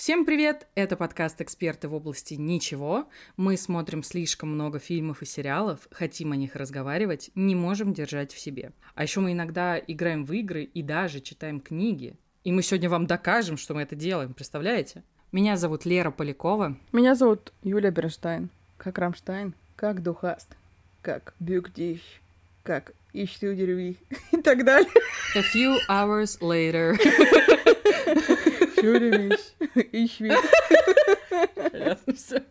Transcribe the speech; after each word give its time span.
Всем 0.00 0.24
привет! 0.24 0.66
Это 0.76 0.96
подкаст 0.96 1.42
«Эксперты 1.42 1.86
в 1.86 1.94
области 1.94 2.32
ничего». 2.32 3.06
Мы 3.36 3.58
смотрим 3.58 4.02
слишком 4.02 4.48
много 4.48 4.78
фильмов 4.78 5.20
и 5.20 5.26
сериалов, 5.26 5.88
хотим 5.90 6.32
о 6.32 6.36
них 6.36 6.56
разговаривать, 6.56 7.30
не 7.34 7.54
можем 7.54 7.92
держать 7.92 8.32
в 8.32 8.38
себе. 8.38 8.72
А 8.94 9.02
еще 9.02 9.20
мы 9.20 9.32
иногда 9.32 9.78
играем 9.78 10.24
в 10.24 10.32
игры 10.32 10.62
и 10.62 10.82
даже 10.82 11.20
читаем 11.20 11.60
книги. 11.60 12.16
И 12.44 12.50
мы 12.50 12.62
сегодня 12.62 12.88
вам 12.88 13.06
докажем, 13.06 13.58
что 13.58 13.74
мы 13.74 13.82
это 13.82 13.94
делаем, 13.94 14.32
представляете? 14.32 15.02
Меня 15.32 15.58
зовут 15.58 15.84
Лера 15.84 16.10
Полякова. 16.10 16.78
Меня 16.92 17.14
зовут 17.14 17.52
Юлия 17.62 17.90
Берштайн. 17.90 18.48
Как 18.78 18.96
Рамштайн, 18.96 19.52
как 19.76 20.02
Духаст, 20.02 20.56
как 21.02 21.34
Бюгдищ, 21.40 22.00
как 22.62 22.94
Ищтюдерви 23.12 23.98
и 24.32 24.36
так 24.38 24.64
далее. 24.64 24.90
A 25.36 25.42
few 25.42 25.76
hours 25.90 26.40
later. 26.40 26.96
Фюревич, 28.80 29.40
Ищви. 29.92 30.32
Понятно 31.54 32.14
все. 32.14 32.42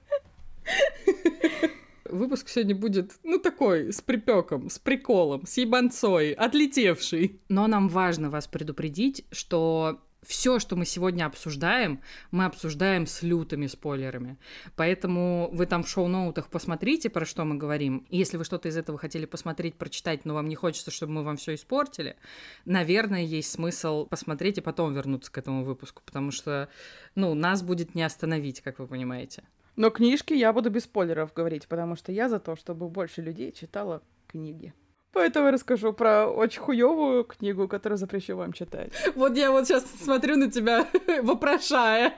Выпуск 2.06 2.50
сегодня 2.50 2.76
будет, 2.76 3.12
ну, 3.24 3.38
такой, 3.38 3.94
с 3.94 4.02
припеком, 4.02 4.70
с 4.70 4.80
приколом, 4.80 5.46
с 5.46 5.58
ебанцой, 5.58 6.32
отлетевший. 6.32 7.40
Но 7.50 7.68
нам 7.68 7.88
важно 7.88 8.30
вас 8.30 8.48
предупредить, 8.48 9.26
что 9.32 10.00
все, 10.26 10.60
что 10.60 10.76
мы 10.76 10.86
сегодня 10.86 11.26
обсуждаем, 11.26 12.02
мы 12.32 12.46
обсуждаем 12.46 13.08
с 13.08 13.22
лютыми 13.22 13.68
спойлерами. 13.68 14.38
Поэтому 14.76 15.50
вы 15.54 15.66
там 15.66 15.84
в 15.84 15.90
шоу-ноутах 15.90 16.50
посмотрите, 16.50 17.10
про 17.10 17.26
что 17.26 17.46
мы 17.46 17.56
говорим. 17.56 18.06
И 18.10 18.18
если 18.18 18.38
вы 18.38 18.44
что-то 18.44 18.68
из 18.68 18.78
этого 18.78 18.98
хотели 18.98 19.26
посмотреть, 19.26 19.76
прочитать, 19.76 20.26
но 20.26 20.34
вам 20.34 20.50
не 20.50 20.56
хочется, 20.56 20.92
чтобы 20.92 21.14
мы 21.14 21.24
вам 21.24 21.38
все 21.38 21.56
испортили, 21.56 22.18
наверное, 22.66 23.24
есть 23.24 23.52
смысл 23.52 24.06
посмотреть 24.06 24.58
и 24.58 24.62
потом 24.62 24.94
вернуться 24.94 25.32
к 25.32 25.38
этому 25.38 25.64
выпуску, 25.64 26.02
потому 26.06 26.32
что, 26.32 26.70
ну, 27.16 27.34
нас 27.34 27.64
будет 27.64 27.96
не 27.96 28.04
остановить, 28.04 28.62
как 28.62 28.80
вы 28.80 28.88
понимаете. 28.88 29.44
Но 29.76 29.90
книжки 29.92 30.34
я 30.34 30.52
буду 30.52 30.70
без 30.70 30.84
спойлеров 30.84 31.34
говорить, 31.34 31.68
потому 31.68 31.96
что 31.96 32.12
я 32.12 32.28
за 32.28 32.40
то, 32.40 32.58
чтобы 32.58 32.90
больше 32.90 33.22
людей 33.22 33.54
читала 33.54 34.02
книги. 34.28 34.74
Поэтому 35.12 35.48
я 35.48 35.52
расскажу 35.52 35.92
про 35.92 36.28
очень 36.28 36.62
хуевую 36.62 37.24
книгу, 37.24 37.68
которую 37.68 37.98
запрещу 37.98 38.36
вам 38.36 38.54
читать. 38.54 38.92
Вот 39.16 39.36
я 39.36 39.52
вот 39.52 39.68
сейчас 39.68 39.86
смотрю 40.04 40.38
на 40.38 40.52
тебя, 40.52 40.88
вопрошая. 41.24 42.14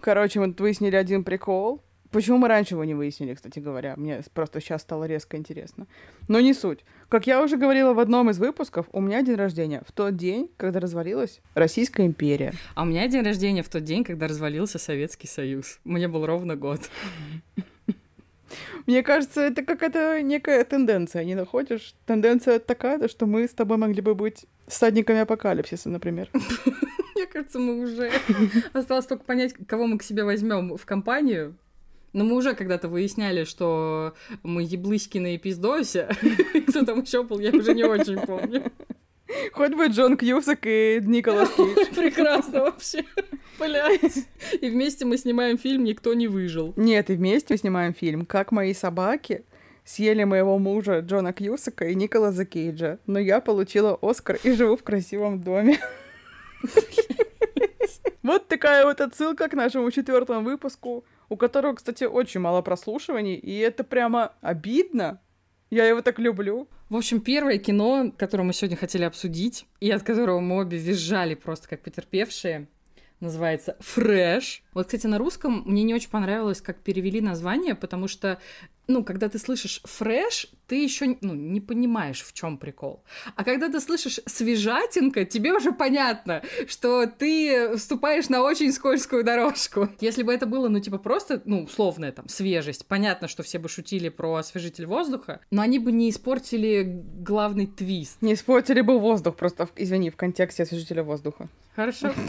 Короче, 0.00 0.40
мы 0.40 0.54
выяснили 0.58 0.96
один 0.96 1.24
прикол. 1.24 1.82
Почему 2.10 2.38
мы 2.38 2.48
раньше 2.48 2.74
его 2.74 2.82
не 2.82 2.94
выяснили, 2.94 3.34
кстати 3.34 3.60
говоря? 3.60 3.94
Мне 3.96 4.22
просто 4.34 4.60
сейчас 4.60 4.82
стало 4.82 5.04
резко 5.04 5.36
интересно. 5.36 5.86
Но 6.26 6.40
не 6.40 6.54
суть. 6.54 6.80
Как 7.08 7.28
я 7.28 7.40
уже 7.40 7.56
говорила 7.56 7.94
в 7.94 8.00
одном 8.00 8.30
из 8.30 8.38
выпусков, 8.38 8.86
у 8.92 9.00
меня 9.00 9.22
день 9.22 9.36
рождения 9.36 9.82
в 9.86 9.92
тот 9.92 10.16
день, 10.16 10.50
когда 10.56 10.80
развалилась 10.80 11.40
Российская 11.54 12.06
империя. 12.06 12.52
А 12.74 12.82
у 12.82 12.86
меня 12.86 13.06
день 13.06 13.22
рождения 13.22 13.62
в 13.62 13.68
тот 13.68 13.84
день, 13.84 14.02
когда 14.02 14.26
развалился 14.26 14.78
Советский 14.78 15.28
Союз. 15.28 15.78
Мне 15.84 16.08
был 16.08 16.26
ровно 16.26 16.56
год. 16.56 16.80
Мне 18.86 19.02
кажется, 19.02 19.42
это 19.42 19.62
какая-то 19.62 20.22
некая 20.22 20.64
тенденция, 20.64 21.24
не 21.24 21.34
находишь? 21.34 21.94
Тенденция 22.06 22.58
такая, 22.58 23.08
что 23.08 23.26
мы 23.26 23.46
с 23.46 23.52
тобой 23.52 23.76
могли 23.76 24.00
бы 24.00 24.14
быть 24.14 24.46
садниками 24.66 25.20
апокалипсиса, 25.20 25.88
например. 25.88 26.28
Мне 27.14 27.26
кажется, 27.26 27.58
мы 27.58 27.80
уже... 27.80 28.10
Осталось 28.72 29.06
только 29.06 29.24
понять, 29.24 29.54
кого 29.66 29.86
мы 29.86 29.98
к 29.98 30.02
себе 30.02 30.24
возьмем 30.24 30.76
в 30.76 30.86
компанию. 30.86 31.56
Но 32.12 32.24
мы 32.24 32.34
уже 32.36 32.54
когда-то 32.54 32.88
выясняли, 32.88 33.44
что 33.44 34.14
мы 34.42 34.62
еблыськи 34.62 35.18
на 35.18 35.36
эпиздосе. 35.36 36.08
Кто 36.68 36.84
там 36.84 37.02
еще 37.02 37.22
был, 37.22 37.38
я 37.38 37.50
уже 37.50 37.74
не 37.74 37.84
очень 37.84 38.18
помню. 38.18 38.72
Хоть 39.52 39.74
бы 39.74 39.86
Джон 39.86 40.16
Кьюсак 40.16 40.66
и 40.66 41.00
Николас 41.02 41.50
Кейдж. 41.50 41.94
Прекрасно 41.94 42.60
вообще. 42.62 43.04
Блять. 43.58 44.26
И 44.60 44.70
вместе 44.70 45.04
мы 45.04 45.18
снимаем 45.18 45.58
фильм 45.58 45.84
«Никто 45.84 46.14
не 46.14 46.28
выжил». 46.28 46.72
Нет, 46.76 47.10
и 47.10 47.14
вместе 47.14 47.54
мы 47.54 47.58
снимаем 47.58 47.94
фильм 47.94 48.26
«Как 48.26 48.52
мои 48.52 48.74
собаки 48.74 49.44
съели 49.84 50.24
моего 50.24 50.58
мужа 50.58 51.00
Джона 51.00 51.32
Кьюсака 51.32 51.86
и 51.86 51.94
Николаса 51.94 52.44
Кейджа, 52.44 52.98
но 53.06 53.18
я 53.18 53.40
получила 53.40 53.98
Оскар 54.00 54.38
и 54.42 54.52
живу 54.52 54.76
в 54.76 54.82
красивом 54.82 55.40
доме». 55.40 55.78
Вот 58.22 58.48
такая 58.48 58.84
вот 58.84 59.00
отсылка 59.00 59.48
к 59.48 59.54
нашему 59.54 59.90
четвертому 59.90 60.42
выпуску, 60.42 61.04
у 61.30 61.36
которого, 61.36 61.74
кстати, 61.74 62.04
очень 62.04 62.40
мало 62.40 62.60
прослушиваний, 62.60 63.34
и 63.34 63.58
это 63.58 63.82
прямо 63.82 64.34
обидно. 64.42 65.20
Я 65.70 65.86
его 65.86 66.02
так 66.02 66.18
люблю. 66.18 66.68
В 66.88 66.96
общем, 66.96 67.20
первое 67.20 67.58
кино, 67.58 68.12
которое 68.16 68.42
мы 68.42 68.52
сегодня 68.52 68.76
хотели 68.76 69.04
обсудить, 69.04 69.66
и 69.78 69.90
от 69.90 70.02
которого 70.02 70.40
мы 70.40 70.56
обе 70.56 70.78
визжали 70.78 71.34
просто 71.34 71.68
как 71.68 71.82
потерпевшие, 71.82 72.66
называется 73.20 73.76
«Fresh». 73.78 74.64
Вот, 74.74 74.86
кстати, 74.86 75.06
на 75.06 75.18
русском 75.18 75.62
мне 75.66 75.84
не 75.84 75.94
очень 75.94 76.10
понравилось, 76.10 76.60
как 76.60 76.78
перевели 76.78 77.20
название, 77.20 77.74
потому 77.76 78.08
что, 78.08 78.40
ну, 78.90 79.04
когда 79.04 79.28
ты 79.28 79.38
слышишь 79.38 79.80
«fresh», 79.84 80.48
ты 80.66 80.82
еще 80.82 81.16
ну, 81.20 81.34
не 81.34 81.60
понимаешь, 81.60 82.22
в 82.22 82.32
чем 82.32 82.58
прикол. 82.58 83.02
А 83.34 83.44
когда 83.44 83.68
ты 83.68 83.80
слышишь 83.80 84.20
«свежатинка», 84.26 85.24
тебе 85.24 85.52
уже 85.52 85.72
понятно, 85.72 86.42
что 86.66 87.06
ты 87.06 87.76
вступаешь 87.76 88.28
на 88.28 88.42
очень 88.42 88.72
скользкую 88.72 89.24
дорожку. 89.24 89.88
Если 90.00 90.22
бы 90.22 90.32
это 90.34 90.46
было, 90.46 90.68
ну, 90.68 90.80
типа, 90.80 90.98
просто, 90.98 91.40
ну, 91.44 91.64
условная 91.64 92.12
там 92.12 92.28
свежесть, 92.28 92.86
понятно, 92.86 93.28
что 93.28 93.42
все 93.42 93.58
бы 93.58 93.68
шутили 93.68 94.08
про 94.08 94.34
освежитель 94.34 94.86
воздуха, 94.86 95.40
но 95.50 95.62
они 95.62 95.78
бы 95.78 95.92
не 95.92 96.10
испортили 96.10 97.02
главный 97.18 97.66
твист. 97.66 98.20
Не 98.20 98.34
испортили 98.34 98.80
бы 98.80 98.98
воздух, 98.98 99.36
просто, 99.36 99.68
извини, 99.76 100.10
в 100.10 100.16
контексте 100.16 100.64
освежителя 100.64 101.02
воздуха. 101.02 101.48
Хорошо. 101.74 102.12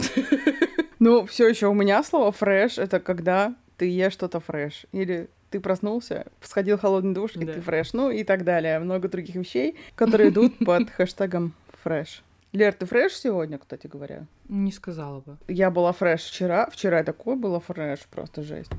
Ну, 0.98 1.26
все 1.26 1.48
еще 1.48 1.66
у 1.66 1.74
меня 1.74 2.04
слово 2.04 2.30
фреш 2.30 2.78
это 2.78 3.00
когда 3.00 3.56
ты 3.76 3.86
ешь 3.86 4.12
что-то 4.12 4.38
фреш. 4.38 4.86
Или 4.92 5.28
ты 5.52 5.60
проснулся, 5.60 6.26
сходил 6.40 6.78
холодный 6.78 7.14
душ, 7.14 7.36
и 7.36 7.44
да. 7.44 7.52
ты 7.52 7.60
фреш. 7.60 7.92
Ну 7.92 8.10
и 8.10 8.24
так 8.24 8.44
далее. 8.44 8.78
Много 8.78 9.08
других 9.08 9.36
вещей, 9.36 9.76
которые 9.94 10.30
идут 10.30 10.58
под 10.64 10.90
хэштегом 10.90 11.52
fresh. 11.82 12.24
Лер, 12.52 12.72
ты 12.72 12.86
fresh 12.86 13.12
сегодня, 13.14 13.58
кстати 13.58 13.86
говоря? 13.86 14.26
Не 14.48 14.72
сказала 14.72 15.20
бы. 15.20 15.36
Я 15.48 15.70
была 15.70 15.92
fresh 15.92 16.22
вчера. 16.22 16.68
Вчера 16.70 17.04
такой 17.04 17.36
было 17.36 17.60
fresh, 17.60 18.00
просто 18.10 18.42
жесть. 18.42 18.72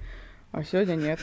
А 0.51 0.63
сегодня 0.63 0.95
нет. 0.95 1.19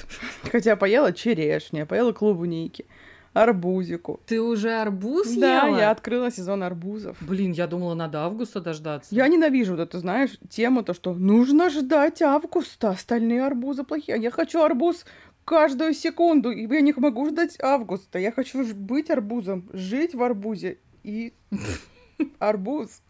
Хотя 0.51 0.77
поела 0.77 1.13
черешня, 1.13 1.87
поела 1.87 2.13
клубники 2.13 2.87
арбузику. 3.33 4.21
Ты 4.27 4.41
уже 4.41 4.73
арбуз 4.73 5.33
да, 5.35 5.67
ела? 5.67 5.79
я 5.79 5.91
открыла 5.91 6.31
сезон 6.31 6.63
арбузов. 6.63 7.17
Блин, 7.21 7.53
я 7.53 7.67
думала, 7.67 7.95
надо 7.95 8.21
августа 8.21 8.61
дождаться. 8.61 9.15
Я 9.15 9.29
ненавижу 9.29 9.77
вот 9.77 9.81
эту, 9.81 9.99
знаешь, 9.99 10.39
тему, 10.49 10.83
то, 10.83 10.95
что 10.95 11.15
нужно 11.15 11.71
ждать 11.71 12.23
августа, 12.23 12.91
остальные 12.91 13.45
арбузы 13.45 13.85
плохие. 13.85 14.21
Я 14.21 14.31
хочу 14.31 14.61
арбуз 14.63 15.05
каждую 15.45 15.95
секунду, 15.95 16.51
и 16.51 16.67
я 16.67 16.81
не 16.81 16.93
могу 16.93 17.27
ждать 17.29 17.57
августа. 17.61 18.19
Я 18.19 18.33
хочу 18.33 18.65
быть 18.75 19.11
арбузом, 19.11 19.69
жить 19.73 20.15
в 20.15 20.23
арбузе 20.23 20.79
и 21.03 21.35
арбуз. 22.39 23.03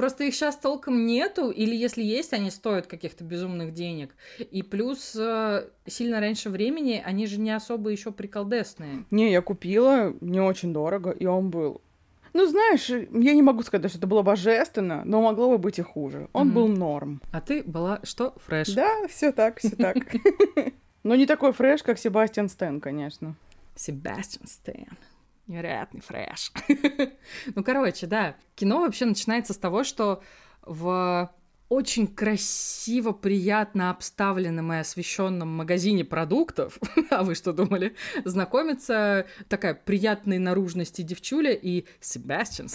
Просто 0.00 0.24
их 0.24 0.34
сейчас 0.34 0.56
толком 0.56 1.06
нету, 1.06 1.50
или 1.50 1.74
если 1.74 2.02
есть, 2.02 2.32
они 2.32 2.50
стоят 2.50 2.86
каких-то 2.86 3.22
безумных 3.22 3.74
денег. 3.74 4.14
И 4.38 4.62
плюс 4.62 5.14
э, 5.14 5.68
сильно 5.86 6.20
раньше 6.20 6.48
времени 6.48 7.02
они 7.04 7.26
же 7.26 7.38
не 7.38 7.50
особо 7.50 7.90
еще 7.90 8.10
приколдесные. 8.10 9.04
Не, 9.10 9.30
я 9.30 9.42
купила 9.42 10.14
не 10.22 10.40
очень 10.40 10.72
дорого, 10.72 11.10
и 11.10 11.26
он 11.26 11.50
был 11.50 11.82
ну, 12.32 12.46
знаешь, 12.46 12.88
я 12.88 13.34
не 13.34 13.42
могу 13.42 13.62
сказать, 13.62 13.90
что 13.90 13.98
это 13.98 14.06
было 14.06 14.22
божественно, 14.22 15.02
но 15.04 15.22
могло 15.22 15.50
бы 15.50 15.58
быть 15.58 15.78
и 15.78 15.82
хуже. 15.82 16.28
Он 16.32 16.48
mm-hmm. 16.48 16.52
был 16.52 16.68
норм. 16.68 17.22
А 17.32 17.40
ты 17.40 17.62
была 17.62 18.00
что? 18.02 18.34
Фреш. 18.46 18.74
Да, 18.74 19.08
все 19.08 19.32
так, 19.32 19.58
все 19.58 19.70
так. 19.70 19.96
Но 21.02 21.14
не 21.14 21.26
такой 21.26 21.52
фреш, 21.52 21.82
как 21.82 21.98
Себастьян 21.98 22.48
Стэн, 22.48 22.80
конечно. 22.80 23.34
Себастьян 23.74 24.46
Стэн. 24.46 24.98
Невероятный 25.46 26.00
фреш. 26.00 26.52
ну, 27.54 27.64
короче, 27.64 28.06
да. 28.06 28.36
Кино 28.54 28.80
вообще 28.80 29.06
начинается 29.06 29.52
с 29.52 29.56
того, 29.56 29.82
что 29.82 30.22
в 30.62 31.30
очень 31.70 32.08
красиво, 32.08 33.12
приятно 33.12 33.90
обставленном 33.90 34.72
и 34.72 34.78
освещенном 34.78 35.48
магазине 35.48 36.04
продуктов, 36.04 36.78
а 37.10 37.22
вы 37.22 37.36
что 37.36 37.52
думали, 37.52 37.94
знакомится 38.24 39.24
такая 39.48 39.74
приятной 39.74 40.38
наружности 40.38 41.02
девчуля 41.02 41.52
и 41.52 41.84
Себастьян 42.00 42.68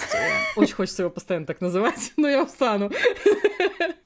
Очень 0.55 0.75
хочется 0.75 1.03
его 1.03 1.09
постоянно 1.09 1.45
так 1.45 1.59
называть, 1.59 2.13
но 2.17 2.29
я 2.29 2.41
устану. 2.41 2.89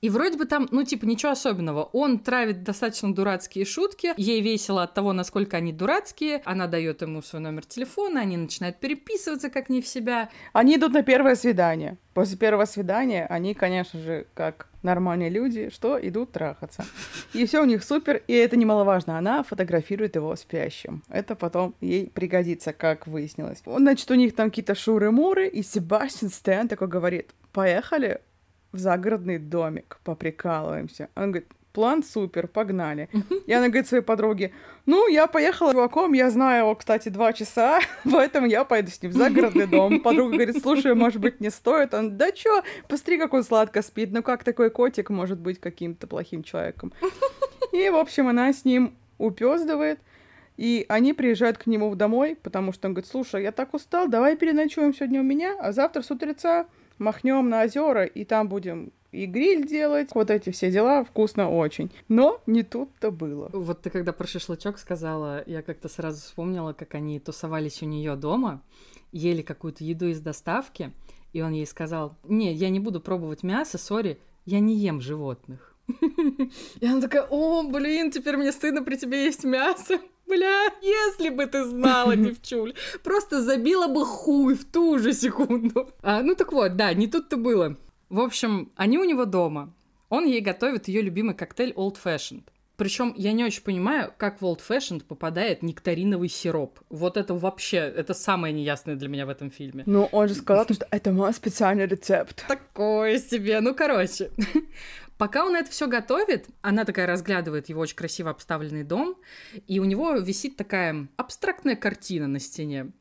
И 0.01 0.09
вроде 0.09 0.38
бы 0.38 0.45
там, 0.45 0.68
ну, 0.71 0.83
типа, 0.83 1.06
ничего 1.06 1.33
особенного. 1.33 1.83
Он 1.83 2.19
травит 2.19 2.63
достаточно 2.63 3.13
дурацкие 3.13 3.65
шутки, 3.65 4.13
ей 4.18 4.41
весело 4.41 4.83
от 4.83 4.94
того, 4.94 5.13
насколько 5.13 5.57
они 5.57 5.74
дурацкие, 5.74 6.41
она 6.45 6.68
дает 6.68 7.01
ему 7.01 7.21
свой 7.21 7.41
номер 7.41 7.65
телефона, 7.65 8.21
они 8.21 8.38
начинают 8.38 8.80
переписываться 8.80 9.50
как 9.50 9.69
не 9.69 9.81
в 9.81 9.88
себя. 9.88 10.30
Они 10.53 10.77
идут 10.77 10.94
на 10.94 11.03
первое 11.03 11.36
свидание. 11.36 11.97
После 12.13 12.38
первого 12.38 12.65
свидания 12.65 13.25
они, 13.25 13.53
конечно 13.53 14.00
же, 14.00 14.25
как 14.33 14.69
нормальные 14.84 15.30
люди, 15.30 15.70
что 15.70 16.00
идут 16.00 16.31
трахаться. 16.31 16.86
И 17.34 17.46
все 17.46 17.62
у 17.62 17.66
них 17.66 17.84
супер, 17.84 18.22
и 18.28 18.34
это 18.34 18.58
немаловажно. 18.58 19.18
Она 19.18 19.44
фотографирует 19.44 20.16
его 20.16 20.36
спящим. 20.36 21.04
Это 21.10 21.36
потом 21.36 21.76
ей 21.81 22.10
пригодится, 22.10 22.74
как 22.74 23.08
выяснилось. 23.08 23.62
Значит, 23.66 24.10
у 24.12 24.16
них 24.16 24.36
там 24.36 24.50
какие-то 24.50 24.76
шуры-муры, 24.76 25.48
и 25.48 25.64
Себастьян 25.64 26.31
Стэн 26.31 26.68
такой 26.68 26.88
говорит, 26.88 27.31
поехали 27.52 28.22
в 28.72 28.78
загородный 28.78 29.40
домик, 29.40 30.00
поприкалываемся. 30.04 31.10
Он 31.16 31.32
говорит, 31.32 31.50
план 31.80 32.04
супер, 32.04 32.48
погнали. 32.50 33.08
И 33.48 33.54
она 33.54 33.70
говорит 33.70 33.88
своей 33.88 34.04
подруге, 34.04 34.52
ну, 34.86 35.08
я 35.08 35.28
поехала 35.28 35.70
с 35.70 35.72
чуваком, 35.72 36.12
я 36.12 36.30
знаю 36.30 36.64
его, 36.64 36.76
кстати, 36.76 37.08
два 37.08 37.31
часа, 37.31 37.80
поэтому 38.12 38.48
я 38.48 38.66
пойду 38.66 38.92
с 38.92 39.02
ним 39.02 39.14
в 39.14 39.16
загородный 39.16 39.66
дом. 39.66 40.02
Подруга 40.02 40.34
говорит, 40.34 40.62
слушай, 40.62 40.94
может 40.94 41.22
быть, 41.22 41.40
не 41.40 41.50
стоит? 41.50 41.94
Он, 41.94 42.18
да 42.18 42.34
чё, 42.34 42.64
посмотри, 42.90 43.18
как 43.18 43.34
он 43.34 43.44
сладко 43.44 43.81
спит, 43.81 44.10
ну 44.12 44.22
как 44.22 44.44
такой 44.44 44.72
котик 44.72 45.10
может 45.10 45.40
быть 45.40 45.62
каким-то 45.62 46.06
плохим 46.06 46.44
человеком? 46.44 46.92
И, 47.72 47.90
в 47.90 47.96
общем, 47.96 48.28
она 48.28 48.52
с 48.52 48.66
ним 48.66 48.98
упездывает, 49.18 50.02
и 50.58 50.86
они 50.90 51.14
приезжают 51.14 51.58
к 51.60 51.66
нему 51.66 51.96
домой, 51.96 52.36
потому 52.44 52.74
что 52.74 52.90
он 52.90 52.94
говорит, 52.94 53.10
слушай, 53.10 53.42
я 53.42 53.54
так 53.54 53.74
устал, 53.74 54.10
давай 54.10 54.36
переночуем 54.36 54.94
сегодня 54.94 55.22
у 55.22 55.24
меня, 55.24 55.56
а 55.58 55.72
завтра 55.72 56.02
с 56.02 56.12
утреца 56.12 56.66
махнем 56.98 57.48
на 57.48 57.64
озера, 57.64 58.04
и 58.04 58.25
там 58.25 58.50
будем 58.50 58.92
и 59.12 59.26
гриль 59.26 59.68
делать, 59.68 60.10
вот 60.14 60.30
эти 60.30 60.52
все 60.52 60.72
дела, 60.72 61.04
вкусно 61.04 61.50
очень. 61.50 61.92
Но 62.08 62.42
не 62.46 62.64
тут-то 62.64 63.12
было. 63.12 63.50
Вот 63.54 63.82
ты 63.82 63.90
когда 63.90 64.14
про 64.14 64.28
шашлычок 64.28 64.78
сказала, 64.78 65.44
я 65.48 65.62
как-то 65.62 65.90
сразу 65.90 66.22
вспомнила, 66.22 66.74
как 66.74 66.96
они 66.96 67.20
тусовались 67.20 67.82
у 67.82 67.86
нее 67.86 68.16
дома, 68.16 68.62
ели 69.12 69.42
какую-то 69.42 69.84
еду 69.84 70.08
из 70.08 70.22
доставки, 70.22 70.92
и 71.34 71.42
он 71.42 71.54
ей 71.54 71.66
сказал, 71.66 72.16
не, 72.24 72.54
я 72.54 72.70
не 72.70 72.80
буду 72.80 73.02
пробовать 73.02 73.44
мясо, 73.44 73.78
сори, 73.78 74.20
я 74.46 74.60
не 74.60 74.76
ем 74.76 75.02
животных. 75.02 75.76
И 76.80 76.86
она 76.86 77.02
такая, 77.02 77.26
о, 77.30 77.64
блин, 77.64 78.12
теперь 78.12 78.38
мне 78.38 78.52
стыдно 78.52 78.84
при 78.84 78.96
тебе 78.96 79.26
есть 79.26 79.44
мясо. 79.44 80.00
Бля, 80.28 80.68
если 80.82 81.30
бы 81.30 81.48
ты 81.48 81.66
знала, 81.66 82.16
девчуль, 82.16 82.76
просто 83.04 83.42
забила 83.42 83.88
бы 83.88 84.06
хуй 84.06 84.54
в 84.54 84.66
ту 84.66 85.00
же 85.00 85.14
секунду. 85.14 85.90
А, 86.02 86.22
ну 86.22 86.36
так 86.36 86.52
вот, 86.52 86.76
да, 86.76 86.94
не 86.94 87.08
тут-то 87.08 87.38
было. 87.38 87.78
В 88.10 88.20
общем, 88.20 88.72
они 88.76 88.98
у 88.98 89.04
него 89.04 89.26
дома. 89.26 89.74
Он 90.10 90.26
ей 90.26 90.42
готовит 90.42 90.88
ее 90.88 91.02
любимый 91.02 91.36
коктейль 91.36 91.74
Old 91.74 91.98
Fashioned. 92.04 92.44
Причем 92.76 93.14
я 93.18 93.34
не 93.34 93.44
очень 93.44 93.62
понимаю, 93.62 94.14
как 94.18 94.42
в 94.42 94.46
Old 94.46 94.62
Fashioned 94.68 95.04
попадает 95.04 95.62
нектариновый 95.62 96.30
сироп. 96.30 96.80
Вот 96.90 97.18
это 97.18 97.34
вообще, 97.34 97.78
это 97.78 98.14
самое 98.14 98.54
неясное 98.54 98.96
для 98.96 99.10
меня 99.10 99.26
в 99.26 99.30
этом 99.30 99.52
фильме. 99.52 99.84
Ну, 99.86 100.06
он 100.12 100.30
же 100.30 100.34
сказал, 100.34 100.64
что 100.64 100.88
это 100.90 101.12
мой 101.12 101.34
специальный 101.34 101.86
рецепт. 101.86 102.46
Такое 102.48 103.20
себе. 103.20 103.60
Ну, 103.60 103.76
короче. 103.76 104.32
Пока 105.18 105.46
он 105.46 105.58
это 105.58 105.70
все 105.70 105.88
готовит, 105.88 106.48
она 106.62 106.86
такая 106.86 107.06
разглядывает 107.06 107.68
его 107.68 107.82
очень 107.82 107.98
красиво 107.98 108.30
обставленный 108.30 108.86
дом, 108.86 109.18
и 109.68 109.80
у 109.80 109.84
него 109.84 110.14
висит 110.14 110.56
такая 110.56 111.10
абстрактная 111.18 111.76
картина 111.76 112.28
на 112.28 112.40
стене. 112.40 112.92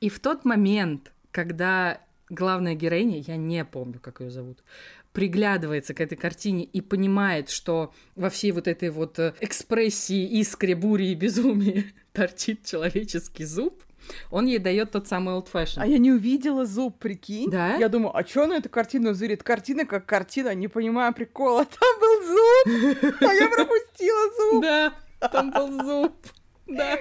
И 0.00 0.10
в 0.10 0.20
тот 0.20 0.44
момент, 0.44 1.12
когда 1.30 2.02
главная 2.34 2.74
героиня, 2.74 3.18
я 3.18 3.36
не 3.36 3.64
помню, 3.64 4.00
как 4.00 4.20
ее 4.20 4.30
зовут, 4.30 4.62
приглядывается 5.12 5.94
к 5.94 6.00
этой 6.00 6.16
картине 6.16 6.64
и 6.64 6.80
понимает, 6.80 7.48
что 7.48 7.94
во 8.16 8.30
всей 8.30 8.52
вот 8.52 8.68
этой 8.68 8.90
вот 8.90 9.18
э, 9.18 9.34
экспрессии, 9.40 10.40
искре, 10.40 10.74
бури 10.74 11.06
и 11.06 11.14
безумии 11.14 11.94
торчит 12.12 12.64
человеческий 12.64 13.44
зуб, 13.44 13.82
он 14.30 14.46
ей 14.46 14.58
дает 14.58 14.90
тот 14.90 15.08
самый 15.08 15.34
old 15.34 15.48
fashion. 15.50 15.78
А 15.78 15.86
я 15.86 15.98
не 15.98 16.12
увидела 16.12 16.66
зуб, 16.66 16.98
прикинь. 16.98 17.50
Да? 17.50 17.76
Я 17.76 17.88
думаю, 17.88 18.16
а 18.16 18.24
что 18.26 18.46
на 18.46 18.54
эту 18.54 18.68
картину 18.68 19.14
зырит? 19.14 19.42
Картина 19.42 19.86
как 19.86 20.06
картина, 20.06 20.54
не 20.54 20.68
понимаю 20.68 21.14
прикола. 21.14 21.64
Там 21.80 22.00
был 22.00 22.26
зуб, 22.26 23.14
а 23.20 23.32
я 23.32 23.48
пропустила 23.48 24.30
зуб. 24.36 24.64
Да, 25.20 25.28
там 25.28 25.50
был 25.50 25.84
зуб. 25.84 26.12
Да. 26.66 26.98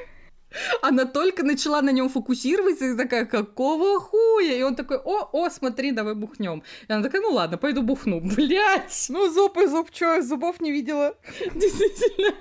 Она 0.82 1.06
только 1.06 1.44
начала 1.44 1.82
на 1.82 1.92
нем 1.92 2.10
фокусироваться 2.10 2.86
и 2.86 2.98
такая, 2.98 3.26
какого 3.26 4.00
хуя? 4.00 4.56
И 4.56 4.62
он 4.62 4.76
такой, 4.76 4.98
о, 4.98 5.30
о, 5.32 5.50
смотри, 5.50 5.92
давай 5.92 6.16
бухнем. 6.16 6.64
И 6.88 6.92
она 6.92 7.04
такая, 7.04 7.22
ну 7.22 7.32
ладно, 7.32 7.58
пойду 7.58 7.82
бухну. 7.82 8.20
Блять! 8.36 9.06
Ну 9.10 9.30
зуб 9.32 9.58
и 9.58 9.68
зуб, 9.68 9.92
чё, 9.92 10.22
зубов 10.22 10.60
не 10.62 10.72
видела. 10.72 11.16
Действительно. 11.56 12.34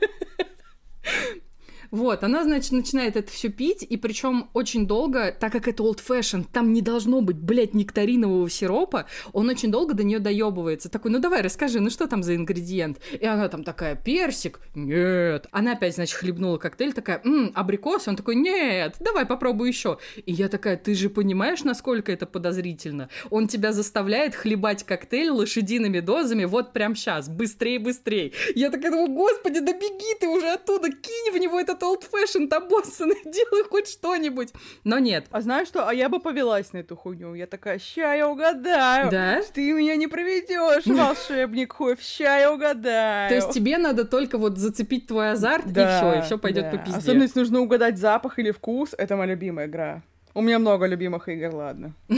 Вот, 1.93 2.25
она, 2.25 2.43
значит, 2.43 2.73
начинает 2.73 3.17
это 3.17 3.31
все 3.31 3.51
пить, 3.51 3.83
и 3.83 3.99
причем 3.99 4.49
очень 4.55 4.87
долго, 4.87 5.31
так 5.39 5.53
как 5.53 5.69
это 5.69 5.83
old 5.83 6.01
fashion, 6.05 6.47
там 6.51 6.73
не 6.73 6.81
должно 6.81 7.21
быть, 7.21 7.37
блядь, 7.37 7.75
нектаринового 7.75 8.49
сиропа, 8.49 9.05
он 9.35 9.51
очень 9.51 9.71
долго 9.71 9.93
до 9.93 10.03
нее 10.03 10.19
доебывается. 10.19 10.89
Такой, 10.89 11.11
ну 11.11 11.19
давай, 11.19 11.43
расскажи, 11.43 11.81
ну 11.81 11.91
что 11.91 12.07
там 12.07 12.23
за 12.23 12.35
ингредиент? 12.35 12.99
И 13.13 13.27
она 13.27 13.49
там 13.51 13.63
такая, 13.63 13.95
персик? 13.95 14.61
Нет. 14.75 15.49
Она 15.51 15.73
опять, 15.73 15.95
значит, 15.95 16.17
хлебнула 16.17 16.57
коктейль, 16.57 16.95
такая, 16.95 17.21
м 17.25 17.53
абрикос? 17.55 18.09
Он 18.09 18.17
такой, 18.17 18.37
нет, 18.37 18.97
давай 18.99 19.27
попробуй 19.27 19.69
еще. 19.69 19.99
И 20.25 20.33
я 20.33 20.49
такая, 20.49 20.79
ты 20.79 20.95
же 20.95 21.11
понимаешь, 21.11 21.63
насколько 21.63 22.11
это 22.11 22.25
подозрительно? 22.25 23.11
Он 23.29 23.49
тебя 23.49 23.73
заставляет 23.73 24.35
хлебать 24.35 24.83
коктейль 24.83 25.29
лошадиными 25.29 26.01
дозами 26.01 26.47
вот 26.47 26.73
прям 26.73 26.97
сейчас, 26.97 27.29
быстрее, 27.29 27.79
быстрее. 27.79 28.33
Я 28.55 28.71
такая 28.71 28.93
думаю, 28.93 29.09
господи, 29.09 29.61
да 29.61 29.75
беги 29.75 30.19
ты 30.19 30.27
уже 30.27 30.49
оттуда, 30.49 30.89
кинь 30.89 31.35
в 31.35 31.37
него 31.37 31.61
этот 31.61 31.82
old 31.83 32.05
fashion 32.11 32.53
обоссанный, 32.53 33.17
делай 33.25 33.65
хоть 33.69 33.89
что-нибудь. 33.89 34.51
Но 34.85 34.99
нет. 34.99 35.27
А 35.31 35.41
знаешь 35.41 35.69
что? 35.69 35.89
А 35.89 35.95
я 35.95 36.09
бы 36.09 36.21
повелась 36.21 36.73
на 36.73 36.79
эту 36.79 36.97
хуйню. 36.97 37.35
Я 37.35 37.47
такая, 37.47 37.79
ща 37.79 38.15
я 38.15 38.29
угадаю. 38.29 39.11
Да? 39.11 39.43
Ты 39.53 39.73
меня 39.73 39.97
не 39.97 40.07
проведешь, 40.07 40.87
волшебник 40.87 41.73
хуев, 41.73 42.01
ща 42.01 42.39
я 42.39 42.53
угадаю. 42.53 43.29
То 43.29 43.35
есть 43.35 43.51
тебе 43.51 43.79
надо 43.79 44.05
только 44.05 44.39
вот 44.39 44.59
зацепить 44.59 45.07
твой 45.07 45.33
азарт, 45.33 45.73
да, 45.73 45.83
и 45.83 45.99
все, 45.99 46.19
и 46.19 46.23
все 46.23 46.39
пойдет 46.39 46.65
да. 46.65 46.71
по 46.71 46.79
пизде. 46.79 46.99
Особенно 46.99 47.23
если 47.23 47.41
нужно 47.41 47.61
угадать 47.61 47.99
запах 47.99 48.39
или 48.39 48.51
вкус, 48.51 48.95
это 48.97 49.17
моя 49.17 49.31
любимая 49.31 49.67
игра. 49.67 50.03
У 50.35 50.41
меня 50.41 50.59
много 50.59 50.87
любимых 50.87 51.29
игр, 51.29 51.55
ладно. 51.55 51.93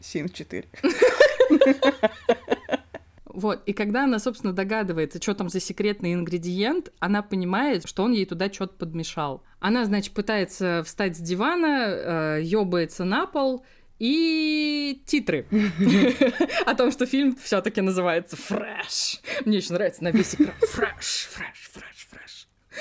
Sims 0.00 0.32
4. 0.32 0.64
Вот, 3.40 3.62
и 3.64 3.72
когда 3.72 4.04
она, 4.04 4.18
собственно, 4.18 4.52
догадывается, 4.52 5.20
что 5.20 5.32
там 5.32 5.48
за 5.48 5.60
секретный 5.60 6.12
ингредиент, 6.12 6.92
она 6.98 7.22
понимает, 7.22 7.88
что 7.88 8.02
он 8.02 8.12
ей 8.12 8.26
туда 8.26 8.52
что-то 8.52 8.74
подмешал. 8.74 9.42
Она, 9.60 9.86
значит, 9.86 10.12
пытается 10.12 10.82
встать 10.84 11.16
с 11.16 11.20
дивана, 11.20 12.36
э, 12.36 12.40
ёбается 12.42 13.04
на 13.04 13.24
пол, 13.26 13.64
и 13.98 15.02
титры 15.06 15.46
о 16.66 16.74
том, 16.74 16.92
что 16.92 17.06
фильм 17.06 17.34
все-таки 17.42 17.80
называется 17.80 18.36
«Fresh». 18.36 19.20
Мне 19.46 19.56
очень 19.58 19.72
нравится 19.72 20.04
на 20.04 20.10
весь 20.10 20.34
экран 20.34 20.54
«Fresh, 20.60 21.28
fresh, 21.30 21.70
fresh». 21.72 21.89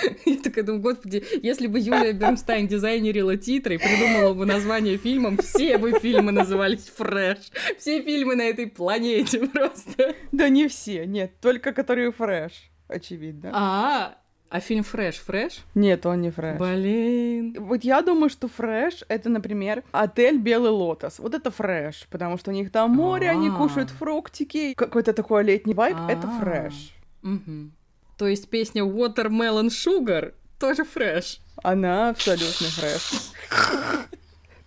Я 0.26 0.38
такая 0.38 0.64
думаю, 0.64 0.82
господи, 0.82 1.24
если 1.42 1.68
бы 1.68 1.80
Юлия 1.80 2.14
Бернстайн 2.14 2.68
дизайнерила 2.68 3.38
титры 3.38 3.76
и 3.76 3.78
придумала 3.78 4.34
бы 4.34 4.46
название 4.46 4.98
фильмам, 4.98 5.38
все 5.38 5.78
бы 5.78 6.00
фильмы 6.00 6.32
назывались 6.32 6.92
«Fresh». 6.96 7.38
Все 7.78 8.02
фильмы 8.02 8.36
на 8.36 8.44
этой 8.44 8.68
планете 8.68 9.48
просто. 9.54 10.16
Да 10.32 10.50
не 10.50 10.68
все, 10.68 11.06
нет, 11.06 11.40
только 11.42 11.74
которые 11.74 12.12
«Fresh», 12.12 12.52
очевидно. 12.88 13.52
А, 13.54 14.18
а 14.50 14.60
фильм 14.60 14.84
«Fresh» 14.84 15.18
«fresh»? 15.18 15.60
Нет, 15.76 16.06
он 16.06 16.22
не 16.22 16.32
«fresh». 16.32 16.60
Блин. 16.60 17.56
Вот 17.60 17.84
я 17.84 18.02
думаю, 18.02 18.30
что 18.30 18.48
«fresh»— 18.48 19.04
это, 19.08 19.30
например, 19.30 19.84
отель 19.92 20.38
«Белый 20.38 20.72
лотос». 20.72 21.20
Вот 21.20 21.36
это 21.36 21.52
«fresh», 21.52 22.08
потому 22.10 22.38
что 22.38 22.52
у 22.52 22.54
них 22.54 22.72
там 22.72 22.92
море, 22.92 23.30
они 23.30 23.50
кушают 23.50 23.90
фруктики. 23.90 24.74
Какой-то 24.74 25.14
такой 25.14 25.44
летний 25.44 25.74
вайб— 25.74 25.98
это 26.10 26.28
«fresh». 26.28 26.96
Угу. 27.22 27.72
То 28.20 28.28
есть 28.28 28.50
песня 28.50 28.84
Watermelon 28.84 29.70
Sugar 29.70 30.34
тоже 30.60 30.84
fresh. 30.84 31.40
Она 31.64 32.10
абсолютно 32.10 32.68
fresh. 32.68 33.32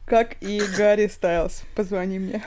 Как 0.07 0.43
и 0.43 0.63
Гарри 0.79 1.07
Стайлз. 1.07 1.63
Позвони 1.77 2.19
мне. 2.19 2.43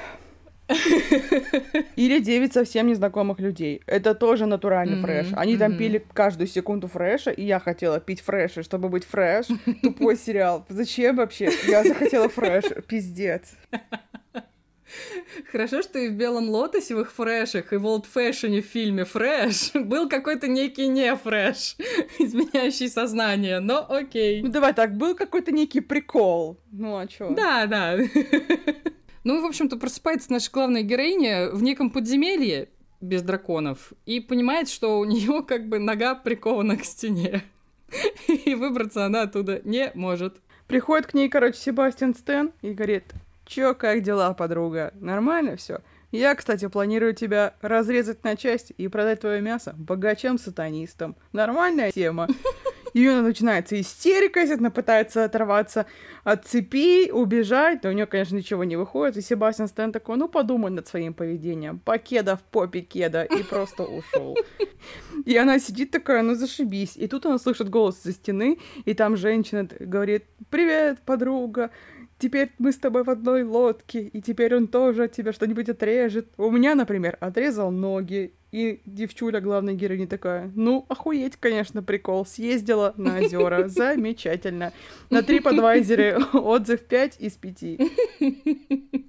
Или 1.96 2.20
девять 2.20 2.54
совсем 2.54 2.88
незнакомых 2.88 3.40
людей. 3.40 3.84
Это 3.86 4.16
тоже 4.16 4.48
натуральный 4.48 4.98
м-хм, 4.98 5.02
fresh. 5.02 5.28
Они 5.36 5.54
mm-hmm. 5.54 5.60
там 5.60 5.78
пили 5.78 6.04
каждую 6.12 6.48
секунду 6.48 6.88
фреша, 6.88 7.30
и 7.30 7.44
я 7.44 7.60
хотела 7.60 8.00
пить 8.00 8.22
фреши, 8.22 8.64
чтобы 8.64 8.90
быть 8.90 9.06
fresh. 9.06 9.46
Тупой 9.84 10.18
сериал. 10.18 10.66
Зачем 10.70 11.18
вообще? 11.18 11.52
Я 11.68 11.84
захотела 11.84 12.30
fresh. 12.30 12.64
Пиздец. 12.88 13.54
Хорошо, 15.52 15.82
что 15.82 16.00
и 16.00 16.10
в 16.10 16.14
«Белом 16.14 16.50
лотосе» 16.50 16.96
в 16.96 17.02
их 17.02 17.12
фрешах, 17.12 17.74
и 17.74 17.78
в 17.78 17.86
«Олд 17.86 18.06
Фэшне» 18.06 18.62
в 18.62 18.66
фильме 18.66 19.04
«Фрэш» 19.04 19.72
был 19.74 20.08
какой-то 20.08 20.48
некий 20.48 20.88
не 20.88 21.16
фреш, 21.16 21.76
изменяющий 22.20 22.90
сознание, 22.90 23.60
но 23.60 23.86
окей. 23.90 24.42
Ну 24.42 24.50
давай 24.50 24.74
так, 24.74 24.96
был 24.96 25.16
какой-то 25.16 25.52
некий 25.52 25.82
прикол. 25.82 26.60
Ну 26.72 26.98
а 26.98 27.08
чё? 27.08 27.34
Да, 27.34 27.66
да. 27.66 27.98
Ну, 29.24 29.42
в 29.42 29.46
общем-то, 29.46 29.78
просыпается 29.78 30.32
наша 30.32 30.52
главная 30.52 30.84
героиня 30.84 31.50
в 31.50 31.64
неком 31.64 31.90
подземелье 31.90 32.70
без 33.02 33.24
драконов 33.24 33.92
и 34.06 34.20
понимает, 34.20 34.70
что 34.70 35.00
у 35.00 35.04
нее 35.04 35.44
как 35.44 35.68
бы 35.68 35.80
нога 35.80 36.14
прикована 36.14 36.78
к 36.78 36.86
стене. 36.86 37.44
И 38.28 38.54
выбраться 38.54 39.04
она 39.04 39.24
оттуда 39.24 39.62
не 39.64 39.92
может. 39.96 40.38
Приходит 40.68 41.08
к 41.08 41.16
ней, 41.16 41.28
короче, 41.28 41.58
Себастьян 41.58 42.14
Стэн 42.14 42.52
и 42.62 42.72
говорит, 42.72 43.06
Чё, 43.46 43.76
как 43.76 44.02
дела, 44.02 44.34
подруга? 44.34 44.92
Нормально 45.00 45.56
все? 45.56 45.80
Я, 46.12 46.34
кстати, 46.34 46.68
планирую 46.68 47.14
тебя 47.14 47.54
разрезать 47.62 48.24
на 48.24 48.36
части 48.36 48.74
и 48.78 48.88
продать 48.88 49.22
твое 49.22 49.42
мясо 49.42 49.76
богачам-сатанистам. 49.78 51.16
Нормальная 51.32 51.92
тема. 51.92 52.28
И 52.94 53.10
начинается 53.10 53.80
истерика, 53.80 54.40
естественно, 54.40 54.72
пытается 54.72 55.26
оторваться 55.26 55.86
от 56.24 56.46
цепи, 56.46 57.12
убежать, 57.12 57.84
но 57.84 57.90
у 57.90 57.92
нее, 57.92 58.06
конечно, 58.06 58.38
ничего 58.38 58.64
не 58.64 58.78
выходит. 58.78 59.18
И 59.18 59.22
Себастьян 59.22 59.68
Стэн 59.68 59.92
такой, 59.92 60.16
ну, 60.16 60.30
подумай 60.30 60.72
над 60.72 60.88
своим 60.88 61.14
поведением. 61.14 61.80
Покеда 61.80 62.38
в 62.38 62.44
попе 62.44 62.80
кеда. 62.80 63.24
И 63.24 63.44
просто 63.44 63.84
ушел. 63.84 64.38
И 65.26 65.36
она 65.36 65.60
сидит 65.60 65.92
такая, 65.92 66.22
ну, 66.22 66.36
зашибись. 66.36 66.96
И 66.96 67.08
тут 67.10 67.26
она 67.26 67.38
слышит 67.38 67.70
голос 67.70 68.02
за 68.02 68.14
стены, 68.14 68.60
и 68.86 68.94
там 68.94 69.18
женщина 69.18 69.68
говорит, 69.78 70.24
привет, 70.50 71.00
подруга, 71.06 71.72
теперь 72.26 72.50
мы 72.58 72.72
с 72.72 72.78
тобой 72.78 73.04
в 73.04 73.10
одной 73.12 73.44
лодке, 73.44 74.02
и 74.02 74.20
теперь 74.20 74.56
он 74.56 74.68
тоже 74.68 75.04
от 75.04 75.12
тебя 75.12 75.32
что-нибудь 75.32 75.70
отрежет. 75.70 76.28
У 76.38 76.50
меня, 76.50 76.74
например, 76.74 77.18
отрезал 77.20 77.70
ноги, 77.70 78.34
и 78.52 78.82
девчуля, 78.86 79.42
главная 79.42 79.76
героиня, 79.76 80.08
такая, 80.08 80.52
ну, 80.56 80.86
охуеть, 80.90 81.36
конечно, 81.36 81.84
прикол. 81.84 82.26
Съездила 82.26 82.96
на 82.98 83.20
озера. 83.20 83.68
Замечательно. 83.68 84.74
На 85.12 85.20
TripAdvisor 85.20 86.32
отзыв 86.40 86.82
5 86.82 87.18
из 87.20 87.34
5. 87.34 89.02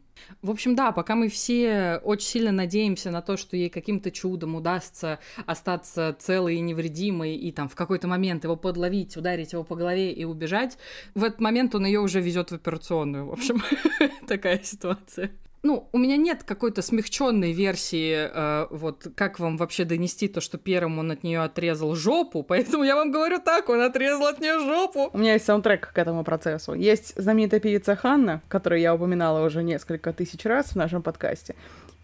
В 0.46 0.50
общем, 0.52 0.76
да, 0.76 0.92
пока 0.92 1.16
мы 1.16 1.28
все 1.28 2.00
очень 2.04 2.28
сильно 2.28 2.52
надеемся 2.52 3.10
на 3.10 3.20
то, 3.20 3.36
что 3.36 3.56
ей 3.56 3.68
каким-то 3.68 4.12
чудом 4.12 4.54
удастся 4.54 5.18
остаться 5.44 6.14
целой 6.20 6.54
и 6.54 6.60
невредимой, 6.60 7.34
и 7.34 7.50
там 7.50 7.68
в 7.68 7.74
какой-то 7.74 8.06
момент 8.06 8.44
его 8.44 8.54
подловить, 8.54 9.16
ударить 9.16 9.54
его 9.54 9.64
по 9.64 9.74
голове 9.74 10.12
и 10.12 10.24
убежать, 10.24 10.78
в 11.16 11.24
этот 11.24 11.40
момент 11.40 11.74
он 11.74 11.84
ее 11.84 11.98
уже 11.98 12.20
везет 12.20 12.52
в 12.52 12.54
операционную. 12.54 13.26
В 13.26 13.32
общем, 13.32 13.60
такая 14.28 14.60
ситуация 14.62 15.32
ну, 15.66 15.88
у 15.92 15.98
меня 15.98 16.16
нет 16.16 16.44
какой-то 16.44 16.80
смягченной 16.80 17.52
версии, 17.52 18.30
э, 18.32 18.66
вот 18.70 19.08
как 19.14 19.40
вам 19.40 19.56
вообще 19.56 19.84
донести 19.84 20.28
то, 20.28 20.40
что 20.40 20.58
первым 20.58 20.98
он 20.98 21.10
от 21.10 21.24
нее 21.24 21.42
отрезал 21.42 21.94
жопу, 21.94 22.42
поэтому 22.48 22.84
я 22.84 22.94
вам 22.94 23.10
говорю 23.10 23.40
так, 23.40 23.68
он 23.68 23.80
отрезал 23.80 24.26
от 24.26 24.40
нее 24.40 24.58
жопу. 24.60 25.10
У 25.12 25.18
меня 25.18 25.34
есть 25.34 25.44
саундтрек 25.44 25.92
к 25.92 25.98
этому 25.98 26.24
процессу. 26.24 26.74
Есть 26.74 27.14
знаменитая 27.16 27.60
певица 27.60 27.96
Ханна, 27.96 28.42
которую 28.48 28.80
я 28.80 28.94
упоминала 28.94 29.44
уже 29.44 29.62
несколько 29.62 30.12
тысяч 30.12 30.44
раз 30.44 30.66
в 30.72 30.76
нашем 30.76 31.02
подкасте. 31.02 31.54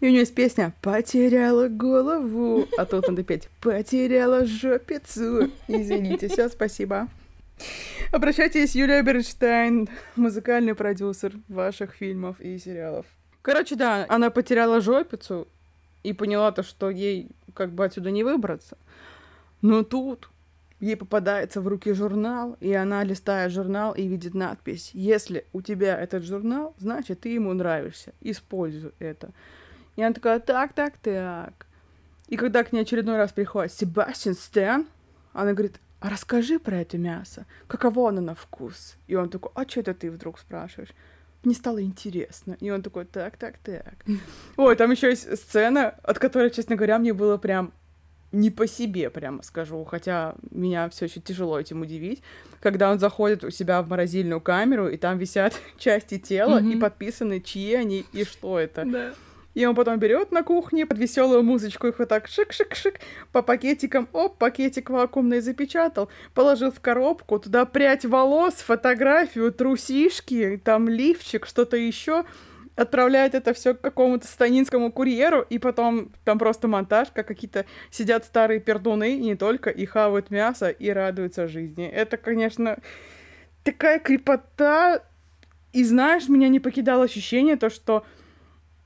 И 0.01 0.05
у 0.05 0.09
нее 0.09 0.19
есть 0.19 0.35
песня 0.35 0.73
«Потеряла 0.81 1.69
голову», 1.69 2.67
а 2.77 2.85
тут 2.85 3.07
надо 3.07 3.23
петь 3.23 3.47
«Потеряла 3.61 4.45
жопицу». 4.45 5.49
Извините, 5.69 6.27
все, 6.27 6.49
спасибо. 6.49 7.07
Обращайтесь, 8.11 8.75
Юлия 8.75 9.01
Бернштейн, 9.01 9.87
музыкальный 10.17 10.75
продюсер 10.75 11.33
ваших 11.47 11.93
фильмов 11.93 12.41
и 12.41 12.57
сериалов. 12.57 13.05
Короче, 13.43 13.75
да, 13.75 14.05
она 14.07 14.29
потеряла 14.29 14.79
жопицу 14.79 15.47
и 16.01 16.13
поняла 16.13 16.51
то, 16.53 16.63
что 16.63 16.89
ей 16.89 17.29
как 17.53 17.71
бы 17.71 17.83
отсюда 17.83 18.09
не 18.09 18.23
выбраться. 18.23 18.77
Но 19.61 19.83
тут 19.83 20.29
ей 20.79 20.95
попадается 20.95 21.59
в 21.59 21.67
руки 21.67 21.93
журнал, 21.93 22.55
и 22.61 22.73
она 22.73 23.03
листает 23.03 23.51
журнал 23.51 23.93
и 23.93 24.07
видит 24.07 24.33
надпись 24.33 24.91
«Если 24.93 25.45
у 25.51 25.61
тебя 25.61 25.99
этот 25.99 26.23
журнал, 26.23 26.73
значит, 26.79 27.19
ты 27.21 27.29
ему 27.29 27.53
нравишься. 27.53 28.13
Используй 28.21 28.93
это». 28.99 29.31
И 29.97 30.01
она 30.01 30.13
такая 30.13 30.39
«Так, 30.39 30.71
так, 30.73 30.97
так». 30.97 31.67
И 32.29 32.37
когда 32.37 32.63
к 32.63 32.71
ней 32.71 32.81
очередной 32.81 33.17
раз 33.17 33.33
приходит 33.33 33.73
Себастьян 33.73 34.35
Стэн, 34.35 34.87
она 35.33 35.51
говорит, 35.51 35.81
а 35.99 36.09
расскажи 36.09 36.59
про 36.59 36.77
это 36.77 36.97
мясо, 36.97 37.45
каково 37.67 38.09
оно 38.09 38.21
на 38.21 38.35
вкус? 38.35 38.95
И 39.07 39.15
он 39.15 39.29
такой, 39.29 39.51
а 39.53 39.67
что 39.67 39.81
это 39.81 39.93
ты 39.93 40.09
вдруг 40.09 40.39
спрашиваешь? 40.39 40.93
Мне 41.43 41.55
стало 41.55 41.81
интересно. 41.83 42.57
И 42.59 42.69
он 42.69 42.81
такой, 42.81 43.05
так, 43.05 43.37
так, 43.37 43.57
так. 43.59 43.95
Ой, 44.57 44.75
там 44.75 44.91
еще 44.91 45.09
есть 45.09 45.37
сцена, 45.37 45.95
от 46.03 46.19
которой, 46.19 46.49
честно 46.49 46.75
говоря, 46.75 46.99
мне 46.99 47.13
было 47.13 47.37
прям 47.37 47.73
не 48.31 48.49
по 48.49 48.67
себе, 48.67 49.09
прямо 49.09 49.43
скажу, 49.43 49.83
хотя 49.85 50.35
меня 50.49 50.89
все 50.89 51.05
еще 51.05 51.19
тяжело 51.21 51.59
этим 51.59 51.81
удивить, 51.81 52.23
когда 52.59 52.91
он 52.91 52.97
заходит 52.97 53.43
у 53.43 53.51
себя 53.51 53.81
в 53.81 53.89
морозильную 53.89 54.41
камеру, 54.41 54.89
и 54.89 54.97
там 54.97 55.19
висят 55.19 55.53
части 55.77 56.17
тела, 56.17 56.59
mm-hmm. 56.59 56.73
и 56.73 56.79
подписаны, 56.79 57.39
чьи 57.39 57.75
они 57.75 58.05
и 58.11 58.23
что 58.25 58.59
это. 58.59 58.85
Да. 58.85 59.13
И 59.53 59.65
он 59.65 59.75
потом 59.75 59.99
берет 59.99 60.31
на 60.31 60.43
кухне 60.43 60.85
под 60.85 60.97
веселую 60.97 61.43
музычку 61.43 61.87
их 61.87 61.99
вот 61.99 62.09
так 62.09 62.27
шик-шик-шик 62.27 62.95
по 63.31 63.41
пакетикам, 63.41 64.07
оп, 64.11 64.37
пакетик 64.37 64.89
вакуумный 64.89 65.41
запечатал, 65.41 66.09
положил 66.33 66.71
в 66.71 66.79
коробку, 66.79 67.39
туда 67.39 67.65
прядь 67.65 68.05
волос, 68.05 68.55
фотографию, 68.55 69.51
трусишки, 69.51 70.59
там 70.63 70.89
лифчик, 70.89 71.45
что-то 71.45 71.77
еще, 71.77 72.25
отправляет 72.75 73.35
это 73.35 73.53
все 73.53 73.73
к 73.75 73.81
какому-то 73.81 74.25
станинскому 74.25 74.91
курьеру, 74.91 75.45
и 75.47 75.59
потом 75.59 76.11
там 76.23 76.39
просто 76.39 76.67
монтаж, 76.67 77.09
как 77.13 77.27
какие-то 77.27 77.65
сидят 77.91 78.25
старые 78.25 78.59
пердуны, 78.59 79.15
и 79.17 79.21
не 79.21 79.35
только, 79.35 79.69
и 79.69 79.85
хавают 79.85 80.31
мясо, 80.31 80.69
и 80.69 80.89
радуются 80.89 81.47
жизни. 81.47 81.87
Это, 81.87 82.17
конечно, 82.17 82.77
такая 83.63 83.99
крепота, 83.99 85.03
и 85.71 85.83
знаешь, 85.83 86.27
меня 86.27 86.49
не 86.49 86.59
покидало 86.59 87.03
ощущение 87.03 87.55
то, 87.55 87.69
что 87.69 88.03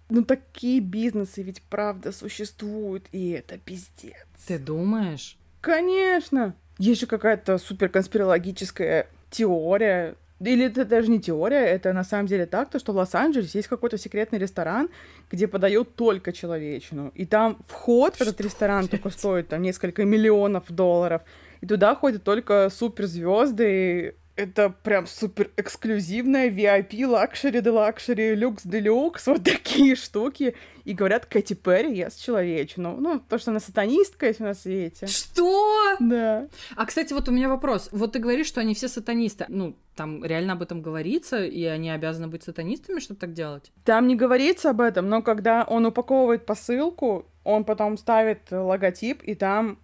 ну 0.10 0.24
такие 0.24 0.80
бизнесы 0.80 1.42
ведь 1.42 1.62
правда 1.64 2.12
существуют, 2.12 3.06
и 3.12 3.32
это 3.32 3.58
пиздец. 3.58 4.26
Ты 4.48 4.58
думаешь? 4.58 5.38
Конечно. 5.62 6.56
Есть 6.78 7.02
же 7.02 7.08
какая-то 7.08 7.58
супер 7.58 7.90
конспирологическая 7.90 9.08
теория. 9.30 10.16
Или 10.40 10.68
это 10.68 10.86
даже 10.86 11.10
не 11.10 11.20
теория, 11.20 11.66
это 11.66 11.94
на 11.94 12.04
самом 12.04 12.28
деле 12.28 12.46
так, 12.46 12.70
то 12.70 12.78
что 12.78 12.94
в 12.94 12.98
Лос-Анджелесе 12.98 13.58
есть 13.58 13.68
какой-то 13.68 13.98
секретный 13.98 14.38
ресторан, 14.38 14.90
где 15.32 15.48
подают 15.48 15.96
только 15.96 16.32
человечину. 16.32 17.12
И 17.16 17.26
там 17.26 17.58
вход 17.68 18.16
в 18.16 18.22
этот 18.22 18.40
ресторан 18.40 18.82
блядь? 18.82 18.92
только 18.92 19.10
стоит 19.10 19.48
там 19.48 19.64
несколько 19.64 20.06
миллионов 20.06 20.72
долларов. 20.72 21.24
И 21.62 21.66
туда 21.66 21.96
ходят 21.96 22.24
только 22.24 22.70
суперзвезды, 22.70 24.16
это 24.38 24.70
прям 24.70 25.08
супер 25.08 25.52
эксклюзивная 25.58 26.50
VIP, 26.50 27.06
luxury 27.06 27.60
de 27.62 27.70
luxury, 27.70 28.36
люкс 28.36 28.64
де 28.64 28.80
люкс, 28.80 29.28
вот 29.28 29.44
такие 29.44 29.96
штуки. 29.96 30.56
И 30.86 30.94
говорят, 30.94 31.26
Кэти 31.26 31.54
Перри 31.54 31.98
ест 31.98 32.24
человечину. 32.24 32.96
Ну, 32.98 33.20
то, 33.20 33.40
что 33.40 33.52
она 33.52 33.60
сатанистка 33.60 34.28
есть 34.28 34.40
на 34.40 34.54
свете. 34.54 35.08
Что? 35.08 35.98
Да. 36.00 36.48
А, 36.76 36.86
кстати, 36.86 37.12
вот 37.14 37.28
у 37.28 37.32
меня 37.32 37.50
вопрос. 37.50 37.90
Вот 37.92 38.14
ты 38.14 38.20
говоришь, 38.20 38.48
что 38.48 38.62
они 38.62 38.74
все 38.74 38.88
сатанисты. 38.88 39.46
Ну, 39.50 39.76
там 39.96 40.24
реально 40.24 40.54
об 40.54 40.62
этом 40.62 40.82
говорится, 40.82 41.44
и 41.44 41.64
они 41.66 41.90
обязаны 41.90 42.28
быть 42.28 42.44
сатанистами, 42.44 43.00
чтобы 43.00 43.20
так 43.20 43.34
делать? 43.34 43.72
Там 43.84 44.08
не 44.08 44.16
говорится 44.16 44.70
об 44.70 44.80
этом, 44.80 45.10
но 45.10 45.22
когда 45.22 45.64
он 45.64 45.86
упаковывает 45.88 46.46
посылку, 46.46 47.26
он 47.44 47.66
потом 47.66 47.98
ставит 47.98 48.52
логотип, 48.52 49.24
и 49.24 49.34
там 49.36 49.80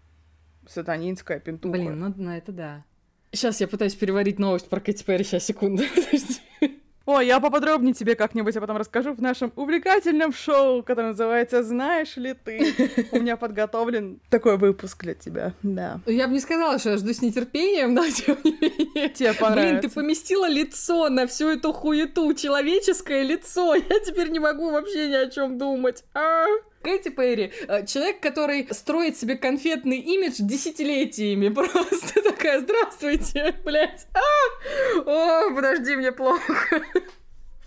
сатанинская 0.68 1.40
пентуха. 1.40 1.74
Блин, 1.74 2.00
ну, 2.00 2.14
ну 2.16 2.32
это 2.32 2.52
да. 2.52 2.86
Сейчас 3.34 3.60
я 3.62 3.68
пытаюсь 3.68 3.96
переварить 3.96 4.38
новость 4.38 4.70
про 4.70 4.80
Кэти 4.80 5.04
Перри. 5.04 5.24
Сейчас, 5.24 5.44
секунду. 5.44 5.84
Ой, 7.06 7.28
я 7.28 7.42
поподробнее 7.42 7.94
тебе 7.94 8.16
как-нибудь, 8.16 8.56
а 8.56 8.62
потом 8.62 8.78
расскажу 8.78 9.14
в 9.14 9.22
нашем 9.22 9.52
увлекательном 9.58 10.32
шоу, 10.32 10.84
которое 10.84 11.08
называется 11.10 11.62
«Знаешь 11.62 12.16
ли 12.16 12.34
ты?». 12.34 13.10
У 13.12 13.20
меня 13.20 13.36
подготовлен 13.36 14.22
такой 14.30 14.58
выпуск 14.58 15.04
для 15.04 15.14
тебя, 15.14 15.54
да. 15.64 16.00
Я 16.06 16.28
бы 16.28 16.34
не 16.34 16.40
сказала, 16.40 16.80
что 16.80 16.92
я 16.92 16.98
жду 16.98 17.12
с 17.12 17.22
нетерпением, 17.22 17.94
но 17.94 18.08
тем 18.10 18.38
не 18.46 18.52
менее. 18.52 19.10
Тебе 19.10 19.34
понравится. 19.34 19.80
Блин, 19.80 19.82
ты 19.82 19.90
поместила 19.90 20.48
лицо 20.48 21.10
на 21.10 21.28
всю 21.28 21.50
эту 21.50 21.74
хуету, 21.74 22.34
человеческое 22.36 23.24
лицо. 23.24 23.76
Я 23.76 24.00
теперь 24.00 24.30
не 24.30 24.40
могу 24.40 24.72
вообще 24.72 25.10
ни 25.10 25.16
о 25.16 25.30
чем 25.30 25.58
думать. 25.58 26.06
А? 26.14 26.46
Кэти 26.84 27.10
Перри, 27.10 27.52
э, 27.68 27.86
человек, 27.86 28.20
который 28.20 28.68
строит 28.72 29.18
себе 29.18 29.36
конфетный 29.38 29.98
имидж 29.98 30.36
десятилетиями. 30.40 31.48
Просто 31.54 32.22
такая, 32.22 32.60
здравствуйте, 32.60 33.56
блядь. 33.64 34.06
А! 34.14 35.00
О, 35.06 35.56
подожди, 35.56 35.96
мне 35.96 36.12
плохо. 36.12 36.82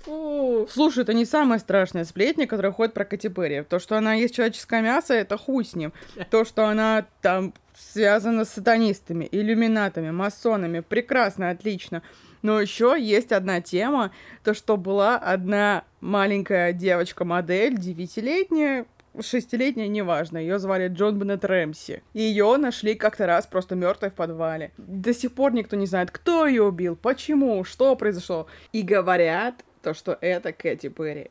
Фу. 0.05 0.69
Слушай, 0.71 1.03
это 1.03 1.15
не 1.15 1.25
самая 1.25 1.59
страшная 1.59 2.05
сплетня, 2.05 2.47
которая 2.47 2.73
ходит 2.73 2.95
про 2.95 3.05
Кэти 3.05 3.29
Перри. 3.29 3.63
То, 3.63 3.79
что 3.81 3.97
она 3.97 4.15
есть 4.15 4.37
человеческое 4.37 4.81
мясо, 4.81 5.15
это 5.15 5.37
хуй 5.37 5.65
с 5.65 5.75
ним. 5.75 5.93
То, 6.31 6.45
что 6.45 6.67
она 6.67 7.07
там 7.23 7.55
связана 7.75 8.45
с 8.45 8.51
сатанистами, 8.51 9.29
иллюминатами, 9.33 10.11
масонами, 10.11 10.81
прекрасно, 10.81 11.51
отлично. 11.51 12.03
Но 12.43 12.61
еще 12.61 12.97
есть 12.99 13.33
одна 13.33 13.61
тема, 13.61 14.13
то, 14.45 14.55
что 14.55 14.77
была 14.77 15.17
одна 15.17 15.85
маленькая 16.01 16.73
девочка-модель, 16.73 17.77
девятилетняя, 17.77 18.87
шестилетняя, 19.21 19.89
неважно, 19.89 20.39
ее 20.39 20.59
звали 20.59 20.89
Джон 20.89 21.19
Беннет 21.19 21.45
Рэмси. 21.45 22.03
Ее 22.15 22.57
нашли 22.57 22.95
как-то 22.95 23.27
раз 23.27 23.47
просто 23.47 23.75
мертвой 23.75 24.11
в 24.11 24.15
подвале. 24.15 24.73
До 24.77 25.15
сих 25.15 25.33
пор 25.33 25.53
никто 25.53 25.77
не 25.77 25.87
знает, 25.87 26.11
кто 26.11 26.47
ее 26.47 26.65
убил, 26.65 26.97
почему, 26.97 27.65
что 27.65 27.95
произошло. 27.97 28.47
И 28.73 28.83
говорят 28.83 29.65
то, 29.83 29.95
что 29.95 30.19
это 30.21 30.53
Кэти 30.53 30.89
Перри. 30.89 31.31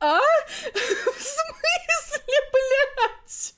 А? 0.00 0.18
В 0.74 1.20
смысле, 1.20 2.34
блядь? 2.52 3.54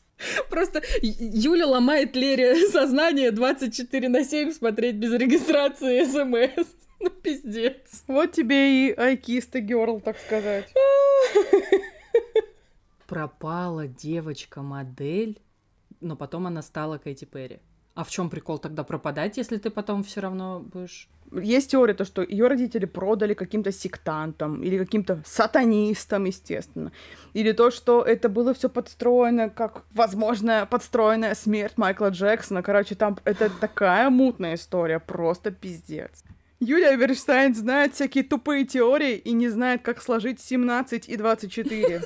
Просто 0.50 0.82
Юля 1.00 1.66
ломает 1.66 2.14
Лере 2.16 2.68
сознание 2.68 3.30
24 3.30 4.08
на 4.08 4.24
7 4.24 4.52
смотреть 4.52 4.96
без 4.96 5.12
регистрации 5.12 6.04
смс. 6.04 6.68
Ну, 7.04 7.10
пиздец. 7.10 8.02
Вот 8.06 8.32
тебе 8.32 8.88
и 8.88 8.94
айкиста 8.94 9.60
герл, 9.60 10.00
так 10.00 10.16
сказать. 10.16 10.72
Пропала 13.06 13.86
девочка-модель, 13.86 15.38
но 16.00 16.16
потом 16.16 16.46
она 16.46 16.62
стала 16.62 16.96
Кэти 16.96 17.26
Перри. 17.26 17.60
А 17.94 18.04
в 18.04 18.10
чем 18.10 18.30
прикол 18.30 18.58
тогда 18.58 18.84
пропадать, 18.84 19.36
если 19.36 19.58
ты 19.58 19.68
потом 19.68 20.02
все 20.02 20.20
равно 20.22 20.60
будешь 20.60 21.10
есть 21.32 21.72
теория, 21.72 21.94
то, 21.94 22.04
что 22.04 22.22
ее 22.22 22.46
родители 22.46 22.86
продали 22.86 23.34
каким-то 23.34 23.72
сектантам 23.72 24.62
или 24.62 24.78
каким-то 24.78 25.22
сатанистам, 25.26 26.24
естественно. 26.24 26.90
Или 27.34 27.52
то, 27.52 27.70
что 27.70 28.02
это 28.02 28.28
было 28.28 28.54
все 28.54 28.68
подстроено, 28.68 29.50
как 29.50 29.82
возможная 29.92 30.64
подстроенная 30.64 31.34
смерть 31.34 31.76
Майкла 31.76 32.08
Джексона. 32.08 32.62
Короче, 32.62 32.94
там 32.94 33.18
это 33.24 33.50
такая 33.50 34.08
мутная 34.10 34.54
история, 34.54 35.00
просто 35.00 35.50
пиздец. 35.50 36.24
Юлия 36.64 36.96
Верштайн 36.96 37.54
знает 37.54 37.94
всякие 37.94 38.24
тупые 38.24 38.64
теории 38.64 39.16
и 39.16 39.32
не 39.32 39.50
знает, 39.50 39.82
как 39.82 40.00
сложить 40.00 40.40
17 40.40 41.10
и 41.10 41.16
24. 41.16 42.02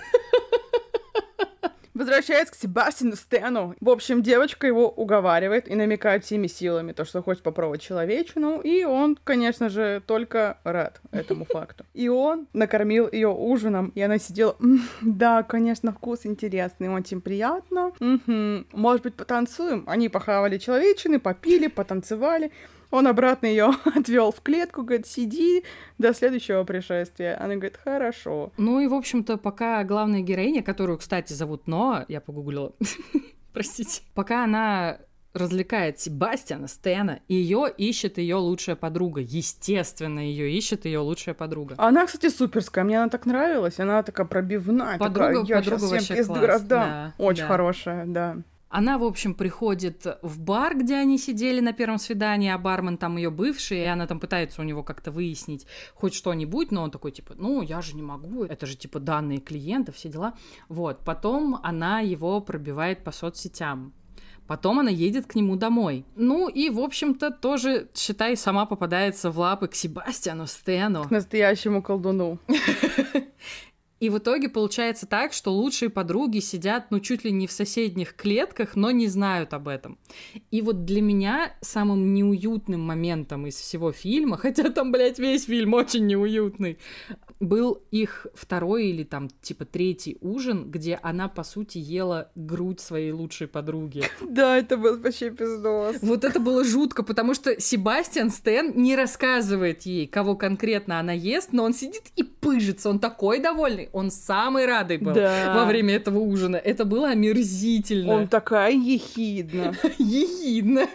Возвращаясь 1.95 2.51
к 2.51 2.55
Себастьяну 2.55 3.15
Стэну. 3.15 3.77
В 3.81 3.91
общем, 3.91 4.23
девочка 4.23 4.67
его 4.67 4.89
уговаривает 4.89 5.69
и 5.69 5.77
намекает 5.77 6.25
всеми 6.25 6.49
силами, 6.49 6.93
то, 6.93 7.05
что 7.05 7.23
хочет 7.23 7.43
попробовать 7.43 7.83
человечину, 7.83 8.61
и 8.61 8.85
он, 8.85 9.17
конечно 9.23 9.69
же, 9.69 10.03
только 10.07 10.59
рад 10.65 11.01
этому 11.13 11.45
факту. 11.53 11.85
И 11.95 12.09
он 12.09 12.49
накормил 12.53 13.09
ее 13.11 13.29
ужином, 13.29 13.93
и 13.95 14.01
она 14.01 14.19
сидела, 14.19 14.57
да, 15.01 15.45
конечно, 15.45 15.93
вкус 15.93 16.27
интересный, 16.27 16.89
очень 16.89 17.21
приятно. 17.21 17.93
Может 18.73 19.03
быть, 19.03 19.15
потанцуем? 19.15 19.85
Они 19.87 20.09
похавали 20.09 20.59
человечины, 20.59 21.21
попили, 21.21 21.69
потанцевали. 21.69 22.51
Он 22.91 23.07
обратно 23.07 23.47
ее 23.47 23.71
отвел 23.85 24.33
в 24.33 24.41
клетку, 24.41 24.83
говорит, 24.83 25.07
сиди 25.07 25.65
до 25.99 26.15
следующего 26.15 26.65
пришествия. 26.65 27.37
Она 27.43 27.55
говорит, 27.55 27.79
хорошо. 27.83 28.53
Ну 28.57 28.81
и, 28.81 28.87
в 28.87 28.95
общем-то, 28.95 29.37
пока 29.37 29.85
главная 29.85 30.21
героиня, 30.21 30.63
которую, 30.63 30.99
кстати, 30.99 31.33
зовут 31.33 31.67
Ноа, 31.67 32.05
я 32.09 32.21
погуглила, 32.21 32.73
простите, 33.53 34.03
пока 34.15 34.45
она 34.45 34.99
развлекает 35.35 36.01
Себастьяна, 36.01 36.69
Стена, 36.69 37.21
ее 37.29 37.67
ищет 37.77 38.19
ее 38.19 38.37
лучшая 38.37 38.77
подруга. 38.77 39.21
Естественно, 39.21 40.19
ее 40.21 40.51
ищет 40.51 40.85
ее 40.85 41.01
лучшая 41.01 41.35
подруга. 41.35 41.75
Она, 41.79 42.07
кстати, 42.07 42.29
суперская. 42.29 42.85
Мне 42.85 42.99
она 42.99 43.09
так 43.09 43.27
нравилась. 43.27 43.79
Она 43.79 44.03
такая 44.03 44.27
пробивная. 44.27 44.99
Подруга, 44.99 45.43
такая, 45.43 45.45
я 45.45 45.57
подруга 45.57 45.85
вообще 45.85 46.25
класс, 46.25 46.63
да. 46.63 47.15
Очень 47.19 47.43
да. 47.43 47.49
хорошая, 47.49 48.07
да. 48.07 48.37
Она, 48.69 48.99
в 48.99 49.05
общем, 49.05 49.35
приходит 49.35 50.07
в 50.23 50.41
бар, 50.41 50.77
где 50.77 50.97
они 50.97 51.19
сидели 51.19 51.61
на 51.61 51.73
первом 51.73 51.99
свидании, 51.99 52.51
а 52.51 52.59
бармен 52.59 52.99
там 52.99 53.17
ее 53.17 53.31
бывший, 53.31 53.79
и 53.79 53.87
она 53.87 54.07
там 54.07 54.21
пытается 54.21 54.61
у 54.61 54.65
него 54.65 54.83
как-то 54.83 55.11
выяснить 55.11 55.67
хоть 55.95 56.15
что-нибудь, 56.15 56.71
но 56.71 56.83
он 56.83 56.91
такой, 56.91 57.13
типа, 57.13 57.35
ну, 57.37 57.63
я 57.63 57.81
же 57.81 57.97
не 57.97 58.03
могу, 58.03 58.45
это 58.45 58.67
же, 58.67 58.77
типа, 58.77 59.01
данные 59.01 59.41
клиента, 59.41 59.93
все 59.93 60.09
дела. 60.09 60.35
Вот, 60.69 61.05
потом 61.05 61.61
она 61.63 62.01
его 62.01 62.41
пробивает 62.41 63.05
по 63.05 63.13
соцсетям. 63.13 63.95
Потом 64.49 64.79
она 64.81 64.91
едет 64.91 65.27
к 65.27 65.35
нему 65.35 65.57
домой. 65.57 66.07
Ну 66.17 66.49
и, 66.49 66.71
в 66.71 66.81
общем-то, 66.81 67.31
тоже, 67.31 67.91
считай, 67.95 68.35
сама 68.35 68.65
попадается 68.65 69.31
в 69.31 69.39
лапы 69.39 69.69
к 69.69 69.75
Себастьяну 69.75 70.47
Стэну. 70.47 71.05
К 71.05 71.11
настоящему 71.11 71.83
колдуну. 71.83 72.39
И 74.01 74.11
в 74.11 74.19
итоге 74.19 74.49
получается 74.49 75.07
так, 75.07 75.33
что 75.33 75.53
лучшие 75.53 75.91
подруги 75.91 76.39
сидят, 76.39 76.91
ну, 76.91 77.01
чуть 77.01 77.25
ли 77.25 77.33
не 77.33 77.47
в 77.47 77.53
соседних 77.53 78.15
клетках, 78.15 78.77
но 78.77 78.91
не 78.91 79.09
знают 79.09 79.53
об 79.55 79.69
этом. 79.69 79.99
И 80.51 80.63
вот 80.63 80.85
для 80.85 81.03
меня 81.03 81.53
самым 81.61 82.15
неуютным 82.15 82.81
моментом 82.81 83.47
из 83.47 83.57
всего 83.57 83.93
фильма, 83.93 84.37
хотя 84.39 84.71
там, 84.71 84.93
блядь, 84.93 85.19
весь 85.19 85.47
фильм 85.47 85.75
очень 85.75 86.07
неуютный, 86.07 86.79
был 87.41 87.83
их 87.91 88.27
второй 88.35 88.87
или 88.87 89.05
там 89.05 89.29
типа 89.43 89.65
третий 89.65 90.19
ужин, 90.21 90.71
где 90.71 90.99
она, 91.03 91.29
по 91.29 91.45
сути, 91.45 91.79
ела 91.79 92.31
грудь 92.35 92.81
своей 92.81 93.13
лучшей 93.13 93.47
подруги. 93.47 94.05
Да, 94.29 94.59
это 94.59 94.77
был 94.77 94.99
вообще 94.99 95.31
пиздос. 95.31 95.97
Вот 96.03 96.25
это 96.25 96.39
было 96.39 96.63
жутко, 96.63 97.03
потому 97.03 97.35
что 97.35 97.61
Себастьян 97.61 98.31
Стэн 98.31 98.73
не 98.77 98.95
рассказывает 98.95 99.83
ей, 99.83 100.07
кого 100.07 100.37
конкретно 100.37 101.01
она 101.01 101.13
ест, 101.13 101.49
но 101.53 101.65
он 101.65 101.75
сидит 101.75 102.03
и 102.15 102.23
пыжится, 102.23 102.91
он 102.91 102.99
такой 102.99 103.41
довольный, 103.41 103.89
он 103.93 104.11
самый 104.11 104.67
радый 104.67 104.99
был 104.99 105.15
да. 105.15 105.55
во 105.57 105.65
время 105.65 105.95
этого 105.97 106.19
ужина. 106.19 106.57
Это 106.57 106.85
было 106.85 107.09
омерзительно. 107.09 108.13
Он 108.13 108.29
такая 108.29 108.73
ехидна. 108.73 109.75
Ехидна. 109.99 110.89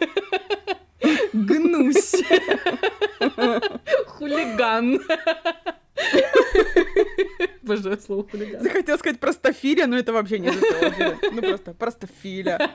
Гнусь. 1.33 2.23
Хулиган. 4.07 4.99
Обожаю 7.63 7.99
слово 7.99 8.27
хулиган. 8.27 8.61
Захотел 8.61 8.97
сказать 8.97 9.19
простофиля, 9.19 9.87
но 9.87 9.97
это 9.97 10.13
вообще 10.13 10.39
не 10.39 10.49
за 10.49 11.17
Ну 11.31 11.41
просто 11.41 11.73
простофиля. 11.73 12.71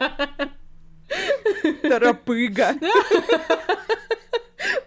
Тарапыга. 1.82 2.74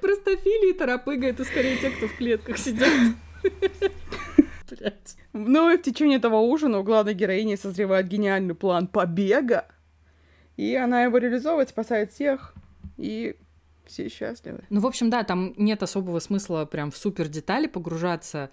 Простофили 0.02 0.72
и 0.72 0.74
тарапыга— 0.74 1.28
это 1.30 1.46
скорее 1.46 1.78
те, 1.78 1.92
кто 1.92 2.08
в 2.08 2.18
клетках 2.18 2.58
сидят. 2.58 2.90
Ну 5.34 5.70
и 5.70 5.78
в 5.78 5.82
течение 5.82 6.18
этого 6.18 6.38
ужина 6.38 6.80
у 6.80 6.84
главной 6.84 7.14
героини 7.14 7.56
созревает 7.56 8.08
гениальный 8.08 8.56
план 8.56 8.88
побега. 8.88 9.68
И 10.58 10.76
она 10.76 11.04
его 11.04 11.18
реализовывает, 11.18 11.70
спасает 11.70 12.12
всех. 12.12 12.54
И 12.98 13.36
все 13.92 14.10
счастливы. 14.10 14.64
Ну, 14.70 14.80
в 14.80 14.88
общем, 14.88 15.10
да, 15.10 15.24
там 15.24 15.54
нет 15.58 15.84
особого 15.84 16.20
смысла 16.20 16.66
прям 16.66 16.92
в 16.92 16.98
супер 16.98 17.28
детали 17.28 17.68
погружаться. 17.68 18.50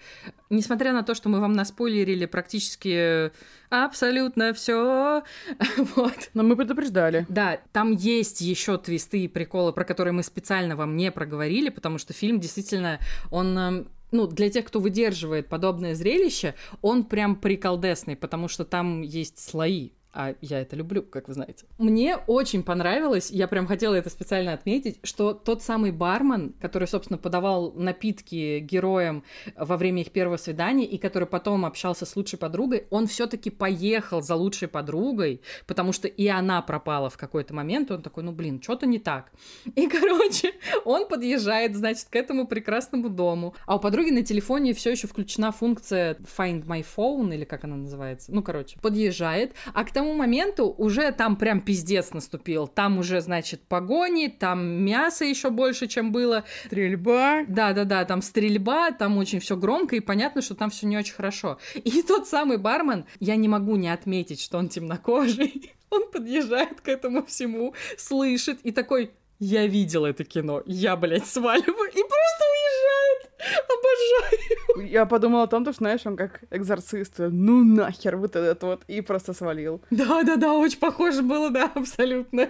Несмотря 0.49 0.93
на 0.93 1.03
то, 1.03 1.15
что 1.15 1.29
мы 1.29 1.39
вам 1.39 1.53
наспойлерили 1.53 2.25
практически 2.25 3.31
абсолютно 3.69 4.53
все. 4.53 5.23
вот. 5.95 6.29
Но 6.33 6.43
мы 6.43 6.55
предупреждали. 6.55 7.25
Да, 7.29 7.59
там 7.71 7.91
есть 7.91 8.41
еще 8.41 8.77
твисты 8.77 9.21
и 9.21 9.27
приколы, 9.27 9.73
про 9.73 9.85
которые 9.85 10.13
мы 10.13 10.23
специально 10.23 10.75
вам 10.75 10.95
не 10.95 11.11
проговорили, 11.11 11.69
потому 11.69 11.97
что 11.97 12.13
фильм 12.13 12.39
действительно, 12.39 12.99
он 13.31 13.57
эм, 13.57 13.87
ну, 14.11 14.27
для 14.27 14.49
тех, 14.49 14.65
кто 14.65 14.79
выдерживает 14.79 15.47
подобное 15.47 15.95
зрелище, 15.95 16.55
он 16.81 17.03
прям 17.03 17.35
приколдесный, 17.35 18.15
потому 18.15 18.47
что 18.47 18.65
там 18.65 19.01
есть 19.01 19.39
слои 19.39 19.91
а 20.11 20.35
я 20.41 20.61
это 20.61 20.75
люблю, 20.75 21.03
как 21.03 21.27
вы 21.27 21.33
знаете. 21.35 21.65
Мне 21.77 22.15
очень 22.15 22.63
понравилось, 22.63 23.29
я 23.29 23.47
прям 23.47 23.67
хотела 23.67 23.93
это 23.93 24.09
специально 24.09 24.53
отметить, 24.53 24.99
что 25.03 25.33
тот 25.33 25.61
самый 25.61 25.91
бармен, 25.91 26.53
который, 26.59 26.87
собственно, 26.87 27.17
подавал 27.17 27.71
напитки 27.73 28.59
героям 28.59 29.23
во 29.55 29.77
время 29.77 30.01
их 30.01 30.11
первого 30.11 30.37
свидания 30.37 30.85
и 30.85 30.97
который 30.97 31.27
потом 31.27 31.65
общался 31.65 32.05
с 32.05 32.15
лучшей 32.15 32.39
подругой, 32.39 32.87
он 32.89 33.07
все-таки 33.07 33.49
поехал 33.49 34.21
за 34.21 34.35
лучшей 34.35 34.67
подругой, 34.67 35.41
потому 35.67 35.93
что 35.93 36.07
и 36.07 36.27
она 36.27 36.61
пропала 36.61 37.09
в 37.09 37.17
какой-то 37.17 37.53
момент, 37.53 37.91
он 37.91 38.01
такой, 38.01 38.23
ну 38.23 38.31
блин, 38.31 38.61
что-то 38.61 38.87
не 38.87 38.99
так. 38.99 39.31
И, 39.75 39.87
короче, 39.87 40.53
он 40.85 41.07
подъезжает, 41.07 41.75
значит, 41.75 42.07
к 42.09 42.15
этому 42.15 42.47
прекрасному 42.47 43.09
дому, 43.09 43.53
а 43.65 43.75
у 43.75 43.79
подруги 43.79 44.09
на 44.09 44.23
телефоне 44.23 44.73
все 44.73 44.91
еще 44.91 45.07
включена 45.07 45.51
функция 45.51 46.15
Find 46.15 46.65
My 46.65 46.85
Phone, 46.95 47.33
или 47.33 47.45
как 47.45 47.63
она 47.63 47.75
называется, 47.75 48.33
ну, 48.33 48.41
короче, 48.41 48.79
подъезжает, 48.79 49.53
а 49.73 49.83
к 49.83 49.91
тому 49.99 50.13
моменту 50.13 50.73
уже 50.77 51.11
там 51.11 51.35
прям 51.35 51.59
пиздец 51.59 52.13
наступил. 52.13 52.67
Там 52.67 52.99
уже, 52.99 53.19
значит, 53.19 53.59
погони, 53.67 54.27
там 54.27 54.65
мясо 54.65 55.25
еще 55.25 55.49
больше, 55.49 55.87
чем 55.87 56.13
было. 56.13 56.45
Стрельба. 56.67 57.43
Да-да-да, 57.49 58.05
там 58.05 58.21
стрельба, 58.21 58.91
там 58.91 59.17
очень 59.17 59.41
все 59.41 59.57
громко, 59.57 59.97
и 59.97 59.99
понятно, 59.99 60.41
что 60.41 60.55
там 60.55 60.69
все 60.69 60.87
не 60.87 60.97
очень 60.97 61.15
хорошо. 61.15 61.59
И 61.75 62.01
тот 62.07 62.29
самый 62.29 62.57
бармен, 62.57 63.03
я 63.19 63.35
не 63.35 63.49
могу 63.49 63.75
не 63.75 63.89
отметить, 63.89 64.39
что 64.39 64.57
он 64.57 64.69
темнокожий. 64.69 65.73
Он 65.91 66.03
подъезжает 66.11 66.81
к 66.81 66.87
этому 66.87 67.25
всему, 67.25 67.73
слышит 67.97 68.59
и 68.61 68.71
такой, 68.71 69.11
я 69.39 69.67
видел 69.67 70.05
это 70.05 70.23
кино, 70.23 70.61
я, 70.65 70.95
блядь, 70.95 71.25
сваливаю, 71.25 71.89
и 71.89 72.03
просто 72.03 72.45
уезжает. 72.53 73.29
Обожаю. 73.69 74.89
Я 74.89 75.05
подумала 75.05 75.43
о 75.43 75.47
том, 75.47 75.63
что, 75.63 75.73
знаешь, 75.73 76.05
он 76.05 76.17
как 76.17 76.41
экзорцист, 76.51 77.15
ну 77.19 77.63
нахер 77.63 78.17
вот 78.17 78.35
этот 78.35 78.61
вот, 78.63 78.83
и 78.87 79.01
просто 79.01 79.33
свалил. 79.33 79.81
Да-да-да, 79.91 80.53
очень 80.53 80.79
похоже 80.79 81.21
было, 81.21 81.49
да, 81.49 81.71
абсолютно. 81.73 82.49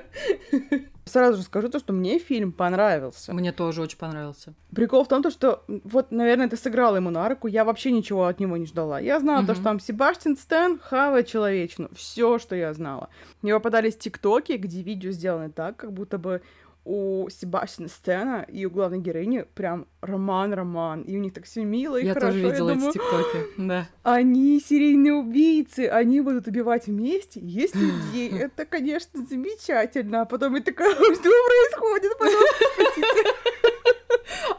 Сразу 1.06 1.38
же 1.38 1.43
скажу 1.43 1.69
то, 1.69 1.80
что 1.80 1.91
мне 1.91 2.19
фильм 2.19 2.52
понравился. 2.52 3.34
Мне 3.34 3.52
тоже 3.52 3.82
очень 3.82 3.97
понравился. 3.97 4.54
Прикол 4.75 5.04
в 5.04 5.08
том, 5.08 5.23
то, 5.23 5.32
что 5.32 5.63
вот, 5.67 6.12
наверное, 6.12 6.49
ты 6.49 6.56
сыграл 6.56 6.95
ему 6.95 7.10
на 7.10 7.28
руку, 7.30 7.47
я 7.47 7.65
вообще 7.65 7.91
ничего 7.91 8.25
от 8.25 8.39
него 8.39 8.58
не 8.58 8.67
ждала. 8.67 8.99
Я 8.99 9.19
знала 9.19 9.41
mm-hmm. 9.41 9.47
то, 9.47 9.56
что 9.56 9.63
там 9.63 9.80
Себастьян 9.80 10.38
Стэн 10.38 10.80
хавает 10.80 11.25
человечину. 11.28 11.89
Все, 11.95 12.38
что 12.38 12.56
я 12.56 12.73
знала. 12.73 13.10
Мне 13.41 13.54
попадались 13.54 13.97
тиктоки, 13.97 14.52
где 14.54 14.84
видео 14.84 15.10
сделаны 15.10 15.49
так, 15.49 15.78
как 15.78 15.93
будто 15.93 16.19
бы 16.19 16.41
у 16.89 17.30
Себастьяна 17.30 17.88
Стена 17.88 18.41
и 18.41 18.65
у 18.65 18.71
главной 18.71 18.97
героини 18.97 19.45
прям 19.54 19.86
роман-роман, 20.02 21.04
и 21.04 21.15
у 21.17 21.19
них 21.19 21.34
так 21.36 21.45
все 21.45 21.63
мило 21.63 21.97
и 21.97 22.06
Я 22.08 22.15
хорошо. 22.15 22.32
тоже 22.32 22.49
видела 22.49 22.69
я 22.69 22.75
думаю, 22.75 22.89
эти 22.89 22.97
тиктоки, 22.97 23.45
да. 23.58 23.88
Они 24.02 24.60
серийные 24.60 25.13
убийцы, 25.13 25.88
они 25.88 26.21
будут 26.21 26.47
убивать 26.47 26.88
вместе, 26.88 27.41
есть 27.41 27.75
людей, 27.75 28.30
это, 28.39 28.65
конечно, 28.65 29.23
замечательно. 29.23 30.21
А 30.21 30.25
потом 30.25 30.56
я 30.56 30.62
такая, 30.63 30.91
что 30.95 31.04
происходит? 31.13 32.12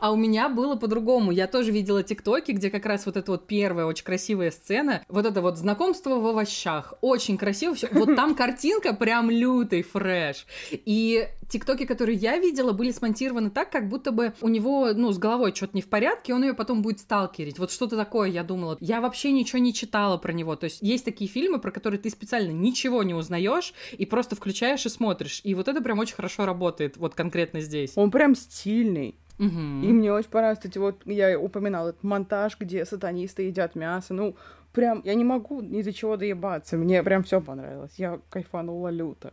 А 0.01 0.13
у 0.13 0.17
меня 0.17 0.49
было 0.49 0.77
по-другому. 0.77 1.31
Я 1.31 1.47
тоже 1.47 1.73
видела 1.73 2.03
тиктоки, 2.03 2.53
где 2.53 2.71
как 2.71 2.87
раз 2.87 3.05
вот 3.05 3.19
эта 3.19 3.31
вот 3.31 3.47
первая 3.47 3.85
очень 3.85 4.05
красивая 4.05 4.51
сцена, 4.51 5.05
вот 5.09 5.27
это 5.27 5.43
вот 5.43 5.59
знакомство 5.59 6.17
в 6.19 6.27
овощах. 6.27 6.95
Очень 7.03 7.37
красиво 7.37 7.75
все. 7.75 7.89
Вот 7.93 8.17
там 8.17 8.35
картинка 8.35 8.95
прям 8.95 9.31
лютый 9.31 9.83
фреш. 9.83 10.47
И 10.71 11.29
тиктоки, 11.51 11.85
которые 11.85 12.17
я 12.17 12.39
видела, 12.39 12.73
были 12.73 12.93
смонтированы 12.93 13.51
так, 13.51 13.71
как 13.71 13.89
будто 13.89 14.11
бы 14.11 14.33
у 14.41 14.49
него, 14.49 14.91
ну, 14.95 15.13
с 15.13 15.19
головой 15.19 15.55
что-то 15.55 15.73
не 15.75 15.83
в 15.83 15.89
порядке, 15.89 16.33
он 16.33 16.45
ее 16.45 16.55
потом 16.55 16.81
будет 16.81 17.01
сталкерить. 17.01 17.59
Вот 17.59 17.71
что-то 17.71 17.97
такое, 17.97 18.31
я 18.31 18.43
думала. 18.43 18.79
Я 18.81 19.03
вообще 19.03 19.33
ничего 19.33 19.59
не 19.59 19.75
читала 19.75 20.17
про 20.17 20.33
него. 20.33 20.57
То 20.57 20.65
есть 20.65 20.79
есть 20.81 21.05
такие 21.05 21.29
фильмы, 21.29 21.59
про 21.59 21.71
которые 21.71 22.01
ты 22.01 22.09
специально 22.09 22.53
ничего 22.53 23.03
не 23.03 23.13
узнаешь 23.13 23.75
и 23.93 24.07
просто 24.07 24.35
включаешь 24.35 24.87
и 24.87 24.89
смотришь. 24.89 25.43
И 25.45 25.55
вот 25.55 25.69
это 25.69 25.83
прям 25.83 25.99
очень 25.99 26.15
хорошо 26.15 26.47
работает, 26.47 26.97
вот 26.97 27.15
конкретно 27.15 27.61
здесь. 27.61 27.93
Он 27.97 28.11
прям 28.11 28.35
стильный. 28.35 29.17
Угу. 29.41 29.47
И 29.83 29.93
мне 29.93 30.13
очень 30.13 30.29
понравилось, 30.29 30.59
кстати, 30.59 30.77
вот 30.77 31.01
я 31.07 31.39
упоминала 31.41 31.89
этот 31.89 32.03
монтаж, 32.03 32.59
где 32.61 32.85
сатанисты 32.85 33.45
едят 33.45 33.75
мясо. 33.75 34.13
Ну, 34.13 34.37
прям, 34.73 35.01
я 35.05 35.15
не 35.15 35.25
могу 35.25 35.63
ни 35.63 35.81
за 35.81 35.93
чего 35.95 36.17
доебаться. 36.17 36.77
Мне 36.77 37.03
прям 37.03 37.23
все 37.23 37.41
понравилось. 37.41 37.93
Я 37.97 38.21
кайфанула 38.29 38.89
люто. 38.89 39.33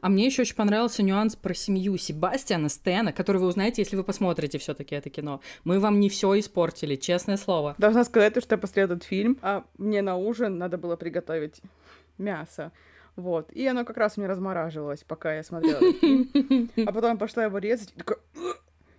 А 0.00 0.08
мне 0.08 0.26
еще 0.26 0.42
очень 0.42 0.56
понравился 0.56 1.02
нюанс 1.02 1.36
про 1.36 1.54
семью 1.54 1.96
Себастьяна 1.96 2.68
Стена, 2.68 3.12
который 3.12 3.38
вы 3.38 3.46
узнаете, 3.46 3.82
если 3.82 3.96
вы 3.96 4.04
посмотрите 4.04 4.58
все-таки 4.58 4.94
это 4.94 5.10
кино. 5.10 5.40
Мы 5.64 5.80
вам 5.80 6.00
не 6.00 6.08
все 6.08 6.38
испортили, 6.38 6.96
честное 6.96 7.36
слово. 7.36 7.74
Должна 7.78 8.04
сказать, 8.04 8.42
что 8.42 8.54
я 8.54 8.58
после 8.58 8.84
этот 8.84 9.04
фильм, 9.04 9.38
а 9.42 9.64
мне 9.78 10.02
на 10.02 10.16
ужин 10.16 10.58
надо 10.58 10.78
было 10.78 10.96
приготовить 10.96 11.60
мясо. 12.18 12.72
Вот. 13.16 13.52
И 13.52 13.66
оно 13.66 13.84
как 13.84 13.98
раз 13.98 14.16
у 14.16 14.20
меня 14.20 14.30
размораживалось, 14.30 15.04
пока 15.04 15.34
я 15.34 15.42
смотрела 15.42 15.76
этот 15.76 16.00
фильм. 16.00 16.70
А 16.86 16.92
потом 16.92 17.18
пошла 17.18 17.44
его 17.44 17.58
резать, 17.58 17.92
и 17.94 17.98
такая... 17.98 18.18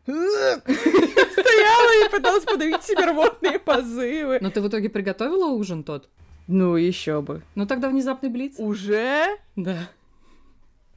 Стояла 0.05 2.05
и 2.05 2.09
пыталась 2.09 2.43
подавить 2.43 2.83
себе 2.83 3.05
рвотные 3.05 3.59
позывы. 3.59 4.39
Но 4.41 4.51
ты 4.51 4.61
в 4.61 4.67
итоге 4.67 4.89
приготовила 4.89 5.47
ужин 5.47 5.83
тот? 5.83 6.09
Ну, 6.47 6.75
еще 6.75 7.21
бы. 7.21 7.41
Ну 7.55 7.65
тогда 7.65 7.89
внезапный 7.89 8.29
блиц. 8.29 8.55
Уже? 8.57 9.27
Да. 9.55 9.89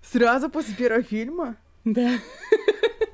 Сразу 0.02 0.50
после 0.50 0.74
первого 0.74 1.02
фильма? 1.02 1.56
Да. 1.84 2.18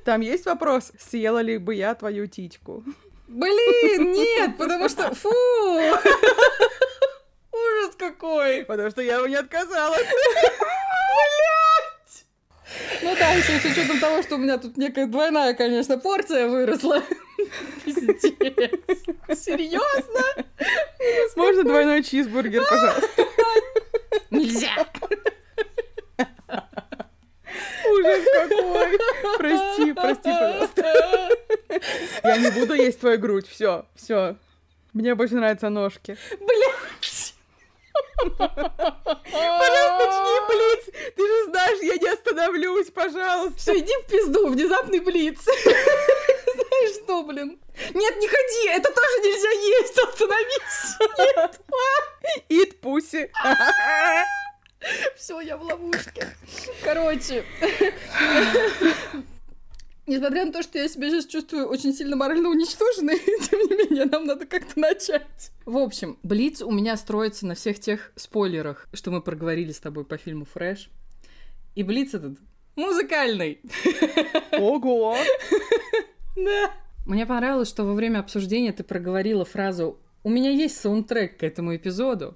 Там 0.03 0.21
есть 0.21 0.45
вопрос, 0.45 0.91
съела 0.99 1.39
ли 1.39 1.57
бы 1.57 1.75
я 1.75 1.95
твою 1.95 2.27
титьку? 2.27 2.83
Блин, 3.27 4.11
нет, 4.11 4.57
потому 4.57 4.89
что... 4.89 5.13
Фу! 5.15 5.29
Ужас 7.51 7.95
какой! 7.97 8.65
Потому 8.65 8.89
что 8.89 9.01
я 9.01 9.17
его 9.17 9.27
не 9.27 9.35
отказалась. 9.35 10.05
Ну 13.03 13.15
да, 13.19 13.31
еще 13.33 13.59
с 13.59 13.65
учетом 13.65 13.99
того, 13.99 14.21
что 14.23 14.35
у 14.35 14.37
меня 14.37 14.57
тут 14.57 14.77
некая 14.77 15.07
двойная, 15.07 15.53
конечно, 15.53 15.97
порция 15.97 16.47
выросла. 16.47 17.03
Пиздец. 17.83 18.21
Серьезно? 19.37 20.45
Можно 21.35 21.63
двойной 21.63 22.03
чизбургер, 22.03 22.63
пожалуйста? 22.69 23.25
Нельзя! 24.31 24.87
Ужас 27.85 28.23
какой! 28.33 28.99
Прости, 29.37 29.93
прости, 29.93 30.31
пожалуйста. 30.31 31.29
Я 32.23 32.37
не 32.37 32.51
буду 32.51 32.73
есть 32.73 33.01
твою 33.01 33.19
грудь, 33.19 33.47
все, 33.49 33.85
все. 33.95 34.37
Мне 34.93 35.13
больше 35.15 35.35
нравятся 35.35 35.69
ножки. 35.69 36.17
Блять! 36.39 36.73
Пожалуйста, 38.37 40.05
начни 40.05 40.39
блиц! 40.47 41.13
Ты 41.15 41.27
же 41.27 41.45
знаешь, 41.45 41.79
я 41.81 41.97
не 41.97 42.07
остановлюсь, 42.09 42.91
пожалуйста. 42.91 43.57
Все, 43.57 43.79
иди 43.79 43.93
в 44.03 44.07
пизду, 44.07 44.49
внезапный 44.49 44.99
блиц. 44.99 45.39
Знаешь 45.43 46.95
что, 47.03 47.23
блин? 47.23 47.59
Нет, 47.93 48.17
не 48.17 48.27
ходи, 48.27 48.69
это 48.69 48.89
тоже 48.91 49.19
нельзя 49.23 49.49
есть, 49.79 49.97
остановись. 49.99 50.97
Нет. 51.17 51.59
Eat 52.49 52.79
pussy. 52.81 53.29
Все, 55.15 55.39
я 55.41 55.57
в 55.57 55.63
ловушке. 55.63 56.35
Короче. 56.83 57.45
Несмотря 60.05 60.45
на 60.45 60.51
то, 60.51 60.61
что 60.63 60.77
я 60.77 60.89
себя 60.89 61.09
сейчас 61.09 61.25
чувствую 61.25 61.67
очень 61.67 61.93
сильно 61.93 62.17
морально 62.17 62.49
уничтоженной, 62.49 63.17
тем 63.49 63.59
не 63.59 63.75
менее, 63.75 64.05
нам 64.05 64.25
надо 64.25 64.45
как-то 64.45 64.77
начать. 64.77 65.51
В 65.65 65.77
общем, 65.77 66.17
Блиц 66.23 66.61
у 66.61 66.71
меня 66.71 66.97
строится 66.97 67.45
на 67.45 67.55
всех 67.55 67.79
тех 67.79 68.11
спойлерах, 68.15 68.87
что 68.91 69.11
мы 69.11 69.21
проговорили 69.21 69.71
с 69.71 69.79
тобой 69.79 70.03
по 70.03 70.17
фильму 70.17 70.45
«Фрэш». 70.45 70.89
И 71.75 71.83
Блиц 71.83 72.13
этот 72.13 72.37
музыкальный. 72.75 73.61
Ого! 74.59 75.17
Да. 76.35 76.71
Мне 77.05 77.25
понравилось, 77.25 77.69
что 77.69 77.85
во 77.85 77.93
время 77.93 78.19
обсуждения 78.19 78.73
ты 78.73 78.83
проговорила 78.83 79.45
фразу 79.45 79.99
«У 80.23 80.29
меня 80.29 80.49
есть 80.49 80.79
саундтрек 80.79 81.37
к 81.37 81.43
этому 81.43 81.75
эпизоду». 81.75 82.35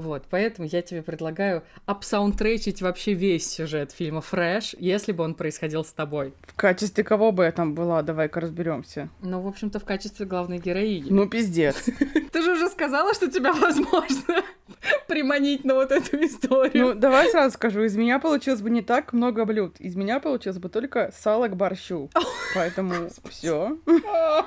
Вот, 0.00 0.22
поэтому 0.30 0.66
я 0.66 0.80
тебе 0.80 1.02
предлагаю 1.02 1.62
обсаундтречить 1.84 2.80
вообще 2.80 3.12
весь 3.12 3.50
сюжет 3.50 3.92
фильма 3.92 4.22
«Фрэш», 4.22 4.74
если 4.78 5.12
бы 5.12 5.24
он 5.24 5.34
происходил 5.34 5.84
с 5.84 5.92
тобой. 5.92 6.32
В 6.46 6.54
качестве 6.54 7.04
кого 7.04 7.32
бы 7.32 7.44
я 7.44 7.52
там 7.52 7.74
была? 7.74 8.00
Давай-ка 8.00 8.40
разберемся. 8.40 9.10
Ну, 9.20 9.42
в 9.42 9.46
общем-то, 9.46 9.78
в 9.78 9.84
качестве 9.84 10.24
главной 10.24 10.58
героини. 10.58 11.10
Ну, 11.10 11.28
пиздец. 11.28 11.84
Ты 12.32 12.42
же 12.42 12.52
уже 12.52 12.70
сказала, 12.70 13.12
что 13.12 13.30
тебя 13.30 13.52
возможно 13.52 14.42
приманить 15.06 15.66
на 15.66 15.74
вот 15.74 15.92
эту 15.92 16.16
историю. 16.24 16.86
Ну, 16.86 16.94
давай 16.94 17.28
сразу 17.28 17.52
скажу, 17.52 17.82
из 17.82 17.94
меня 17.94 18.18
получилось 18.18 18.62
бы 18.62 18.70
не 18.70 18.80
так 18.80 19.12
много 19.12 19.44
блюд. 19.44 19.78
Из 19.80 19.96
меня 19.96 20.18
получилось 20.18 20.58
бы 20.58 20.70
только 20.70 21.12
сало 21.14 21.48
к 21.48 21.56
борщу. 21.56 22.08
Поэтому 22.54 23.10
все. 23.28 23.76
Я 23.86 24.46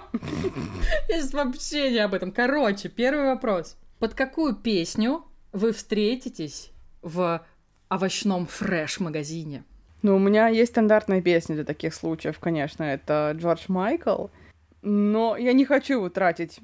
сейчас 1.09 1.31
вообще 1.31 1.91
не 1.91 1.99
об 1.99 2.15
этом. 2.15 2.31
Короче, 2.31 2.89
первый 2.89 3.25
вопрос. 3.25 3.77
Под 3.99 4.15
какую 4.15 4.55
песню 4.55 5.23
вы 5.53 5.71
встретитесь 5.71 6.71
в 7.01 7.45
овощном 7.89 8.47
фреш-магазине? 8.47 9.63
Ну, 10.01 10.17
у 10.17 10.19
меня 10.19 10.49
есть 10.49 10.71
стандартная 10.73 11.21
песня 11.21 11.55
для 11.55 11.63
таких 11.63 11.93
случаев, 11.93 12.37
конечно, 12.39 12.83
это 12.83 13.33
Джордж 13.39 13.65
Майкл, 13.69 14.27
но 14.81 15.37
я 15.37 15.53
не 15.53 15.63
хочу 15.63 15.93
его 15.93 16.09
тратить 16.09 16.59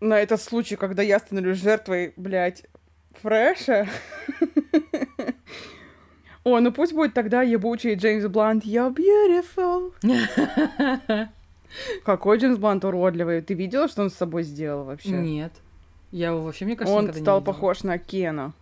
на 0.00 0.18
этот 0.18 0.40
случай, 0.40 0.74
когда 0.74 1.02
я 1.02 1.20
становлюсь 1.20 1.58
жертвой, 1.58 2.12
блядь, 2.16 2.64
фреша. 3.22 3.86
О, 6.42 6.58
ну 6.58 6.72
пусть 6.72 6.94
будет 6.94 7.14
тогда 7.14 7.42
ебучий 7.42 7.94
Джеймс 7.94 8.26
Блант 8.26 8.64
«You're 8.64 8.94
beautiful». 8.94 9.92
Какой 12.04 12.38
Джеймс 12.38 12.58
Блант 12.58 12.84
уродливый. 12.84 13.42
Ты 13.42 13.54
видела, 13.54 13.86
что 13.88 14.02
он 14.02 14.10
с 14.10 14.14
собой 14.14 14.42
сделал 14.42 14.84
вообще? 14.84 15.10
Нет. 15.10 15.52
Я 16.10 16.28
его 16.28 16.42
вообще, 16.42 16.64
мне 16.64 16.76
кажется, 16.76 16.98
Он 16.98 17.12
стал 17.14 17.40
похож 17.40 17.82
на 17.82 17.98
Кена. 17.98 18.52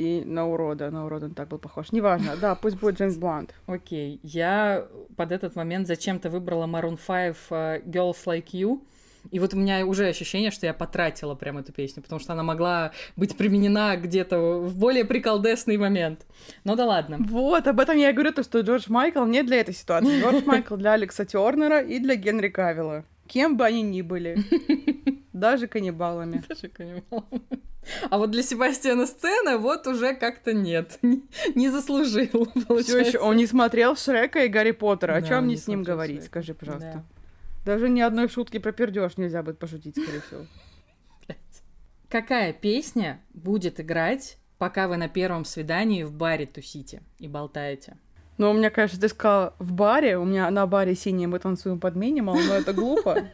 И 0.00 0.22
на 0.24 0.46
урода, 0.46 0.90
на 0.90 1.04
урода 1.04 1.26
он 1.26 1.34
так 1.34 1.48
был 1.48 1.58
похож. 1.58 1.92
Неважно, 1.92 2.34
да, 2.40 2.54
пусть 2.54 2.76
будет 2.76 2.98
Джеймс 2.98 3.16
Блант. 3.16 3.54
Окей, 3.66 4.18
я 4.22 4.86
под 5.14 5.30
этот 5.30 5.56
момент 5.56 5.86
зачем-то 5.86 6.30
выбрала 6.30 6.66
Maroon 6.66 6.98
5 7.06 7.36
uh, 7.50 7.84
Girls 7.84 8.16
Like 8.24 8.52
You. 8.52 8.80
И 9.30 9.38
вот 9.38 9.52
у 9.52 9.58
меня 9.58 9.84
уже 9.84 10.08
ощущение, 10.08 10.50
что 10.50 10.64
я 10.64 10.72
потратила 10.72 11.34
прям 11.34 11.58
эту 11.58 11.72
песню, 11.72 12.02
потому 12.02 12.18
что 12.18 12.32
она 12.32 12.42
могла 12.42 12.92
быть 13.16 13.36
применена 13.36 13.96
где-то 13.96 14.60
в 14.60 14.74
более 14.74 15.04
приколдесный 15.04 15.76
момент. 15.76 16.24
Ну 16.64 16.76
да 16.76 16.86
ладно. 16.86 17.18
Вот, 17.20 17.66
об 17.66 17.78
этом 17.78 17.98
я 17.98 18.08
и 18.08 18.12
говорю, 18.14 18.32
то, 18.32 18.42
что 18.42 18.60
Джордж 18.60 18.86
Майкл 18.88 19.24
не 19.24 19.42
для 19.42 19.60
этой 19.60 19.74
ситуации. 19.74 20.20
Джордж 20.20 20.42
Майкл 20.46 20.76
для 20.76 20.94
Алекса 20.94 21.26
Тернера 21.26 21.82
и 21.82 21.98
для 21.98 22.14
Генри 22.14 22.48
Кавилла. 22.48 23.04
Кем 23.30 23.56
бы 23.56 23.64
они 23.64 23.82
ни 23.82 24.02
были. 24.02 24.38
Даже 25.32 25.68
каннибалами. 25.68 26.42
Даже 26.48 26.68
каннибалами. 26.68 27.42
А 28.10 28.18
вот 28.18 28.32
для 28.32 28.42
Себастьяна 28.42 29.06
сцена 29.06 29.56
вот 29.56 29.86
уже 29.86 30.16
как-то 30.16 30.52
нет. 30.52 30.98
Не, 31.02 31.22
не 31.54 31.68
заслужил, 31.68 32.48
Все 32.82 32.98
еще 32.98 33.20
он 33.20 33.36
не 33.36 33.46
смотрел 33.46 33.94
Шрека 33.94 34.44
и 34.44 34.48
Гарри 34.48 34.72
Поттера. 34.72 35.14
О 35.14 35.20
да, 35.20 35.28
чем 35.28 35.44
мне 35.44 35.56
с 35.56 35.68
ним 35.68 35.84
говорить? 35.84 36.22
Шрека. 36.22 36.26
Скажи, 36.26 36.54
пожалуйста. 36.54 37.04
Да. 37.64 37.72
Даже 37.72 37.88
ни 37.88 38.00
одной 38.00 38.28
шутки 38.28 38.58
про 38.58 38.72
пердеж 38.72 39.16
нельзя 39.16 39.44
будет 39.44 39.60
пошутить, 39.60 39.96
скорее 39.96 40.22
всего. 40.22 40.46
Какая 42.08 42.52
песня 42.52 43.20
будет 43.32 43.78
играть, 43.78 44.38
пока 44.58 44.88
вы 44.88 44.96
на 44.96 45.08
первом 45.08 45.44
свидании 45.44 46.02
в 46.02 46.12
баре 46.12 46.46
тусите 46.46 47.02
и 47.20 47.28
болтаете? 47.28 47.96
Ну, 48.40 48.52
у 48.52 48.54
меня, 48.54 48.70
конечно, 48.70 48.98
ты 48.98 49.10
сказала 49.10 49.52
в 49.58 49.72
баре, 49.72 50.16
у 50.16 50.24
меня 50.24 50.50
на 50.50 50.66
баре 50.66 50.94
синий 50.94 51.26
мы 51.26 51.38
танцуем 51.38 51.78
под 51.78 51.94
минимал, 51.94 52.36
но 52.36 52.54
это 52.54 52.72
глупо. 52.72 53.24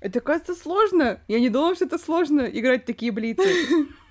Это, 0.00 0.18
кажется, 0.18 0.56
сложно. 0.56 1.20
Я 1.28 1.38
не 1.38 1.48
думала, 1.48 1.76
что 1.76 1.84
это 1.84 1.96
сложно 1.96 2.40
играть 2.40 2.84
такие 2.84 3.12
блицы. 3.12 3.48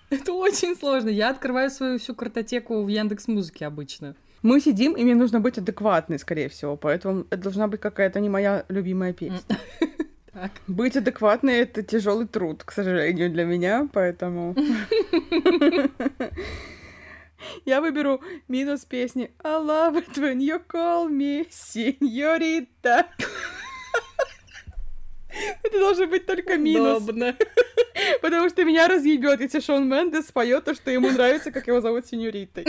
Это 0.10 0.32
очень 0.32 0.78
сложно. 0.78 1.10
Я 1.10 1.32
открываю 1.32 1.70
свою 1.70 2.00
всю 2.00 2.16
картотеку 2.16 2.82
в 2.82 2.88
Яндекс 2.88 3.28
Музыке 3.28 3.66
обычно. 3.66 4.16
Мы 4.42 4.62
сидим, 4.62 4.94
и 4.94 5.04
мне 5.04 5.16
нужно 5.16 5.42
быть 5.42 5.58
адекватной, 5.58 6.18
скорее 6.18 6.48
всего, 6.48 6.78
поэтому 6.78 7.26
это 7.30 7.44
должна 7.44 7.68
быть 7.68 7.82
какая-то 7.82 8.22
не 8.22 8.30
моя 8.30 8.64
любимая 8.70 9.12
песня. 9.12 9.58
Так. 10.32 10.52
Быть 10.66 10.96
адекватной 10.96 11.56
это 11.56 11.84
тяжелый 11.84 12.26
труд, 12.26 12.64
к 12.64 12.72
сожалению, 12.72 13.30
для 13.30 13.44
меня, 13.44 13.90
поэтому. 13.92 14.56
Я 17.66 17.82
выберу 17.82 18.22
минус 18.48 18.86
песни 18.86 19.32
I 19.44 19.60
love 19.60 19.96
it 19.96 20.18
when 20.18 20.40
you 20.40 20.62
call 20.68 21.10
me 21.10 21.48
señorita. 21.50 23.06
Это 25.64 25.80
должен 25.80 26.10
быть 26.10 26.26
только 26.26 26.58
минус. 26.58 27.04
Удобно. 27.04 27.36
Потому 28.22 28.50
что 28.50 28.64
меня 28.66 28.88
разъебет, 28.88 29.42
если 29.42 29.60
Шон 29.60 29.88
Мендес 29.88 30.28
споет 30.28 30.66
то, 30.66 30.74
что 30.74 30.92
ему 30.92 31.10
нравится, 31.10 31.52
как 31.52 31.68
его 31.68 31.82
зовут 31.82 32.06
сеньоритой. 32.08 32.66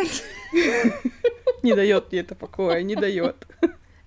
Не 1.62 1.74
дает 1.74 2.10
мне 2.10 2.20
это 2.20 2.34
покоя, 2.34 2.82
не 2.82 2.94
дает. 2.94 3.46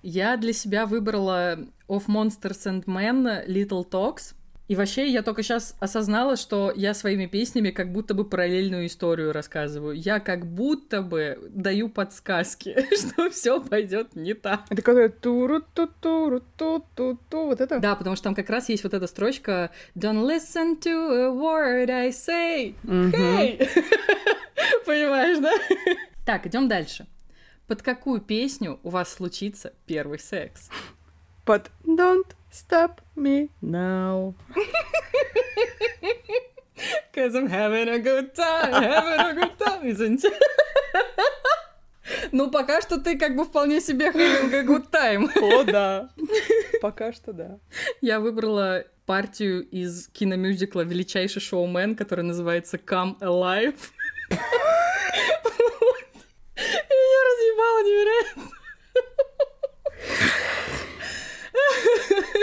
Я 0.02 0.36
для 0.36 0.52
себя 0.52 0.86
выбрала 0.86 1.58
Of 1.88 2.06
Monsters 2.06 2.66
and 2.66 2.84
Men 2.84 3.46
Little 3.46 3.84
Talks. 3.88 4.34
И 4.68 4.74
вообще, 4.74 5.08
я 5.08 5.22
только 5.22 5.42
сейчас 5.44 5.76
осознала, 5.78 6.36
что 6.36 6.72
я 6.74 6.92
своими 6.92 7.26
песнями 7.26 7.70
как 7.70 7.92
будто 7.92 8.14
бы 8.14 8.24
параллельную 8.24 8.86
историю 8.86 9.32
рассказываю. 9.32 9.94
Я 9.94 10.18
как 10.18 10.44
будто 10.44 11.02
бы 11.02 11.38
даю 11.50 11.88
подсказки, 11.88 12.76
что 12.96 13.30
все 13.30 13.60
пойдет 13.60 14.16
не 14.16 14.34
так. 14.34 14.62
Это 14.68 14.82
когда 14.82 15.08
туру 15.08 15.62
ту 15.74 15.86
туру 15.86 16.42
ту 16.56 16.84
ту 16.96 17.18
ту 17.30 17.46
вот 17.46 17.60
это? 17.60 17.78
Да, 17.78 17.94
потому 17.94 18.16
что 18.16 18.24
там 18.24 18.34
как 18.34 18.50
раз 18.50 18.68
есть 18.68 18.82
вот 18.82 18.92
эта 18.92 19.06
строчка 19.06 19.70
Don't 19.94 20.26
listen 20.26 20.80
to 20.80 20.90
a 20.90 21.30
word 21.30 21.90
I 21.90 22.08
say. 22.10 22.74
Hey! 22.82 23.58
Понимаешь, 24.84 25.38
да? 25.38 25.52
Так, 26.24 26.46
идем 26.46 26.66
дальше. 26.66 27.06
Под 27.68 27.82
какую 27.82 28.20
песню 28.20 28.80
у 28.82 28.90
вас 28.90 29.12
случится 29.12 29.72
первый 29.86 30.18
секс? 30.18 30.70
Под 31.44 31.70
Don't 31.84 32.26
Stop 32.56 33.02
Me 33.14 33.50
Now. 33.60 34.34
Cause 37.12 37.34
I'm 37.34 37.48
having 37.48 37.88
a 37.88 37.98
good 37.98 38.34
time, 38.34 38.72
having 38.72 39.20
a 39.20 39.34
good 39.34 39.58
time, 39.58 39.86
isn't 39.86 40.24
it? 40.24 40.32
Ну, 42.32 42.50
пока 42.50 42.80
что 42.80 42.98
ты 42.98 43.18
как 43.18 43.36
бы 43.36 43.44
вполне 43.44 43.82
себе 43.82 44.06
having 44.06 44.54
a 44.54 44.62
good 44.62 44.90
time. 44.90 45.28
О, 45.42 45.64
да. 45.64 46.08
Пока 46.80 47.12
что 47.12 47.34
да. 47.34 47.58
Я 48.00 48.20
выбрала 48.20 48.84
партию 49.04 49.62
из 49.68 50.08
киномюзикла 50.08 50.80
«Величайший 50.80 51.42
шоумен», 51.42 51.94
который 51.94 52.24
называется 52.24 52.78
«Come 52.78 53.18
Alive». 53.20 53.76
Меня 56.56 57.20
разъебало 57.28 57.82
невероятно. 57.84 58.50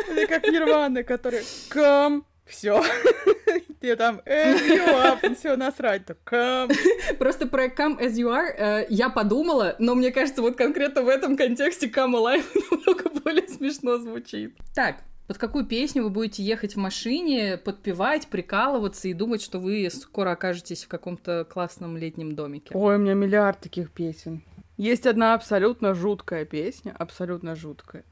Это 0.09 0.27
как 0.27 0.47
Нирвана, 0.47 1.03
который 1.03 1.41
come, 1.69 2.23
все. 2.45 2.83
Ты 3.81 3.95
там 3.95 4.21
as 4.25 4.59
you 4.65 4.85
are, 4.85 5.35
все 5.35 5.55
насрать, 5.55 6.05
то 6.05 6.15
come. 6.25 6.73
Просто 7.17 7.47
про 7.47 7.65
come 7.67 7.99
as 7.99 8.13
you 8.13 8.29
are 8.29 8.53
э, 8.57 8.85
я 8.89 9.09
подумала, 9.09 9.75
но 9.79 9.95
мне 9.95 10.11
кажется, 10.11 10.41
вот 10.41 10.55
конкретно 10.55 11.01
в 11.01 11.09
этом 11.09 11.35
контексте 11.35 11.87
come 11.87 12.13
alive 12.13 12.45
намного 12.71 13.09
более 13.21 13.47
смешно 13.47 13.97
звучит. 13.97 14.55
Так, 14.73 14.97
под 15.27 15.37
какую 15.37 15.65
песню 15.65 16.03
вы 16.03 16.09
будете 16.09 16.43
ехать 16.43 16.75
в 16.75 16.79
машине, 16.79 17.57
подпевать, 17.57 18.27
прикалываться 18.27 19.07
и 19.07 19.13
думать, 19.13 19.41
что 19.41 19.59
вы 19.59 19.89
скоро 19.89 20.31
окажетесь 20.31 20.83
в 20.83 20.87
каком-то 20.89 21.45
классном 21.49 21.97
летнем 21.97 22.35
домике? 22.35 22.71
Ой, 22.73 22.95
у 22.95 22.99
меня 22.99 23.13
миллиард 23.13 23.59
таких 23.59 23.91
песен. 23.91 24.43
Есть 24.75 25.07
одна 25.07 25.33
абсолютно 25.33 25.93
жуткая 25.93 26.45
песня, 26.45 26.95
абсолютно 26.97 27.55
жуткая. 27.55 28.03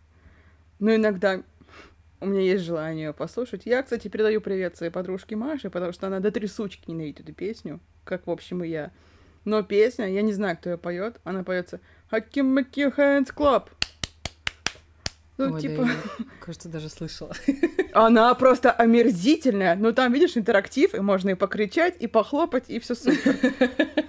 Но 0.81 0.95
иногда 0.95 1.43
у 2.19 2.25
меня 2.25 2.41
есть 2.41 2.63
желание 2.63 3.05
ее 3.05 3.13
послушать. 3.13 3.61
Я, 3.65 3.83
кстати, 3.83 4.07
передаю 4.07 4.41
привет 4.41 4.75
своей 4.75 4.91
подружке 4.91 5.35
Маше, 5.35 5.69
потому 5.69 5.93
что 5.93 6.07
она 6.07 6.19
до 6.19 6.31
трясучки 6.31 6.89
ненавидит 6.89 7.21
эту 7.21 7.33
песню, 7.33 7.79
как, 8.03 8.25
в 8.25 8.31
общем, 8.31 8.63
и 8.63 8.67
я. 8.67 8.91
Но 9.45 9.61
песня, 9.61 10.11
я 10.11 10.23
не 10.23 10.33
знаю, 10.33 10.57
кто 10.57 10.71
ее 10.71 10.77
поет, 10.79 11.19
она 11.23 11.43
поется 11.43 11.79
Hakim 12.11 12.57
Maki 12.57 12.95
Hands 12.95 13.31
Club. 13.33 13.69
Ну, 15.37 15.53
Ой, 15.53 15.61
типа... 15.61 15.83
да, 15.83 15.91
я, 15.91 16.25
кажется, 16.39 16.67
даже 16.67 16.89
слышала. 16.89 17.31
Она 17.93 18.33
просто 18.33 18.71
омерзительная. 18.71 19.75
Но 19.75 19.91
там, 19.91 20.11
видишь, 20.11 20.35
интерактив, 20.35 20.95
и 20.95 20.99
можно 20.99 21.29
и 21.29 21.35
покричать, 21.35 21.95
и 21.99 22.07
похлопать, 22.07 22.71
и 22.71 22.79
все 22.79 22.95
супер. 22.95 23.35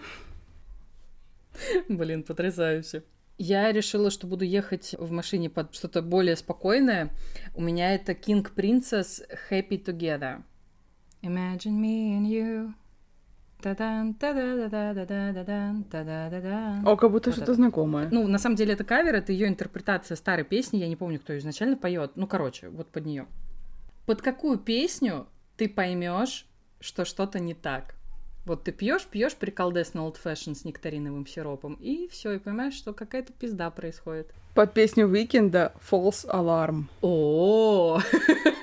Блин, 1.88 2.22
потрясающе. 2.22 3.02
Я 3.44 3.72
решила, 3.72 4.12
что 4.12 4.28
буду 4.28 4.44
ехать 4.44 4.94
в 4.96 5.10
машине 5.10 5.50
под 5.50 5.74
что-то 5.74 6.00
более 6.00 6.36
спокойное. 6.36 7.10
У 7.56 7.60
меня 7.60 7.92
это 7.92 8.12
King 8.12 8.48
Princess 8.54 9.20
Happy 9.50 9.84
Together. 9.84 10.44
Imagine 11.22 11.80
me 11.80 12.20
and 12.20 12.26
you. 12.28 12.72
О, 16.86 16.96
как 16.96 17.10
будто 17.10 17.30
Вот 17.30 17.34
что-то 17.34 17.50
это. 17.50 17.54
знакомое. 17.54 18.08
Ну, 18.12 18.28
на 18.28 18.38
самом 18.38 18.54
деле 18.54 18.74
это 18.74 18.84
кавер, 18.84 19.16
это 19.16 19.32
ее 19.32 19.48
интерпретация 19.48 20.14
старой 20.16 20.44
песни. 20.44 20.78
Я 20.78 20.86
не 20.86 20.94
помню, 20.94 21.18
кто 21.18 21.32
ее 21.32 21.40
изначально 21.40 21.76
поет. 21.76 22.12
Ну, 22.14 22.28
короче, 22.28 22.68
вот 22.68 22.92
под 22.92 23.06
нее. 23.06 23.26
Под 24.06 24.22
какую 24.22 24.58
песню 24.58 25.26
ты 25.56 25.68
поймешь, 25.68 26.46
что 26.78 27.04
что-то 27.04 27.40
не 27.40 27.54
так? 27.54 27.96
Вот 28.44 28.64
ты 28.64 28.72
пьешь, 28.72 29.04
пьешь 29.04 29.36
приколдес 29.36 29.94
на 29.94 30.00
old 30.00 30.16
fashion 30.22 30.54
с 30.54 30.64
нектариновым 30.64 31.26
сиропом, 31.26 31.74
и 31.74 32.08
все, 32.08 32.32
и 32.32 32.38
понимаешь, 32.38 32.74
что 32.74 32.92
какая-то 32.92 33.32
пизда 33.32 33.70
происходит. 33.70 34.32
Под 34.54 34.74
песню 34.74 35.06
Уикенда 35.06 35.72
False 35.88 36.26
Alarm. 36.28 36.84
О, 37.02 38.00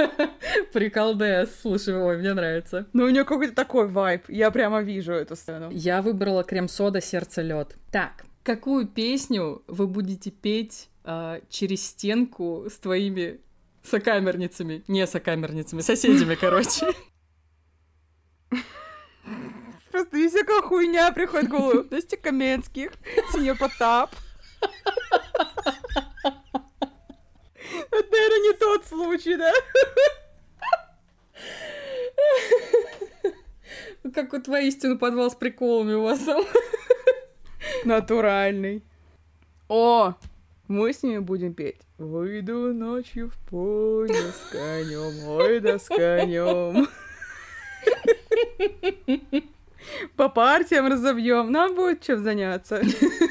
приколдес, 0.73 1.49
слушай, 1.61 1.95
ой, 1.95 2.17
мне 2.17 2.33
нравится. 2.33 2.87
Ну, 2.93 3.05
у 3.05 3.09
нее 3.09 3.23
какой-то 3.23 3.55
такой 3.55 3.87
вайб. 3.87 4.23
Я 4.27 4.51
прямо 4.51 4.81
вижу 4.81 5.13
эту 5.13 5.35
сцену. 5.35 5.69
Я 5.71 6.01
выбрала 6.01 6.43
крем-сода 6.43 6.99
сердце 6.99 7.41
лед. 7.41 7.75
Так, 7.91 8.25
какую 8.43 8.85
песню 8.85 9.63
вы 9.67 9.87
будете 9.87 10.29
петь 10.29 10.89
а, 11.05 11.39
через 11.49 11.87
стенку 11.87 12.65
с 12.69 12.77
твоими 12.77 13.39
сокамерницами? 13.83 14.83
Не 14.87 15.07
сокамерницами, 15.07 15.81
соседями, 15.81 16.35
короче. 16.35 16.85
Просто 19.91 20.17
и 20.17 20.27
всякая 20.27 20.61
хуйня 20.61 21.11
приходит 21.11 21.47
в 21.47 21.51
голову. 21.51 21.85
Настя 21.89 22.17
Каменских, 22.17 22.91
Синьор 23.31 23.57
Потап. 23.57 24.15
Это, 27.91 28.11
наверное, 28.11 28.39
не 28.39 28.53
тот 28.53 28.85
случай, 28.85 29.35
да? 29.35 29.51
Как 34.13 34.31
вот 34.33 34.47
воистину 34.47 34.97
подвал 34.97 35.29
с 35.31 35.35
приколами 35.35 35.93
у 35.93 36.03
вас 36.03 36.19
там. 36.19 36.43
Натуральный. 37.85 38.83
О, 39.67 40.15
мы 40.67 40.93
с 40.93 41.03
ними 41.03 41.19
будем 41.19 41.53
петь. 41.53 41.81
Выйду 41.97 42.73
ночью 42.73 43.29
в 43.29 43.37
поле 43.49 44.13
с 44.13 44.51
конем, 44.51 45.27
ой 45.27 45.59
да 45.59 45.77
с 45.79 45.87
конем. 45.87 46.87
По 50.15 50.29
партиям 50.29 50.87
разобьем, 50.87 51.51
нам 51.51 51.75
будет 51.75 52.01
чем 52.01 52.23
заняться. 52.23 52.81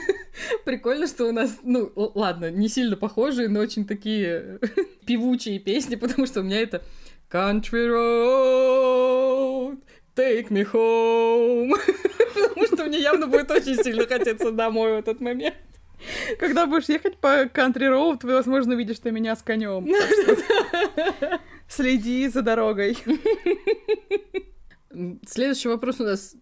Прикольно, 0.64 1.06
что 1.06 1.26
у 1.26 1.32
нас, 1.32 1.58
ну, 1.62 1.90
ладно, 1.94 2.50
не 2.50 2.68
сильно 2.68 2.96
похожие, 2.96 3.48
но 3.48 3.60
очень 3.60 3.86
такие 3.86 4.58
певучие 5.06 5.58
песни, 5.58 5.96
потому 5.96 6.26
что 6.26 6.40
у 6.40 6.42
меня 6.42 6.60
это 6.60 6.82
Country 7.30 7.88
Road, 7.88 9.78
take 10.16 10.48
me 10.48 10.64
home. 10.70 11.72
Потому 12.34 12.66
что 12.66 12.84
мне 12.84 13.00
явно 13.00 13.26
будет 13.26 13.50
очень 13.50 13.76
сильно 13.82 14.06
хотеться 14.06 14.52
домой 14.52 14.92
в 14.92 14.98
этот 14.98 15.20
момент. 15.20 15.54
Когда 16.38 16.66
будешь 16.66 16.88
ехать 16.88 17.16
по 17.18 17.44
country 17.44 17.88
road, 17.88 18.18
ты, 18.20 18.28
возможно, 18.28 18.74
увидишь, 18.74 18.96
что 18.96 19.10
меня 19.10 19.34
с 19.34 19.42
конем. 19.42 19.88
Следи 21.68 22.28
за 22.28 22.42
дорогой. 22.42 22.96
Следующий 25.26 25.68
вопрос 25.68 26.00
у 26.00 26.04
нас 26.04 26.34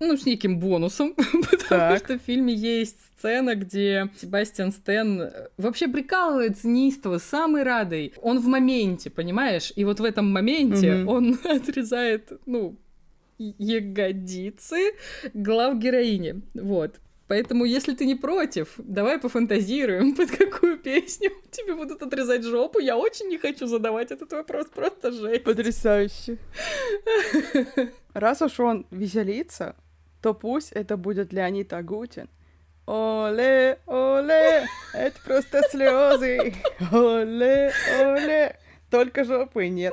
ну, 0.00 0.16
с 0.16 0.26
неким 0.26 0.58
бонусом, 0.58 1.14
потому 1.32 1.62
Так. 1.68 1.98
что 2.04 2.18
в 2.18 2.22
фильме 2.22 2.52
есть 2.52 2.98
сцена, 3.16 3.54
где 3.54 4.10
Себастьян 4.20 4.72
Стэн 4.72 5.22
э, 5.22 5.48
вообще 5.56 5.88
прикалывается 5.88 6.68
неистово, 6.68 7.18
самый 7.18 7.62
радый. 7.62 8.12
Он 8.20 8.38
в 8.40 8.46
моменте, 8.46 9.08
понимаешь? 9.10 9.72
И 9.76 9.84
вот 9.84 10.00
в 10.00 10.04
этом 10.04 10.30
моменте 10.32 10.92
Мгм. 10.94 11.08
он 11.08 11.38
отрезает, 11.44 12.32
ну, 12.46 12.76
ягодицы 13.38 14.92
глав 15.32 15.78
героини. 15.78 16.42
Вот. 16.54 16.96
Поэтому, 17.34 17.64
если 17.64 17.96
ты 17.96 18.06
не 18.06 18.14
против, 18.14 18.74
давай 18.78 19.18
пофантазируем, 19.18 20.14
под 20.16 20.30
какую 20.30 20.78
песню 20.78 21.32
тебе 21.50 21.74
будут 21.74 22.00
отрезать 22.00 22.44
жопу. 22.44 22.78
Я 22.78 22.96
очень 22.96 23.28
не 23.28 23.38
хочу 23.38 23.66
задавать 23.66 24.12
этот 24.12 24.32
вопрос, 24.32 24.66
просто 24.72 25.10
жесть. 25.10 25.42
Потрясающе. 25.42 26.38
Раз 28.12 28.40
уж 28.40 28.60
он 28.60 28.86
веселится, 28.92 29.74
то 30.22 30.32
пусть 30.32 30.70
это 30.70 30.96
будет 30.96 31.32
Леонид 31.32 31.72
Агутин. 31.72 32.28
Оле, 32.86 33.80
оле, 33.86 34.68
это 34.92 35.20
просто 35.24 35.62
слезы. 35.70 36.54
Оле, 36.92 37.72
оле. 38.00 38.56
Только 38.94 39.24
жопы 39.24 39.66
нет. 39.66 39.92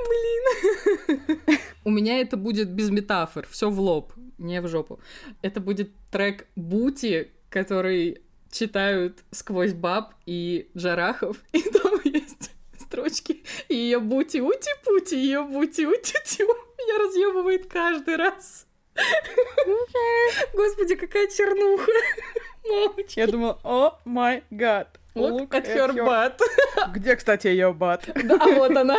У 1.82 1.90
меня 1.90 2.20
это 2.20 2.36
будет 2.36 2.68
без 2.70 2.88
метафор, 2.90 3.48
все 3.50 3.68
в 3.68 3.80
лоб, 3.80 4.12
не 4.38 4.60
в 4.60 4.68
жопу. 4.68 5.00
Это 5.42 5.60
будет 5.60 5.90
трек 6.12 6.46
Бути, 6.54 7.32
который 7.50 8.22
читают 8.52 9.24
сквозь 9.32 9.72
баб 9.72 10.14
и 10.24 10.70
Джарахов, 10.76 11.42
и 11.52 11.62
там 11.62 11.98
есть 12.04 12.52
строчки. 12.78 13.42
И 13.68 13.74
ее 13.74 13.98
бути-ути-пути, 13.98 15.16
ее 15.16 15.42
бути-ути-тю. 15.42 16.44
Меня 16.44 17.04
разъебывает 17.04 17.66
каждый 17.66 18.14
раз. 18.14 18.68
Господи, 20.54 20.96
какая 20.96 21.26
чернуха. 21.28 21.92
Мамочки. 22.68 23.18
Я 23.18 23.26
думала, 23.26 23.58
о 23.64 23.98
май 24.04 24.44
гад. 24.50 24.88
Look 25.14 25.50
at 25.50 25.66
her 25.66 25.92
butt. 25.94 26.40
Где, 26.92 27.16
кстати, 27.16 27.48
ее 27.48 27.72
бат? 27.72 28.08
Да, 28.14 28.38
вот 28.38 28.76
она. 28.76 28.96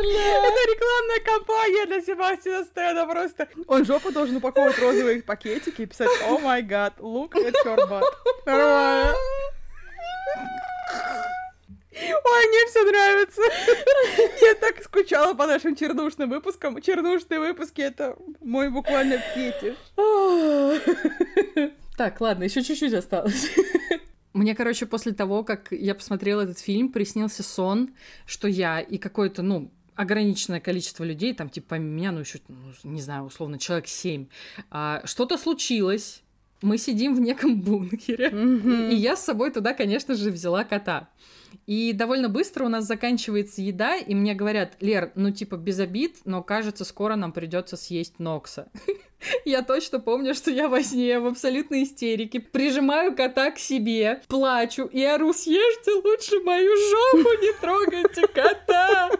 Это 0.00 0.60
рекламная 0.70 1.20
кампания 1.24 1.86
для 1.86 2.00
Себастьяна 2.02 2.64
Стэна 2.64 3.06
просто. 3.06 3.48
Он 3.66 3.84
жопу 3.84 4.12
должен 4.12 4.36
упаковывать 4.36 4.78
розовые 4.78 5.22
пакетики 5.22 5.82
и 5.82 5.86
писать 5.86 6.10
«О 6.28 6.38
май 6.38 6.62
гад, 6.62 6.94
look 6.98 7.32
at 7.32 7.54
your 7.64 7.76
butt». 7.88 8.04
Нормально. 8.46 9.14
Ой, 12.00 12.46
мне 12.48 12.66
все 12.68 12.84
нравится. 12.84 13.42
Я 14.46 14.54
так 14.54 14.82
скучала 14.82 15.34
по 15.34 15.46
нашим 15.46 15.74
чернушным 15.76 16.30
выпускам. 16.30 16.80
Чернушные 16.80 17.40
выпуски— 17.40 17.80
это 17.82 18.16
мой 18.40 18.70
буквально 18.70 19.18
фетиш. 19.18 19.76
Так, 21.98 22.20
ладно, 22.20 22.44
еще 22.44 22.62
чуть-чуть 22.62 22.92
осталось. 22.92 23.50
Мне, 24.32 24.54
короче, 24.54 24.86
после 24.86 25.12
того, 25.12 25.42
как 25.42 25.72
я 25.72 25.96
посмотрела 25.96 26.42
этот 26.42 26.60
фильм, 26.60 26.92
приснился 26.92 27.42
сон, 27.42 27.90
что 28.24 28.46
я 28.46 28.78
и 28.78 28.98
какой-то, 28.98 29.42
ну, 29.42 29.72
ограниченное 29.96 30.60
количество 30.60 31.02
людей, 31.02 31.34
там, 31.34 31.48
типа, 31.50 31.70
помимо 31.70 31.90
меня, 31.96 32.12
ну, 32.12 32.20
еще, 32.20 32.38
ну, 32.46 32.72
не 32.84 33.00
знаю, 33.00 33.24
условно, 33.24 33.58
человек 33.58 33.88
семь, 33.88 34.26
а, 34.70 35.02
что-то 35.06 35.36
случилось, 35.36 36.22
мы 36.62 36.78
сидим 36.78 37.16
в 37.16 37.20
неком 37.20 37.60
бункере, 37.60 38.28
mm-hmm. 38.28 38.90
и, 38.90 38.94
и 38.94 38.96
я 38.96 39.16
с 39.16 39.24
собой 39.24 39.50
туда, 39.50 39.74
конечно 39.74 40.14
же, 40.14 40.30
взяла 40.30 40.62
кота. 40.62 41.08
И 41.66 41.92
довольно 41.92 42.28
быстро 42.28 42.64
у 42.64 42.68
нас 42.68 42.86
заканчивается 42.86 43.60
еда, 43.60 43.96
и 43.96 44.14
мне 44.14 44.34
говорят, 44.34 44.76
Лер, 44.80 45.12
ну 45.14 45.30
типа 45.30 45.56
без 45.56 45.78
обид, 45.80 46.16
но 46.24 46.42
кажется, 46.42 46.84
скоро 46.84 47.14
нам 47.16 47.32
придется 47.32 47.76
съесть 47.76 48.18
Нокса. 48.18 48.68
Я 49.44 49.62
точно 49.62 50.00
помню, 50.00 50.34
что 50.34 50.50
я 50.50 50.68
во 50.68 50.80
сне 50.82 51.18
в 51.18 51.26
абсолютной 51.26 51.82
истерике 51.82 52.38
прижимаю 52.40 53.16
кота 53.16 53.50
к 53.50 53.58
себе, 53.58 54.22
плачу 54.28 54.84
и 54.84 55.02
ору, 55.02 55.32
съешьте 55.32 55.92
лучше 55.92 56.40
мою 56.40 56.70
жопу, 56.76 57.30
не 57.42 57.52
трогайте 57.60 58.26
кота. 58.28 59.10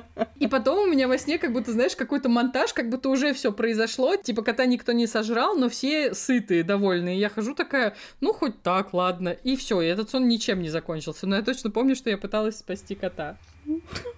И 0.40 0.46
потом 0.46 0.78
у 0.78 0.86
меня 0.86 1.06
во 1.06 1.18
сне 1.18 1.38
как 1.38 1.52
будто, 1.52 1.70
знаешь, 1.70 1.94
какой-то 1.94 2.30
монтаж, 2.30 2.72
как 2.72 2.88
будто 2.88 3.10
уже 3.10 3.34
все 3.34 3.52
произошло, 3.52 4.16
типа 4.16 4.42
кота 4.42 4.64
никто 4.64 4.92
не 4.92 5.06
сожрал, 5.06 5.54
но 5.54 5.68
все 5.68 6.14
сытые, 6.14 6.62
довольные. 6.62 7.18
Я 7.18 7.28
хожу 7.28 7.54
такая, 7.54 7.94
ну 8.22 8.32
хоть 8.32 8.62
так, 8.62 8.94
ладно. 8.94 9.28
И 9.28 9.54
все, 9.54 9.82
этот 9.82 10.08
сон 10.08 10.28
ничем 10.28 10.59
не 10.60 10.68
закончился. 10.68 11.26
Но 11.26 11.36
я 11.36 11.42
точно 11.42 11.70
помню, 11.70 11.94
что 11.96 12.10
я 12.10 12.18
пыталась 12.18 12.58
спасти 12.58 12.94
кота. 12.94 13.36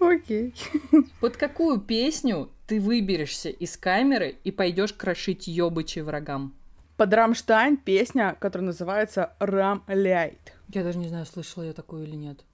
Окей. 0.00 0.54
Под 1.20 1.36
какую 1.36 1.80
песню 1.80 2.50
ты 2.66 2.80
выберешься 2.80 3.48
из 3.48 3.76
камеры 3.76 4.36
и 4.44 4.50
пойдешь 4.50 4.92
крошить 4.92 5.46
ёбычи 5.46 6.00
врагам? 6.00 6.54
Под 6.96 7.12
Рамштайн 7.14 7.76
песня, 7.76 8.36
которая 8.38 8.66
называется 8.66 9.34
«Рам 9.38 9.82
ляйт». 9.88 10.52
Я 10.68 10.84
даже 10.84 10.98
не 10.98 11.08
знаю, 11.08 11.26
слышала 11.26 11.64
я 11.64 11.72
такую 11.72 12.04
или 12.04 12.14
нет. 12.14 12.44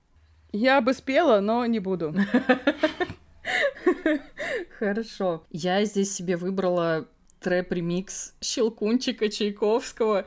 Я 0.52 0.80
бы 0.80 0.94
спела, 0.94 1.40
но 1.40 1.66
не 1.66 1.78
буду. 1.78 2.14
Хорошо. 4.78 5.44
Я 5.50 5.84
здесь 5.84 6.14
себе 6.14 6.36
выбрала 6.36 7.08
трэп-ремикс 7.40 8.34
Щелкунчика 8.40 9.28
Чайковского. 9.28 10.26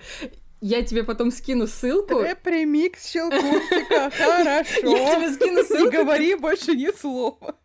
Я 0.62 0.84
тебе 0.84 1.04
потом 1.04 1.32
скину 1.32 1.66
ссылку. 1.66 2.20
Трэп-ремикс 2.20 3.10
Щелкунчика, 3.10 4.12
хорошо. 4.18 4.96
Я 4.96 5.16
тебе 5.16 5.32
скину 5.34 5.64
ссылку. 5.64 5.84
Не 5.86 5.90
говори 5.90 6.36
больше 6.36 6.76
ни 6.76 6.96
слова. 6.96 7.56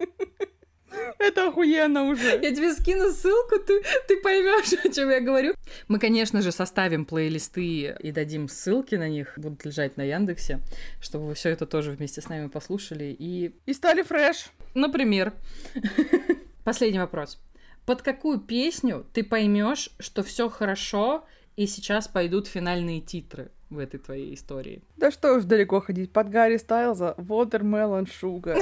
Это 1.18 1.48
охуенно 1.48 2.04
уже. 2.04 2.40
Я 2.42 2.54
тебе 2.54 2.72
скину 2.72 3.12
ссылку, 3.12 3.58
ты, 3.58 3.82
ты 4.08 4.16
поймешь, 4.22 4.72
о 4.84 4.88
чем 4.88 5.10
я 5.10 5.20
говорю. 5.20 5.54
Мы, 5.88 5.98
конечно 5.98 6.40
же, 6.40 6.52
составим 6.52 7.04
плейлисты 7.04 7.96
и 8.00 8.12
дадим 8.12 8.48
ссылки 8.48 8.94
на 8.94 9.08
них, 9.08 9.34
будут 9.36 9.64
лежать 9.66 9.98
на 9.98 10.02
Яндексе, 10.02 10.60
чтобы 11.00 11.26
вы 11.26 11.34
все 11.34 11.50
это 11.50 11.66
тоже 11.66 11.90
вместе 11.90 12.22
с 12.22 12.30
нами 12.30 12.48
послушали 12.48 13.14
и... 13.18 13.54
И 13.66 13.74
стали 13.74 14.02
фреш. 14.02 14.46
Например. 14.74 15.34
Последний 16.64 16.98
вопрос. 16.98 17.38
Под 17.84 18.00
какую 18.00 18.40
песню 18.40 19.06
ты 19.12 19.22
поймешь, 19.22 19.90
что 20.00 20.22
все 20.22 20.48
хорошо, 20.48 21.24
и 21.56 21.66
сейчас 21.66 22.08
пойдут 22.08 22.46
финальные 22.46 23.00
титры? 23.00 23.50
В 23.70 23.78
этой 23.78 23.98
твоей 23.98 24.34
истории. 24.34 24.82
Да 24.96 25.10
что 25.10 25.34
уж 25.34 25.44
далеко 25.44 25.80
ходить, 25.80 26.12
под 26.12 26.30
Гарри 26.30 26.56
Стайлза 26.56 27.14
Watermelon 27.18 28.08
Sugar. 28.08 28.58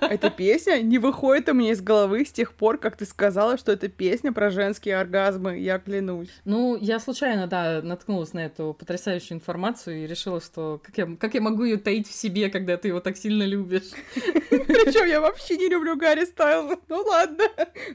Эта 0.00 0.30
песня 0.30 0.80
не 0.82 0.98
выходит 0.98 1.48
у 1.48 1.54
меня 1.54 1.72
из 1.72 1.80
головы 1.80 2.24
с 2.24 2.32
тех 2.32 2.54
пор, 2.54 2.78
как 2.78 2.96
ты 2.96 3.04
сказала, 3.04 3.58
что 3.58 3.72
это 3.72 3.88
песня 3.88 4.32
про 4.32 4.50
женские 4.50 4.98
оргазмы, 4.98 5.58
я 5.58 5.78
клянусь. 5.78 6.30
Ну, 6.44 6.76
я 6.76 6.98
случайно, 7.00 7.46
да, 7.46 7.80
наткнулась 7.82 8.32
на 8.32 8.46
эту 8.46 8.74
потрясающую 8.78 9.36
информацию 9.36 10.04
и 10.04 10.06
решила, 10.06 10.40
что 10.40 10.80
как 10.82 10.96
я, 10.96 11.08
как 11.18 11.34
я 11.34 11.40
могу 11.40 11.64
ее 11.64 11.76
таить 11.76 12.08
в 12.08 12.12
себе, 12.12 12.50
когда 12.50 12.76
ты 12.76 12.88
его 12.88 13.00
так 13.00 13.16
сильно 13.16 13.42
любишь. 13.42 13.90
Причем 14.50 15.06
я 15.06 15.20
вообще 15.20 15.56
не 15.56 15.68
люблю 15.68 15.96
Гарри 15.96 16.24
Стайлза. 16.24 16.78
Ну 16.88 17.02
ладно. 17.02 17.44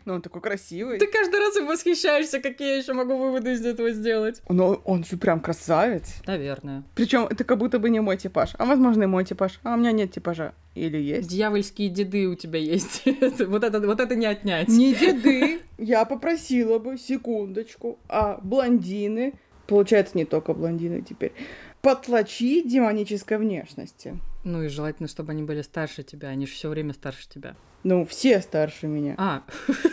Но 0.06 0.16
он 0.16 0.22
такой 0.22 0.42
красивый. 0.42 1.00
Ты 1.00 1.08
каждый 1.08 1.40
раз 1.40 1.56
им 1.58 1.68
восхищаешься, 1.68 2.40
какие 2.40 2.70
я 2.70 2.78
еще 2.78 2.94
могу 2.94 3.18
выводы 3.18 3.54
из 3.54 3.66
этого 3.66 3.92
сделать. 3.92 4.42
Но 4.50 4.82
он 4.86 5.04
же 5.04 5.18
прям 5.18 5.40
красавец. 5.40 6.14
Наверное. 6.26 6.84
Причем 6.96 7.28
это 7.30 7.44
как 7.44 7.58
будто 7.58 7.80
бы 7.80 7.90
не 7.90 8.00
мой 8.00 8.18
типаж. 8.18 8.52
А 8.58 8.66
возможно 8.66 9.04
и 9.04 9.08
мой 9.08 9.26
типаж. 9.26 9.60
А 9.64 9.74
у 9.74 9.78
меня 9.78 9.92
нет 9.92 10.12
типажа. 10.12 10.54
Или 10.74 10.98
есть? 10.98 11.30
Дьявольские 11.30 11.90
деды 11.90 12.28
у 12.28 12.36
тебя 12.36 12.60
есть. 12.60 13.04
вот, 13.40 13.64
это, 13.64 13.80
вот 13.80 14.00
это 14.00 14.16
не 14.16 14.26
отнять. 14.26 14.68
Не 14.68 14.94
деды. 14.94 15.62
Я 15.78 16.06
попросила 16.06 16.80
бы, 16.80 16.98
секундочку, 16.98 18.00
а 18.10 18.40
блондины, 18.42 19.34
получается, 19.68 20.18
не 20.18 20.26
только 20.26 20.54
блондины 20.54 21.02
теперь, 21.02 21.34
потлачи 21.82 22.68
демонической 22.68 23.38
внешности. 23.38 24.20
Ну 24.44 24.64
и 24.64 24.68
желательно, 24.68 25.08
чтобы 25.08 25.32
они 25.32 25.44
были 25.44 25.62
старше 25.62 26.04
тебя. 26.04 26.30
Они 26.30 26.46
же 26.46 26.54
все 26.54 26.70
время 26.70 26.94
старше 26.94 27.28
тебя. 27.30 27.56
Ну, 27.84 28.06
все 28.06 28.42
старше 28.42 28.88
меня. 28.88 29.16
А, 29.18 29.44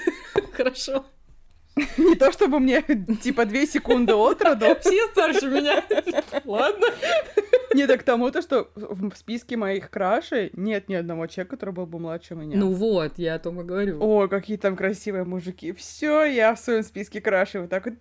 хорошо. 0.52 1.04
Не 1.96 2.14
то 2.16 2.32
чтобы 2.32 2.60
мне 2.60 2.82
типа 3.22 3.46
две 3.46 3.66
секунды 3.66 4.14
от 4.14 4.42
роду. 4.42 4.66
Все 4.80 5.06
старше 5.08 5.48
меня. 5.48 5.84
Ладно. 6.44 6.86
Не 7.74 7.86
так 7.86 8.02
тому, 8.02 8.30
то, 8.30 8.42
что 8.42 8.68
в 8.74 9.14
списке 9.16 9.56
моих 9.56 9.90
крашей 9.90 10.50
нет 10.52 10.88
ни 10.88 10.94
одного 10.94 11.26
человека, 11.26 11.56
который 11.56 11.74
был 11.74 11.86
бы 11.86 11.98
младше 11.98 12.34
меня. 12.34 12.58
Ну 12.58 12.72
вот, 12.72 13.14
я 13.16 13.36
о 13.36 13.38
том 13.38 13.60
и 13.60 13.64
говорю. 13.64 13.98
О, 14.00 14.28
какие 14.28 14.58
там 14.58 14.76
красивые 14.76 15.24
мужики. 15.24 15.72
Все, 15.72 16.24
я 16.24 16.54
в 16.54 16.58
своем 16.58 16.82
списке 16.82 17.20
крашей 17.20 17.62
вот 17.62 17.70
так 17.70 17.86
вот. 17.86 17.94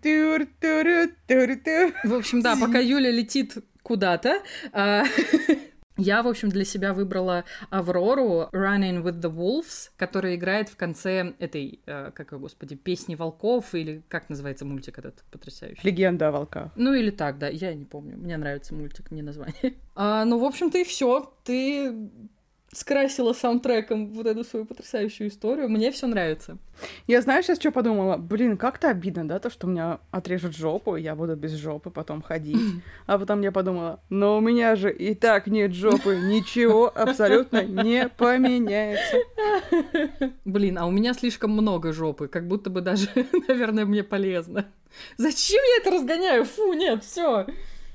В 2.04 2.14
общем, 2.14 2.42
да, 2.42 2.58
пока 2.60 2.80
Юля 2.80 3.12
летит 3.12 3.58
куда-то, 3.84 4.42
а, 4.74 5.04
я, 6.02 6.24
в 6.24 6.28
общем, 6.28 6.50
для 6.50 6.66
себя 6.66 6.94
выбрала 6.94 7.46
Аврору 7.70 8.50
Running 8.52 9.04
with 9.04 9.22
the 9.22 9.34
Wolves, 9.34 9.92
которая 9.98 10.36
играет 10.36 10.70
в 10.70 10.76
конце 10.76 11.34
этой, 11.40 11.80
э, 11.86 12.12
как, 12.14 12.40
господи, 12.40 12.76
песни 12.76 13.16
волков, 13.16 13.74
или 13.76 14.02
как 14.08 14.30
называется 14.30 14.66
мультик 14.66 15.00
этот 15.00 15.24
потрясающий? 15.32 15.82
Легенда 15.84 16.30
о 16.30 16.32
волках. 16.32 16.72
Ну 16.76 16.94
или 16.94 17.12
так, 17.12 17.38
да, 17.38 17.48
я 17.48 17.74
не 17.74 17.86
помню. 17.86 18.18
Мне 18.18 18.38
нравится 18.38 18.74
мультик, 18.74 19.12
не 19.12 19.22
название. 19.22 19.54
А, 19.94 20.24
ну, 20.26 20.40
в 20.40 20.46
общем-то, 20.46 20.78
и 20.78 20.84
все. 20.86 21.34
Ты 21.44 21.94
скрасила 22.74 23.34
саундтреком 23.34 24.14
вот 24.14 24.26
эту 24.26 24.44
свою 24.44 24.66
потрясающую 24.66 25.30
историю. 25.30 25.70
Мне 25.70 25.92
все 25.92 26.08
нравится. 26.08 26.58
Я 27.06 27.22
знаешь, 27.22 27.46
сейчас 27.46 27.60
что 27.60 27.72
подумала? 27.72 28.18
Блин, 28.18 28.58
как-то 28.58 28.90
обидно, 28.90 29.28
да, 29.28 29.40
то, 29.40 29.50
что 29.50 29.68
меня 29.68 30.00
отрежут 30.10 30.56
жопу, 30.56 30.96
я 30.96 31.16
буду 31.16 31.36
без 31.36 31.52
жопы 31.52 31.90
потом 31.90 32.22
ходить. 32.22 32.58
А 33.06 33.20
потом 33.20 33.42
я 33.42 33.52
подумала, 33.52 34.00
но 34.10 34.38
у 34.38 34.42
меня 34.42 34.76
же 34.76 34.92
и 34.92 35.14
так 35.14 35.48
нет 35.48 35.74
жопы, 35.74 36.16
ничего 36.16 36.92
абсолютно 36.94 37.64
не 37.64 38.08
поменяется. 38.08 39.18
Блин, 40.46 40.78
а 40.78 40.88
у 40.88 40.92
меня 40.92 41.14
слишком 41.14 41.52
много 41.52 41.92
жопы, 41.92 42.28
как 42.28 42.48
будто 42.48 42.70
бы 42.70 42.82
даже, 42.82 43.10
наверное, 43.48 43.86
мне 43.86 44.04
полезно. 44.04 44.66
Зачем 45.18 45.62
я 45.62 45.82
это 45.82 45.92
разгоняю? 45.92 46.46
Фу, 46.46 46.74
нет, 46.74 47.04
все. 47.04 47.48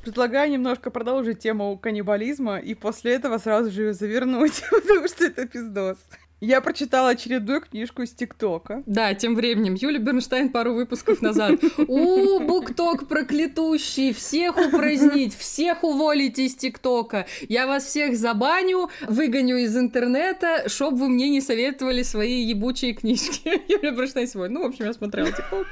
Предлагаю 0.06 0.48
немножко 0.52 0.92
продолжить 0.92 1.40
тему 1.40 1.76
каннибализма 1.76 2.58
и 2.58 2.74
после 2.74 3.14
этого 3.14 3.38
сразу 3.38 3.72
же 3.72 3.86
ее 3.86 3.92
завернуть, 3.92 4.62
потому 4.70 5.08
что 5.08 5.24
это 5.24 5.48
пиздос. 5.48 5.98
Я 6.40 6.60
прочитала 6.60 7.08
очередную 7.08 7.60
книжку 7.60 8.02
из 8.02 8.12
ТикТока. 8.12 8.84
Да, 8.86 9.14
тем 9.14 9.34
временем 9.34 9.74
Юля 9.74 9.98
Бернштейн 9.98 10.50
пару 10.50 10.74
выпусков 10.74 11.22
назад. 11.22 11.58
У, 11.88 12.38
букток 12.38 13.08
проклятущий, 13.08 14.12
всех 14.12 14.56
упразднить, 14.56 15.36
всех 15.36 15.82
уволить 15.82 16.38
из 16.38 16.54
ТикТока. 16.54 17.26
Я 17.48 17.66
вас 17.66 17.86
всех 17.86 18.16
забаню, 18.16 18.88
выгоню 19.08 19.56
из 19.56 19.76
интернета, 19.76 20.68
чтоб 20.68 20.94
вы 20.94 21.08
мне 21.08 21.30
не 21.30 21.40
советовали 21.40 22.04
свои 22.04 22.44
ебучие 22.44 22.94
книжки. 22.94 23.60
Юля 23.68 23.90
Бернштейн 23.90 24.28
сегодня. 24.28 24.60
Ну, 24.60 24.62
в 24.62 24.68
общем, 24.68 24.84
я 24.84 24.92
смотрела 24.92 25.32
ТикТок. 25.32 25.66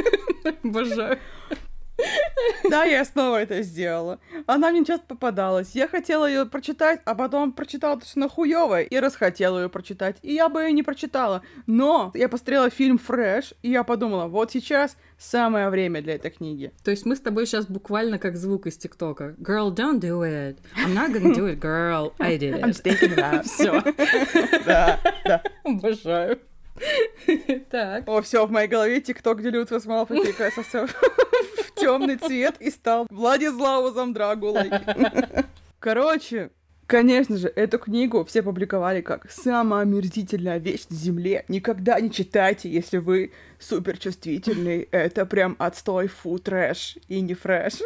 Обожаю. 0.64 1.18
Да, 2.70 2.84
я 2.84 3.04
снова 3.04 3.42
это 3.42 3.62
сделала. 3.62 4.18
Она 4.46 4.70
мне 4.70 4.84
часто 4.84 5.06
попадалась. 5.06 5.70
Я 5.74 5.88
хотела 5.88 6.26
ее 6.26 6.46
прочитать, 6.46 7.00
а 7.04 7.14
потом 7.14 7.52
прочитала 7.52 7.98
точно 7.98 8.28
хуёвое 8.28 8.82
и 8.82 8.98
расхотела 8.98 9.62
ее 9.62 9.68
прочитать. 9.68 10.16
И 10.22 10.34
я 10.34 10.48
бы 10.48 10.62
ее 10.62 10.72
не 10.72 10.82
прочитала. 10.82 11.42
Но 11.66 12.10
я 12.14 12.28
посмотрела 12.28 12.70
фильм 12.70 12.98
«Фрэш», 12.98 13.54
и 13.62 13.70
я 13.70 13.84
подумала, 13.84 14.26
вот 14.26 14.52
сейчас 14.52 14.96
самое 15.18 15.70
время 15.70 16.02
для 16.02 16.14
этой 16.14 16.30
книги. 16.30 16.72
То 16.84 16.90
есть 16.90 17.06
мы 17.06 17.16
с 17.16 17.20
тобой 17.20 17.46
сейчас 17.46 17.66
буквально 17.66 18.18
как 18.18 18.36
звук 18.36 18.66
из 18.66 18.76
ТикТока. 18.76 19.34
Girl, 19.38 19.74
don't 19.74 20.00
do 20.00 20.22
it. 20.22 20.58
I'm 20.76 20.94
not 20.94 21.12
gonna 21.12 21.34
do 21.34 21.46
it, 21.46 21.58
girl. 21.58 22.12
I 22.18 22.36
did 22.36 22.56
it. 22.56 22.62
I'm 22.62 22.72
thinking 22.72 23.14
about. 23.14 23.44
Все. 23.46 23.82
Да, 24.64 25.00
да. 25.24 25.42
Обожаю. 25.64 26.38
Так. 27.70 28.08
О, 28.08 28.20
все, 28.22 28.46
в 28.46 28.50
моей 28.50 28.68
голове 28.68 29.00
ТикТок 29.00 29.42
делют 29.42 29.70
Малфой 29.86 30.22
перекрасился 30.24 30.86
в 30.86 31.74
темный 31.74 32.16
цвет 32.16 32.56
и 32.60 32.70
стал 32.70 33.06
Владиславом 33.10 34.12
Драгулой. 34.12 34.70
Короче, 35.78 36.50
Конечно 36.86 37.36
же, 37.36 37.48
эту 37.48 37.80
книгу 37.80 38.24
все 38.24 38.44
публиковали 38.44 39.00
как 39.00 39.28
самая 39.28 39.82
омерзительная 39.82 40.58
вещь 40.58 40.84
на 40.88 40.96
Земле. 40.96 41.44
Никогда 41.48 41.98
не 41.98 42.12
читайте, 42.12 42.70
если 42.70 42.98
вы 42.98 43.32
суперчувствительный. 43.58 44.88
Это 44.92 45.26
прям 45.26 45.56
отстой, 45.58 46.06
фу, 46.06 46.38
трэш 46.38 46.98
и 47.08 47.20
не 47.20 47.34
фреш. 47.34 47.82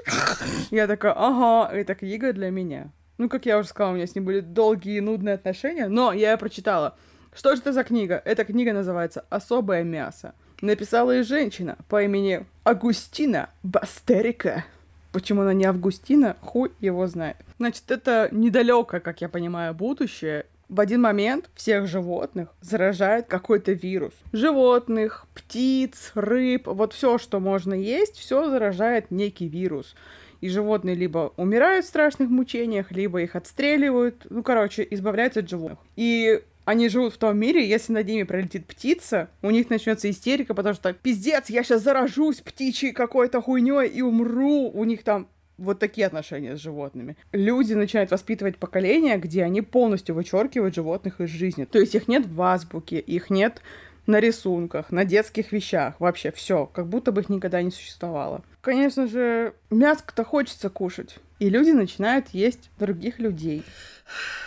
Я 0.70 0.86
такая, 0.86 1.14
ага, 1.16 1.74
эта 1.74 1.94
книга 1.94 2.34
для 2.34 2.50
меня. 2.50 2.92
Ну, 3.16 3.30
как 3.30 3.46
я 3.46 3.58
уже 3.58 3.68
сказала, 3.68 3.92
у 3.92 3.94
меня 3.96 4.06
с 4.06 4.14
ним 4.14 4.26
были 4.26 4.40
долгие 4.40 4.98
и 4.98 5.00
нудные 5.00 5.36
отношения, 5.36 5.88
но 5.88 6.12
я 6.12 6.32
ее 6.32 6.36
прочитала. 6.36 6.98
Что 7.32 7.54
же 7.54 7.60
это 7.60 7.72
за 7.72 7.84
книга? 7.84 8.20
Эта 8.24 8.44
книга 8.44 8.72
называется 8.72 9.24
«Особое 9.30 9.84
мясо». 9.84 10.34
Написала 10.60 11.18
и 11.18 11.22
женщина 11.22 11.78
по 11.88 12.02
имени 12.02 12.44
Агустина 12.64 13.50
Бастерика. 13.62 14.64
Почему 15.12 15.42
она 15.42 15.54
не 15.54 15.64
Августина, 15.64 16.36
хуй 16.40 16.70
его 16.80 17.06
знает. 17.06 17.36
Значит, 17.58 17.90
это 17.90 18.28
недалекое, 18.30 19.00
как 19.00 19.20
я 19.20 19.28
понимаю, 19.28 19.74
будущее. 19.74 20.44
В 20.68 20.78
один 20.78 21.00
момент 21.00 21.50
всех 21.54 21.86
животных 21.88 22.48
заражает 22.60 23.26
какой-то 23.26 23.72
вирус. 23.72 24.12
Животных, 24.32 25.26
птиц, 25.34 26.12
рыб, 26.14 26.66
вот 26.66 26.92
все, 26.92 27.18
что 27.18 27.40
можно 27.40 27.74
есть, 27.74 28.16
все 28.16 28.48
заражает 28.48 29.10
некий 29.10 29.48
вирус. 29.48 29.96
И 30.40 30.48
животные 30.48 30.94
либо 30.94 31.32
умирают 31.36 31.86
в 31.86 31.88
страшных 31.88 32.30
мучениях, 32.30 32.92
либо 32.92 33.20
их 33.20 33.34
отстреливают. 33.34 34.26
Ну, 34.30 34.42
короче, 34.42 34.86
избавляются 34.90 35.40
от 35.40 35.50
животных. 35.50 35.78
И 35.96 36.40
они 36.70 36.88
живут 36.88 37.14
в 37.14 37.18
том 37.18 37.36
мире, 37.36 37.68
если 37.68 37.92
над 37.92 38.06
ними 38.06 38.22
пролетит 38.22 38.66
птица, 38.66 39.28
у 39.42 39.50
них 39.50 39.70
начнется 39.70 40.08
истерика, 40.08 40.54
потому 40.54 40.74
что 40.74 40.92
пиздец, 40.92 41.50
я 41.50 41.64
сейчас 41.64 41.82
заражусь 41.82 42.40
птичьей 42.40 42.92
какой-то 42.92 43.42
хуйней 43.42 43.88
и 43.88 44.02
умру. 44.02 44.70
У 44.72 44.84
них 44.84 45.02
там 45.02 45.26
вот 45.58 45.78
такие 45.80 46.06
отношения 46.06 46.56
с 46.56 46.60
животными. 46.60 47.16
Люди 47.32 47.74
начинают 47.74 48.10
воспитывать 48.10 48.56
поколения, 48.56 49.18
где 49.18 49.42
они 49.42 49.62
полностью 49.62 50.14
вычеркивают 50.14 50.74
животных 50.74 51.20
из 51.20 51.28
жизни. 51.28 51.64
То 51.64 51.78
есть 51.80 51.94
их 51.94 52.08
нет 52.08 52.26
в 52.26 52.40
азбуке, 52.40 53.00
их 53.00 53.30
нет 53.30 53.60
на 54.06 54.20
рисунках, 54.20 54.90
на 54.90 55.04
детских 55.04 55.52
вещах, 55.52 55.94
вообще 55.98 56.30
все, 56.32 56.66
как 56.66 56.88
будто 56.88 57.12
бы 57.12 57.20
их 57.20 57.28
никогда 57.28 57.62
не 57.62 57.70
существовало. 57.70 58.42
Конечно 58.60 59.06
же, 59.06 59.54
мяско-то 59.70 60.24
хочется 60.24 60.70
кушать, 60.70 61.18
и 61.38 61.48
люди 61.48 61.70
начинают 61.70 62.28
есть 62.30 62.70
других 62.78 63.18
людей. 63.18 63.62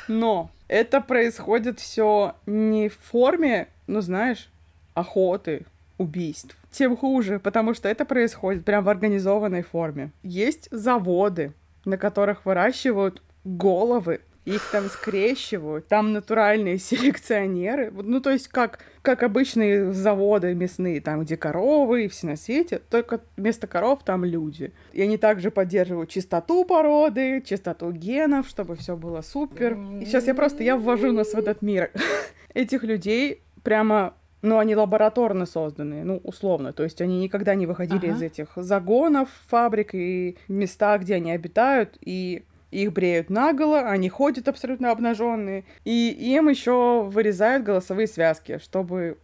Но 0.07 0.51
это 0.67 1.01
происходит 1.01 1.79
все 1.79 2.35
не 2.45 2.89
в 2.89 2.97
форме, 2.97 3.67
ну 3.87 4.01
знаешь, 4.01 4.49
охоты, 4.93 5.65
убийств. 5.97 6.55
Тем 6.71 6.97
хуже, 6.97 7.39
потому 7.39 7.73
что 7.73 7.87
это 7.89 8.05
происходит 8.05 8.65
прям 8.65 8.83
в 8.83 8.89
организованной 8.89 9.61
форме. 9.61 10.11
Есть 10.23 10.67
заводы, 10.71 11.53
на 11.85 11.97
которых 11.97 12.45
выращивают 12.45 13.21
головы 13.43 14.21
их 14.45 14.61
там 14.71 14.85
скрещивают, 14.89 15.87
там 15.87 16.13
натуральные 16.13 16.77
селекционеры, 16.79 17.91
ну, 17.91 18.19
то 18.19 18.29
есть 18.31 18.47
как, 18.47 18.79
как 19.01 19.23
обычные 19.23 19.93
заводы 19.93 20.53
мясные, 20.53 21.01
там, 21.01 21.21
где 21.21 21.37
коровы 21.37 22.05
и 22.05 22.07
все 22.07 22.27
на 22.27 22.35
свете, 22.35 22.79
только 22.89 23.21
вместо 23.37 23.67
коров 23.67 24.03
там 24.03 24.25
люди. 24.25 24.73
И 24.91 25.01
они 25.01 25.17
также 25.17 25.51
поддерживают 25.51 26.09
чистоту 26.09 26.65
породы, 26.65 27.41
чистоту 27.45 27.91
генов, 27.91 28.47
чтобы 28.47 28.75
все 28.75 28.95
было 28.97 29.21
супер. 29.21 29.77
И 30.01 30.05
сейчас 30.05 30.27
я 30.27 30.33
просто, 30.33 30.63
я 30.63 30.77
ввожу 30.77 31.11
нас 31.11 31.33
в 31.33 31.37
этот 31.37 31.61
мир. 31.61 31.91
Этих 32.53 32.83
людей 32.83 33.41
прямо 33.63 34.13
ну, 34.43 34.59
они 34.59 34.75
лабораторно 34.75 35.45
созданы, 35.45 36.03
ну, 36.03 36.17
условно. 36.17 36.73
То 36.73 36.83
есть 36.83 36.99
они 37.01 37.21
никогда 37.21 37.55
не 37.55 37.65
выходили 37.65 38.07
ага. 38.07 38.17
из 38.17 38.21
этих 38.21 38.49
загонов, 38.57 39.29
фабрик 39.47 39.95
и 39.95 40.37
места, 40.49 40.97
где 40.97 41.15
они 41.15 41.31
обитают. 41.31 41.97
И 42.01 42.43
их 42.73 42.93
бреют 42.93 43.29
наголо, 43.29 43.81
они 43.81 44.09
ходят 44.09 44.47
абсолютно 44.47 44.91
обнаженные, 44.91 45.63
и 45.85 46.09
им 46.09 46.49
еще 46.49 47.03
вырезают 47.03 47.63
голосовые 47.63 48.07
связки, 48.07 48.59
чтобы 48.61 49.17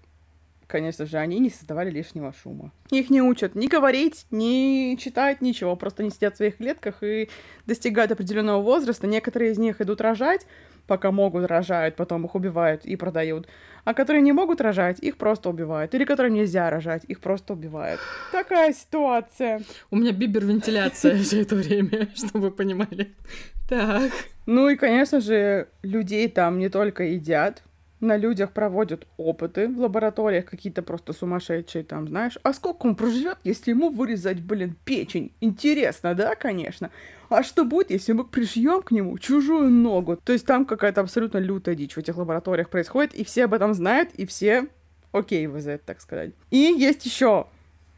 конечно 0.70 1.08
же, 1.08 1.18
они 1.18 1.40
не 1.40 1.50
создавали 1.50 1.90
лишнего 1.90 2.32
шума. 2.32 2.72
Их 2.92 3.10
не 3.10 3.22
учат 3.22 3.56
ни 3.56 3.68
говорить, 3.68 4.28
ни 4.30 4.96
читать, 4.98 5.42
ничего. 5.42 5.76
Просто 5.76 6.04
они 6.04 6.12
сидят 6.12 6.36
в 6.36 6.38
своих 6.38 6.58
клетках 6.58 7.02
и 7.02 7.28
достигают 7.66 8.12
определенного 8.12 8.62
возраста. 8.62 9.08
Некоторые 9.08 9.52
из 9.52 9.58
них 9.58 9.82
идут 9.82 10.00
рожать, 10.00 10.46
пока 10.90 11.12
могут 11.12 11.46
рожают, 11.46 11.96
потом 11.96 12.26
их 12.26 12.36
убивают 12.36 12.84
и 12.84 12.98
продают. 12.98 13.48
А 13.86 13.94
которые 13.94 14.22
не 14.22 14.34
могут 14.34 14.60
рожать, 14.60 15.00
их 15.00 15.18
просто 15.18 15.50
убивают. 15.50 15.96
Или 15.96 16.04
которым 16.04 16.34
нельзя 16.34 16.70
рожать, 16.70 17.04
их 17.08 17.22
просто 17.22 17.54
убивают. 17.54 18.02
Такая 18.32 18.74
ситуация. 18.74 19.62
У 19.92 19.96
меня 19.96 20.12
бибер-вентиляция 20.12 21.16
все 21.18 21.42
это 21.44 21.56
время, 21.56 22.10
чтобы 22.16 22.50
вы 22.50 22.52
понимали. 22.52 23.14
Так. 23.70 24.12
Ну 24.46 24.68
и, 24.68 24.76
конечно 24.76 25.22
же, 25.22 25.68
людей 25.84 26.28
там 26.28 26.58
не 26.58 26.70
только 26.70 27.04
едят, 27.04 27.64
на 28.00 28.18
людях 28.18 28.52
проводят 28.52 29.08
опыты 29.18 29.68
в 29.68 29.80
лабораториях 29.80 30.46
какие-то 30.46 30.82
просто 30.82 31.14
сумасшедшие 31.14 31.84
там, 31.84 32.08
знаешь. 32.08 32.38
А 32.44 32.54
сколько 32.54 32.86
он 32.86 32.96
проживет, 32.96 33.38
если 33.44 33.72
ему 33.72 33.90
вырезать, 33.90 34.42
блин, 34.42 34.76
печень? 34.86 35.32
Интересно, 35.42 36.16
да, 36.16 36.36
конечно. 36.36 36.92
А 37.30 37.44
что 37.44 37.66
будет, 37.66 37.92
если 37.92 38.14
мы 38.14 38.24
пришьем 38.24 38.82
к 38.82 38.92
нему 38.92 39.18
чужую 39.18 39.70
ногу? 39.70 40.18
То 40.18 40.34
есть 40.34 40.46
там 40.46 40.66
какая-то 40.66 41.02
абсолютно 41.02 41.38
лютая 41.38 41.76
дичь 41.76 41.94
в 41.94 41.98
этих 42.00 42.18
лабораториях 42.18 42.70
происходит, 42.70 43.14
и 43.14 43.24
все 43.24 43.46
об 43.46 43.54
этом 43.54 43.74
знают, 43.74 44.10
и 44.16 44.26
все 44.26 44.68
окей 45.12 45.48
за 45.48 45.72
это, 45.72 45.86
так 45.86 46.02
сказать. 46.02 46.32
И 46.52 46.58
есть 46.58 47.06
еще 47.06 47.48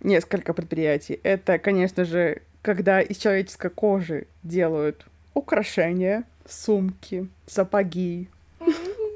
несколько 0.02 0.54
предприятий. 0.54 1.20
Это, 1.24 1.60
конечно 1.60 2.06
же, 2.06 2.42
когда 2.62 3.02
из 3.02 3.18
человеческой 3.18 3.72
кожи 3.72 4.28
делают 4.44 5.06
украшения, 5.34 6.26
сумки, 6.46 7.30
сапоги, 7.46 8.28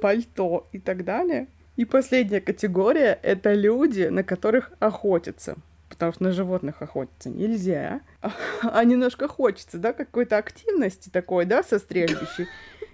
пальто 0.01 0.67
и 0.71 0.79
так 0.79 1.03
далее. 1.03 1.47
И 1.75 1.85
последняя 1.85 2.41
категория— 2.41 3.19
это 3.23 3.53
люди, 3.53 4.03
на 4.03 4.23
которых 4.23 4.71
охотятся. 4.79 5.57
Потому 5.89 6.13
что 6.13 6.23
на 6.23 6.31
животных 6.31 6.81
охотиться 6.81 7.29
нельзя. 7.29 8.01
А, 8.21 8.31
а 8.61 8.83
немножко 8.83 9.27
хочется, 9.27 9.77
да, 9.77 9.93
какой-то 9.93 10.37
активности 10.37 11.09
такой, 11.09 11.45
да, 11.45 11.63
со 11.63 11.79
стрельбищей. 11.79 12.47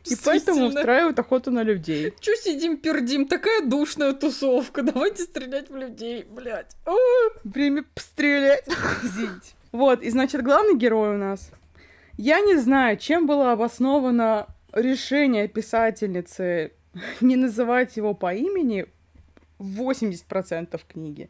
И 0.05 0.15
поэтому 0.23 0.65
устраивают 0.65 1.17
охоту 1.19 1.51
на 1.51 1.63
людей. 1.63 2.13
Чё 2.19 2.33
сидим, 2.35 2.77
пердим? 2.77 3.27
Такая 3.27 3.61
душная 3.65 4.13
тусовка. 4.13 4.81
Давайте 4.81 5.23
стрелять 5.23 5.69
в 5.69 5.75
людей, 5.75 6.25
блядь. 6.29 6.75
Время 7.43 7.83
пострелять. 7.93 8.67
Извините. 9.03 9.53
Вот, 9.71 10.01
и 10.01 10.09
значит, 10.09 10.41
главный 10.43 10.75
герой 10.75 11.15
у 11.15 11.17
нас. 11.17 11.51
Я 12.17 12.39
не 12.41 12.57
знаю, 12.57 12.97
чем 12.97 13.25
было 13.25 13.51
обосновано 13.51 14.47
решение 14.73 15.47
писательницы 15.47 16.71
не 17.21 17.35
называть 17.35 17.97
его 17.97 18.13
по 18.13 18.33
имени 18.33 18.85
80% 19.59 20.79
книги. 20.87 21.29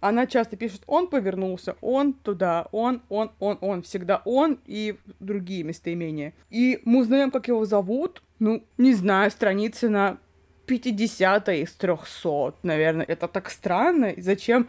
Она 0.00 0.26
часто 0.26 0.56
пишет, 0.56 0.82
он 0.86 1.08
повернулся, 1.08 1.76
он 1.80 2.12
туда, 2.12 2.68
он, 2.70 3.02
он, 3.08 3.30
он, 3.40 3.58
он, 3.60 3.82
всегда 3.82 4.22
он 4.24 4.60
и 4.66 4.96
другие 5.20 5.62
местоимения. 5.62 6.34
И 6.50 6.80
мы 6.84 7.00
узнаем, 7.00 7.30
как 7.30 7.48
его 7.48 7.64
зовут, 7.64 8.22
ну, 8.38 8.62
не 8.76 8.92
знаю, 8.92 9.30
страницы 9.30 9.88
на 9.88 10.18
50 10.66 11.48
из 11.48 11.72
300, 11.72 12.54
наверное. 12.62 13.06
Это 13.06 13.26
так 13.26 13.50
странно. 13.50 14.06
И 14.06 14.20
зачем 14.20 14.68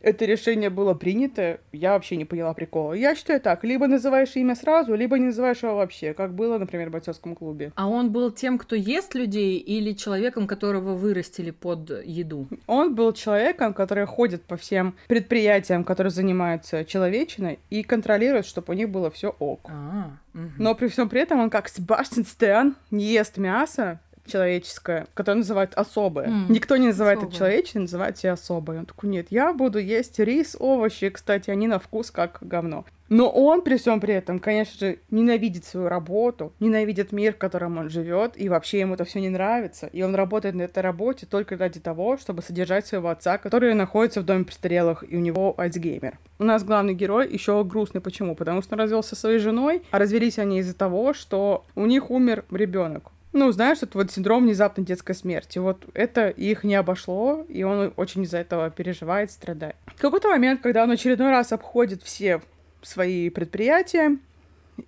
это 0.00 0.24
решение 0.24 0.70
было 0.70 0.94
принято, 0.94 1.60
я 1.72 1.92
вообще 1.92 2.16
не 2.16 2.24
поняла 2.24 2.54
прикола. 2.54 2.92
Я 2.92 3.14
считаю 3.14 3.40
так, 3.40 3.64
либо 3.64 3.86
называешь 3.86 4.36
имя 4.36 4.54
сразу, 4.54 4.94
либо 4.94 5.18
не 5.18 5.26
называешь 5.26 5.62
его 5.62 5.76
вообще, 5.76 6.14
как 6.14 6.34
было, 6.34 6.58
например, 6.58 6.88
в 6.88 6.92
бойцовском 6.92 7.34
клубе. 7.34 7.72
А 7.74 7.88
он 7.88 8.12
был 8.12 8.30
тем, 8.30 8.58
кто 8.58 8.76
ест 8.76 9.14
людей, 9.14 9.58
или 9.58 9.92
человеком, 9.92 10.46
которого 10.46 10.94
вырастили 10.94 11.50
под 11.50 11.90
еду? 12.04 12.46
Он 12.66 12.94
был 12.94 13.12
человеком, 13.12 13.74
который 13.74 14.06
ходит 14.06 14.42
по 14.42 14.56
всем 14.56 14.94
предприятиям, 15.08 15.84
которые 15.84 16.10
занимаются 16.10 16.84
человечиной, 16.84 17.58
и 17.70 17.82
контролирует, 17.82 18.46
чтобы 18.46 18.74
у 18.74 18.76
них 18.76 18.90
было 18.90 19.10
все 19.10 19.34
ок. 19.38 19.68
А, 19.68 20.12
угу. 20.32 20.42
Но 20.58 20.74
при 20.74 20.88
всем 20.88 21.08
при 21.08 21.20
этом 21.20 21.40
он 21.40 21.50
как 21.50 21.68
Себастьян 21.68 22.24
Стэн 22.24 22.76
не 22.90 23.04
ест 23.04 23.36
мясо, 23.36 24.00
человеческое, 24.28 25.06
которое 25.14 25.38
называют 25.38 25.74
особое. 25.74 26.28
Mm, 26.28 26.46
Никто 26.48 26.76
не 26.76 26.88
называет 26.88 27.18
особое. 27.18 27.30
это 27.30 27.38
человеческое, 27.38 27.80
называет 27.80 28.18
себя 28.18 28.32
особое. 28.32 28.78
Он 28.78 28.86
такой, 28.86 29.10
нет, 29.10 29.26
я 29.30 29.52
буду 29.52 29.78
есть 29.78 30.18
рис, 30.18 30.56
овощи, 30.58 31.08
кстати, 31.08 31.50
они 31.50 31.66
на 31.66 31.78
вкус 31.78 32.10
как 32.10 32.38
говно. 32.40 32.84
Но 33.08 33.30
он 33.30 33.62
при 33.62 33.76
всем 33.76 34.00
при 34.00 34.14
этом, 34.14 34.38
конечно 34.38 34.86
же, 34.86 34.98
ненавидит 35.10 35.64
свою 35.64 35.88
работу, 35.88 36.52
ненавидит 36.60 37.12
мир, 37.12 37.32
в 37.32 37.38
котором 37.38 37.78
он 37.78 37.88
живет, 37.88 38.32
и 38.36 38.48
вообще 38.48 38.80
ему 38.80 38.94
это 38.94 39.04
все 39.04 39.20
не 39.20 39.30
нравится. 39.30 39.86
И 39.92 40.02
он 40.02 40.14
работает 40.14 40.54
на 40.54 40.62
этой 40.62 40.82
работе 40.82 41.26
только 41.26 41.56
ради 41.56 41.80
того, 41.80 42.18
чтобы 42.18 42.42
содержать 42.42 42.86
своего 42.86 43.08
отца, 43.08 43.38
который 43.38 43.72
находится 43.74 44.20
в 44.20 44.26
доме 44.26 44.44
престарелых, 44.44 45.04
и 45.08 45.16
у 45.16 45.20
него 45.20 45.54
альцгеймер. 45.56 46.18
У 46.38 46.44
нас 46.44 46.62
главный 46.64 46.94
герой 46.94 47.32
еще 47.32 47.64
грустный. 47.64 48.00
Почему? 48.00 48.34
Потому 48.34 48.62
что 48.62 48.74
он 48.74 48.80
развелся 48.80 49.10
со 49.10 49.16
своей 49.16 49.38
женой, 49.38 49.82
а 49.90 49.98
развелись 49.98 50.38
они 50.38 50.58
из-за 50.58 50.74
того, 50.74 51.14
что 51.14 51.64
у 51.74 51.86
них 51.86 52.10
умер 52.10 52.44
ребенок. 52.50 53.10
Ну, 53.38 53.52
знаешь, 53.52 53.78
это 53.82 53.96
вот 53.96 54.10
синдром 54.10 54.42
внезапной 54.42 54.84
детской 54.84 55.14
смерти. 55.14 55.60
Вот 55.60 55.84
это 55.94 56.28
их 56.28 56.64
не 56.64 56.74
обошло, 56.74 57.46
и 57.48 57.62
он 57.62 57.92
очень 57.94 58.24
из-за 58.24 58.38
этого 58.38 58.68
переживает, 58.68 59.30
страдает. 59.30 59.76
В 59.86 60.00
какой-то 60.00 60.28
момент, 60.28 60.60
когда 60.60 60.82
он 60.82 60.90
очередной 60.90 61.30
раз 61.30 61.52
обходит 61.52 62.02
все 62.02 62.42
свои 62.82 63.30
предприятия, 63.30 64.18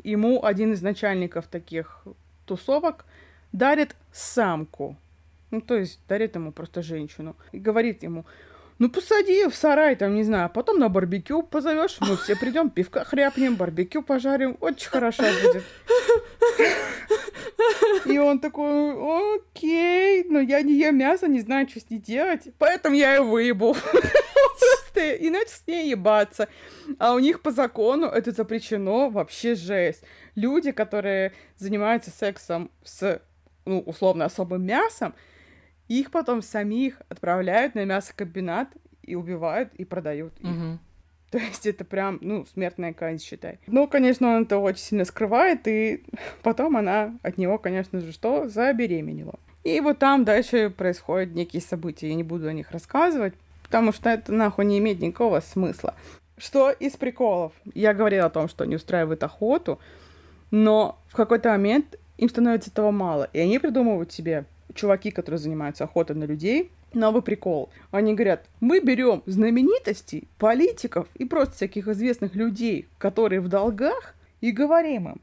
ему 0.03 0.45
один 0.45 0.73
из 0.73 0.83
начальников 0.83 1.47
таких 1.47 2.03
тусовок 2.45 3.05
дарит 3.53 3.95
самку. 4.11 4.97
Ну, 5.53 5.61
то 5.61 5.77
есть 5.77 6.01
дарит 6.09 6.35
ему 6.35 6.51
просто 6.51 6.83
женщину. 6.83 7.37
И 7.53 7.61
говорит 7.61 8.03
ему, 8.03 8.27
ну, 8.81 8.89
посади 8.89 9.47
в 9.47 9.55
сарай, 9.55 9.95
там, 9.95 10.14
не 10.14 10.24
знаю, 10.24 10.47
а 10.47 10.49
потом 10.49 10.78
на 10.78 10.89
барбекю 10.89 11.43
позовешь, 11.43 11.99
мы 12.01 12.16
все 12.16 12.35
придем, 12.35 12.70
пивка 12.70 13.05
хряпнем, 13.05 13.57
барбекю 13.57 14.03
пожарим, 14.03 14.57
очень 14.59 14.89
хорошо 14.89 15.22
будет. 15.22 15.62
И 18.07 18.18
он 18.18 18.39
такой, 18.41 19.37
окей, 19.37 20.24
но 20.31 20.41
я 20.41 20.62
не 20.62 20.78
ем 20.78 20.97
мясо, 20.97 21.28
не 21.28 21.41
знаю, 21.41 21.68
что 21.68 21.81
с 21.81 21.91
ней 21.91 21.99
делать, 21.99 22.49
поэтому 22.59 22.97
я 22.97 23.16
ее 23.16 23.22
выебу. 23.22 23.74
Просто 23.74 25.14
иначе 25.14 25.51
с 25.51 25.66
ней 25.66 25.91
ебаться. 25.91 26.49
А 26.99 27.12
у 27.12 27.18
них 27.18 27.43
по 27.43 27.51
закону 27.51 28.07
это 28.07 28.33
запрещено, 28.33 29.11
вообще 29.11 29.57
жесть. 29.57 30.05
Люди, 30.35 30.72
которые 30.72 31.35
занимаются 31.59 32.11
сексом 32.11 32.70
с, 32.83 33.20
ну, 33.66 33.81
условно, 33.81 34.24
особым 34.24 34.64
мясом, 34.64 35.14
их 35.99 36.12
потом 36.12 36.41
самих 36.41 37.03
отправляют 37.09 37.74
на 37.74 37.84
мясокомбинат 37.84 38.68
и 39.03 39.16
убивают 39.16 39.74
и 39.74 39.84
продают 39.84 40.32
их. 40.38 40.49
Угу. 40.49 40.78
То 41.30 41.38
есть 41.38 41.66
это 41.66 41.84
прям, 41.84 42.18
ну, 42.20 42.47
смертная 42.47 42.93
казнь, 42.93 43.22
считай. 43.22 43.59
Ну, 43.66 43.88
конечно, 43.88 44.36
он 44.36 44.45
это 44.45 44.59
очень 44.59 44.82
сильно 44.82 45.05
скрывает, 45.05 45.66
и 45.66 46.05
потом 46.43 46.76
она 46.76 47.18
от 47.22 47.38
него, 47.38 47.59
конечно 47.59 48.01
же, 48.01 48.12
что? 48.12 48.49
Забеременела. 48.49 49.38
И 49.64 49.80
вот 49.80 49.99
там 49.99 50.24
дальше 50.24 50.70
происходят 50.70 51.34
некие 51.34 51.61
события. 51.61 52.09
Я 52.09 52.14
не 52.14 52.22
буду 52.22 52.49
о 52.49 52.53
них 52.53 52.70
рассказывать, 52.70 53.34
потому 53.62 53.93
что 53.93 54.11
это 54.11 54.32
нахуй 54.32 54.64
не 54.64 54.78
имеет 54.78 55.01
никакого 55.01 55.41
смысла. 55.41 55.95
Что 56.38 56.70
из 56.70 56.97
приколов? 56.97 57.53
Я 57.74 57.95
говорила 57.95 58.26
о 58.26 58.30
том, 58.30 58.49
что 58.49 58.64
они 58.64 58.76
устраивают 58.76 59.22
охоту, 59.22 59.78
но 60.51 60.99
в 61.09 61.16
какой-то 61.16 61.51
момент 61.51 61.99
им 62.16 62.28
становится 62.28 62.70
этого 62.70 62.93
мало, 62.93 63.28
и 63.32 63.41
они 63.41 63.59
придумывают 63.59 64.12
себе 64.12 64.47
чуваки, 64.75 65.11
которые 65.11 65.39
занимаются 65.39 65.85
охотой 65.85 66.16
на 66.16 66.25
людей, 66.25 66.71
новый 66.93 67.23
прикол. 67.23 67.71
Они 67.91 68.14
говорят, 68.14 68.47
мы 68.61 68.81
берем 68.81 69.23
знаменитостей, 69.27 70.29
политиков 70.39 71.09
и 71.14 71.25
просто 71.25 71.55
всяких 71.55 71.89
известных 71.89 72.35
людей, 72.35 72.89
которые 72.99 73.41
в 73.41 73.49
долгах, 73.49 74.14
и 74.41 74.53
говорим 74.53 75.09
им, 75.09 75.21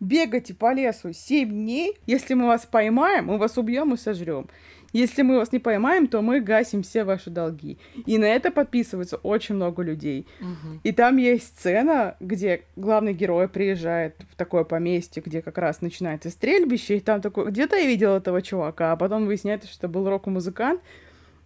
бегайте 0.00 0.54
по 0.54 0.72
лесу 0.72 1.12
7 1.12 1.48
дней, 1.48 1.98
если 2.06 2.34
мы 2.34 2.46
вас 2.46 2.66
поймаем, 2.66 3.26
мы 3.26 3.38
вас 3.38 3.58
убьем 3.58 3.94
и 3.94 3.96
сожрем. 3.96 4.48
Если 4.94 5.22
мы 5.22 5.38
вас 5.38 5.50
не 5.50 5.58
поймаем, 5.58 6.06
то 6.06 6.22
мы 6.22 6.40
гасим 6.40 6.84
все 6.84 7.02
ваши 7.02 7.28
долги. 7.28 7.78
И 8.06 8.16
на 8.16 8.26
это 8.26 8.52
подписывается 8.52 9.16
очень 9.16 9.56
много 9.56 9.82
людей. 9.82 10.28
Угу. 10.40 10.80
И 10.84 10.92
там 10.92 11.16
есть 11.16 11.58
сцена, 11.58 12.16
где 12.20 12.62
главный 12.76 13.12
герой 13.12 13.48
приезжает 13.48 14.14
в 14.30 14.36
такое 14.36 14.62
поместье, 14.62 15.20
где 15.20 15.42
как 15.42 15.58
раз 15.58 15.80
начинается 15.80 16.30
стрельбище, 16.30 16.98
и 16.98 17.00
там 17.00 17.20
такой, 17.20 17.50
где-то 17.50 17.74
я 17.74 17.86
видел 17.86 18.12
этого 18.14 18.40
чувака, 18.40 18.92
а 18.92 18.96
потом 18.96 19.26
выясняется, 19.26 19.66
что 19.68 19.86
это 19.86 19.88
был 19.88 20.08
рок-музыкант, 20.08 20.80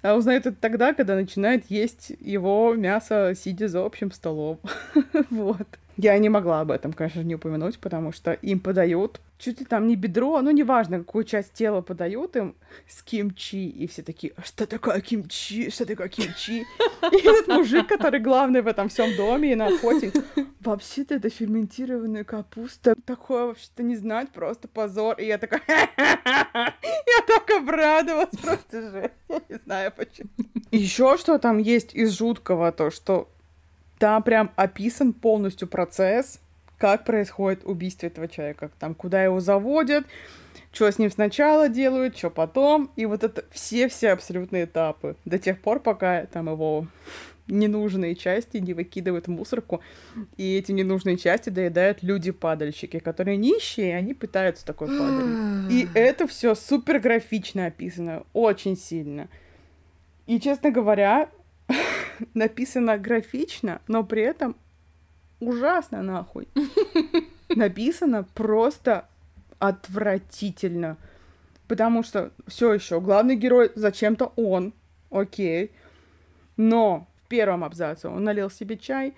а 0.02 0.14
узнает 0.14 0.44
это 0.44 0.56
тогда, 0.60 0.92
когда 0.92 1.14
начинает 1.14 1.70
есть 1.70 2.12
его 2.20 2.74
мясо, 2.74 3.32
сидя 3.34 3.68
за 3.68 3.82
общим 3.82 4.12
столом. 4.12 4.60
вот. 5.30 5.66
Я 5.98 6.16
не 6.18 6.28
могла 6.28 6.60
об 6.60 6.70
этом, 6.70 6.92
конечно, 6.92 7.20
не 7.22 7.34
упомянуть, 7.34 7.78
потому 7.80 8.12
что 8.12 8.32
им 8.32 8.60
подают 8.60 9.20
чуть 9.36 9.58
ли 9.60 9.66
там 9.66 9.86
не 9.86 9.96
бедро, 9.96 10.40
ну, 10.42 10.50
неважно, 10.50 10.98
какую 10.98 11.24
часть 11.24 11.52
тела 11.52 11.80
подают 11.80 12.36
им 12.36 12.54
с 12.88 13.02
кимчи, 13.02 13.68
и 13.68 13.86
все 13.86 14.02
такие, 14.02 14.32
«А 14.36 14.42
что 14.42 14.66
такое 14.66 15.00
кимчи, 15.00 15.70
что 15.70 15.86
такое 15.86 16.08
кимчи? 16.08 16.66
И 17.12 17.16
этот 17.16 17.48
мужик, 17.48 17.88
который 17.88 18.20
главный 18.20 18.62
в 18.62 18.66
этом 18.66 18.88
всем 18.88 19.16
доме 19.16 19.52
и 19.52 19.54
на 19.54 19.66
охоте, 19.68 20.12
вообще-то 20.60 21.14
это 21.14 21.30
ферментированная 21.30 22.24
капуста, 22.24 22.94
такое 23.04 23.46
вообще-то 23.46 23.82
не 23.82 23.96
знать, 23.96 24.30
просто 24.30 24.68
позор. 24.68 25.16
И 25.18 25.26
я 25.26 25.38
такая, 25.38 25.62
я 25.96 26.74
так 27.26 27.50
обрадовалась, 27.50 28.36
просто 28.40 28.90
же, 28.90 29.10
я 29.28 29.40
не 29.48 29.56
знаю 29.64 29.92
почему. 29.96 30.28
Еще 30.70 31.16
что 31.16 31.38
там 31.38 31.58
есть 31.58 31.94
из 31.94 32.16
жуткого, 32.16 32.72
то, 32.72 32.90
что 32.90 33.28
там 33.98 34.22
прям 34.22 34.50
описан 34.56 35.12
полностью 35.12 35.68
процесс, 35.68 36.40
как 36.78 37.04
происходит 37.04 37.64
убийство 37.64 38.06
этого 38.06 38.28
человека, 38.28 38.70
там, 38.78 38.94
куда 38.94 39.22
его 39.22 39.40
заводят, 39.40 40.06
что 40.72 40.90
с 40.90 40.98
ним 40.98 41.10
сначала 41.10 41.68
делают, 41.68 42.16
что 42.16 42.30
потом, 42.30 42.90
и 42.96 43.06
вот 43.06 43.24
это 43.24 43.44
все-все 43.50 44.12
абсолютные 44.12 44.64
этапы, 44.64 45.16
до 45.24 45.38
тех 45.38 45.60
пор, 45.60 45.80
пока 45.80 46.26
там 46.26 46.48
его 46.48 46.86
ненужные 47.48 48.14
части 48.14 48.58
не 48.58 48.74
выкидывают 48.74 49.26
в 49.26 49.30
мусорку, 49.30 49.80
и 50.36 50.56
эти 50.56 50.72
ненужные 50.72 51.16
части 51.16 51.48
доедают 51.48 52.02
люди-падальщики, 52.02 52.98
которые 52.98 53.36
нищие, 53.36 53.88
и 53.88 53.94
они 53.94 54.14
пытаются 54.14 54.64
такой 54.64 54.88
падать. 54.88 55.72
И 55.72 55.88
это 55.94 56.26
все 56.26 56.54
супер 56.54 57.00
графично 57.00 57.66
описано, 57.66 58.24
очень 58.34 58.76
сильно. 58.76 59.28
И, 60.26 60.38
честно 60.40 60.70
говоря, 60.70 61.30
написано 62.34 62.98
графично, 62.98 63.80
но 63.88 64.04
при 64.04 64.22
этом 64.22 64.56
ужасно 65.40 66.02
нахуй. 66.02 66.48
Написано 67.48 68.24
просто 68.34 69.08
отвратительно. 69.58 70.96
Потому 71.66 72.02
что 72.02 72.32
все 72.46 72.72
еще 72.72 73.00
главный 73.00 73.36
герой 73.36 73.70
зачем-то 73.74 74.32
он, 74.36 74.74
окей. 75.10 75.72
Но 76.56 77.08
в 77.24 77.28
первом 77.28 77.64
абзаце 77.64 78.08
он 78.08 78.24
налил 78.24 78.50
себе 78.50 78.76
чай, 78.76 79.14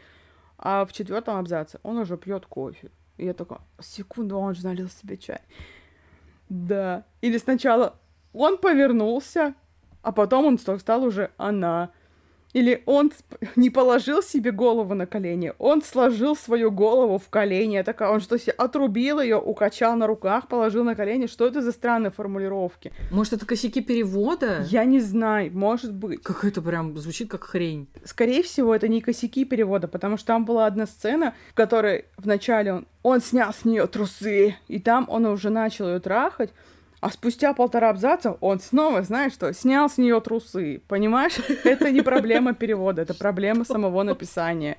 а 0.58 0.84
в 0.84 0.92
четвертом 0.92 1.38
абзаце 1.38 1.78
он 1.82 1.98
уже 1.98 2.16
пьет 2.16 2.46
кофе. 2.46 2.90
И 3.16 3.24
я 3.24 3.34
такая, 3.34 3.60
секунду, 3.80 4.38
он 4.38 4.54
же 4.54 4.64
налил 4.64 4.88
себе 4.88 5.16
чай. 5.16 5.40
Да. 6.48 7.04
Или 7.20 7.38
сначала 7.38 7.96
он 8.32 8.58
повернулся, 8.58 9.54
а 10.02 10.12
потом 10.12 10.46
он 10.46 10.58
стал 10.58 11.04
уже 11.04 11.30
она. 11.36 11.90
Или 12.52 12.82
он 12.86 13.12
не 13.56 13.70
положил 13.70 14.22
себе 14.22 14.50
голову 14.50 14.94
на 14.94 15.06
колени, 15.06 15.52
он 15.58 15.82
сложил 15.82 16.34
свою 16.34 16.70
голову 16.70 17.18
в 17.18 17.28
колени. 17.28 17.74
Я 17.74 17.84
такая, 17.84 18.10
он 18.10 18.20
что 18.20 18.38
себе 18.38 18.52
отрубил 18.52 19.20
ее, 19.20 19.36
укачал 19.36 19.96
на 19.96 20.06
руках, 20.06 20.48
положил 20.48 20.84
на 20.84 20.94
колени. 20.94 21.26
Что 21.26 21.46
это 21.46 21.62
за 21.62 21.72
странные 21.72 22.10
формулировки? 22.10 22.92
Может, 23.10 23.34
это 23.34 23.46
косяки 23.46 23.80
перевода? 23.80 24.64
Я 24.68 24.84
не 24.84 25.00
знаю, 25.00 25.52
может 25.56 25.92
быть. 25.92 26.22
Как 26.22 26.44
это 26.44 26.60
прям 26.60 26.96
звучит 26.98 27.30
как 27.30 27.44
хрень. 27.44 27.88
Скорее 28.04 28.42
всего, 28.42 28.74
это 28.74 28.88
не 28.88 29.00
косяки 29.00 29.44
перевода, 29.44 29.86
потому 29.86 30.16
что 30.16 30.26
там 30.26 30.44
была 30.44 30.66
одна 30.66 30.86
сцена, 30.86 31.34
в 31.50 31.54
которой 31.54 32.06
вначале 32.16 32.72
он, 32.72 32.86
он 33.02 33.20
снял 33.20 33.52
с 33.52 33.64
нее 33.64 33.86
трусы, 33.86 34.56
и 34.68 34.78
там 34.78 35.06
он 35.08 35.26
уже 35.26 35.50
начал 35.50 35.88
ее 35.88 36.00
трахать, 36.00 36.50
а 37.00 37.10
спустя 37.10 37.54
полтора 37.54 37.90
абзаца 37.90 38.36
он 38.40 38.60
снова, 38.60 39.02
знаешь 39.02 39.32
что, 39.32 39.52
снял 39.54 39.88
с 39.88 39.96
нее 39.96 40.20
трусы. 40.20 40.82
Понимаешь? 40.86 41.36
Это 41.64 41.90
не 41.90 42.02
проблема 42.02 42.54
перевода, 42.54 43.02
это 43.02 43.14
проблема 43.14 43.64
самого 43.64 44.02
написания. 44.02 44.76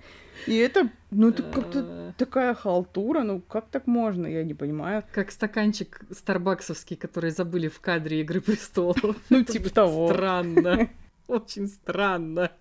И 0.48 0.56
это, 0.56 0.90
ну, 1.12 1.30
это 1.30 1.44
как-то 1.44 2.14
такая 2.18 2.56
халтура, 2.56 3.22
ну, 3.22 3.42
как 3.42 3.68
так 3.68 3.86
можно, 3.86 4.26
я 4.26 4.44
не 4.44 4.56
понимаю. 4.56 5.04
Как 5.12 5.32
стаканчик 5.32 6.02
старбаксовский, 6.12 6.96
который 6.96 7.30
забыли 7.30 7.68
в 7.68 7.80
кадре 7.80 8.22
«Игры 8.22 8.42
престолов». 8.42 9.18
Ну, 9.30 9.44
типа 9.44 9.70
того. 9.70 10.08
Странно. 10.08 10.90
Очень 11.28 11.68
странно. 11.68 12.52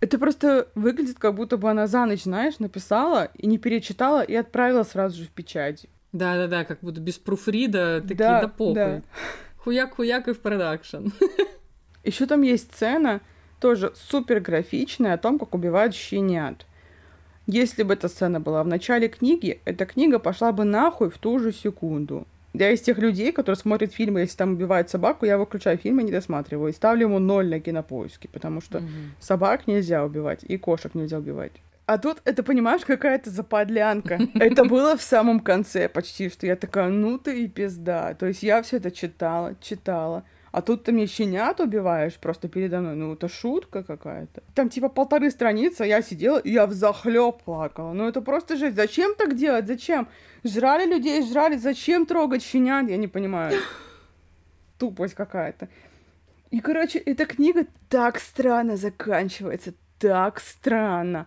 Это 0.00 0.18
просто 0.18 0.68
выглядит, 0.74 1.18
как 1.18 1.34
будто 1.34 1.56
бы 1.56 1.70
она 1.70 1.86
за 1.86 2.06
ночь, 2.06 2.24
знаешь, 2.24 2.58
написала 2.58 3.30
и 3.34 3.46
не 3.46 3.58
перечитала 3.58 4.22
и 4.22 4.34
отправила 4.34 4.84
сразу 4.84 5.22
же 5.22 5.24
в 5.24 5.30
печать. 5.30 5.86
Да-да-да, 6.16 6.64
как 6.64 6.80
будто 6.80 7.00
без 7.00 7.18
пруфрида, 7.18 8.00
такие, 8.00 8.16
да, 8.16 8.40
да 8.42 8.48
похуй. 8.48 8.74
Да. 8.74 9.02
Хуяк-хуяк 9.58 10.28
и 10.28 10.32
в 10.32 10.40
продакшн. 10.40 11.08
Еще 12.04 12.26
там 12.26 12.42
есть 12.42 12.72
сцена, 12.72 13.20
тоже 13.60 13.92
супер 13.94 14.40
графичная, 14.40 15.14
о 15.14 15.18
том, 15.18 15.38
как 15.38 15.54
убивают 15.54 15.94
щенят. 15.94 16.64
Если 17.46 17.82
бы 17.82 17.94
эта 17.94 18.08
сцена 18.08 18.40
была 18.40 18.62
в 18.62 18.66
начале 18.66 19.08
книги, 19.08 19.60
эта 19.64 19.86
книга 19.86 20.18
пошла 20.18 20.52
бы 20.52 20.64
нахуй 20.64 21.10
в 21.10 21.18
ту 21.18 21.38
же 21.38 21.52
секунду. 21.52 22.26
Я 22.54 22.70
из 22.70 22.80
тех 22.80 22.96
людей, 22.98 23.32
которые 23.32 23.58
смотрят 23.58 23.92
фильмы, 23.92 24.20
если 24.20 24.38
там 24.38 24.54
убивают 24.54 24.88
собаку, 24.88 25.26
я 25.26 25.36
выключаю 25.36 25.76
фильм 25.76 26.00
и 26.00 26.04
не 26.04 26.10
досматриваю. 26.10 26.70
И 26.70 26.74
ставлю 26.74 27.08
ему 27.08 27.18
ноль 27.18 27.48
на 27.48 27.60
кинопоиске, 27.60 28.28
потому 28.28 28.62
что 28.62 28.78
угу. 28.78 28.86
собак 29.20 29.66
нельзя 29.66 30.04
убивать, 30.04 30.42
и 30.42 30.56
кошек 30.56 30.94
нельзя 30.94 31.18
убивать. 31.18 31.52
А 31.86 31.98
тут, 31.98 32.20
это, 32.24 32.42
понимаешь, 32.42 32.84
какая-то 32.84 33.30
заподлянка. 33.30 34.18
Это 34.34 34.64
было 34.64 34.96
в 34.96 35.02
самом 35.02 35.38
конце 35.38 35.88
почти, 35.88 36.28
что 36.28 36.44
я 36.44 36.56
такая, 36.56 36.88
ну 36.88 37.16
ты 37.16 37.44
и 37.44 37.48
пизда. 37.48 38.14
То 38.14 38.26
есть 38.26 38.42
я 38.42 38.60
все 38.62 38.78
это 38.78 38.90
читала, 38.90 39.54
читала. 39.60 40.24
А 40.50 40.62
тут 40.62 40.82
ты 40.82 40.92
мне 40.92 41.06
щенят 41.06 41.60
убиваешь 41.60 42.14
просто 42.14 42.48
передо 42.48 42.80
мной. 42.80 42.96
Ну, 42.96 43.12
это 43.12 43.28
шутка 43.28 43.84
какая-то. 43.84 44.42
Там 44.54 44.68
типа 44.68 44.88
полторы 44.88 45.30
страницы, 45.30 45.82
а 45.82 45.86
я 45.86 46.02
сидела, 46.02 46.38
и 46.38 46.50
я 46.50 46.66
в 46.66 46.72
захлеб 46.72 47.42
плакала. 47.44 47.92
Ну, 47.92 48.08
это 48.08 48.20
просто 48.20 48.56
жесть. 48.56 48.74
Зачем 48.74 49.14
так 49.14 49.36
делать? 49.36 49.66
Зачем? 49.68 50.08
Жрали 50.42 50.86
людей, 50.86 51.22
жрали. 51.22 51.56
Зачем 51.56 52.04
трогать 52.04 52.42
щенят? 52.42 52.88
Я 52.88 52.96
не 52.96 53.06
понимаю. 53.06 53.60
Тупость 54.78 55.14
какая-то. 55.14 55.68
И, 56.50 56.60
короче, 56.60 56.98
эта 56.98 57.26
книга 57.26 57.66
так 57.88 58.18
странно 58.18 58.76
заканчивается. 58.76 59.72
Так 59.98 60.40
странно. 60.40 61.26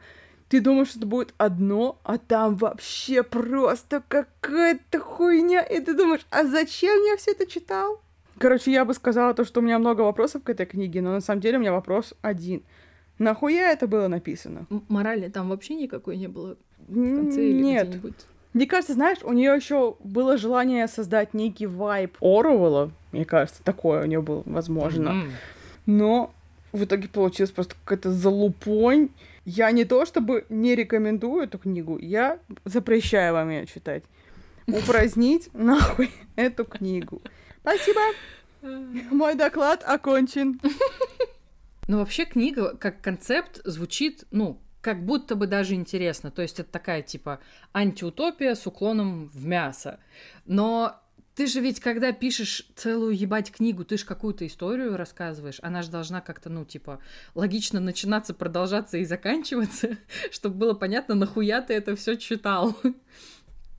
Ты 0.49 0.61
думаешь, 0.61 0.89
что 0.89 0.97
это 0.99 1.07
будет 1.07 1.33
одно, 1.37 1.99
а 2.03 2.17
там 2.17 2.55
вообще 2.55 3.21
просто 3.21 4.01
какая-то 4.07 4.99
хуйня. 4.99 5.61
И 5.61 5.79
ты 5.79 5.93
думаешь, 5.93 6.25
а 6.31 6.43
зачем 6.43 6.97
я 7.05 7.17
все 7.17 7.31
это 7.31 7.45
читал? 7.45 8.01
Короче, 8.39 8.71
я 8.71 8.83
бы 8.83 8.93
сказала 8.93 9.33
то, 9.33 9.45
что 9.45 9.59
у 9.59 9.63
меня 9.63 9.77
много 9.77 10.01
вопросов 10.01 10.43
к 10.43 10.49
этой 10.49 10.65
книге, 10.65 11.01
но 11.01 11.11
на 11.11 11.21
самом 11.21 11.41
деле 11.41 11.57
у 11.57 11.61
меня 11.61 11.71
вопрос 11.71 12.13
один. 12.21 12.63
Нахуя 13.19 13.71
это 13.71 13.85
было 13.85 14.07
написано? 14.07 14.65
М- 14.71 14.83
морали 14.87 15.29
там 15.29 15.49
вообще 15.49 15.75
никакой 15.75 16.17
не 16.17 16.27
было 16.27 16.55
в 16.87 17.15
конце 17.15 17.49
или 17.49 17.61
Нет. 17.61 17.89
где-нибудь? 17.89 18.15
Мне 18.53 18.65
кажется, 18.65 18.93
знаешь, 18.93 19.19
у 19.23 19.33
нее 19.33 19.53
еще 19.55 19.97
было 20.03 20.37
желание 20.37 20.87
создать 20.87 21.35
некий 21.35 21.67
вайб 21.67 22.17
Оруэлла, 22.21 22.91
мне 23.11 23.25
кажется, 23.25 23.61
такое 23.63 24.01
у 24.03 24.05
нее 24.07 24.21
было 24.21 24.41
возможно. 24.45 25.11
Мгм. 25.11 25.31
Но 25.85 26.31
в 26.71 26.83
итоге 26.83 27.07
получилось 27.07 27.51
просто 27.51 27.75
какая-то 27.83 28.11
залупонь. 28.11 29.09
Я 29.51 29.71
не 29.71 29.83
то 29.83 30.05
чтобы 30.05 30.45
не 30.49 30.75
рекомендую 30.75 31.45
эту 31.45 31.57
книгу, 31.57 31.97
я 31.97 32.39
запрещаю 32.65 33.33
вам 33.33 33.49
ее 33.49 33.65
читать. 33.65 34.03
Упразднить 34.67 35.49
нахуй 35.53 36.11
эту 36.35 36.65
книгу. 36.65 37.19
Спасибо. 37.61 37.99
Мой 38.61 39.33
доклад 39.33 39.83
окончен. 39.83 40.61
Ну, 41.87 41.97
вообще, 41.97 42.25
книга 42.25 42.77
как 42.77 43.01
концепт 43.01 43.61
звучит, 43.65 44.25
ну, 44.29 44.61
как 44.81 45.03
будто 45.03 45.33
бы 45.33 45.47
даже 45.47 45.73
интересно. 45.73 46.29
То 46.29 46.43
есть 46.43 46.59
это 46.59 46.71
такая, 46.71 47.01
типа, 47.01 47.39
антиутопия 47.73 48.53
с 48.53 48.67
уклоном 48.67 49.29
в 49.29 49.47
мясо. 49.47 49.99
Но 50.45 51.01
ты 51.39 51.47
же 51.47 51.61
ведь, 51.61 51.79
когда 51.79 52.11
пишешь 52.11 52.65
целую 52.75 53.17
ебать 53.17 53.49
книгу, 53.49 53.85
ты 53.85 53.97
же 53.97 54.05
какую-то 54.05 54.45
историю 54.45 54.97
рассказываешь. 54.97 55.59
Она 55.61 55.83
же 55.83 55.89
должна 55.89 56.19
как-то, 56.19 56.49
ну, 56.49 56.65
типа, 56.65 56.99
логично 57.33 57.79
начинаться, 57.79 58.33
продолжаться 58.33 58.97
и 58.97 59.05
заканчиваться, 59.05 59.95
чтобы 60.31 60.55
было 60.55 60.73
понятно, 60.73 61.15
нахуя 61.15 61.61
ты 61.61 61.75
это 61.75 61.95
все 61.95 62.17
читал. 62.17 62.75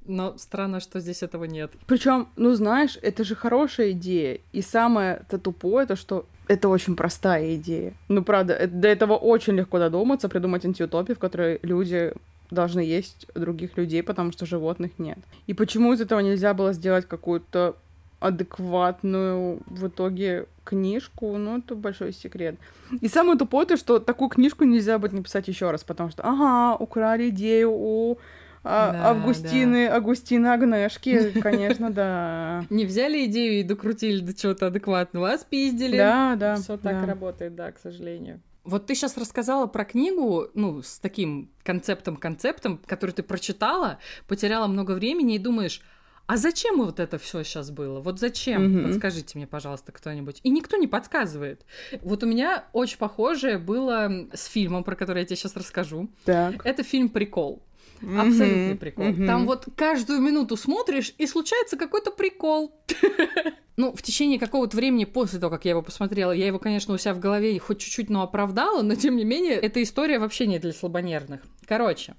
Но 0.07 0.39
странно, 0.39 0.81
что 0.81 1.01
здесь 1.01 1.23
этого 1.23 1.45
нет. 1.45 1.73
Причем, 1.87 2.31
ну 2.37 2.55
знаешь, 2.55 2.99
это 3.03 3.25
же 3.25 3.35
хорошая 3.35 3.91
идея. 3.91 4.41
И 4.53 4.63
самое-то 4.63 5.37
тупое, 5.37 5.87
то 5.87 5.97
что 5.97 6.25
это 6.49 6.71
очень 6.71 6.97
простая 6.97 7.57
идея. 7.57 7.93
Ну, 8.09 8.25
правда, 8.25 8.55
э- 8.55 8.69
до 8.69 8.89
этого 8.89 9.17
очень 9.17 9.53
легко 9.53 9.79
додуматься, 9.79 10.31
придумать 10.31 10.65
антиутопию, 10.65 11.15
в 11.15 11.21
которой 11.21 11.61
люди 11.61 12.15
должны 12.51 12.81
есть 12.81 13.27
других 13.35 13.77
людей, 13.77 14.03
потому 14.03 14.33
что 14.33 14.47
животных 14.47 14.93
нет. 14.99 15.19
И 15.47 15.55
почему 15.55 15.93
из 15.93 16.01
этого 16.01 16.21
нельзя 16.21 16.55
было 16.55 16.73
сделать 16.73 17.07
какую-то 17.07 17.77
адекватную 18.21 19.61
в 19.67 19.89
итоге 19.89 20.47
книжку, 20.65 21.37
ну, 21.39 21.59
это 21.59 21.75
большой 21.75 22.13
секрет. 22.13 22.57
И 23.01 23.09
самое 23.09 23.39
тупое, 23.39 23.67
то, 23.67 23.77
что 23.77 23.99
такую 23.99 24.29
книжку 24.29 24.65
нельзя 24.65 24.99
будет 24.99 25.13
написать 25.13 25.49
еще 25.49 25.71
раз, 25.71 25.85
потому 25.85 26.11
что, 26.11 26.23
ага, 26.23 26.77
украли 26.77 27.31
идею 27.31 27.71
у 27.73 28.19
а, 28.63 28.93
Да, 28.93 29.11
Августины, 29.11 29.89
Агустины 29.89 30.49
Агнешки, 30.49 31.31
конечно, 31.41 31.91
да. 31.91 32.65
Не 32.69 32.85
взяли 32.85 33.25
идею 33.25 33.61
и 33.61 33.63
докрутили 33.63 34.21
до 34.21 34.35
чего-то 34.35 34.67
адекватного, 34.67 35.33
а 35.33 35.39
спиздили. 35.39 35.97
Да, 35.97 36.37
да. 36.37 36.57
Все 36.57 36.77
так 36.77 37.01
да. 37.01 37.07
работает, 37.07 37.55
да, 37.55 37.73
к 37.73 37.79
сожалению. 37.79 38.41
Вот 38.71 38.87
ты 38.87 38.95
сейчас 38.95 39.17
рассказала 39.19 39.67
про 39.67 39.85
книгу, 39.85 40.49
ну, 40.55 40.81
с 40.81 41.01
таким 41.01 41.51
концептом-концептом, 41.65 42.81
который 42.87 43.11
ты 43.11 43.25
прочитала, 43.25 43.99
потеряла 44.29 44.69
много 44.69 44.93
времени 44.93 45.35
и 45.35 45.39
думаешь, 45.39 45.83
а 46.27 46.37
зачем 46.37 46.77
вот 46.77 47.01
это 47.01 47.19
все 47.19 47.43
сейчас 47.43 47.73
было? 47.73 47.99
Вот 48.01 48.21
зачем? 48.21 48.65
Мгм. 48.65 48.87
Подскажите 48.87 49.37
мне, 49.37 49.49
пожалуйста, 49.49 49.91
кто-нибудь. 49.91 50.39
И 50.45 50.51
никто 50.51 50.77
не 50.77 50.87
подсказывает. 50.87 51.67
Вот 52.03 52.23
у 52.23 52.27
меня 52.27 52.67
очень 52.73 52.99
похожее 52.99 53.59
было 53.59 54.29
с 54.33 54.45
фильмом, 54.45 54.85
про 54.85 54.95
который 54.95 55.23
я 55.23 55.25
тебе 55.25 55.35
сейчас 55.35 55.57
расскажу. 55.57 56.09
Так. 56.25 56.65
Это 56.65 56.85
фильм 56.85 57.09
«Прикол». 57.09 57.65
Абсолютный 58.03 58.77
прикол. 58.77 59.15
Там 59.27 59.47
вот 59.47 59.67
каждую 59.77 60.21
минуту 60.21 60.57
смотришь, 60.57 61.15
и 61.19 61.27
случается 61.27 61.77
какой-то 61.77 62.11
прикол. 62.11 62.75
Ну, 63.77 63.95
в 63.95 64.03
течение 64.03 64.39
какого-то 64.39 64.77
времени 64.77 65.07
после 65.07 65.39
того, 65.39 65.51
как 65.51 65.65
я 65.65 65.71
его 65.71 65.81
посмотрела, 65.81 66.33
я 66.33 66.47
его, 66.47 66.59
конечно, 66.59 66.93
у 66.93 66.99
себя 66.99 67.15
в 67.15 67.19
голове 67.19 67.59
хоть 67.59 67.79
чуть-чуть, 67.79 68.11
но 68.11 68.21
оправдала, 68.21 68.83
но 68.83 68.95
тем 68.95 69.17
не 69.17 69.25
менее, 69.25 69.55
эта 69.55 69.83
история 69.83 70.19
вообще 70.19 70.47
не 70.47 70.59
для 70.59 70.75
слабонервных. 70.75 71.41
Короче, 71.65 72.15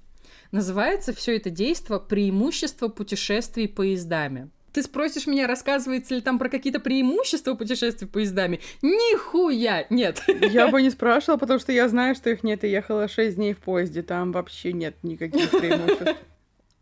называется 0.50 1.12
все 1.12 1.36
это 1.36 1.50
действо 1.50 2.00
«Преимущество 2.00 2.88
путешествий 2.88 3.68
поездами». 3.68 4.50
Ты 4.72 4.82
спросишь 4.82 5.26
меня, 5.26 5.46
рассказывается 5.46 6.14
ли 6.14 6.20
там 6.20 6.38
про 6.38 6.48
какие-то 6.48 6.80
преимущества 6.80 7.54
путешествий 7.54 8.08
поездами? 8.08 8.60
Нихуя! 8.80 9.86
Нет. 9.90 10.22
Я 10.26 10.68
бы 10.68 10.80
не 10.82 10.90
спрашивала, 10.90 11.38
потому 11.38 11.60
что 11.60 11.72
я 11.72 11.88
знаю, 11.88 12.14
что 12.14 12.30
их 12.30 12.42
нет, 12.42 12.64
и 12.64 12.68
ехала 12.68 13.08
6 13.08 13.36
дней 13.36 13.52
в 13.52 13.58
поезде, 13.58 14.02
там 14.02 14.32
вообще 14.32 14.72
нет 14.72 14.96
никаких 15.02 15.50
преимуществ. 15.50 16.16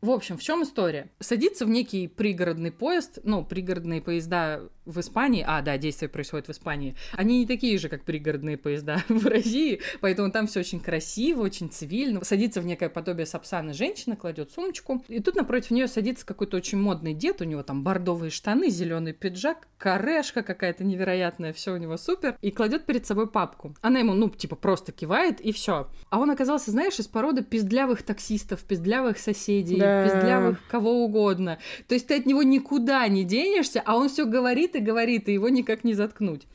В 0.00 0.10
общем, 0.10 0.38
в 0.38 0.42
чем 0.42 0.62
история? 0.62 1.10
Садится 1.18 1.66
в 1.66 1.68
некий 1.68 2.08
пригородный 2.08 2.72
поезд, 2.72 3.18
ну, 3.22 3.44
пригородные 3.44 4.00
поезда 4.00 4.62
в 4.90 5.00
Испании, 5.00 5.44
а, 5.46 5.62
да, 5.62 5.78
действие 5.78 6.08
происходит 6.08 6.48
в 6.48 6.50
Испании, 6.50 6.96
они 7.12 7.38
не 7.40 7.46
такие 7.46 7.78
же, 7.78 7.88
как 7.88 8.04
пригородные 8.04 8.56
поезда 8.56 9.02
в 9.08 9.26
России, 9.26 9.80
поэтому 10.00 10.30
там 10.30 10.46
все 10.46 10.60
очень 10.60 10.80
красиво, 10.80 11.42
очень 11.42 11.70
цивильно. 11.70 12.22
Садится 12.24 12.60
в 12.60 12.66
некое 12.66 12.88
подобие 12.88 13.26
сапсана 13.26 13.72
женщина, 13.72 14.16
кладет 14.16 14.50
сумочку, 14.50 15.02
и 15.08 15.20
тут 15.20 15.36
напротив 15.36 15.70
нее 15.70 15.88
садится 15.88 16.26
какой-то 16.26 16.56
очень 16.56 16.78
модный 16.78 17.14
дед, 17.14 17.40
у 17.40 17.44
него 17.44 17.62
там 17.62 17.82
бордовые 17.82 18.30
штаны, 18.30 18.70
зеленый 18.70 19.12
пиджак, 19.12 19.68
корешка 19.78 20.42
какая-то 20.42 20.84
невероятная, 20.84 21.52
все 21.52 21.72
у 21.72 21.76
него 21.76 21.96
супер, 21.96 22.36
и 22.42 22.50
кладет 22.50 22.86
перед 22.86 23.06
собой 23.06 23.26
папку. 23.28 23.74
Она 23.80 24.00
ему, 24.00 24.14
ну, 24.14 24.28
типа, 24.28 24.56
просто 24.56 24.92
кивает, 24.92 25.40
и 25.40 25.52
все. 25.52 25.88
А 26.10 26.18
он 26.18 26.30
оказался, 26.30 26.70
знаешь, 26.70 26.98
из 26.98 27.06
породы 27.06 27.42
пиздлявых 27.42 28.02
таксистов, 28.02 28.62
пиздлявых 28.64 29.18
соседей, 29.18 29.76
Да. 29.78 30.04
пиздлявых 30.04 30.58
кого 30.68 31.04
угодно. 31.04 31.58
То 31.88 31.94
есть 31.94 32.06
ты 32.08 32.16
от 32.16 32.26
него 32.26 32.42
никуда 32.42 33.06
не 33.08 33.24
денешься, 33.24 33.82
а 33.84 33.96
он 33.96 34.08
все 34.08 34.26
говорит 34.26 34.74
и 34.76 34.79
говорит, 34.80 35.28
и 35.28 35.32
его 35.32 35.48
никак 35.48 35.84
не 35.84 35.94
заткнуть. 35.94 36.46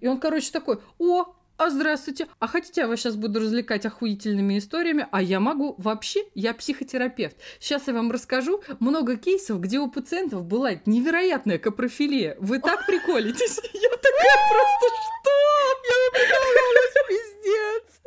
И 0.00 0.06
он, 0.06 0.18
короче, 0.18 0.50
такой, 0.50 0.78
о, 0.98 1.34
а 1.58 1.70
здравствуйте, 1.70 2.26
а 2.40 2.48
хотите, 2.48 2.80
я 2.80 2.88
вас 2.88 2.98
сейчас 2.98 3.14
буду 3.14 3.38
развлекать 3.38 3.86
охуительными 3.86 4.58
историями, 4.58 5.06
а 5.12 5.22
я 5.22 5.38
могу 5.38 5.76
вообще, 5.78 6.24
я 6.34 6.54
психотерапевт. 6.54 7.36
Сейчас 7.60 7.86
я 7.86 7.94
вам 7.94 8.10
расскажу 8.10 8.62
много 8.80 9.16
кейсов, 9.16 9.60
где 9.60 9.78
у 9.78 9.88
пациентов 9.88 10.44
была 10.44 10.72
невероятная 10.86 11.58
капрофилия. 11.58 12.36
Вы 12.40 12.58
так 12.58 12.84
приколитесь. 12.88 13.60
Я 13.74 13.90
такая 13.90 14.38
просто, 14.50 14.86
что? 15.04 15.30
Пиздец. 17.08 18.02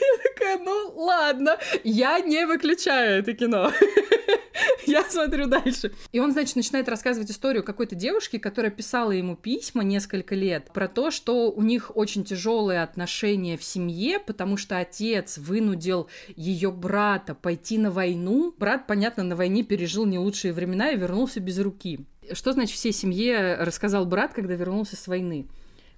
Я 0.00 0.22
такая, 0.22 0.58
ну 0.58 0.92
ладно, 0.96 1.58
я 1.84 2.20
не 2.20 2.46
выключаю 2.46 3.20
это 3.20 3.32
кино. 3.34 3.72
Я 4.86 5.04
смотрю 5.04 5.46
дальше. 5.46 5.92
И 6.12 6.20
он, 6.20 6.32
значит, 6.32 6.56
начинает 6.56 6.88
рассказывать 6.88 7.30
историю 7.30 7.62
какой-то 7.62 7.94
девушки, 7.94 8.38
которая 8.38 8.70
писала 8.70 9.10
ему 9.10 9.36
письма 9.36 9.84
несколько 9.84 10.34
лет 10.34 10.70
про 10.72 10.88
то, 10.88 11.10
что 11.10 11.50
у 11.50 11.62
них 11.62 11.96
очень 11.96 12.24
тяжелые 12.24 12.82
отношения 12.82 13.56
в 13.56 13.64
семье, 13.64 14.18
потому 14.18 14.56
что 14.56 14.78
отец 14.78 15.38
вынудил 15.38 16.08
ее 16.36 16.70
брата 16.70 17.34
пойти 17.34 17.78
на 17.78 17.90
войну. 17.90 18.54
Брат, 18.58 18.86
понятно, 18.86 19.24
на 19.24 19.36
войне 19.36 19.62
пережил 19.62 20.06
не 20.06 20.18
лучшие 20.18 20.52
времена 20.52 20.90
и 20.90 20.96
вернулся 20.96 21.40
без 21.40 21.58
руки. 21.58 22.00
Что 22.32 22.52
значит 22.52 22.76
всей 22.76 22.92
семье 22.92 23.56
рассказал 23.60 24.06
брат, 24.06 24.32
когда 24.32 24.54
вернулся 24.54 24.96
с 24.96 25.06
войны? 25.06 25.48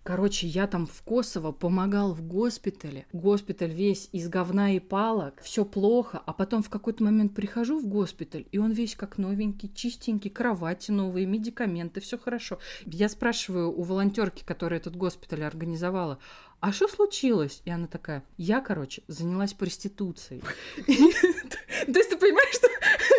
Короче, 0.02 0.46
я 0.46 0.66
там 0.66 0.86
в 0.86 1.02
Косово 1.02 1.52
помогал 1.52 2.14
в 2.14 2.22
госпитале. 2.22 3.06
Госпиталь 3.12 3.70
весь 3.70 4.08
из 4.12 4.28
говна 4.28 4.74
и 4.74 4.80
палок, 4.80 5.40
все 5.42 5.64
плохо. 5.64 6.22
А 6.24 6.32
потом 6.32 6.62
в 6.62 6.70
какой-то 6.70 7.04
момент 7.04 7.34
прихожу 7.34 7.78
в 7.78 7.86
госпиталь, 7.86 8.46
и 8.50 8.58
он 8.58 8.72
весь 8.72 8.94
как 8.94 9.18
новенький, 9.18 9.70
чистенький, 9.74 10.30
кровати 10.30 10.90
новые, 10.90 11.26
медикаменты, 11.26 12.00
все 12.00 12.16
хорошо. 12.16 12.58
Я 12.86 13.08
спрашиваю 13.08 13.70
у 13.70 13.82
волонтерки, 13.82 14.42
которая 14.42 14.80
этот 14.80 14.96
госпиталь 14.96 15.44
организовала, 15.44 16.18
а 16.60 16.72
что 16.72 16.88
случилось? 16.88 17.62
И 17.64 17.70
она 17.70 17.86
такая, 17.86 18.22
я, 18.36 18.60
короче, 18.60 19.02
занялась 19.08 19.54
проституцией. 19.54 20.42
То 20.86 21.98
есть 21.98 22.10
ты 22.10 22.16
понимаешь, 22.16 22.54
что 22.54 22.68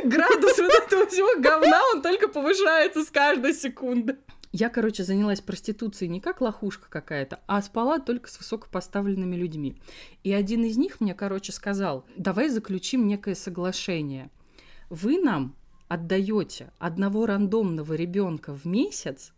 градус 0.07 0.57
вот 0.57 0.71
этого 0.71 1.07
всего 1.07 1.41
говна, 1.41 1.81
он 1.93 2.01
только 2.03 2.27
повышается 2.27 3.03
с 3.03 3.09
каждой 3.09 3.53
секунды. 3.53 4.17
Я, 4.51 4.69
короче, 4.69 5.03
занялась 5.03 5.39
проституцией 5.39 6.09
не 6.09 6.19
как 6.19 6.41
лохушка 6.41 6.89
какая-то, 6.89 7.39
а 7.47 7.61
спала 7.61 7.99
только 7.99 8.29
с 8.29 8.37
высокопоставленными 8.37 9.35
людьми. 9.35 9.77
И 10.23 10.33
один 10.33 10.65
из 10.65 10.77
них 10.77 10.99
мне, 10.99 11.13
короче, 11.13 11.53
сказал, 11.53 12.05
давай 12.17 12.49
заключим 12.49 13.07
некое 13.07 13.35
соглашение. 13.35 14.29
Вы 14.89 15.21
нам 15.21 15.55
отдаете 15.87 16.71
одного 16.79 17.25
рандомного 17.25 17.93
ребенка 17.93 18.53
в 18.53 18.65
месяц, 18.65 19.33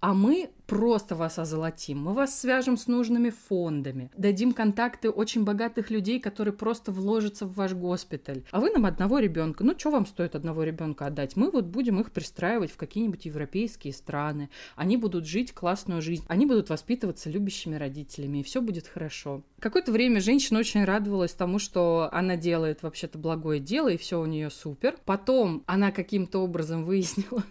а 0.00 0.14
мы 0.14 0.50
просто 0.66 1.16
вас 1.16 1.38
озолотим. 1.38 1.98
Мы 1.98 2.14
вас 2.14 2.38
свяжем 2.38 2.76
с 2.76 2.86
нужными 2.86 3.30
фондами, 3.30 4.10
дадим 4.16 4.52
контакты 4.52 5.10
очень 5.10 5.44
богатых 5.44 5.90
людей, 5.90 6.20
которые 6.20 6.54
просто 6.54 6.92
вложатся 6.92 7.44
в 7.44 7.54
ваш 7.54 7.72
госпиталь. 7.74 8.44
А 8.52 8.60
вы 8.60 8.70
нам 8.70 8.86
одного 8.86 9.18
ребенка. 9.18 9.64
Ну, 9.64 9.76
что 9.76 9.90
вам 9.90 10.06
стоит 10.06 10.36
одного 10.36 10.62
ребенка 10.62 11.06
отдать? 11.06 11.34
Мы 11.34 11.50
вот 11.50 11.64
будем 11.66 12.00
их 12.00 12.12
пристраивать 12.12 12.70
в 12.70 12.76
какие-нибудь 12.76 13.24
европейские 13.24 13.92
страны. 13.92 14.48
Они 14.76 14.96
будут 14.96 15.26
жить 15.26 15.52
классную 15.52 16.02
жизнь. 16.02 16.24
Они 16.28 16.46
будут 16.46 16.70
воспитываться 16.70 17.28
любящими 17.30 17.74
родителями, 17.74 18.38
и 18.38 18.42
все 18.44 18.62
будет 18.62 18.86
хорошо. 18.86 19.42
Какое-то 19.58 19.90
время 19.90 20.20
женщина 20.20 20.60
очень 20.60 20.84
радовалась 20.84 21.32
тому, 21.32 21.58
что 21.58 22.08
она 22.12 22.36
делает 22.36 22.82
вообще-то 22.82 23.18
благое 23.18 23.60
дело, 23.60 23.88
и 23.88 23.96
все 23.96 24.20
у 24.20 24.26
нее 24.26 24.50
супер. 24.50 24.96
Потом 25.04 25.64
она 25.66 25.90
каким-то 25.90 26.38
образом 26.38 26.84
выяснила, 26.84 27.42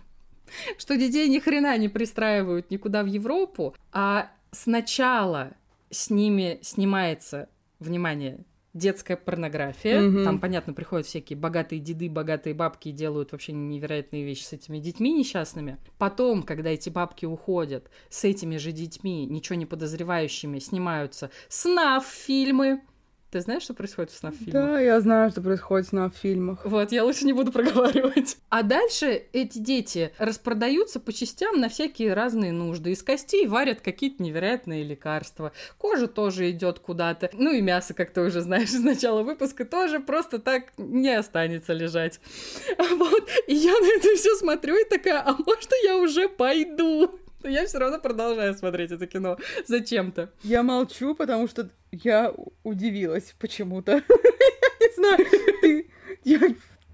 что 0.78 0.98
детей 0.98 1.30
ни 1.30 1.40
хрена 1.40 1.78
не 1.78 1.90
пристраивают 1.90 2.72
никуда 2.72 3.04
в 3.04 3.08
Европу, 3.08 3.76
а 3.92 4.32
сначала 4.52 5.54
с 5.90 6.10
ними 6.10 6.60
снимается, 6.62 7.50
внимание, 7.80 8.46
детская 8.74 9.18
порнография. 9.18 10.00
Mm-hmm. 10.00 10.24
Там, 10.24 10.40
понятно, 10.40 10.74
приходят 10.74 11.08
всякие 11.08 11.38
богатые 11.38 11.80
деды, 11.80 12.10
богатые 12.10 12.54
бабки 12.54 12.90
и 12.90 12.92
делают 12.92 13.32
вообще 13.32 13.52
невероятные 13.52 14.24
вещи 14.24 14.44
с 14.44 14.54
этими 14.54 14.80
детьми 14.80 15.14
несчастными. 15.14 15.78
Потом, 15.98 16.44
когда 16.44 16.70
эти 16.70 16.90
бабки 16.90 17.26
уходят, 17.26 17.90
с 18.10 18.24
этими 18.24 18.58
же 18.58 18.72
детьми, 18.72 19.26
ничего 19.26 19.56
не 19.56 19.66
подозревающими, 19.66 20.60
снимаются 20.60 21.32
снав-фильмы, 21.48 22.82
ты 23.32 23.42
знаешь, 23.42 23.64
что 23.64 23.74
происходит 23.74 24.12
в 24.12 24.20
СНАФ-фильмах? 24.20 24.54
Да, 24.54 24.80
я 24.80 25.00
знаю, 25.02 25.30
что 25.30 25.42
происходит 25.42 25.88
в 25.88 25.90
СНАФ-фильмах. 25.90 26.66
Вот, 26.66 26.92
я 26.92 27.04
лучше 27.04 27.26
не 27.26 27.34
буду 27.34 27.52
проговаривать. 27.52 28.38
А 28.50 28.64
дальше 28.64 29.26
эти 29.32 29.60
дети 29.60 30.12
распродаются 30.18 31.00
по 31.00 31.14
частям 31.14 31.60
на 31.60 31.70
всякие 31.70 32.14
разные 32.14 32.52
нужды. 32.52 32.92
Из 32.92 33.04
костей 33.04 33.46
варят 33.46 33.82
какие-то 33.82 34.24
невероятные 34.24 34.84
лекарства. 34.84 35.52
Кожа 35.78 36.08
тоже 36.08 36.50
идет 36.50 36.80
куда-то. 36.80 37.30
Ну 37.34 37.54
и 37.54 37.62
мясо, 37.62 37.94
как 37.94 38.12
ты 38.12 38.22
уже 38.22 38.42
знаешь 38.42 38.70
из 38.70 38.84
начала 38.84 39.22
выпуска, 39.22 39.66
тоже 39.66 40.00
просто 40.00 40.40
так 40.40 40.74
не 40.78 41.16
останется 41.16 41.74
лежать. 41.74 42.20
Вот. 43.00 43.30
И 43.48 43.56
я 43.56 43.72
на 43.72 43.98
это 43.98 44.16
все 44.16 44.36
смотрю 44.36 44.76
и 44.76 44.90
такая, 44.90 45.22
а 45.22 45.32
может, 45.32 45.70
я 45.84 45.98
уже 45.98 46.28
пойду? 46.28 47.20
Но 47.44 47.50
я 47.50 47.66
все 47.66 47.80
равно 47.80 48.00
продолжаю 48.00 48.54
смотреть 48.54 48.92
это 48.92 49.08
кино 49.08 49.38
зачем-то. 49.68 50.30
Я 50.44 50.64
молчу, 50.64 51.16
потому 51.16 51.48
что 51.48 51.70
я 51.92 52.34
удивилась 52.64 53.36
почему-то. 53.40 54.04
Не 54.80 54.96
знаю, 54.96 55.26
ты... 55.62 55.90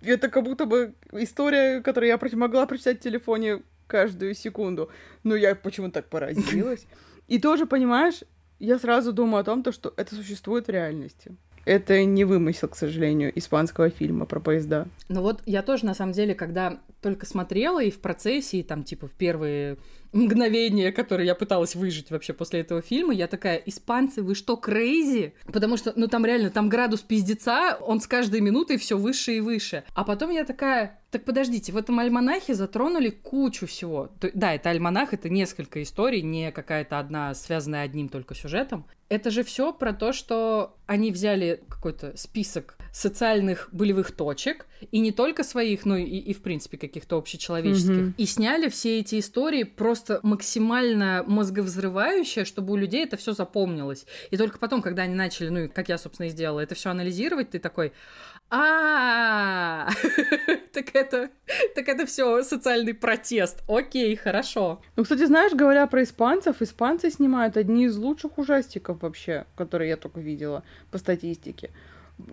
Это 0.02 0.30
как 0.30 0.44
будто 0.44 0.66
бы 0.66 0.94
история, 1.14 1.82
которую 1.82 2.10
я 2.10 2.20
могла 2.38 2.68
прочитать 2.68 3.00
в 3.00 3.04
телефоне 3.04 3.64
каждую 3.88 4.36
секунду. 4.36 4.90
Но 5.24 5.36
я 5.36 5.56
почему-то 5.56 5.96
так 5.96 6.10
поразилась. 6.10 6.86
И 7.28 7.40
тоже, 7.40 7.66
понимаешь, 7.66 8.22
я 8.60 8.78
сразу 8.78 9.14
думаю 9.14 9.42
о 9.42 9.44
том, 9.44 9.64
то, 9.64 9.72
что 9.72 9.94
это 9.98 10.14
существует 10.14 10.68
в 10.68 10.70
реальности. 10.70 11.36
Это 11.66 12.06
не 12.06 12.26
вымысел, 12.26 12.68
к 12.68 12.76
сожалению, 12.76 13.32
испанского 13.38 13.90
фильма 13.90 14.28
про 14.28 14.40
поезда. 14.40 14.88
Ну 15.10 15.22
вот 15.22 15.42
я 15.48 15.64
тоже, 15.64 15.86
на 15.86 15.96
самом 15.96 16.14
деле, 16.14 16.36
когда 16.36 16.80
только 17.02 17.26
смотрела 17.26 17.84
и 17.84 17.90
в 17.90 18.00
процессе, 18.00 18.60
и 18.60 18.64
там, 18.64 18.84
типа, 18.84 19.08
в 19.08 19.12
первые 19.12 19.78
мгновения, 20.16 20.92
которые 20.92 21.28
я 21.28 21.36
пыталась 21.36 21.76
выжить 21.76 22.10
вообще 22.10 22.34
после 22.34 22.62
этого 22.62 22.82
фильма, 22.82 23.14
я 23.14 23.28
такая, 23.28 23.58
испанцы, 23.58 24.24
вы 24.24 24.34
что, 24.34 24.56
крейзи? 24.56 25.34
Потому 25.46 25.78
что, 25.78 25.94
ну, 25.96 26.08
там 26.08 26.26
реально, 26.26 26.50
там 26.50 26.70
градус 26.70 27.02
пиздеца, 27.02 27.78
он 27.82 28.00
с 28.00 28.08
каждой 28.08 28.42
минутой 28.42 28.78
все 28.78 28.98
выше 28.98 29.34
и 29.34 29.42
выше. 29.42 29.84
А 29.94 30.04
потом 30.04 30.32
я 30.32 30.46
такая, 30.46 31.00
так 31.12 31.26
подождите, 31.26 31.72
в 31.72 31.78
этом 31.78 32.00
альманахе 32.00 32.56
затронули 32.56 33.10
кучу 33.10 33.68
всего. 33.68 34.10
Да, 34.34 34.54
это 34.54 34.70
альманах, 34.70 35.14
это 35.14 35.30
несколько 35.30 35.84
историй, 35.84 36.22
не 36.22 36.52
какая-то 36.52 36.98
одна, 37.00 37.34
связанная 37.34 37.84
одним 37.84 38.10
только 38.10 38.36
сюжетом. 38.36 38.86
Это 39.08 39.30
же 39.30 39.44
все 39.44 39.72
про 39.72 39.94
то, 39.94 40.14
что 40.14 40.78
они 40.88 41.12
взяли 41.12 41.64
какой-то 41.70 42.18
список 42.18 42.76
социальных 42.92 43.70
болевых 43.72 44.12
точек, 44.12 44.68
и 44.92 45.00
не 45.00 45.12
только 45.12 45.44
своих, 45.44 45.86
но 45.86 45.98
и, 45.98 46.04
и 46.04 46.34
в 46.34 46.42
принципе, 46.42 46.78
каких-то 46.78 47.18
общечеловеческих, 47.18 47.90
mm-hmm. 47.90 48.14
и 48.18 48.26
сняли 48.26 48.70
все 48.70 49.00
эти 49.00 49.20
истории 49.20 49.64
просто 49.64 50.05
максимально 50.24 51.24
мозговзрывающие, 51.28 52.46
чтобы 52.46 52.74
у 52.74 52.76
людей 52.76 53.04
это 53.04 53.18
все 53.18 53.34
запомнилось. 53.34 54.06
И 54.32 54.38
только 54.38 54.60
потом, 54.60 54.82
когда 54.82 55.04
они 55.04 55.16
начали, 55.16 55.50
ну, 55.50 55.70
как 55.74 55.90
я, 55.90 55.98
собственно, 55.98 56.28
и 56.28 56.30
сделала, 56.30 56.60
это 56.60 56.76
все 56.76 56.90
анализировать, 56.90 57.52
ты 57.52 57.60
такой, 57.60 57.94
а, 58.50 59.90
так 60.74 60.94
это, 60.94 61.30
так 61.74 61.90
это 61.90 62.06
все 62.06 62.44
социальный 62.44 62.94
протест. 62.94 63.64
Окей, 63.68 64.16
хорошо. 64.16 64.82
Ну, 64.96 65.04
кстати, 65.04 65.26
знаешь, 65.26 65.54
говоря 65.54 65.88
про 65.88 66.04
испанцев, 66.04 66.62
испанцы 66.62 67.10
снимают 67.10 67.58
одни 67.58 67.86
из 67.86 67.98
лучших 67.98 68.38
ужастиков 68.38 69.02
вообще, 69.02 69.46
которые 69.56 69.90
я 69.90 69.98
только 69.98 70.20
видела 70.20 70.64
по 70.92 70.98
статистике 70.98 71.72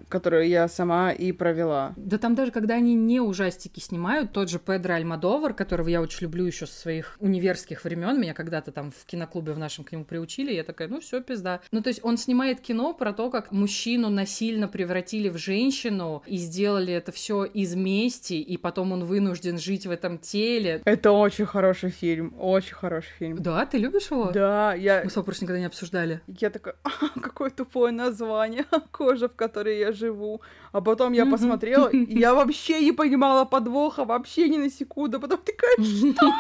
которую 0.09 0.49
я 0.49 0.69
сама 0.69 1.13
и 1.13 1.33
провела. 1.33 1.95
Да 1.97 2.19
там 2.19 2.35
даже, 2.35 2.53
когда 2.53 2.75
они 2.75 2.95
не 2.95 3.21
ужастики 3.21 3.81
снимают, 3.81 4.33
тот 4.33 4.49
же 4.49 4.59
Педро 4.59 4.95
Альмадовар, 4.95 5.55
которого 5.55 5.89
я 5.89 6.01
очень 6.01 6.23
люблю 6.23 6.45
еще 6.45 6.67
со 6.67 6.79
своих 6.79 7.17
универских 7.21 7.85
времен, 7.85 8.21
меня 8.21 8.35
когда-то 8.35 8.73
там 8.73 8.91
в 8.91 9.05
киноклубе 9.05 9.53
в 9.53 9.59
нашем 9.59 9.85
к 9.85 9.93
нему 9.93 10.05
приучили, 10.05 10.53
я 10.53 10.65
такая, 10.65 10.89
ну 10.89 11.01
все, 11.01 11.21
пизда. 11.21 11.61
Ну 11.73 11.83
то 11.83 11.89
есть 11.89 12.01
он 12.03 12.17
снимает 12.17 12.61
кино 12.61 12.95
про 12.95 13.13
то, 13.13 13.31
как 13.31 13.53
мужчину 13.53 14.09
насильно 14.09 14.69
превратили 14.69 15.29
в 15.29 15.39
женщину 15.39 16.23
и 16.27 16.37
сделали 16.37 16.93
это 16.93 17.13
все 17.13 17.45
из 17.45 17.75
мести, 17.75 18.35
и 18.35 18.57
потом 18.57 18.93
он 18.93 19.05
вынужден 19.05 19.59
жить 19.59 19.87
в 19.87 19.91
этом 19.91 20.19
теле. 20.19 20.83
Это 20.85 21.13
очень 21.13 21.47
хороший 21.47 21.91
фильм, 21.91 22.35
очень 22.39 22.75
хороший 22.75 23.11
фильм. 23.19 23.43
Да, 23.43 23.67
ты 23.67 23.79
любишь 23.79 24.11
его? 24.11 24.31
Да, 24.31 24.75
я... 24.75 25.03
Мы 25.05 25.11
с 25.11 25.23
просто 25.23 25.45
никогда 25.45 25.61
не 25.61 25.67
обсуждали. 25.67 26.21
Я 26.27 26.51
такая, 26.51 26.77
а, 26.85 26.91
какое 27.21 27.51
тупое 27.51 27.93
название, 27.93 28.65
кожа, 28.91 29.29
в 29.29 29.35
которой 29.35 29.72
которой 29.73 29.79
я 29.79 29.93
живу. 29.93 30.41
А 30.73 30.81
потом 30.81 31.13
я 31.13 31.27
посмотрела, 31.27 31.89
и 31.89 32.19
я 32.19 32.35
вообще 32.35 32.81
не 32.81 32.93
понимала 32.93 33.45
подвоха, 33.45 34.05
вообще 34.05 34.49
ни 34.49 34.59
на 34.59 34.71
секунду. 34.71 35.21
Потом 35.21 35.39
такая, 35.39 35.77
что? 35.77 36.33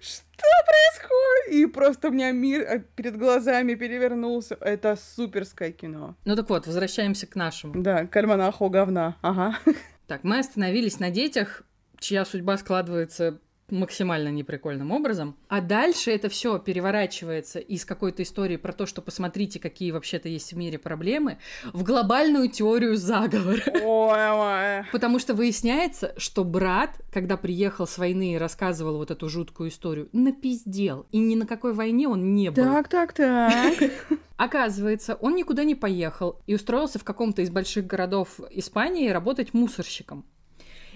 Что 0.40 0.48
происходит? 0.66 1.52
И 1.52 1.66
просто 1.66 2.08
у 2.08 2.12
меня 2.12 2.32
мир 2.32 2.62
э, 2.62 2.82
перед 2.96 3.18
глазами 3.18 3.74
перевернулся. 3.74 4.56
Это 4.60 4.96
суперское 4.96 5.70
кино. 5.70 6.14
Ну 6.24 6.36
так 6.36 6.48
вот, 6.48 6.66
возвращаемся 6.66 7.26
к 7.26 7.36
нашему. 7.36 7.74
Да, 7.82 8.06
к 8.06 8.16
альманаху 8.16 8.68
говна. 8.70 9.16
Ага. 9.22 9.58
Так, 10.06 10.24
мы 10.24 10.40
остановились 10.40 10.98
на 10.98 11.10
детях, 11.10 11.62
чья 12.00 12.24
судьба 12.24 12.56
складывается 12.58 13.38
максимально 13.70 14.28
неприкольным 14.28 14.92
образом. 14.92 15.36
А 15.48 15.60
дальше 15.60 16.10
это 16.10 16.28
все 16.28 16.58
переворачивается 16.58 17.58
из 17.58 17.84
какой-то 17.84 18.22
истории 18.22 18.56
про 18.56 18.72
то, 18.72 18.86
что 18.86 19.02
посмотрите, 19.02 19.58
какие 19.58 19.90
вообще-то 19.90 20.28
есть 20.28 20.52
в 20.52 20.56
мире 20.56 20.78
проблемы, 20.78 21.38
в 21.72 21.82
глобальную 21.82 22.48
теорию 22.48 22.96
заговора. 22.96 23.62
Потому 24.92 25.18
что 25.18 25.34
выясняется, 25.34 26.14
что 26.16 26.44
брат, 26.44 27.00
когда 27.12 27.36
приехал 27.36 27.86
с 27.86 27.98
войны 27.98 28.34
и 28.34 28.38
рассказывал 28.38 28.96
вот 28.96 29.10
эту 29.10 29.28
жуткую 29.28 29.70
историю, 29.70 30.08
напиздел. 30.12 31.06
И 31.10 31.18
ни 31.18 31.34
на 31.34 31.46
какой 31.46 31.72
войне 31.72 32.08
он 32.08 32.34
не 32.34 32.50
был. 32.50 32.62
Так, 32.62 32.88
так, 32.88 33.12
так. 33.12 33.74
Оказывается, 34.36 35.16
он 35.16 35.36
никуда 35.36 35.64
не 35.64 35.74
поехал 35.74 36.40
и 36.46 36.54
устроился 36.54 36.98
в 36.98 37.04
каком-то 37.04 37.42
из 37.42 37.50
больших 37.50 37.86
городов 37.86 38.40
Испании 38.50 39.10
работать 39.10 39.52
мусорщиком. 39.52 40.24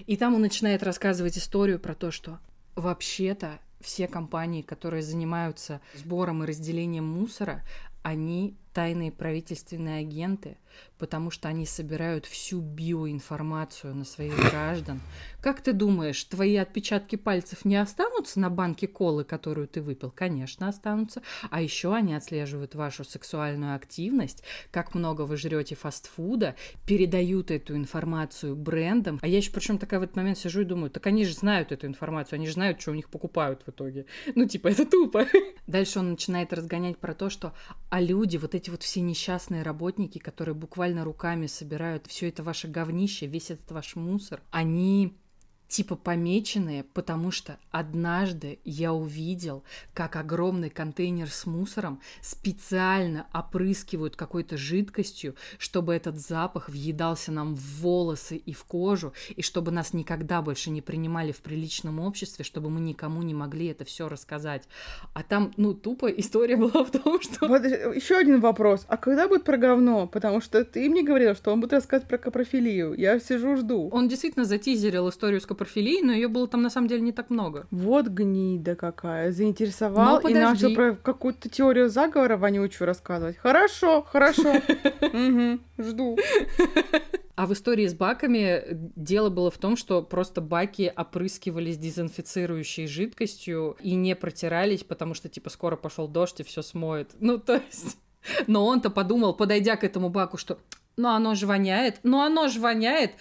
И 0.07 0.17
там 0.17 0.35
он 0.35 0.41
начинает 0.41 0.83
рассказывать 0.83 1.37
историю 1.37 1.79
про 1.79 1.95
то, 1.95 2.11
что 2.11 2.39
Вообще-то 2.75 3.59
все 3.79 4.07
компании, 4.07 4.61
которые 4.61 5.03
занимаются 5.03 5.81
сбором 5.93 6.43
и 6.43 6.47
разделением 6.47 7.05
мусора, 7.05 7.63
они 8.03 8.57
тайные 8.75 9.09
правительственные 9.09 10.01
агенты, 10.01 10.57
потому 10.97 11.31
что 11.31 11.47
они 11.47 11.65
собирают 11.65 12.25
всю 12.25 12.59
биоинформацию 12.59 13.95
на 13.95 14.03
своих 14.03 14.35
граждан. 14.51 14.99
Как 15.39 15.61
ты 15.61 15.71
думаешь, 15.71 16.21
твои 16.25 16.57
отпечатки 16.57 17.15
пальцев 17.15 17.63
не 17.63 17.77
останутся 17.77 18.39
на 18.41 18.49
банке 18.49 18.87
колы, 18.87 19.23
которую 19.23 19.69
ты 19.69 19.81
выпил? 19.81 20.11
Конечно, 20.11 20.67
останутся. 20.67 21.21
А 21.49 21.61
еще 21.61 21.95
они 21.95 22.13
отслеживают 22.15 22.75
вашу 22.75 23.05
сексуальную 23.05 23.75
активность, 23.75 24.43
как 24.71 24.93
много 24.93 25.21
вы 25.21 25.37
жрете 25.37 25.75
фастфуда, 25.75 26.55
передают 26.85 27.51
эту 27.51 27.77
информацию 27.77 28.57
брендам. 28.57 29.19
А 29.21 29.27
я 29.27 29.37
еще 29.37 29.51
причем 29.51 29.77
такая 29.77 30.01
в 30.01 30.03
этот 30.03 30.17
момент 30.17 30.37
сижу 30.37 30.61
и 30.61 30.65
думаю, 30.65 30.89
так 30.89 31.07
они 31.07 31.23
же 31.23 31.33
знают 31.33 31.71
эту 31.71 31.87
информацию, 31.87 32.35
они 32.35 32.47
же 32.47 32.53
знают, 32.53 32.81
что 32.81 32.91
у 32.91 32.95
них 32.95 33.09
покупают 33.09 33.61
в 33.65 33.69
итоге. 33.69 34.05
Ну, 34.35 34.45
типа, 34.45 34.67
это 34.67 34.85
тупо. 34.85 35.25
Дальше 35.67 35.99
он 35.99 36.11
начинает 36.11 36.51
разгонять 36.51 36.97
про 36.97 37.13
то, 37.13 37.29
что 37.29 37.53
а 37.89 38.01
люди, 38.01 38.35
вот 38.35 38.53
эти 38.53 38.64
вот 38.71 38.83
все 38.83 39.01
несчастные 39.01 39.63
работники, 39.63 40.17
которые 40.17 40.55
буквально 40.55 41.03
руками 41.03 41.47
собирают 41.47 42.07
все 42.07 42.29
это 42.29 42.43
ваше 42.43 42.67
говнище, 42.67 43.25
весь 43.25 43.51
этот 43.51 43.71
ваш 43.71 43.95
мусор, 43.95 44.41
они 44.51 45.17
типа 45.67 45.95
помеченные, 45.95 46.83
потому 46.83 47.31
что 47.31 47.57
однажды 47.71 48.59
я 48.63 48.93
увидел, 48.93 49.63
как 49.93 50.15
огромный 50.15 50.69
контейнер 50.69 51.29
с 51.29 51.45
мусором 51.45 52.01
специально 52.21 53.27
опрыскивают 53.33 54.15
какой-то 54.15 54.57
жидкостью, 54.57 55.35
чтобы 55.57 55.93
этот 55.93 56.17
запах 56.17 56.69
въедался 56.69 57.31
нам 57.31 57.55
в 57.55 57.81
волосы 57.81 58.37
и 58.37 58.53
в 58.53 58.63
кожу, 58.65 59.13
и 59.35 59.41
чтобы 59.41 59.71
нас 59.71 59.93
никогда 59.93 60.41
больше 60.41 60.69
не 60.69 60.81
принимали 60.81 61.31
в 61.31 61.41
приличном 61.41 61.99
обществе, 61.99 62.45
чтобы 62.45 62.69
мы 62.69 62.79
никому 62.79 63.21
не 63.23 63.33
могли 63.33 63.67
это 63.67 63.85
все 63.85 64.07
рассказать. 64.07 64.63
А 65.13 65.23
там, 65.23 65.53
ну, 65.57 65.73
тупо 65.73 66.07
история 66.07 66.55
была 66.57 66.83
в 66.83 66.91
том, 66.91 67.21
что... 67.21 67.47
Вот 67.47 67.63
еще 67.63 68.15
один 68.15 68.39
вопрос. 68.39 68.85
А 68.87 68.97
когда 68.97 69.27
будет 69.27 69.43
про 69.43 69.57
говно? 69.57 70.07
Потому 70.07 70.41
что 70.41 70.63
ты 70.63 70.89
мне 70.89 71.03
говорила, 71.03 71.35
что 71.35 71.51
он 71.51 71.61
будет 71.61 71.73
рассказывать 71.73 72.09
про 72.09 72.17
капрофилию. 72.17 72.93
Я 72.93 73.19
сижу, 73.19 73.57
жду. 73.57 73.89
Он 73.91 74.07
действительно 74.07 74.45
затизерил 74.45 75.09
историю 75.09 75.41
с 75.41 75.45
капрофилией, 75.55 76.01
но 76.01 76.11
ее 76.11 76.27
было 76.27 76.47
там 76.47 76.61
на 76.61 76.69
самом 76.69 76.87
деле 76.87 77.01
не 77.01 77.11
так 77.11 77.29
много. 77.29 77.67
Вот 77.71 78.07
гнида 78.07 78.75
какая. 78.75 79.31
Заинтересовал 79.31 80.19
и 80.19 80.33
начал 80.33 80.73
про 80.75 80.95
какую-то 80.95 81.49
теорию 81.49 81.89
заговора 81.89 82.37
вонючую 82.37 82.87
рассказывать. 82.87 83.37
Хорошо, 83.37 84.03
хорошо. 84.03 84.61
Жду. 85.77 86.17
А 87.35 87.47
в 87.47 87.53
истории 87.53 87.85
с 87.85 87.93
баками 87.93 88.63
дело 88.95 89.29
было 89.29 89.51
в 89.51 89.57
том, 89.57 89.75
что 89.75 90.01
просто 90.01 90.39
баки 90.39 90.93
опрыскивались 90.95 91.77
дезинфицирующей 91.77 92.87
жидкостью 92.87 93.75
и 93.81 93.95
не 93.95 94.15
протирались, 94.15 94.83
потому 94.83 95.13
что, 95.15 95.27
типа, 95.27 95.49
скоро 95.49 95.75
пошел 95.75 96.07
дождь 96.07 96.39
и 96.39 96.43
все 96.43 96.61
смоет. 96.61 97.11
Ну, 97.19 97.37
то 97.37 97.55
есть... 97.55 97.97
Но 98.47 98.65
он-то 98.65 98.89
подумал, 98.89 99.35
подойдя 99.35 99.75
к 99.75 99.83
этому 99.83 100.09
баку, 100.09 100.37
что 100.37 100.57
ну 100.97 101.09
оно 101.09 101.35
же 101.35 101.45
воняет, 101.45 101.99
ну 102.03 102.21
оно 102.21 102.47
же 102.47 102.59
воняет. 102.59 103.11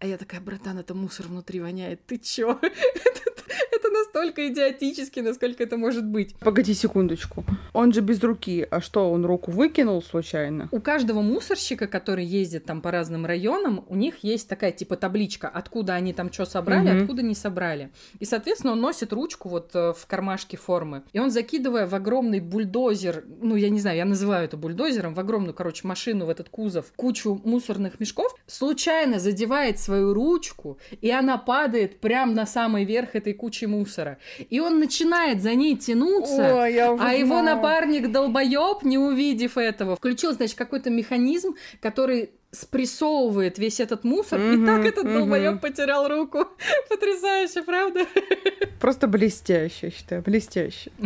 А 0.00 0.06
я 0.06 0.16
такая, 0.16 0.40
братан, 0.40 0.78
это 0.78 0.94
мусор 0.94 1.26
внутри 1.26 1.60
воняет. 1.60 2.06
Ты 2.06 2.18
чё? 2.18 2.60
это 3.72 3.90
настолько 3.90 4.48
идиотически, 4.48 5.20
насколько 5.20 5.62
это 5.62 5.76
может 5.76 6.04
быть. 6.04 6.36
Погоди 6.36 6.74
секундочку. 6.74 7.44
Он 7.72 7.92
же 7.92 8.00
без 8.00 8.22
руки. 8.22 8.66
А 8.70 8.80
что, 8.80 9.10
он 9.10 9.24
руку 9.24 9.50
выкинул 9.50 10.02
случайно? 10.02 10.68
У 10.70 10.80
каждого 10.80 11.20
мусорщика, 11.20 11.86
который 11.86 12.24
ездит 12.24 12.64
там 12.64 12.80
по 12.80 12.90
разным 12.90 13.26
районам, 13.26 13.84
у 13.88 13.96
них 13.96 14.22
есть 14.22 14.48
такая 14.48 14.72
типа 14.72 14.96
табличка, 14.96 15.48
откуда 15.48 15.94
они 15.94 16.12
там 16.12 16.32
что 16.32 16.44
собрали, 16.44 16.90
угу. 16.90 17.02
откуда 17.02 17.22
не 17.22 17.34
собрали. 17.34 17.90
И, 18.20 18.24
соответственно, 18.24 18.74
он 18.74 18.80
носит 18.80 19.12
ручку 19.12 19.48
вот 19.48 19.74
э, 19.74 19.92
в 19.94 20.06
кармашке 20.06 20.56
формы. 20.56 21.02
И 21.12 21.18
он, 21.18 21.30
закидывая 21.30 21.86
в 21.86 21.94
огромный 21.94 22.40
бульдозер, 22.40 23.24
ну, 23.40 23.56
я 23.56 23.68
не 23.68 23.80
знаю, 23.80 23.96
я 23.96 24.04
называю 24.04 24.44
это 24.44 24.56
бульдозером, 24.56 25.14
в 25.14 25.20
огромную, 25.20 25.54
короче, 25.54 25.86
машину, 25.86 26.26
в 26.26 26.30
этот 26.30 26.48
кузов, 26.48 26.92
кучу 26.94 27.40
мусорных 27.44 27.98
мешков, 28.00 28.34
случайно 28.46 29.18
задевает 29.18 29.78
свою 29.88 30.12
ручку, 30.12 30.78
и 31.00 31.10
она 31.10 31.38
падает 31.38 32.00
прямо 32.00 32.32
на 32.32 32.46
самый 32.46 32.84
верх 32.84 33.14
этой 33.14 33.32
кучи 33.32 33.64
мусора. 33.64 34.18
И 34.50 34.60
он 34.60 34.78
начинает 34.78 35.42
за 35.42 35.54
ней 35.54 35.76
тянуться, 35.76 36.54
Ой, 36.54 36.78
а 36.78 36.96
знаю. 36.96 37.18
его 37.18 37.42
напарник 37.42 38.12
долбоеб, 38.12 38.82
не 38.82 38.98
увидев 38.98 39.56
этого, 39.56 39.96
включил, 39.96 40.32
значит, 40.32 40.56
какой-то 40.56 40.90
механизм, 40.90 41.54
который 41.80 42.30
спрессовывает 42.50 43.58
весь 43.58 43.80
этот 43.80 44.04
мусор, 44.04 44.40
mm-hmm, 44.40 44.62
и 44.62 44.66
так 44.66 44.84
этот 44.86 45.04
mm-hmm. 45.04 45.14
долбоеб 45.14 45.60
потерял 45.60 46.08
руку. 46.08 46.46
Потрясающе, 46.88 47.62
правда? 47.62 48.06
Просто 48.80 49.06
блестяще, 49.06 49.90
считаю, 49.90 50.22
блестяще. 50.22 50.90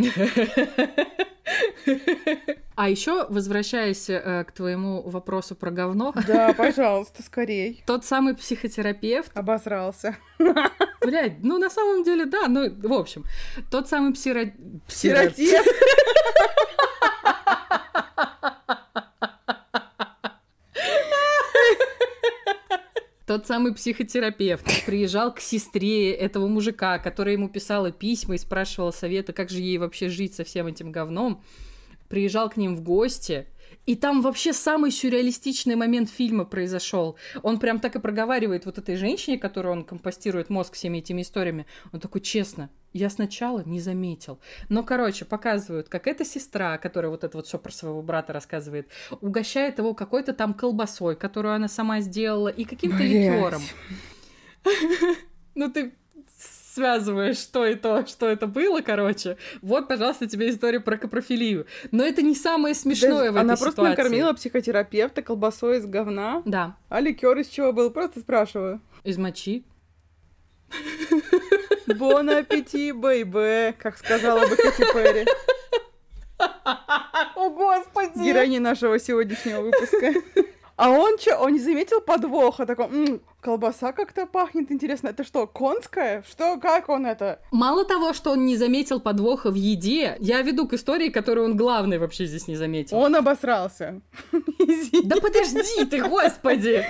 А 2.75 2.89
еще, 2.89 3.27
возвращаясь 3.29 4.09
э, 4.09 4.45
к 4.47 4.51
твоему 4.51 5.03
вопросу 5.03 5.55
про 5.55 5.69
говно. 5.69 6.11
Да, 6.25 6.53
пожалуйста, 6.53 7.21
скорей. 7.21 7.83
Tот 7.85 8.03
самый 8.03 8.33
психотерапевт. 8.33 9.29
Обосрался. 9.35 10.17
Блядь, 11.01 11.43
ну 11.43 11.59
на 11.59 11.69
самом 11.69 12.03
деле, 12.03 12.25
да, 12.25 12.47
ну, 12.47 12.73
в 12.75 12.93
общем, 12.93 13.25
тот 13.69 13.87
самый 13.89 14.13
псиро... 14.13 14.53
Псиротеп. 14.87 15.63
Тот 23.33 23.47
самый 23.47 23.73
психотерапевт 23.73 24.85
приезжал 24.85 25.33
к 25.33 25.39
сестре 25.39 26.11
этого 26.11 26.47
мужика, 26.47 26.99
которая 26.99 27.33
ему 27.33 27.49
писала 27.49 27.91
письма 27.91 28.35
и 28.35 28.37
спрашивала 28.37 28.91
совета, 28.91 29.33
как 29.33 29.49
же 29.49 29.59
ей 29.59 29.79
вообще 29.79 30.07
жить 30.07 30.35
со 30.35 30.43
всем 30.43 30.67
этим 30.67 30.91
говном, 30.91 31.41
приезжал 32.09 32.49
к 32.49 32.57
ним 32.57 32.75
в 32.75 32.81
гости, 32.81 33.47
и 33.85 33.95
там 33.95 34.21
вообще 34.21 34.53
самый 34.53 34.91
сюрреалистичный 34.91 35.75
момент 35.75 36.09
фильма 36.09 36.45
произошел. 36.45 37.17
Он 37.41 37.59
прям 37.59 37.79
так 37.79 37.95
и 37.95 37.99
проговаривает 37.99 38.65
вот 38.65 38.77
этой 38.77 38.95
женщине, 38.95 39.37
которую 39.37 39.73
он 39.73 39.83
компостирует 39.83 40.49
мозг 40.49 40.73
всеми 40.75 40.99
этими 40.99 41.21
историями. 41.21 41.65
Он 41.91 41.99
такой, 41.99 42.21
честно, 42.21 42.69
я 42.93 43.09
сначала 43.09 43.61
не 43.65 43.81
заметил. 43.81 44.39
Но, 44.69 44.83
короче, 44.83 45.25
показывают, 45.25 45.89
как 45.89 46.07
эта 46.07 46.23
сестра, 46.23 46.77
которая 46.77 47.11
вот 47.11 47.23
это 47.23 47.37
вот 47.37 47.47
все 47.47 47.57
про 47.57 47.71
своего 47.71 48.01
брата 48.01 48.31
рассказывает, 48.31 48.87
угощает 49.19 49.79
его 49.79 49.93
какой-то 49.93 50.33
там 50.33 50.53
колбасой, 50.53 51.15
которую 51.15 51.53
она 51.53 51.67
сама 51.67 51.99
сделала, 51.99 52.47
и 52.49 52.63
каким-то 52.63 53.03
ликером. 53.03 53.61
Ну 55.55 55.69
ты 55.69 55.93
связываешь 56.73 57.37
что 57.37 57.65
и 57.65 57.75
то, 57.75 58.05
что 58.05 58.27
это 58.27 58.47
было, 58.47 58.81
короче. 58.81 59.37
Вот, 59.61 59.87
пожалуйста, 59.87 60.27
тебе 60.27 60.49
история 60.49 60.79
про 60.79 60.97
капрофилию. 60.97 61.67
Но 61.91 62.03
это 62.03 62.21
не 62.21 62.35
самое 62.35 62.73
смешное 62.73 63.31
Даже 63.31 63.31
в 63.31 63.37
она 63.37 63.53
этой 63.53 63.61
просто 63.61 63.83
накормила 63.83 64.33
психотерапевта 64.33 65.21
колбасой 65.21 65.77
из 65.77 65.85
говна. 65.85 66.41
Да. 66.45 66.75
А 66.89 66.99
ликер 66.99 67.37
из 67.37 67.47
чего 67.47 67.71
был? 67.73 67.91
Просто 67.91 68.19
спрашиваю. 68.19 68.81
Из 69.03 69.17
мочи. 69.17 69.63
Бон 71.87 72.29
аппетит, 72.29 72.95
бэйбэ, 72.95 73.75
как 73.77 73.97
сказала 73.97 74.39
бы 74.47 74.55
Кэти 74.55 74.81
Перри. 74.93 75.25
О, 77.35 77.49
Господи! 77.49 78.23
Героиня 78.23 78.59
нашего 78.59 78.97
сегодняшнего 78.97 79.61
выпуска. 79.61 80.13
А 80.75 80.89
он 80.89 81.19
что, 81.19 81.37
он 81.37 81.53
не 81.53 81.59
заметил 81.59 82.01
подвоха? 82.01 82.65
Такой, 82.65 82.85
м-м, 82.87 83.21
колбаса 83.41 83.91
как-то 83.91 84.25
пахнет, 84.25 84.71
интересно. 84.71 85.09
Это 85.09 85.23
что, 85.23 85.45
конская? 85.45 86.23
Что, 86.27 86.57
как 86.59 86.89
он 86.89 87.05
это? 87.05 87.39
Мало 87.51 87.85
того, 87.85 88.13
что 88.13 88.31
он 88.31 88.45
не 88.45 88.57
заметил 88.57 88.99
подвоха 88.99 89.51
в 89.51 89.55
еде, 89.55 90.17
я 90.19 90.41
веду 90.41 90.67
к 90.67 90.73
истории, 90.73 91.09
которую 91.09 91.45
он 91.45 91.57
главный 91.57 91.99
вообще 91.99 92.25
здесь 92.25 92.47
не 92.47 92.55
заметил. 92.55 92.97
Он 92.97 93.15
обосрался. 93.15 94.01
Да 95.03 95.17
подожди 95.17 95.85
ты, 95.85 96.01
господи! 96.01 96.85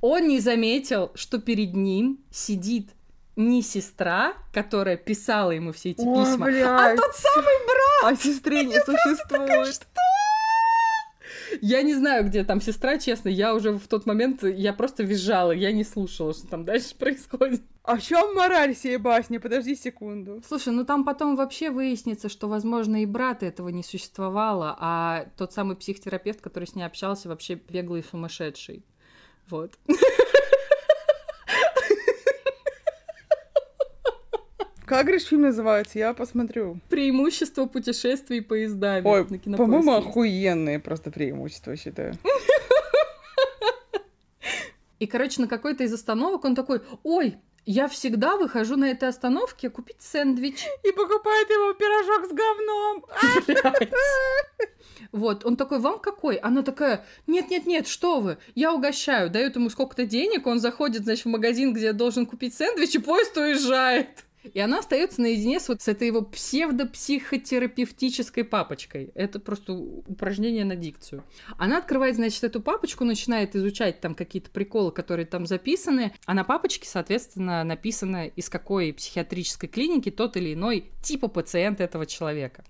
Он 0.00 0.28
не 0.28 0.40
заметил, 0.40 1.10
что 1.14 1.38
перед 1.38 1.74
ним 1.74 2.18
сидит 2.30 2.90
не 3.36 3.62
сестра, 3.62 4.34
которая 4.52 4.96
писала 4.96 5.50
ему 5.52 5.72
все 5.72 5.90
эти 5.90 6.02
О, 6.02 6.24
письма, 6.24 6.46
а 6.46 6.48
блядь. 6.50 6.66
а 6.66 6.96
тот 6.96 7.14
самый 7.14 7.66
брат! 7.66 8.12
А 8.12 8.16
сестры 8.16 8.64
не 8.64 8.78
существует. 8.80 9.28
Такая, 9.28 9.64
что? 9.64 9.86
Я 11.60 11.82
не 11.82 11.94
знаю, 11.94 12.24
где 12.24 12.44
там 12.44 12.60
сестра, 12.60 12.98
честно. 12.98 13.28
Я 13.28 13.54
уже 13.54 13.72
в 13.72 13.86
тот 13.88 14.06
момент, 14.06 14.42
я 14.42 14.72
просто 14.72 15.02
визжала, 15.02 15.52
я 15.52 15.72
не 15.72 15.84
слушала, 15.84 16.32
что 16.34 16.46
там 16.46 16.64
дальше 16.64 16.94
происходит. 16.98 17.62
А 17.82 17.96
в 17.96 18.02
чем 18.02 18.34
мораль 18.34 18.74
всей 18.74 18.96
басни? 18.96 19.38
Подожди 19.38 19.76
секунду. 19.76 20.42
Слушай, 20.46 20.72
ну 20.72 20.84
там 20.84 21.04
потом 21.04 21.36
вообще 21.36 21.70
выяснится, 21.70 22.28
что, 22.28 22.48
возможно, 22.48 23.02
и 23.02 23.06
брата 23.06 23.46
этого 23.46 23.68
не 23.68 23.82
существовало, 23.82 24.74
а 24.78 25.26
тот 25.36 25.52
самый 25.52 25.76
психотерапевт, 25.76 26.40
который 26.40 26.66
с 26.66 26.74
ней 26.74 26.84
общался, 26.84 27.28
вообще 27.28 27.54
беглый 27.54 28.02
сумасшедший. 28.02 28.84
Вот. 29.48 29.78
Как, 34.86 35.06
говоришь, 35.06 35.24
фильм 35.24 35.42
называется? 35.42 35.98
Я 35.98 36.12
посмотрю. 36.12 36.78
Преимущество 36.90 37.64
путешествий 37.66 38.42
поездами. 38.42 39.06
Ой, 39.06 39.24
по-моему, 39.56 39.92
охуенные 39.92 40.78
просто 40.78 41.10
преимущества, 41.10 41.76
считаю. 41.76 42.14
И, 44.98 45.06
короче, 45.06 45.40
на 45.40 45.48
какой-то 45.48 45.84
из 45.84 45.92
остановок 45.92 46.44
он 46.44 46.54
такой, 46.54 46.80
ой, 47.02 47.36
Я 47.66 47.88
всегда 47.88 48.36
выхожу 48.36 48.76
на 48.76 48.90
этой 48.90 49.08
остановке 49.08 49.70
купить 49.70 50.02
сэндвич. 50.02 50.66
И 50.82 50.92
покупает 50.92 51.48
его 51.48 51.72
пирожок 51.72 52.26
с 52.26 52.32
говном. 52.32 53.04
Вот, 55.12 55.44
он 55.44 55.56
такой, 55.56 55.78
вам 55.78 56.00
какой? 56.00 56.36
Она 56.36 56.62
такая, 56.62 57.04
нет-нет-нет, 57.28 57.86
что 57.86 58.18
вы, 58.20 58.38
я 58.56 58.72
угощаю. 58.72 59.30
Дает 59.30 59.54
ему 59.54 59.70
сколько-то 59.70 60.06
денег, 60.06 60.44
он 60.46 60.58
заходит, 60.58 61.04
значит, 61.04 61.24
в 61.24 61.28
магазин, 61.28 61.72
где 61.72 61.92
должен 61.92 62.26
купить 62.26 62.54
сэндвич, 62.54 62.96
и 62.96 62.98
поезд 62.98 63.36
уезжает. 63.36 64.24
И 64.52 64.60
она 64.60 64.80
остается 64.80 65.22
наедине 65.22 65.58
с 65.58 65.68
вот 65.68 65.82
с 65.82 65.88
этой 65.88 66.06
его 66.08 66.20
псевдопсихотерапевтической 66.22 68.44
папочкой. 68.44 69.10
Это 69.14 69.40
просто 69.40 69.72
упражнение 69.72 70.64
на 70.64 70.76
дикцию. 70.76 71.24
Она 71.56 71.78
открывает, 71.78 72.16
значит, 72.16 72.44
эту 72.44 72.60
папочку, 72.60 73.04
начинает 73.04 73.56
изучать 73.56 74.00
там 74.00 74.14
какие-то 74.14 74.50
приколы, 74.50 74.92
которые 74.92 75.24
там 75.26 75.46
записаны. 75.46 76.12
А 76.26 76.34
на 76.34 76.44
папочке, 76.44 76.86
соответственно, 76.86 77.64
написано, 77.64 78.26
из 78.26 78.50
какой 78.50 78.92
психиатрической 78.92 79.68
клиники 79.68 80.10
тот 80.10 80.36
или 80.36 80.54
иной 80.54 80.90
типа 81.02 81.28
пациент 81.28 81.80
этого 81.80 82.06
человека. 82.06 82.64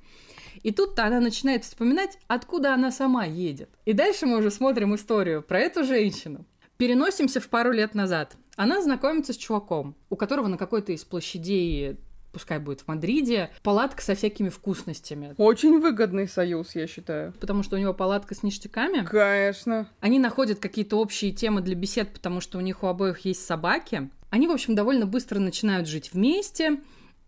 И 0.63 0.71
тут-то 0.71 1.05
она 1.05 1.21
начинает 1.21 1.65
вспоминать, 1.65 2.19
откуда 2.29 2.75
она 2.75 2.91
сама 2.91 3.25
едет. 3.25 3.71
И 3.85 3.93
дальше 3.93 4.27
мы 4.27 4.39
уже 4.39 4.51
смотрим 4.51 4.95
историю 4.95 5.43
про 5.43 5.61
эту 5.61 5.85
женщину. 5.85 6.47
Переносимся 6.77 7.41
в 7.41 7.49
пару 7.49 7.73
лет 7.73 7.95
назад. 7.95 8.37
Она 8.57 8.83
знакомится 8.83 9.33
с 9.33 9.37
чуваком, 9.37 9.95
у 10.11 10.17
которого 10.17 10.47
на 10.47 10.57
какой-то 10.57 10.93
из 10.93 11.05
площадей 11.05 11.99
пускай 12.35 12.59
будет 12.59 12.81
в 12.81 12.89
Мадриде, 12.89 13.51
палатка 13.63 14.03
со 14.03 14.15
всякими 14.15 14.49
вкусностями. 14.49 15.35
Очень 15.39 15.79
выгодный 15.81 16.29
союз, 16.29 16.75
я 16.75 16.87
считаю. 16.87 17.33
Потому 17.41 17.63
что 17.63 17.77
у 17.77 17.79
него 17.79 17.95
палатка 17.95 18.35
с 18.35 18.43
ништяками. 18.43 19.07
Конечно. 19.07 19.89
Они 20.01 20.19
находят 20.19 20.59
какие-то 20.59 20.97
общие 20.99 21.31
темы 21.31 21.61
для 21.61 21.77
бесед, 21.77 22.13
потому 22.13 22.41
что 22.41 22.59
у 22.59 22.61
них 22.61 22.83
у 22.83 22.89
обоих 22.89 23.21
есть 23.21 23.47
собаки. 23.47 24.11
Они, 24.31 24.49
в 24.49 24.51
общем, 24.51 24.75
довольно 24.75 25.07
быстро 25.07 25.39
начинают 25.39 25.87
жить 25.87 26.13
вместе, 26.13 26.81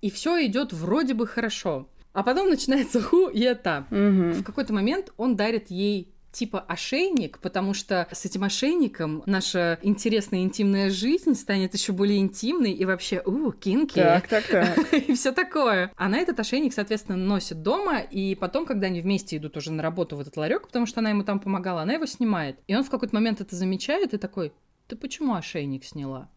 и 0.02 0.10
все 0.10 0.44
идет 0.44 0.72
вроде 0.72 1.14
бы 1.14 1.26
хорошо. 1.26 1.88
А 2.12 2.22
потом 2.22 2.48
начинается 2.48 3.00
ху 3.00 3.28
и 3.28 3.40
это. 3.40 3.86
Угу. 3.90 4.40
В 4.40 4.42
какой-то 4.42 4.72
момент 4.72 5.12
он 5.16 5.36
дарит 5.36 5.70
ей 5.70 6.15
типа 6.36 6.60
ошейник, 6.60 7.38
потому 7.38 7.72
что 7.72 8.06
с 8.12 8.26
этим 8.26 8.44
ошейником 8.44 9.22
наша 9.24 9.78
интересная 9.80 10.40
интимная 10.42 10.90
жизнь 10.90 11.34
станет 11.34 11.72
еще 11.72 11.94
более 11.94 12.18
интимной 12.18 12.72
и 12.72 12.84
вообще, 12.84 13.22
у, 13.24 13.50
кинки. 13.52 13.94
Так, 13.94 14.28
так, 14.28 14.46
так. 14.46 14.92
и 15.08 15.14
все 15.14 15.32
такое. 15.32 15.90
Она 15.96 16.18
этот 16.18 16.38
ошейник, 16.38 16.74
соответственно, 16.74 17.16
носит 17.16 17.62
дома, 17.62 18.00
и 18.00 18.34
потом, 18.34 18.66
когда 18.66 18.88
они 18.88 19.00
вместе 19.00 19.38
идут 19.38 19.56
уже 19.56 19.72
на 19.72 19.82
работу 19.82 20.16
в 20.16 20.20
этот 20.20 20.36
ларек, 20.36 20.66
потому 20.66 20.84
что 20.84 21.00
она 21.00 21.08
ему 21.08 21.24
там 21.24 21.40
помогала, 21.40 21.80
она 21.80 21.94
его 21.94 22.04
снимает. 22.04 22.58
И 22.66 22.76
он 22.76 22.84
в 22.84 22.90
какой-то 22.90 23.14
момент 23.14 23.40
это 23.40 23.56
замечает 23.56 24.12
и 24.12 24.18
такой, 24.18 24.52
ты 24.88 24.96
почему 24.96 25.36
ошейник 25.36 25.84
сняла? 25.84 26.30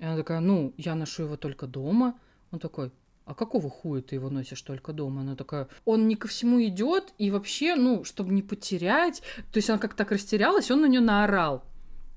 И 0.00 0.04
она 0.04 0.16
такая, 0.18 0.40
ну, 0.40 0.74
я 0.76 0.94
ношу 0.94 1.22
его 1.22 1.38
только 1.38 1.66
дома. 1.66 2.18
Он 2.50 2.58
такой, 2.58 2.92
а 3.24 3.34
какого 3.34 3.70
хуя 3.70 4.02
ты 4.02 4.16
его 4.16 4.28
носишь 4.30 4.60
только 4.62 4.92
дома? 4.92 5.22
Она 5.22 5.36
такая, 5.36 5.68
он 5.84 6.08
не 6.08 6.16
ко 6.16 6.28
всему 6.28 6.62
идет, 6.62 7.14
и 7.18 7.30
вообще, 7.30 7.74
ну, 7.74 8.04
чтобы 8.04 8.32
не 8.32 8.42
потерять. 8.42 9.22
То 9.52 9.58
есть 9.58 9.70
она 9.70 9.78
как-то 9.78 9.98
так 9.98 10.12
растерялась, 10.12 10.70
он 10.70 10.82
на 10.82 10.86
нее 10.86 11.00
наорал. 11.00 11.64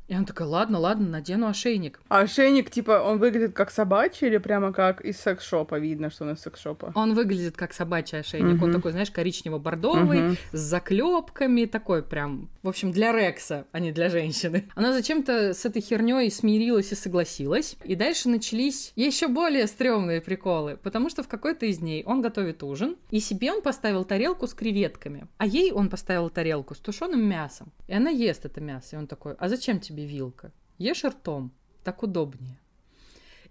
И 0.08 0.14
она 0.14 0.26
такая, 0.26 0.47
ладно, 0.47 0.80
ладно, 0.80 1.08
надену 1.08 1.47
ошейник. 1.47 1.99
А 2.08 2.20
ошейник, 2.22 2.70
типа, 2.72 3.01
он 3.05 3.18
выглядит 3.20 3.53
как 3.53 3.72
собачий 3.72 4.28
или 4.28 4.38
прямо 4.38 4.72
как 4.72 5.01
из 5.01 5.20
секс-шопа? 5.20 5.80
Видно, 5.80 6.10
что 6.10 6.24
он 6.24 6.32
из 6.32 6.39
секс-шопа. 6.39 6.93
Он 6.95 7.14
выглядит 7.14 7.58
как 7.58 7.74
собачий 7.74 8.20
ошейник. 8.20 8.55
Мгм. 8.55 8.64
Он 8.64 8.72
такой, 8.74 8.91
знаешь, 8.91 9.12
коричнево-бордовый, 9.12 10.20
Мгм. 10.22 10.38
с 10.53 10.60
заклепками, 10.60 11.66
такой 11.66 12.03
прям, 12.03 12.49
в 12.64 12.70
общем, 12.70 12.91
для 12.91 13.12
Рекса, 13.12 13.66
а 13.72 13.80
не 13.80 13.91
для 13.91 14.10
женщины. 14.10 14.70
Она 14.76 14.93
зачем-то 14.93 15.53
с 15.53 15.66
этой 15.66 15.82
херней 15.82 16.32
смирилась 16.32 16.91
и 16.91 16.95
согласилась. 16.95 17.76
И 17.84 17.95
дальше 17.95 18.30
начались 18.30 18.93
еще 18.95 19.28
более 19.28 19.68
стрёмные 19.68 20.22
приколы, 20.22 20.78
потому 20.78 21.10
что 21.10 21.22
в 21.24 21.28
какой-то 21.28 21.66
из 21.66 21.80
дней 21.80 22.03
он 22.05 22.22
готовит 22.22 22.64
ужин, 22.64 22.95
и 23.12 23.20
себе 23.20 23.51
он 23.51 23.62
поставил 23.62 24.05
тарелку 24.05 24.47
с 24.47 24.53
креветками, 24.53 25.28
а 25.38 25.45
ей 25.45 25.72
он 25.72 25.89
поставил 25.89 26.30
тарелку 26.30 26.76
с 26.76 26.80
тушеным 26.80 27.24
мясом. 27.28 27.72
И 27.88 27.93
она 27.93 28.10
ест 28.10 28.45
это 28.45 28.62
мясо, 28.62 28.95
и 28.95 28.99
он 28.99 29.08
такой, 29.08 29.34
а 29.38 29.49
зачем 29.49 29.80
тебе 29.80 29.97
вилка? 30.06 30.52
Ешь 30.78 31.04
ртом, 31.04 31.52
так 31.84 32.04
удобнее. 32.04 32.60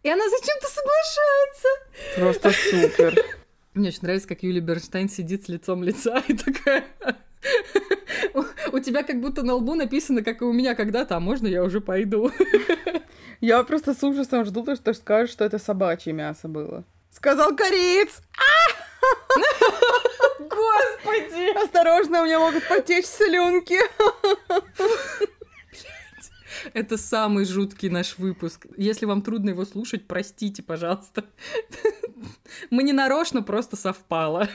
И 0.03 0.09
она 0.09 0.25
зачем-то 0.29 0.69
соглашается. 0.69 1.69
Просто 2.17 2.51
супер. 2.53 3.25
Мне 3.75 3.89
очень 3.89 4.03
нравится, 4.03 4.29
как 4.29 4.43
Юлия 4.43 4.61
Бернштейн 4.61 5.09
сидит 5.09 5.45
с 5.45 5.49
лицом 5.49 5.83
лица 5.83 6.23
и 6.29 6.35
такая... 6.35 6.85
У- 8.73 8.79
тебя 8.81 9.03
как 9.03 9.21
будто 9.21 9.43
на 9.43 9.55
лбу 9.55 9.75
написано, 9.75 10.23
как 10.23 10.43
и 10.43 10.45
у 10.45 10.53
меня 10.53 10.75
когда-то, 10.75 11.17
а 11.17 11.21
можно 11.21 11.47
я 11.47 11.63
уже 11.63 11.81
пойду? 11.81 12.31
Я 13.41 13.63
просто 13.65 13.95
с 13.95 14.03
ужасом 14.03 14.45
жду, 14.45 14.63
то, 14.63 14.75
что 14.75 14.85
ты 14.85 14.95
скажешь, 14.95 15.33
что 15.33 15.45
это 15.45 15.59
собачье 15.59 16.13
мясо 16.13 16.49
было. 16.49 16.85
Сказал 17.11 17.55
кореец! 17.57 18.21
Господи! 20.39 21.65
Осторожно, 21.65 22.23
у 22.23 22.25
меня 22.25 22.39
могут 22.39 22.67
потечь 22.69 23.07
слюнки. 23.07 23.79
Это 26.75 26.97
самый 26.97 27.45
жуткий 27.45 27.89
наш 27.89 28.19
выпуск. 28.19 28.67
Если 28.77 29.07
вам 29.07 29.23
трудно 29.23 29.51
его 29.51 29.65
слушать, 29.65 30.07
простите, 30.07 30.63
пожалуйста. 30.63 31.25
Мы 32.71 32.83
не 32.83 32.93
нарочно, 32.93 33.43
просто 33.43 33.77
совпало. 33.77 34.49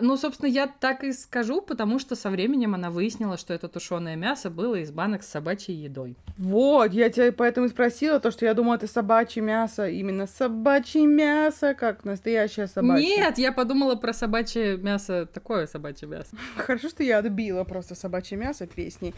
Ну, 0.00 0.16
собственно, 0.16 0.48
я 0.48 0.66
так 0.66 1.04
и 1.04 1.12
скажу, 1.12 1.62
потому 1.62 1.98
что 1.98 2.16
со 2.16 2.28
временем 2.28 2.74
она 2.74 2.90
выяснила, 2.90 3.38
что 3.38 3.54
это 3.54 3.68
тушеное 3.68 4.16
мясо 4.16 4.50
было 4.50 4.74
из 4.74 4.90
банок 4.90 5.22
с 5.22 5.28
собачьей 5.28 5.76
едой. 5.76 6.16
Вот, 6.36 6.92
я 6.92 7.08
тебя 7.10 7.32
поэтому 7.32 7.66
и 7.66 7.70
спросила, 7.70 8.18
то, 8.18 8.30
что 8.30 8.44
я 8.44 8.54
думала, 8.54 8.74
это 8.74 8.86
собачье 8.86 9.42
мясо. 9.42 9.88
Именно 9.88 10.26
собачье 10.26 11.06
мясо, 11.06 11.74
как 11.74 12.04
настоящее 12.04 12.66
собачье. 12.66 13.08
Нет, 13.08 13.38
я 13.38 13.52
подумала 13.52 13.94
про 13.94 14.12
собачье 14.12 14.76
мясо, 14.76 15.26
такое 15.32 15.66
собачье 15.66 16.08
мясо. 16.08 16.36
Хорошо, 16.56 16.88
что 16.88 17.02
я 17.02 17.18
отбила 17.18 17.64
просто 17.64 17.94
собачье 17.94 18.36
мясо 18.36 18.66
песней. 18.66 19.14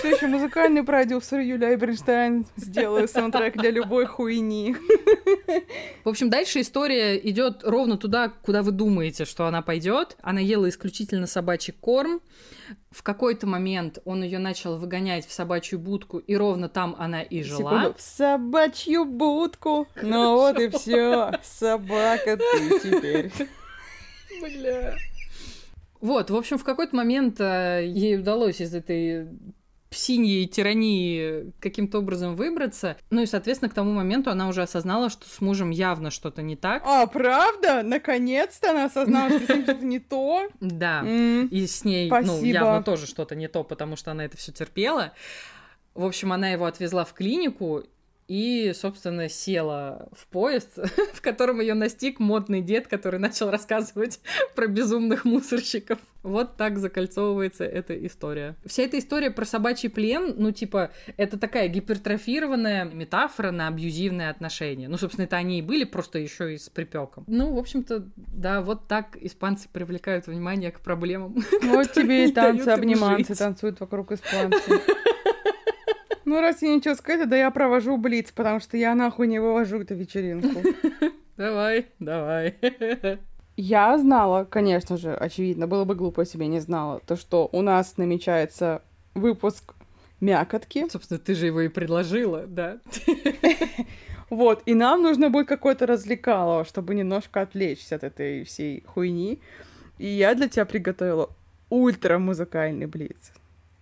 Все 0.00 0.10
еще 0.10 0.26
музыкальный 0.26 0.82
продюсер 0.82 1.38
Юлия 1.38 1.57
Эйберштейн 1.66 2.46
сделаю 2.56 3.08
саундтрек 3.08 3.56
для 3.56 3.70
любой 3.70 4.06
хуйни. 4.06 4.76
В 6.04 6.08
общем, 6.08 6.30
дальше 6.30 6.60
история 6.60 7.18
идет 7.18 7.62
ровно 7.64 7.96
туда, 7.96 8.28
куда 8.28 8.62
вы 8.62 8.72
думаете, 8.72 9.24
что 9.24 9.46
она 9.46 9.62
пойдет. 9.62 10.16
Она 10.22 10.40
ела 10.40 10.68
исключительно 10.68 11.26
собачий 11.26 11.72
корм. 11.72 12.20
В 12.90 13.02
какой-то 13.02 13.46
момент 13.46 13.98
он 14.04 14.22
ее 14.22 14.38
начал 14.38 14.76
выгонять 14.76 15.26
в 15.26 15.32
собачью 15.32 15.78
будку, 15.78 16.18
и 16.18 16.36
ровно 16.36 16.68
там 16.68 16.96
она 16.98 17.22
и 17.22 17.42
жила. 17.42 17.70
Секунду. 17.70 17.94
В 17.98 18.00
собачью 18.00 19.04
будку. 19.04 19.88
Ну 20.02 20.36
вот 20.36 20.58
и 20.58 20.68
все. 20.68 21.32
Собака 21.42 22.36
ты 22.36 22.80
теперь. 22.80 23.32
Бля. 24.40 24.96
Вот, 26.00 26.30
в 26.30 26.36
общем, 26.36 26.58
в 26.58 26.64
какой-то 26.64 26.94
момент 26.94 27.40
э, 27.40 27.84
ей 27.84 28.18
удалось 28.18 28.60
из 28.60 28.72
этой 28.72 29.28
псиньей 29.90 30.46
тирании 30.46 31.52
каким-то 31.60 31.98
образом 31.98 32.36
выбраться. 32.36 32.96
Ну 33.10 33.22
и, 33.22 33.26
соответственно, 33.26 33.70
к 33.70 33.74
тому 33.74 33.92
моменту 33.92 34.30
она 34.30 34.48
уже 34.48 34.62
осознала, 34.62 35.10
что 35.10 35.26
с 35.28 35.40
мужем 35.40 35.70
явно 35.70 36.10
что-то 36.10 36.42
не 36.42 36.56
так. 36.56 36.82
А, 36.86 37.06
правда? 37.06 37.82
Наконец-то 37.82 38.70
она 38.70 38.84
осознала, 38.86 39.30
что 39.30 39.46
с 39.46 39.48
ним 39.48 39.62
что-то 39.64 39.84
не 39.84 39.98
то. 39.98 40.48
Да. 40.60 41.04
И 41.04 41.66
с 41.66 41.84
ней, 41.84 42.10
ну, 42.10 42.42
явно 42.42 42.82
тоже 42.82 43.06
что-то 43.06 43.34
не 43.34 43.48
то, 43.48 43.64
потому 43.64 43.96
что 43.96 44.10
она 44.10 44.24
это 44.24 44.36
все 44.36 44.52
терпела. 44.52 45.12
В 45.94 46.04
общем, 46.04 46.32
она 46.32 46.50
его 46.50 46.66
отвезла 46.66 47.04
в 47.04 47.12
клинику 47.12 47.82
и, 48.28 48.72
собственно, 48.74 49.28
села 49.30 50.08
в 50.12 50.26
поезд, 50.26 50.78
в 51.14 51.20
котором 51.22 51.60
ее 51.60 51.74
настиг 51.74 52.20
модный 52.20 52.60
дед, 52.60 52.86
который 52.86 53.18
начал 53.18 53.50
рассказывать 53.50 54.20
про 54.54 54.66
безумных 54.66 55.24
мусорщиков. 55.24 55.98
Вот 56.22 56.56
так 56.56 56.78
закольцовывается 56.78 57.64
эта 57.64 57.94
история. 58.06 58.56
Вся 58.66 58.82
эта 58.82 58.98
история 58.98 59.30
про 59.30 59.46
собачий 59.46 59.88
плен, 59.88 60.34
ну, 60.36 60.50
типа, 60.50 60.90
это 61.16 61.38
такая 61.38 61.68
гипертрофированная 61.68 62.84
метафора 62.84 63.50
на 63.50 63.68
абьюзивные 63.68 64.28
отношения. 64.28 64.88
Ну, 64.88 64.98
собственно, 64.98 65.24
это 65.24 65.36
они 65.36 65.60
и 65.60 65.62
были, 65.62 65.84
просто 65.84 66.18
еще 66.18 66.54
и 66.54 66.58
с 66.58 66.68
припеком. 66.68 67.24
Ну, 67.28 67.54
в 67.54 67.58
общем-то, 67.58 68.08
да, 68.16 68.60
вот 68.60 68.88
так 68.88 69.16
испанцы 69.20 69.68
привлекают 69.72 70.26
внимание 70.26 70.70
к 70.70 70.80
проблемам. 70.80 71.36
Вот 71.78 71.92
тебе 71.92 72.28
и 72.28 72.32
танцы 72.32 72.76
жить. 73.16 73.38
танцуют 73.38 73.80
вокруг 73.80 74.12
испанцев. 74.12 74.82
Ну, 76.28 76.42
раз 76.42 76.60
я 76.60 76.74
ничего 76.74 76.94
сказать, 76.94 77.26
да 77.26 77.36
я 77.38 77.50
провожу 77.50 77.96
блиц, 77.96 78.32
потому 78.32 78.60
что 78.60 78.76
я 78.76 78.94
нахуй 78.94 79.26
не 79.26 79.38
вывожу 79.38 79.80
эту 79.80 79.94
вечеринку. 79.94 80.60
Давай, 81.38 81.86
давай. 82.00 82.56
Я 83.56 83.96
знала, 83.96 84.44
конечно 84.44 84.98
же, 84.98 85.14
очевидно, 85.14 85.66
было 85.68 85.84
бы 85.84 85.94
глупо, 85.94 86.20
если 86.22 86.36
бы 86.36 86.44
я 86.44 86.50
не 86.50 86.58
знала, 86.60 87.00
то, 87.06 87.16
что 87.16 87.48
у 87.52 87.62
нас 87.62 87.96
намечается 87.96 88.82
выпуск 89.14 89.74
мякотки. 90.20 90.86
Собственно, 90.90 91.18
ты 91.18 91.34
же 91.34 91.46
его 91.46 91.62
и 91.62 91.68
предложила, 91.68 92.44
да. 92.46 92.78
Вот, 94.30 94.62
и 94.66 94.74
нам 94.74 95.00
нужно 95.00 95.30
будет 95.30 95.48
какое-то 95.48 95.86
развлекало, 95.86 96.66
чтобы 96.66 96.94
немножко 96.94 97.40
отвлечься 97.40 97.94
от 97.94 98.04
этой 98.04 98.44
всей 98.44 98.82
хуйни. 98.84 99.40
И 99.96 100.06
я 100.06 100.34
для 100.34 100.48
тебя 100.48 100.66
приготовила 100.66 101.30
ультра 101.70 102.18
музыкальный 102.18 102.86
блиц. 102.86 103.32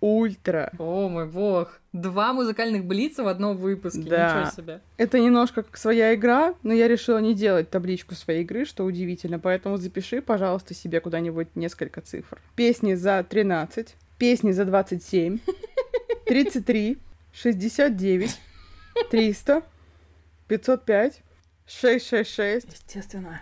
Ультра. 0.07 0.71
О 0.79 1.09
мой 1.09 1.27
бог. 1.27 1.81
Два 1.93 2.33
музыкальных 2.33 2.85
блица 2.85 3.25
в 3.25 3.29
одном 3.29 3.57
выпуске. 3.57 4.03
Да. 4.03 4.41
Ничего 4.41 4.63
себе. 4.63 4.81
Это 4.97 5.19
немножко 5.19 5.63
как 5.63 5.77
своя 5.77 6.15
игра, 6.15 6.55
но 6.63 6.73
я 6.73 6.87
решила 6.89 7.19
не 7.19 7.35
делать 7.35 7.71
табличку 7.71 8.15
своей 8.15 8.43
игры, 8.43 8.65
что 8.65 8.85
удивительно. 8.85 9.39
Поэтому 9.39 9.77
запиши, 9.79 10.23
пожалуйста, 10.23 10.75
себе 10.75 11.01
куда-нибудь 11.01 11.49
несколько 11.57 12.01
цифр. 12.01 12.41
Песни 12.55 12.95
за 12.95 13.25
13, 13.29 13.97
песни 14.19 14.53
за 14.53 14.65
27, 14.65 15.39
33, 16.27 16.99
69, 17.33 18.39
300, 19.11 19.63
505, 20.49 21.23
666 21.67 22.67
Естественно. 22.73 23.41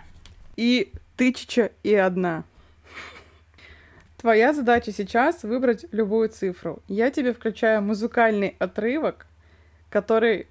и 0.55 0.91
тысяча 1.15 1.71
и 1.83 1.93
одна. 1.93 2.43
Твоя 4.25 4.53
задача 4.53 4.91
сейчас 4.91 5.43
выбрать 5.43 5.85
любую 5.91 6.29
цифру. 6.29 6.81
Я 6.87 7.11
тебе 7.11 7.31
включаю 7.31 7.83
музыкальный 7.83 8.55
отрывок, 8.57 9.27
который 9.91 10.47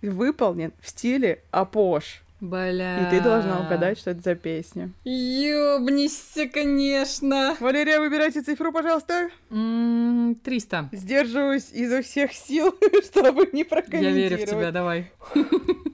выполнен 0.00 0.72
в 0.80 0.88
стиле 0.88 1.42
Апош. 1.50 2.22
Бля. 2.40 3.06
И 3.06 3.10
ты 3.10 3.20
должна 3.20 3.60
угадать, 3.60 3.98
что 3.98 4.12
это 4.12 4.22
за 4.22 4.34
песня. 4.34 4.92
Ёбнешься, 5.04 6.48
конечно. 6.48 7.54
Валерия, 7.60 8.00
выбирайте 8.00 8.40
цифру, 8.40 8.72
пожалуйста. 8.72 9.28
М, 9.50 10.34
300. 10.42 10.88
Сдерживаюсь 10.92 11.68
изо 11.72 12.00
всех 12.00 12.32
сил, 12.32 12.74
чтобы 13.04 13.46
не 13.52 13.58
Я 13.60 13.64
прокомментировать. 13.66 14.16
верю 14.16 14.36
в 14.38 14.48
тебя, 14.48 14.70
давай. 14.72 15.10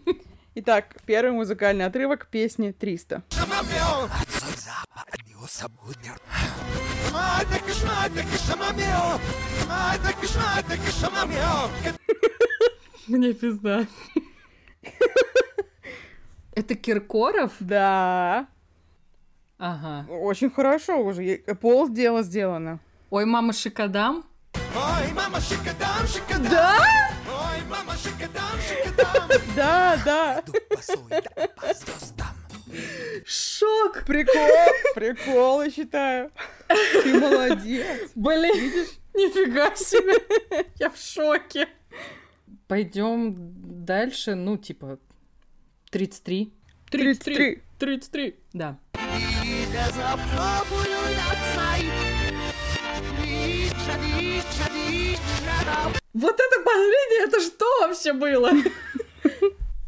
Итак, 0.55 0.97
первый 1.07 1.33
музыкальный 1.33 1.87
отрывок 1.87 2.27
песни 2.27 2.73
300. 2.73 3.23
Мне 13.07 13.33
пизда. 13.33 13.87
Это 16.55 16.75
Киркоров? 16.75 17.53
Да, 17.61 18.47
Ага. 19.59 20.07
очень 20.11 20.51
хорошо 20.51 20.99
уже. 21.05 21.39
Пол 21.61 21.89
дела 21.89 22.23
сделано. 22.23 22.81
Ой, 23.11 23.25
мама 23.25 23.53
Шикадам? 23.53 24.25
Ой, 24.75 25.13
мама, 25.15 25.41
шикадам, 25.41 26.07
шикадам. 26.07 26.49
Да? 26.51 26.79
Да, 29.57 30.01
да. 30.05 30.45
Шок! 33.27 34.05
Прикол, 34.07 34.49
прикол, 34.95 35.63
я 35.63 35.71
считаю. 35.71 36.31
Ты 36.69 37.19
молодец. 37.19 38.11
Блин, 38.15 38.87
нифига 39.15 39.75
себе. 39.77 40.15
Я 40.79 40.91
в 40.91 40.97
шоке. 40.97 41.69
Пойдем 42.67 43.35
дальше, 43.85 44.35
ну, 44.35 44.57
типа, 44.57 44.99
33. 45.91 46.53
33. 46.91 47.63
33. 47.79 48.37
Да. 48.55 48.79
Вот 56.15 56.35
это 56.35 56.65
последнее, 56.65 57.27
это 57.27 57.41
что 57.41 57.65
вообще 57.81 58.13
было? 58.13 58.51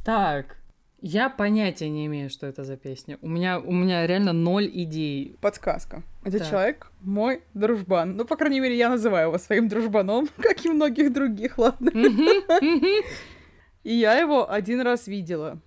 Так, 0.05 0.59
я 1.01 1.31
понятия 1.31 1.89
не 1.89 2.05
имею, 2.07 2.29
что 2.29 2.47
это 2.47 2.62
за 2.62 2.77
песня. 2.77 3.18
У 3.22 3.29
меня, 3.29 3.59
у 3.59 3.72
меня 3.72 4.07
реально 4.07 4.35
ноль 4.35 4.70
идей. 4.72 5.37
Подсказка. 5.41 6.03
Этот 6.25 6.41
Так. 6.41 6.51
человек 6.51 6.93
мой 7.01 7.43
дружбан. 7.55 8.14
Ну, 8.16 8.27
по 8.27 8.37
крайней 8.37 8.61
мере, 8.61 8.77
я 8.77 8.91
называю 8.91 9.29
его 9.29 9.39
своим 9.39 9.66
дружбаном, 9.68 10.29
как 10.43 10.62
и 10.66 10.68
многих 10.68 11.11
других, 11.12 11.57
ладно. 11.57 11.91
И 13.83 13.95
я 13.95 14.14
его 14.18 14.51
один 14.51 14.81
раз 14.83 15.07
видела. 15.07 15.59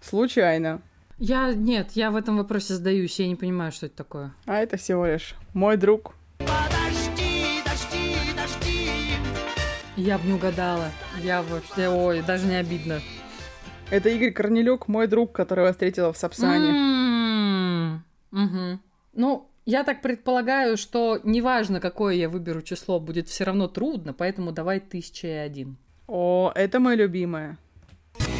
Случайно. 0.00 0.82
Я, 1.18 1.52
нет, 1.54 1.92
я 1.92 2.10
в 2.10 2.16
этом 2.16 2.36
вопросе 2.36 2.74
сдаюсь, 2.74 3.18
я 3.20 3.28
не 3.28 3.36
понимаю, 3.36 3.70
что 3.70 3.86
это 3.86 3.96
такое. 3.96 4.34
А 4.46 4.58
это 4.60 4.76
всего 4.76 5.06
лишь 5.06 5.34
мой 5.54 5.76
друг. 5.76 6.14
Я 10.04 10.18
бы 10.18 10.26
не 10.26 10.34
угадала. 10.34 10.90
Я 11.22 11.40
вообще, 11.40 11.88
ой, 11.88 12.20
даже 12.20 12.46
не 12.46 12.56
обидно. 12.56 13.00
Это 13.90 14.10
Игорь 14.10 14.32
Корнелюк, 14.32 14.86
мой 14.86 15.06
друг, 15.06 15.32
которого 15.32 15.68
я 15.68 15.72
встретила 15.72 16.12
в 16.12 16.18
Сапсане. 16.18 18.02
Мгм. 18.30 18.82
Ну, 19.14 19.48
я 19.64 19.82
так 19.82 20.02
предполагаю, 20.02 20.76
что 20.76 21.18
неважно, 21.24 21.80
какое 21.80 22.16
я 22.16 22.28
выберу 22.28 22.60
число, 22.60 23.00
будет 23.00 23.28
все 23.28 23.44
равно 23.44 23.66
трудно, 23.66 24.12
поэтому 24.12 24.52
давай 24.52 24.80
тысяча 24.80 25.26
и 25.26 25.30
один. 25.30 25.78
О, 26.06 26.52
это 26.54 26.80
мое 26.80 26.96
любимое. 26.96 27.56
Лис. 28.20 28.34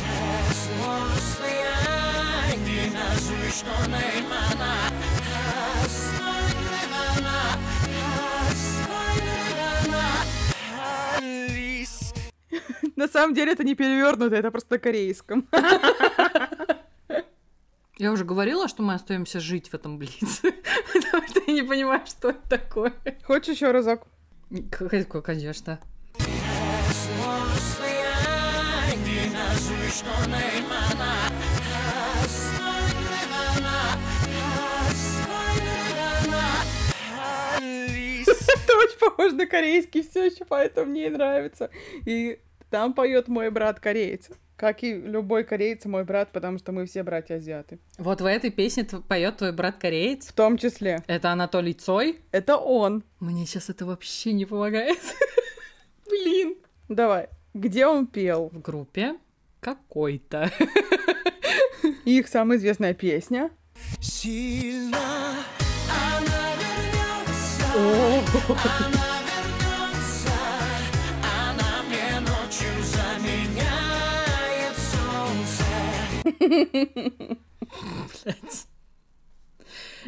На 12.96 13.08
самом 13.08 13.34
деле 13.34 13.52
это 13.52 13.64
не 13.64 13.74
перевернуто, 13.74 14.36
это 14.36 14.50
просто 14.50 14.74
на 14.74 14.78
корейском. 14.78 15.48
Я 17.96 18.10
уже 18.10 18.24
говорила, 18.24 18.66
что 18.68 18.82
мы 18.82 18.94
остаемся 18.94 19.38
жить 19.38 19.68
в 19.68 19.74
этом 19.74 19.98
блице, 19.98 20.52
потому 20.92 21.26
что 21.28 21.40
я 21.46 21.52
не 21.52 21.62
понимаю, 21.62 22.02
что 22.06 22.30
это 22.30 22.48
такое. 22.48 22.92
Хочешь 23.24 23.54
еще 23.54 23.70
разок? 23.70 24.02
Конечно. 25.22 25.78
Это 38.26 38.76
очень 38.76 38.98
похоже 38.98 39.34
на 39.36 39.46
корейский 39.46 40.02
все 40.02 40.24
еще, 40.26 40.44
поэтому 40.44 40.90
мне 40.90 41.06
и 41.06 41.10
нравится. 41.10 41.70
И 42.06 42.40
там 42.74 42.92
поет 42.92 43.28
мой 43.28 43.50
брат 43.50 43.78
кореец. 43.78 44.30
Как 44.56 44.82
и 44.82 44.94
любой 44.94 45.44
кореец 45.44 45.84
мой 45.84 46.02
брат, 46.02 46.32
потому 46.32 46.58
что 46.58 46.72
мы 46.72 46.86
все 46.86 47.04
братья 47.04 47.36
азиаты. 47.36 47.78
Вот 47.98 48.20
в 48.20 48.26
этой 48.26 48.50
песне 48.50 48.84
поет 48.84 49.36
твой 49.36 49.52
брат 49.52 49.76
кореец. 49.78 50.26
В 50.26 50.32
том 50.32 50.58
числе. 50.58 51.00
Это 51.06 51.30
Анатолий 51.30 51.72
Цой. 51.72 52.18
Это 52.32 52.56
он. 52.56 53.04
Мне 53.20 53.46
сейчас 53.46 53.70
это 53.70 53.86
вообще 53.86 54.32
не 54.32 54.44
помогает. 54.44 54.98
Блин. 56.10 56.56
Давай. 56.88 57.28
Где 57.54 57.86
он 57.86 58.08
пел? 58.08 58.50
В 58.52 58.60
группе 58.60 59.18
какой-то. 59.60 60.50
Их 62.04 62.26
самая 62.26 62.58
известная 62.58 62.92
песня. 62.92 63.52
Сильно 64.00 64.98
она 65.88 66.54
вернется. 66.56 67.64
Она 67.72 68.16
вернется. 68.16 68.98
Блядь. 76.38 78.66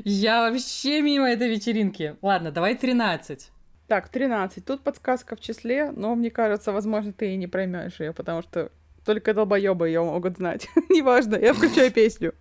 Я 0.05 0.43
вообще 0.43 1.03
мимо 1.03 1.29
этой 1.29 1.49
вечеринки. 1.49 2.17
Ладно, 2.23 2.51
давай 2.51 2.77
13. 2.77 3.51
Так, 3.89 4.09
13. 4.09 4.65
Тут 4.65 4.83
подсказка 4.83 5.37
в 5.37 5.41
числе, 5.41 5.91
но 5.91 6.15
мне 6.15 6.31
кажется, 6.31 6.73
возможно, 6.73 7.13
ты 7.13 7.33
и 7.33 7.37
не 7.37 7.47
проймешь 7.47 8.01
ее, 8.01 8.13
потому 8.13 8.43
что 8.43 8.71
только 9.05 9.33
долбоебы 9.33 9.89
ее 9.89 10.03
могут 10.03 10.37
знать. 10.37 10.69
Неважно, 10.89 11.37
я 11.37 11.55
включаю 11.55 11.93
песню. 11.93 12.35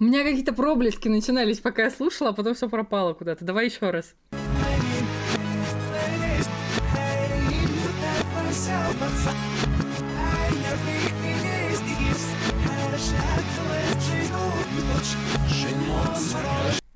У 0.00 0.04
меня 0.04 0.22
какие-то 0.22 0.52
проблески 0.52 1.08
начинались, 1.08 1.58
пока 1.58 1.84
я 1.84 1.90
слушала, 1.90 2.30
а 2.30 2.32
потом 2.32 2.54
все 2.54 2.68
пропало 2.68 3.14
куда-то. 3.14 3.44
Давай 3.44 3.66
еще 3.66 3.90
раз. 3.90 4.14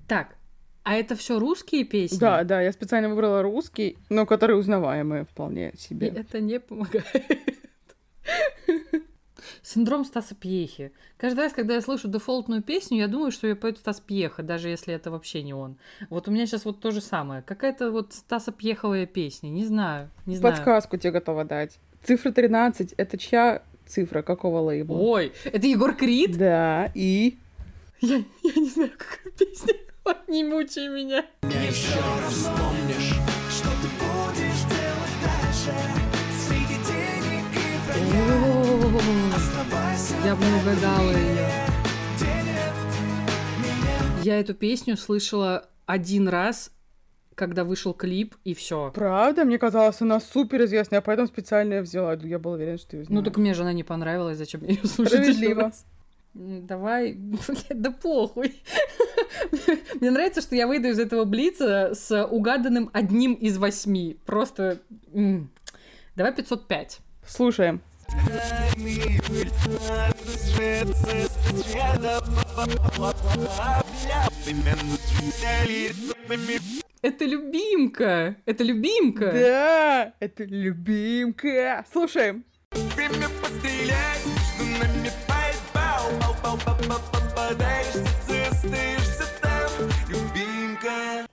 Так, 0.06 0.36
а 0.84 0.94
это 0.94 1.16
все 1.16 1.40
русские 1.40 1.84
песни? 1.84 2.18
Да, 2.18 2.44
да, 2.44 2.62
я 2.62 2.70
специально 2.70 3.08
выбрала 3.08 3.42
русский, 3.42 3.98
но 4.10 4.26
который 4.26 4.56
узнаваемый 4.56 5.24
вполне 5.24 5.70
И 5.70 5.76
себе. 5.76 6.06
это 6.08 6.40
не 6.40 6.60
помогает. 6.60 7.06
Синдром 9.62 10.04
Стаса 10.04 10.34
Пьехи. 10.34 10.92
Каждый 11.16 11.40
раз, 11.40 11.52
когда 11.52 11.74
я 11.74 11.80
слышу 11.80 12.08
дефолтную 12.08 12.62
песню, 12.62 12.98
я 12.98 13.08
думаю, 13.08 13.30
что 13.30 13.46
я 13.46 13.56
поет 13.56 13.78
Стас 13.78 14.00
Пьеха, 14.00 14.42
даже 14.42 14.68
если 14.68 14.92
это 14.92 15.10
вообще 15.10 15.42
не 15.42 15.54
он. 15.54 15.76
Вот 16.10 16.28
у 16.28 16.30
меня 16.30 16.46
сейчас 16.46 16.64
вот 16.64 16.80
то 16.80 16.90
же 16.90 17.00
самое. 17.00 17.42
Какая-то 17.42 17.90
вот 17.90 18.12
Стаса 18.12 18.52
Пьеховая 18.52 19.06
песня. 19.06 19.48
Не 19.48 19.64
знаю, 19.64 20.10
не 20.26 20.36
знаю. 20.36 20.54
Подсказку 20.54 20.96
тебе 20.96 21.12
готова 21.12 21.44
дать. 21.44 21.78
Цифра 22.02 22.32
13— 22.32 22.94
это 22.96 23.16
чья 23.16 23.62
цифра, 23.86 24.22
какого 24.22 24.58
лейбла? 24.60 24.96
Ой, 24.96 25.32
это 25.44 25.66
Егор 25.66 25.94
Крид? 25.94 26.36
Да, 26.36 26.90
и... 26.94 27.36
Я, 28.00 28.16
я 28.42 28.52
не 28.56 28.68
знаю, 28.68 28.90
какая 28.96 29.32
песня. 29.32 29.74
Не 30.26 30.42
мучай 30.42 30.88
меня. 30.88 31.24
Все 31.70 32.00
равно 32.00 32.28
вспомнишь, 32.28 33.14
что 33.48 33.68
ты 33.80 33.88
будешь 34.00 34.62
делать 34.68 35.16
дальше 35.22 35.72
Среди 36.48 36.78
денег 36.84 37.44
и 37.54 37.78
вранья 37.86 39.41
Я 40.24 40.36
бы 40.36 40.44
не 40.44 40.52
угадала 40.52 41.10
ее. 41.10 41.48
Я 44.22 44.38
эту 44.38 44.54
песню 44.54 44.96
слышала 44.96 45.68
один 45.84 46.28
раз, 46.28 46.70
когда 47.34 47.64
вышел 47.64 47.92
клип, 47.92 48.36
и 48.44 48.54
все. 48.54 48.92
Правда? 48.94 49.44
Мне 49.44 49.58
казалось, 49.58 50.00
она 50.00 50.20
супер 50.20 50.64
известная, 50.64 50.98
я 50.98 51.02
поэтому 51.02 51.26
специально 51.26 51.74
ее 51.74 51.82
взяла. 51.82 52.14
Я 52.14 52.38
была 52.38 52.54
уверена, 52.54 52.78
что 52.78 52.96
ее 52.96 53.04
знаю. 53.04 53.20
Ну 53.20 53.24
так 53.24 53.36
мне 53.36 53.52
же 53.52 53.62
она 53.62 53.72
не 53.72 53.82
понравилась, 53.82 54.38
зачем 54.38 54.62
ее 54.62 54.78
слушать 54.84 55.14
Справедливо. 55.14 55.72
Давай, 56.34 57.16
да 57.70 57.90
похуй. 57.90 58.62
Мне 60.00 60.12
нравится, 60.12 60.40
что 60.40 60.54
я 60.54 60.68
выйду 60.68 60.88
из 60.88 61.00
этого 61.00 61.24
блица 61.24 61.94
с 61.94 62.24
угаданным 62.26 62.90
одним 62.92 63.34
из 63.34 63.58
восьми. 63.58 64.18
Просто... 64.24 64.78
Давай 66.14 66.32
505. 66.32 67.00
Слушаем. 67.26 67.82
Это 77.02 77.24
любимка! 77.24 78.36
Это 78.44 78.64
любимка! 78.64 79.32
Да, 79.32 80.14
это 80.20 80.44
любимка. 80.44 81.84
Слушаем. 81.92 82.44
Время 82.70 83.28
пострелять, 83.40 84.20
что 84.54 84.64
нами 84.64 85.10
Попадаешься, 87.12 89.26
там 89.40 89.70
Любимка 90.08 91.26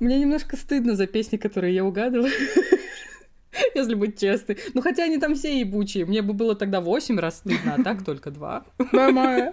Мне 0.00 0.20
немножко 0.20 0.56
стыдно 0.56 0.94
за 0.94 1.06
песни, 1.06 1.38
которые 1.38 1.74
я 1.74 1.84
угадываю. 1.84 2.32
Если 3.74 3.94
быть 3.94 4.18
честной. 4.18 4.58
Ну, 4.74 4.82
хотя 4.82 5.04
они 5.04 5.18
там 5.18 5.34
все 5.34 5.60
ебучие. 5.60 6.04
Мне 6.06 6.22
бы 6.22 6.32
было 6.32 6.54
тогда 6.54 6.80
8 6.80 7.18
раз 7.18 7.38
стыдно, 7.38 7.76
а 7.78 7.82
так 7.82 8.04
только 8.04 8.30
2. 8.30 8.64
Нормально. 8.92 9.52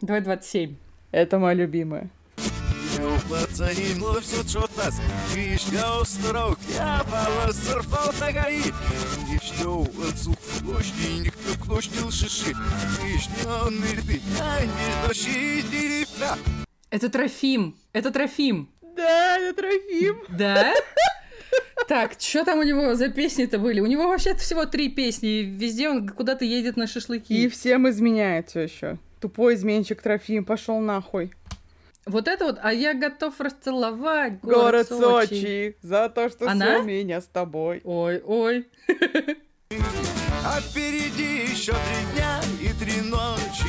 Давай 0.00 0.20
27. 0.20 0.76
Это 1.12 1.38
моя 1.38 1.54
любимая. 1.54 2.10
Пацани, 3.30 3.94
все 4.20 4.46
что 4.46 4.68
нас 4.76 5.00
Вишня 5.34 6.04
строк, 6.04 6.58
я 6.76 7.02
пала 7.10 7.50
сорфал 7.50 8.12
на 8.20 8.30
гаи 8.30 8.60
Вишня 9.26 9.82
отцу 10.06 10.36
клочни, 10.62 11.20
никто 11.20 11.64
клочнил 11.64 12.10
шиши 12.10 12.52
Вишня 13.02 13.70
нырды, 13.70 14.20
а 14.38 14.60
не 14.60 15.06
ночи 15.06 15.62
деревня 15.70 16.36
Это 16.90 17.08
Трофим. 17.08 17.74
Это 17.94 18.10
Трофим. 18.10 18.68
Да, 18.96 19.38
это 19.38 19.62
Трофим. 19.62 20.22
Да? 20.28 20.74
Так, 21.88 22.12
что 22.18 22.44
там 22.44 22.60
у 22.60 22.62
него 22.62 22.94
за 22.94 23.08
песни-то 23.08 23.58
были? 23.58 23.80
У 23.80 23.86
него 23.86 24.06
вообще 24.06 24.34
всего 24.36 24.64
три 24.64 24.88
песни. 24.90 25.40
и 25.40 25.42
Везде 25.44 25.88
он 25.88 26.08
куда-то 26.08 26.44
едет 26.44 26.76
на 26.76 26.84
И 26.84 26.86
шашлыки. 26.86 27.48
всем 27.48 27.88
изменяет 27.88 28.48
все 28.50 28.60
еще. 28.60 28.98
Тупой 29.20 29.54
изменщик 29.54 30.00
Трофим, 30.00 30.44
пошел 30.44 30.78
нахуй. 30.78 31.32
Вот 32.06 32.28
это 32.28 32.44
вот, 32.46 32.58
а 32.62 32.72
я 32.72 32.94
готов 32.94 33.38
расцеловать 33.40 34.40
Город, 34.40 34.88
город, 34.88 35.28
Сочи. 35.28 35.76
за 35.82 36.08
то, 36.08 36.28
что 36.28 36.48
Она? 36.48 36.78
все 36.78 36.82
меня 36.86 37.20
с 37.20 37.26
тобой. 37.26 37.80
Ой, 37.84 38.22
ой. 38.24 38.66
А 40.44 40.60
впереди 40.60 41.50
еще 41.50 41.72
три 41.72 42.14
дня 42.14 42.40
и 42.60 42.72
три 42.82 43.00
ночи 43.02 43.68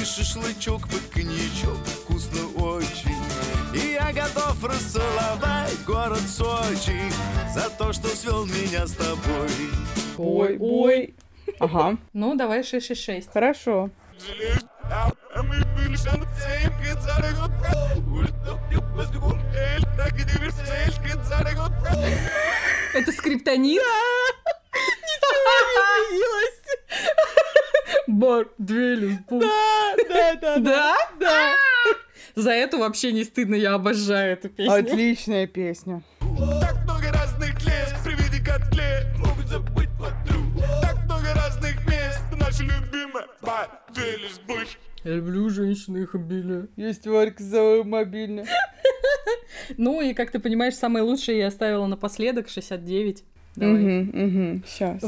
И 0.00 0.04
шашлычок 0.04 0.82
под 0.82 1.00
коньячок 1.12 1.78
вкусно 1.86 2.46
очень 2.62 3.03
И 3.03 3.03
я 4.06 4.12
готов 4.12 4.62
расцеловать 4.64 5.84
город 5.86 6.20
Сочи 6.20 7.00
За 7.54 7.70
то, 7.70 7.92
что 7.92 8.08
свел 8.08 8.44
меня 8.46 8.86
с 8.86 8.92
тобой 8.92 9.48
Ой, 10.18 10.56
ой. 10.60 11.14
Ага, 11.58 11.96
Ну, 12.12 12.34
давай 12.36 12.62
666. 12.62 13.32
хорошо. 13.32 13.90
Это 22.94 23.12
скриптонит? 23.12 23.82
Бар, 28.06 28.46
две 28.58 28.94
лесбу. 28.94 29.40
Да, 29.40 29.94
да, 30.08 30.34
да, 30.36 30.58
Да? 30.58 30.94
да. 31.18 31.54
За 32.34 32.50
эту 32.50 32.78
вообще 32.78 33.12
не 33.12 33.24
стыдно, 33.24 33.54
я 33.54 33.74
обожаю 33.74 34.32
эту 34.32 34.48
песню. 34.48 34.72
Отличная 34.74 35.46
песня. 35.46 36.02
Так 36.60 36.82
много 36.84 37.12
разных 37.12 37.54
лес 37.64 37.94
при 38.04 38.14
виде 38.14 38.44
котле 38.44 39.06
Могут 39.18 39.46
забыть 39.46 39.88
подруг 39.98 40.44
Так 40.82 40.96
много 41.04 41.32
разных 41.34 41.86
мест 41.86 42.22
Наша 42.36 42.64
любимая 42.64 43.26
Поделись 43.40 44.40
быть 44.48 44.76
Я 45.04 45.14
люблю 45.14 45.48
женщин 45.48 45.96
и 45.96 46.02
их 46.02 46.14
обилие. 46.16 46.66
Есть 46.76 47.06
Варька 47.06 47.42
за 47.42 47.82
мобильно. 47.84 48.44
Ну 49.78 50.02
и, 50.02 50.12
как 50.12 50.30
ты 50.30 50.40
понимаешь, 50.40 50.74
самое 50.74 51.04
лучшее 51.04 51.38
я 51.38 51.46
оставила 51.46 51.86
напоследок, 51.86 52.48
69. 52.50 53.24
Давай. 53.56 53.76
Угу, 53.76 54.10
угу, 54.10 54.62
сейчас. 54.66 55.00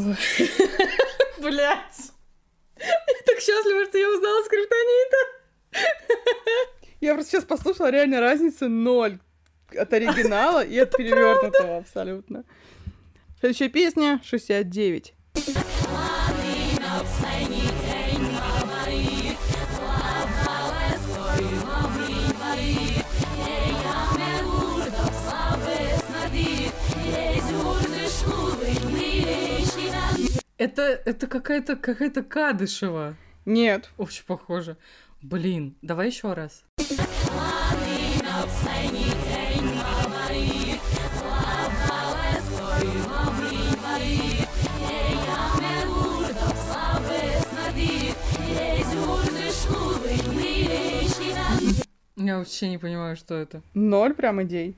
Блять. 1.43 2.13
Я 2.79 3.23
так 3.27 3.41
счастлива, 3.41 3.85
что 3.87 3.99
я 3.99 4.09
узнала 4.09 4.45
скриптонита. 4.45 5.17
Я 7.01 7.15
просто 7.15 7.33
сейчас 7.33 7.45
послушала, 7.45 7.91
реально 7.91 8.21
разница 8.21 8.69
ноль 8.69 9.19
от 9.77 9.93
оригинала 9.93 10.65
и 10.65 10.79
от 10.79 10.97
перевернутого 10.97 11.79
абсолютно. 11.79 12.45
Следующая 13.39 13.69
песня 13.69 14.21
69. 14.25 15.15
Это, 30.59 30.83
это 30.83 31.27
какая-то 31.27 31.77
какая-то 31.77 32.23
Кадышева. 32.23 33.15
Нет. 33.45 33.91
Очень 33.99 34.25
похоже. 34.25 34.77
Блин, 35.31 35.75
давай 35.83 36.07
еще 36.07 36.33
раз. 36.35 36.63
Я 52.17 52.39
вообще 52.39 52.69
не 52.69 52.79
понимаю, 52.79 53.17
что 53.17 53.35
это. 53.35 53.63
Ноль 53.75 54.15
прям 54.15 54.43
идей. 54.43 54.75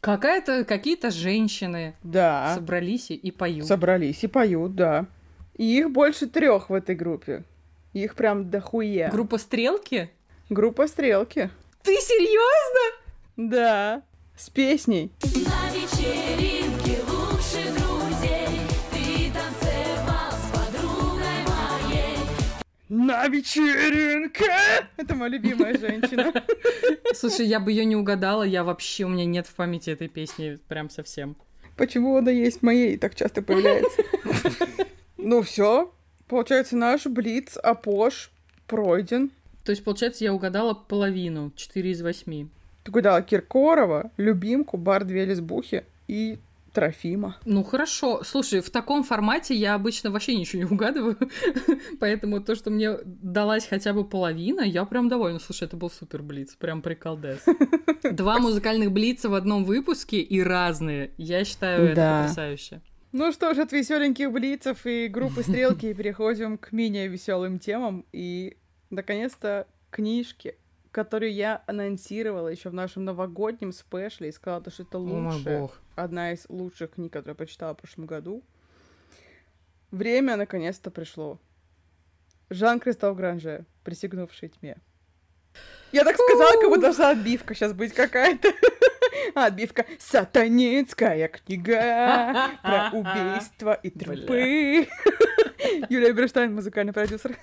Какая-то, 0.00 0.64
какие-то 0.64 1.10
женщины 1.10 1.94
Да. 2.04 2.54
собрались 2.54 3.10
и- 3.10 3.30
поют. 3.32 3.66
Собрались 3.66 4.22
и 4.22 4.28
поют, 4.28 4.76
да. 4.76 5.06
И 5.56 5.78
их 5.78 5.90
больше 5.90 6.28
трех 6.28 6.70
в 6.70 6.74
этой 6.74 6.94
группе. 6.94 7.42
Их 7.92 8.14
прям 8.14 8.50
дохуя. 8.50 9.10
Группа 9.10 9.38
Стрелки? 9.38 10.10
Группа 10.50 10.86
Стрелки. 10.86 11.50
Ты 11.82 11.94
серьезно? 11.96 13.02
Да. 13.36 14.02
С 14.36 14.50
песней. 14.50 15.10
На 15.22 15.70
вечеринке 15.72 17.00
лучше 17.08 17.64
друзей 17.72 18.60
Ты 18.92 19.32
танцевал 19.32 20.30
с 20.32 20.50
подругой 20.52 21.42
моей 21.46 22.16
На 22.88 23.26
вечеринке! 23.28 24.52
Это 24.96 25.14
моя 25.14 25.32
любимая 25.32 25.76
женщина. 25.78 26.32
Слушай, 27.14 27.46
я 27.46 27.58
бы 27.58 27.72
ее 27.72 27.84
не 27.84 27.96
угадала, 27.96 28.42
я 28.42 28.64
вообще, 28.64 29.04
у 29.04 29.08
меня 29.08 29.24
нет 29.24 29.46
в 29.46 29.54
памяти 29.54 29.90
этой 29.90 30.08
песни 30.08 30.58
прям 30.68 30.90
совсем. 30.90 31.36
Почему 31.76 32.16
она 32.16 32.30
есть 32.30 32.62
моей 32.62 32.94
и 32.94 32.98
так 32.98 33.14
часто 33.14 33.40
появляется? 33.42 34.02
Ну 35.20 35.42
все. 35.42 35.92
Получается, 36.28 36.76
наш 36.76 37.06
Блиц, 37.06 37.56
Апош 37.56 38.30
пройден. 38.66 39.30
То 39.64 39.70
есть, 39.72 39.84
получается, 39.84 40.24
я 40.24 40.32
угадала 40.32 40.74
половину, 40.74 41.52
4 41.56 41.90
из 41.90 42.02
8. 42.02 42.48
Ты 42.84 42.90
угадала 42.90 43.22
Киркорова, 43.22 44.10
Любимку, 44.16 44.76
Бар 44.76 45.04
Две 45.04 45.24
Лесбухи 45.24 45.84
и 46.06 46.38
Трофима. 46.72 47.36
Ну 47.44 47.64
хорошо. 47.64 48.22
Слушай, 48.24 48.60
в 48.60 48.70
таком 48.70 49.02
формате 49.02 49.54
я 49.54 49.74
обычно 49.74 50.10
вообще 50.10 50.36
ничего 50.36 50.62
не 50.62 50.68
угадываю. 50.70 51.16
Поэтому 52.00 52.40
то, 52.40 52.54
что 52.54 52.70
мне 52.70 52.92
далась 53.04 53.66
хотя 53.66 53.92
бы 53.92 54.04
половина, 54.04 54.60
я 54.60 54.84
прям 54.84 55.08
довольна. 55.08 55.38
Слушай, 55.40 55.64
это 55.64 55.76
был 55.76 55.90
супер 55.90 56.22
блиц. 56.22 56.54
Прям 56.54 56.80
приколдес. 56.82 57.40
Два 58.12 58.38
музыкальных 58.38 58.92
блица 58.92 59.28
в 59.28 59.34
одном 59.34 59.64
выпуске 59.64 60.20
и 60.20 60.40
разные. 60.42 61.10
Я 61.16 61.44
считаю 61.44 61.86
это 61.86 61.94
Да. 61.96 62.22
потрясающе. 62.22 62.80
Ну 63.12 63.32
что 63.32 63.54
ж, 63.54 63.60
от 63.60 63.72
веселеньких 63.72 64.30
блицев 64.30 64.84
и 64.84 65.08
группы 65.08 65.42
стрелки 65.42 65.94
переходим 65.94 66.58
к 66.58 66.72
менее 66.72 67.08
веселым 67.08 67.58
темам 67.58 68.04
и, 68.12 68.58
наконец-то, 68.90 69.66
книжки, 69.90 70.56
которую 70.90 71.32
я 71.32 71.62
анонсировала 71.66 72.48
еще 72.48 72.68
в 72.68 72.74
нашем 72.74 73.04
новогоднем 73.04 73.72
спешле 73.72 74.28
и 74.28 74.32
сказала, 74.32 74.70
что 74.70 74.82
это 74.82 74.98
лучшая, 74.98 75.60
бог. 75.60 75.80
одна 75.96 76.32
из 76.32 76.44
лучших 76.50 76.92
книг, 76.92 77.12
которую 77.12 77.32
я 77.32 77.36
прочитала 77.36 77.74
в 77.74 77.78
прошлом 77.78 78.06
году. 78.06 78.42
Время 79.90 80.36
наконец-то 80.36 80.90
пришло. 80.90 81.40
Жан-Кристоф 82.50 83.16
Гранже, 83.16 83.64
присягнувший 83.84 84.50
тьме. 84.50 84.76
Я 85.92 86.04
так 86.04 86.16
сказала, 86.16 86.52
как 86.60 86.68
будто 86.68 86.80
должна 86.82 87.10
отбивка 87.10 87.54
сейчас 87.54 87.72
быть 87.72 87.94
какая-то. 87.94 88.52
Отбивка 89.34 89.84
«Сатанинская 89.98 91.28
книга 91.28 92.50
про 92.62 92.90
убийства 92.92 93.78
и 93.82 93.90
трупы». 93.90 94.86
Юлия 95.88 96.12
Берштайн, 96.12 96.54
музыкальный 96.54 96.92
продюсер. 96.92 97.36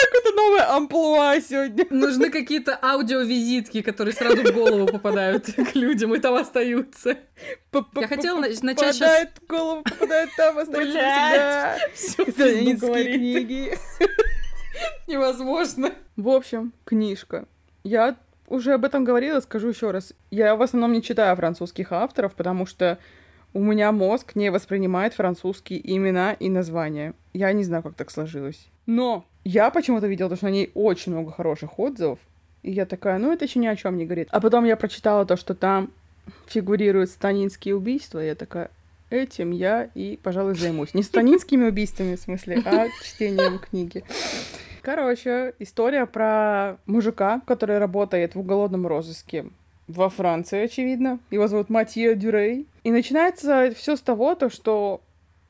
Какое-то 0.00 0.32
новое 0.36 0.70
амплуа 0.76 1.40
сегодня. 1.40 1.86
Нужны 1.90 2.30
какие-то 2.30 2.78
аудиовизитки, 2.80 3.82
которые 3.82 4.14
сразу 4.14 4.36
в 4.42 4.52
голову 4.52 4.86
попадают 4.86 5.46
к 5.46 5.74
людям 5.74 6.14
и 6.14 6.18
там 6.20 6.34
остаются. 6.34 7.16
Я 7.96 8.08
хотела 8.08 8.40
на- 8.40 8.48
начать 8.62 8.96
щас- 8.96 8.98
Попадает 8.98 9.30
в 9.42 9.46
голову, 9.46 9.82
попадает 9.82 10.30
там, 10.36 10.58
остается 10.58 10.92
Блядь, 10.92 11.04
навсегда. 11.04 11.78
Всё 11.94 12.22
в 12.22 12.26
пизду 12.26 12.32
Сатанинские 12.42 12.76
говорит. 12.88 13.14
книги. 13.16 13.78
Невозможно. 15.08 15.92
В 16.16 16.28
общем, 16.28 16.72
книжка. 16.84 17.46
Я 17.82 18.16
уже 18.46 18.74
об 18.74 18.84
этом 18.84 19.04
говорила, 19.04 19.40
скажу 19.40 19.68
еще 19.68 19.90
раз. 19.90 20.12
Я 20.30 20.54
в 20.54 20.62
основном 20.62 20.92
не 20.92 21.02
читаю 21.02 21.34
французских 21.34 21.92
авторов, 21.92 22.34
потому 22.34 22.66
что 22.66 22.98
у 23.54 23.60
меня 23.60 23.90
мозг 23.90 24.36
не 24.36 24.50
воспринимает 24.50 25.14
французские 25.14 25.80
имена 25.96 26.34
и 26.34 26.50
названия. 26.50 27.14
Я 27.32 27.52
не 27.52 27.64
знаю, 27.64 27.82
как 27.82 27.94
так 27.94 28.10
сложилось. 28.10 28.68
Но 28.84 29.24
я 29.44 29.70
почему-то 29.70 30.06
видела, 30.06 30.36
что 30.36 30.44
на 30.46 30.50
ней 30.50 30.70
очень 30.74 31.12
много 31.12 31.32
хороших 31.32 31.78
отзывов. 31.78 32.18
И 32.62 32.70
я 32.70 32.84
такая, 32.84 33.18
ну 33.18 33.32
это 33.32 33.46
еще 33.46 33.58
ни 33.58 33.66
о 33.66 33.76
чем 33.76 33.96
не 33.96 34.04
говорит. 34.04 34.28
А 34.30 34.40
потом 34.40 34.64
я 34.64 34.76
прочитала 34.76 35.24
то, 35.24 35.36
что 35.36 35.54
там 35.54 35.90
фигурируют 36.46 37.08
станинские 37.08 37.74
убийства. 37.76 38.22
И 38.22 38.26
я 38.26 38.34
такая, 38.34 38.70
этим 39.08 39.52
я 39.52 39.88
и, 39.94 40.18
пожалуй, 40.22 40.54
займусь. 40.54 40.92
Не 40.92 41.02
станинскими 41.02 41.64
убийствами, 41.64 42.16
в 42.16 42.20
смысле, 42.20 42.62
а 42.66 42.88
чтением 43.02 43.58
книги. 43.58 44.04
Короче, 44.82 45.54
история 45.58 46.06
про 46.06 46.78
мужика, 46.86 47.40
который 47.46 47.78
работает 47.78 48.34
в 48.34 48.40
уголовном 48.40 48.86
розыске 48.86 49.46
во 49.86 50.10
Франции, 50.10 50.64
очевидно. 50.64 51.18
Его 51.30 51.48
зовут 51.48 51.70
Матье 51.70 52.14
Дюрей. 52.14 52.66
И 52.84 52.90
начинается 52.90 53.72
все 53.74 53.96
с 53.96 54.00
того, 54.00 54.34
то, 54.34 54.50
что 54.50 55.00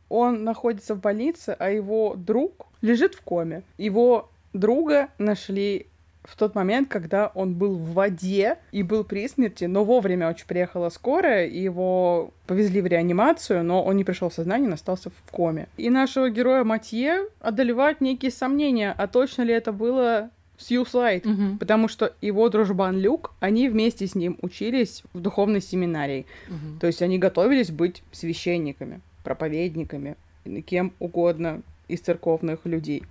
он 0.09 0.45
находится 0.45 0.95
в 0.95 1.01
больнице, 1.01 1.57
а 1.59 1.71
его 1.71 2.15
друг 2.17 2.67
лежит 2.81 3.15
в 3.15 3.21
коме. 3.23 3.63
Его 3.77 4.31
друга 4.53 5.09
нашли 5.19 5.88
в 6.29 6.37
тот 6.37 6.55
момент, 6.55 6.89
когда 6.89 7.29
он 7.35 7.55
был 7.55 7.77
в 7.77 7.95
воде 7.95 8.59
и 8.71 8.83
был 8.83 9.03
при 9.03 9.27
смерти, 9.29 9.65
но 9.65 9.85
вовремя 9.85 10.29
очень 10.29 10.47
приехала 10.47 10.91
скорая, 10.91 11.47
и 11.47 11.59
его 11.59 12.31
повезли 12.47 12.81
в 12.81 12.87
реанимацию, 12.87 13.65
но 13.65 13.83
он 13.83 13.97
не 13.97 14.05
пришел 14.05 14.29
в 14.29 14.35
сознание, 14.35 14.69
он 14.69 14.75
остался 14.75 15.11
в 15.11 15.31
коме. 15.31 15.69
И 15.79 15.89
нашего 15.91 16.29
героя 16.29 16.65
Матье 16.65 17.23
одолевают 17.41 18.01
некие 18.01 18.31
сомнения, 18.31 18.95
а 18.97 19.07
точно 19.07 19.43
ли 19.43 19.55
это 19.55 19.73
было 19.73 20.31
Сьюсайд? 20.59 21.25
Мгм. 21.25 21.59
Потому 21.59 21.89
что 21.89 22.13
его 22.21 22.49
дружбан 22.49 22.99
Люк, 22.99 23.33
они 23.41 23.69
вместе 23.69 24.07
с 24.07 24.15
ним 24.15 24.39
учились 24.43 25.05
в 25.13 25.21
духовной 25.21 25.63
семинарии. 25.63 26.27
Мгм. 26.49 26.79
То 26.81 26.89
есть 26.89 27.01
они 27.01 27.19
готовились 27.19 27.71
быть 27.71 28.03
священниками, 28.13 29.01
проповедниками, 29.25 30.17
кем 30.67 30.93
угодно 30.99 31.63
из 31.87 32.01
церковных 32.01 32.67
людей. 32.67 33.05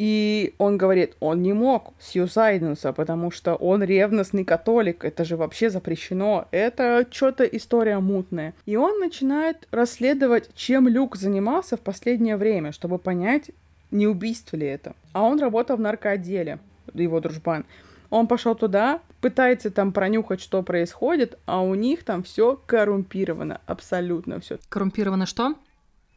И 0.00 0.54
он 0.56 0.78
говорит, 0.78 1.14
он 1.20 1.42
не 1.42 1.52
мог 1.52 1.92
сьюзайднуться, 2.00 2.94
потому 2.94 3.30
что 3.30 3.54
он 3.54 3.82
ревностный 3.82 4.46
католик, 4.46 5.04
это 5.04 5.26
же 5.26 5.36
вообще 5.36 5.68
запрещено, 5.68 6.48
это 6.52 7.06
что-то 7.10 7.44
история 7.44 7.98
мутная. 7.98 8.54
И 8.64 8.76
он 8.76 8.98
начинает 8.98 9.68
расследовать, 9.70 10.48
чем 10.54 10.88
Люк 10.88 11.16
занимался 11.16 11.76
в 11.76 11.80
последнее 11.80 12.38
время, 12.38 12.72
чтобы 12.72 12.96
понять, 12.96 13.50
не 13.90 14.06
убийство 14.06 14.56
ли 14.56 14.68
это. 14.68 14.94
А 15.12 15.22
он 15.22 15.38
работал 15.38 15.76
в 15.76 15.80
наркоотделе, 15.80 16.60
его 16.94 17.20
дружбан. 17.20 17.66
Он 18.08 18.26
пошел 18.26 18.54
туда, 18.54 19.02
пытается 19.20 19.70
там 19.70 19.92
пронюхать, 19.92 20.40
что 20.40 20.62
происходит, 20.62 21.38
а 21.44 21.60
у 21.60 21.74
них 21.74 22.04
там 22.04 22.22
все 22.22 22.58
коррумпировано, 22.64 23.60
абсолютно 23.66 24.40
все. 24.40 24.60
Коррумпировано 24.70 25.26
что? 25.26 25.56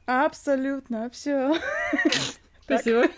Абсолютно 0.06 1.10
все. 1.10 1.54
Спасибо. 2.64 3.10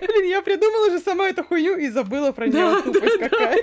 Блин, 0.00 0.30
я 0.30 0.42
придумала 0.42 0.90
же 0.90 0.98
сама 0.98 1.28
эту 1.28 1.44
хуйню 1.44 1.76
и 1.76 1.88
забыла 1.88 2.32
про 2.32 2.46
нее. 2.46 2.52
Да, 2.54 2.82
Тупость 2.82 3.18
какая. 3.18 3.58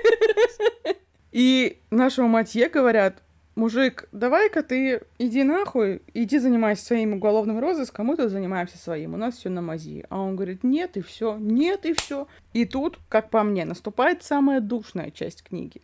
И 1.31 1.79
нашему 1.91 2.27
матье 2.27 2.69
говорят, 2.69 3.21
мужик, 3.55 4.07
давай-ка 4.11 4.63
ты 4.63 5.01
иди 5.19 5.43
нахуй, 5.43 6.01
иди 6.13 6.39
занимайся 6.39 6.85
своим 6.85 7.13
уголовным 7.13 7.59
розыском, 7.59 8.07
мы 8.07 8.17
тут 8.17 8.31
занимаемся 8.31 8.77
своим, 8.77 9.13
у 9.13 9.17
нас 9.17 9.37
все 9.37 9.49
на 9.49 9.61
мази. 9.61 10.05
А 10.09 10.19
он 10.19 10.35
говорит, 10.35 10.63
нет 10.63 10.97
и 10.97 11.01
все, 11.01 11.37
нет 11.37 11.85
и 11.85 11.93
все. 11.93 12.27
И 12.53 12.65
тут, 12.65 12.97
как 13.09 13.29
по 13.29 13.43
мне, 13.43 13.65
наступает 13.65 14.23
самая 14.23 14.59
душная 14.61 15.11
часть 15.11 15.43
книги. 15.43 15.81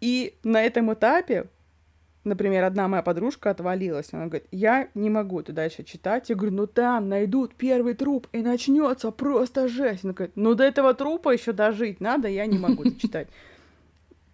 И 0.00 0.34
на 0.42 0.62
этом 0.62 0.92
этапе, 0.92 1.46
например, 2.26 2.64
одна 2.64 2.88
моя 2.88 3.02
подружка 3.02 3.50
отвалилась. 3.50 4.08
Она 4.12 4.26
говорит, 4.26 4.46
я 4.50 4.88
не 4.94 5.08
могу 5.08 5.40
это 5.40 5.52
дальше 5.52 5.82
читать. 5.84 6.28
Я 6.28 6.36
говорю, 6.36 6.54
ну 6.54 6.66
там 6.66 7.08
найдут 7.08 7.54
первый 7.54 7.94
труп, 7.94 8.26
и 8.32 8.42
начнется 8.42 9.10
просто 9.10 9.68
жесть. 9.68 10.04
Она 10.04 10.12
говорит, 10.12 10.36
ну 10.36 10.54
до 10.54 10.64
этого 10.64 10.92
трупа 10.94 11.30
еще 11.30 11.52
дожить 11.52 12.00
надо, 12.00 12.28
я 12.28 12.46
не 12.46 12.58
могу 12.58 12.82
это 12.82 13.00
читать. 13.00 13.28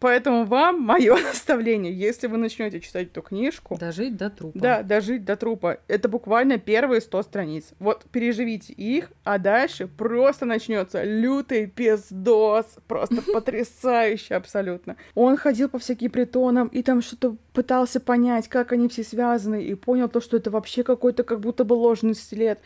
Поэтому 0.03 0.45
вам 0.45 0.81
мое 0.81 1.15
наставление, 1.23 1.93
если 1.93 2.27
вы 2.27 2.37
начнете 2.37 2.81
читать 2.81 3.07
эту 3.07 3.23
книжку, 3.23 3.77
Дожить 3.79 4.17
до 4.17 4.31
трупа. 4.31 4.59
да, 4.59 4.83
дожить 4.83 5.25
до 5.25 5.37
трупа. 5.37 5.79
Это 5.87 6.09
буквально 6.09 6.59
первые 6.59 7.01
100 7.01 7.23
страниц. 7.23 7.71
Вот 7.79 8.05
переживите 8.11 8.73
их, 8.73 9.13
а 9.23 9.39
дальше 9.39 9.87
просто 9.87 10.45
начнется 10.45 11.05
лютый 11.05 11.69
пиздос. 11.69 12.67
Просто 12.89 13.23
потрясающе 13.33 14.35
абсолютно. 14.35 14.97
Он 15.15 15.37
ходил 15.37 15.69
по 15.69 15.79
всяким 15.79 16.11
притонам 16.11 16.67
и 16.67 16.83
там 16.83 17.01
что-то 17.01 17.37
пытался 17.53 18.01
понять, 18.01 18.49
как 18.49 18.73
они 18.73 18.89
все 18.89 19.05
связаны, 19.05 19.63
и 19.63 19.75
понял 19.77 20.09
то, 20.09 20.21
что 20.21 20.37
это 20.37 20.51
вообще 20.51 20.83
какой-то 20.83 21.23
как 21.23 21.39
будто 21.39 21.65
бы 21.65 21.75
ложный 21.75 22.17
след. 22.17 22.59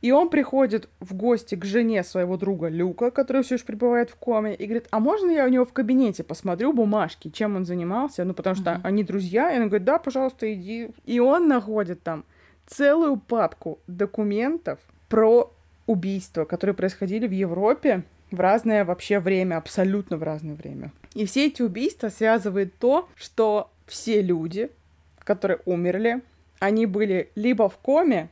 И 0.00 0.12
он 0.12 0.28
приходит 0.28 0.88
в 1.00 1.14
гости 1.14 1.56
к 1.56 1.64
жене 1.64 2.04
своего 2.04 2.36
друга 2.36 2.68
Люка, 2.68 3.10
который 3.10 3.42
все 3.42 3.56
еще 3.56 3.64
пребывает 3.64 4.10
в 4.10 4.14
коме, 4.14 4.54
и 4.54 4.64
говорит, 4.64 4.86
а 4.90 5.00
можно 5.00 5.30
я 5.30 5.44
у 5.44 5.48
него 5.48 5.64
в 5.64 5.72
кабинете 5.72 6.22
посмотрю 6.22 6.72
бумажки, 6.72 7.30
чем 7.30 7.56
он 7.56 7.64
занимался? 7.64 8.24
Ну, 8.24 8.32
потому 8.32 8.54
что 8.54 8.74
Мгм. 8.74 8.80
они 8.84 9.02
друзья. 9.02 9.50
И 9.52 9.58
он 9.58 9.68
говорит, 9.68 9.84
да, 9.84 9.98
пожалуйста, 9.98 10.52
иди. 10.54 10.90
И 11.04 11.18
он 11.18 11.48
находит 11.48 12.02
там 12.02 12.24
целую 12.66 13.16
папку 13.16 13.80
документов 13.88 14.78
про 15.08 15.52
убийства, 15.86 16.44
которые 16.44 16.74
происходили 16.74 17.26
в 17.26 17.32
Европе 17.32 18.04
в 18.30 18.38
разное 18.38 18.84
вообще 18.84 19.18
время, 19.18 19.56
абсолютно 19.56 20.16
в 20.16 20.22
разное 20.22 20.54
время. 20.54 20.92
И 21.14 21.24
все 21.24 21.46
эти 21.46 21.62
убийства 21.62 22.08
связывает 22.10 22.76
то, 22.78 23.08
что 23.16 23.70
все 23.86 24.20
люди, 24.22 24.70
которые 25.24 25.60
умерли, 25.64 26.20
они 26.58 26.86
были 26.86 27.30
либо 27.34 27.68
в 27.68 27.78
коме, 27.78 28.28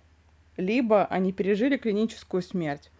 либо 0.57 1.07
они 1.07 1.33
пережили 1.33 1.77
клиническую 1.77 2.43
смерть. 2.43 2.91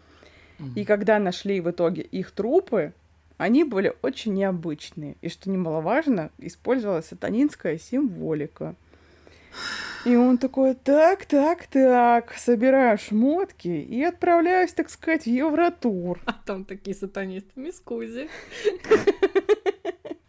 И 0.75 0.85
когда 0.85 1.19
нашли 1.19 1.61
в 1.61 1.69
итоге 1.69 2.01
их 2.01 2.31
трупы, 2.31 2.93
они 3.37 3.63
были 3.63 3.95
очень 4.01 4.33
необычные. 4.33 5.15
И 5.21 5.29
что 5.29 5.49
немаловажно, 5.49 6.31
использовалась 6.39 7.07
сатанинская 7.07 7.77
символика. 7.77 8.75
И 10.05 10.15
он 10.15 10.37
такой, 10.37 10.73
так, 10.75 11.25
так, 11.25 11.67
так, 11.67 12.33
собираю 12.33 12.97
шмотки 12.97 13.67
и 13.67 14.03
отправляюсь, 14.03 14.73
так 14.73 14.89
сказать, 14.89 15.23
в 15.23 15.27
Евротур. 15.27 16.19
А 16.25 16.33
там 16.45 16.65
такие 16.65 16.95
сатанисты, 16.95 17.59
мискузи. 17.59 18.29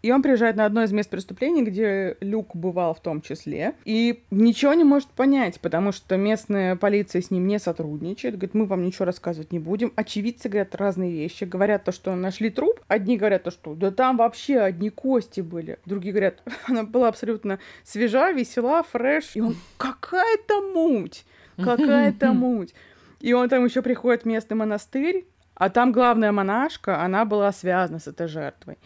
И 0.01 0.12
он 0.12 0.23
приезжает 0.23 0.57
на 0.57 0.65
одно 0.65 0.85
из 0.85 0.93
мест 0.93 1.11
преступления, 1.11 1.62
где 1.62 2.16
Люк 2.20 2.55
бывал 2.55 2.95
в 2.95 3.01
том 3.01 3.20
числе, 3.20 3.75
и 3.85 4.23
ничего 4.31 4.73
не 4.75 4.85
может 4.85 5.09
понять, 5.09 5.61
потому 5.61 5.91
что 5.91 6.16
местная 6.16 6.77
полиция 6.77 7.20
с 7.20 7.31
ним 7.31 7.49
не 7.49 7.59
сотрудничает. 7.59 8.35
Говорит, 8.35 8.55
мы 8.55 8.66
вам 8.66 8.85
ничего 8.85 9.07
рассказывать 9.07 9.53
не 9.53 9.59
будем. 9.59 9.93
Очевидцы 9.97 10.49
говорят 10.49 10.75
разные 10.77 11.11
вещи. 11.11 11.45
Говорят 11.45 11.85
то, 11.85 11.93
что 11.93 12.15
нашли 12.15 12.51
труп. 12.51 12.81
Одни 12.87 13.16
говорят 13.16 13.43
то, 13.43 13.51
что 13.51 13.75
да 13.75 13.91
там 13.91 14.19
вообще 14.19 14.59
одни 14.61 14.91
кости 14.91 15.41
были. 15.41 15.79
Другие 15.85 16.12
говорят, 16.12 16.43
она 16.69 16.85
была 16.85 17.09
абсолютно 17.09 17.59
свежа, 17.83 18.31
весела, 18.31 18.85
фреш. 18.85 19.35
И 19.35 19.41
он, 19.41 19.57
какая-то 19.79 20.61
муть, 20.73 21.25
какая-то 21.57 22.33
муть. 22.33 22.73
И 23.20 23.33
он 23.33 23.49
там 23.49 23.65
еще 23.65 23.83
приходит 23.83 24.23
в 24.23 24.27
местный 24.27 24.57
монастырь, 24.57 25.27
а 25.55 25.70
там 25.70 25.91
главная 25.91 26.31
монашка, 26.31 27.03
она 27.03 27.25
была 27.25 27.51
связана 27.51 27.99
с 27.99 28.07
этой 28.07 28.29
жертвой. 28.29 28.79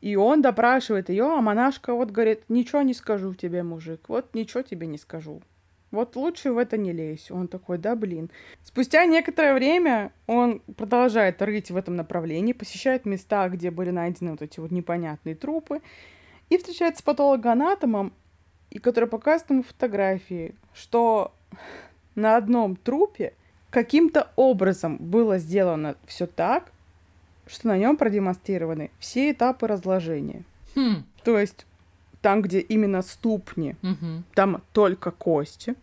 И 0.00 0.16
он 0.16 0.42
допрашивает 0.42 1.08
ее, 1.08 1.24
а 1.24 1.40
монашка 1.40 1.94
вот 1.94 2.10
говорит, 2.10 2.42
ничего 2.48 2.82
не 2.82 2.94
скажу 2.94 3.34
тебе, 3.34 3.62
мужик, 3.62 4.08
вот 4.08 4.34
ничего 4.34 4.62
тебе 4.62 4.86
не 4.86 4.98
скажу. 4.98 5.42
Вот 5.90 6.16
лучше 6.16 6.52
в 6.52 6.58
это 6.58 6.76
не 6.76 6.92
лезь. 6.92 7.30
Он 7.30 7.48
такой, 7.48 7.78
да, 7.78 7.94
блин. 7.94 8.30
Спустя 8.62 9.06
некоторое 9.06 9.54
время 9.54 10.12
он 10.26 10.60
продолжает 10.76 11.40
рыть 11.40 11.70
в 11.70 11.76
этом 11.76 11.96
направлении, 11.96 12.52
посещает 12.52 13.06
места, 13.06 13.48
где 13.48 13.70
были 13.70 13.90
найдены 13.90 14.32
вот 14.32 14.42
эти 14.42 14.60
вот 14.60 14.72
непонятные 14.72 15.34
трупы, 15.34 15.80
и 16.50 16.58
встречается 16.58 17.00
с 17.00 17.02
патологоанатомом, 17.02 18.12
и 18.70 18.78
который 18.78 19.08
показывает 19.08 19.50
ему 19.50 19.62
фотографии, 19.62 20.54
что 20.74 21.32
на 22.14 22.36
одном 22.36 22.76
трупе 22.76 23.34
каким-то 23.70 24.32
образом 24.36 24.96
было 24.98 25.38
сделано 25.38 25.96
все 26.06 26.26
так, 26.26 26.72
что 27.46 27.68
на 27.68 27.78
нем 27.78 27.96
продемонстрированы 27.96 28.90
все 28.98 29.30
этапы 29.30 29.66
разложения. 29.66 30.42
Хм. 30.74 31.04
То 31.24 31.38
есть 31.38 31.66
там, 32.22 32.42
где 32.42 32.60
именно 32.60 33.02
ступни, 33.02 33.76
Мгм. 33.82 34.24
там 34.34 34.62
только 34.72 35.10
кости, 35.10 35.74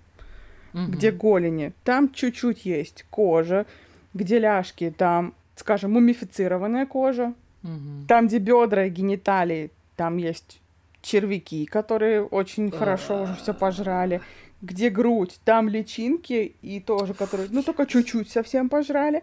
Мгм. 0.74 0.92
где 0.92 1.12
голени, 1.12 1.74
там 1.84 2.12
чуть-чуть 2.12 2.66
есть 2.66 3.06
кожа, 3.10 3.66
где 4.14 4.40
ляжки, 4.40 4.94
там, 4.96 5.34
скажем, 5.56 5.94
мумифицированная 5.94 6.86
кожа, 6.86 7.34
Мгм. 7.62 8.06
там, 8.08 8.28
где 8.28 8.40
бедра 8.40 8.86
и 8.86 8.90
гениталии, 8.90 9.72
там 9.96 10.18
есть 10.18 10.60
червяки, 11.02 11.66
которые 11.66 12.24
очень 12.24 12.72
хорошо 12.72 13.22
уже 13.22 13.36
все 13.36 13.54
пожрали. 13.54 14.22
Где 14.62 14.90
грудь, 14.90 15.40
там 15.44 15.68
личинки 15.68 16.56
и 16.62 16.80
тоже, 16.80 17.14
которые, 17.14 17.50
ну, 17.52 17.62
только 17.64 17.86
чуть-чуть 17.86 18.30
совсем 18.32 18.70
пожрали. 18.70 19.22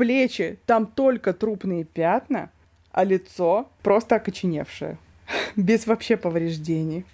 Плечи, 0.00 0.58
там 0.64 0.86
только 0.86 1.34
трупные 1.34 1.84
пятна, 1.84 2.50
а 2.90 3.04
лицо 3.04 3.68
просто 3.82 4.16
окоченевшее. 4.16 4.96
Без 5.56 5.86
вообще 5.86 6.16
повреждений. 6.16 7.04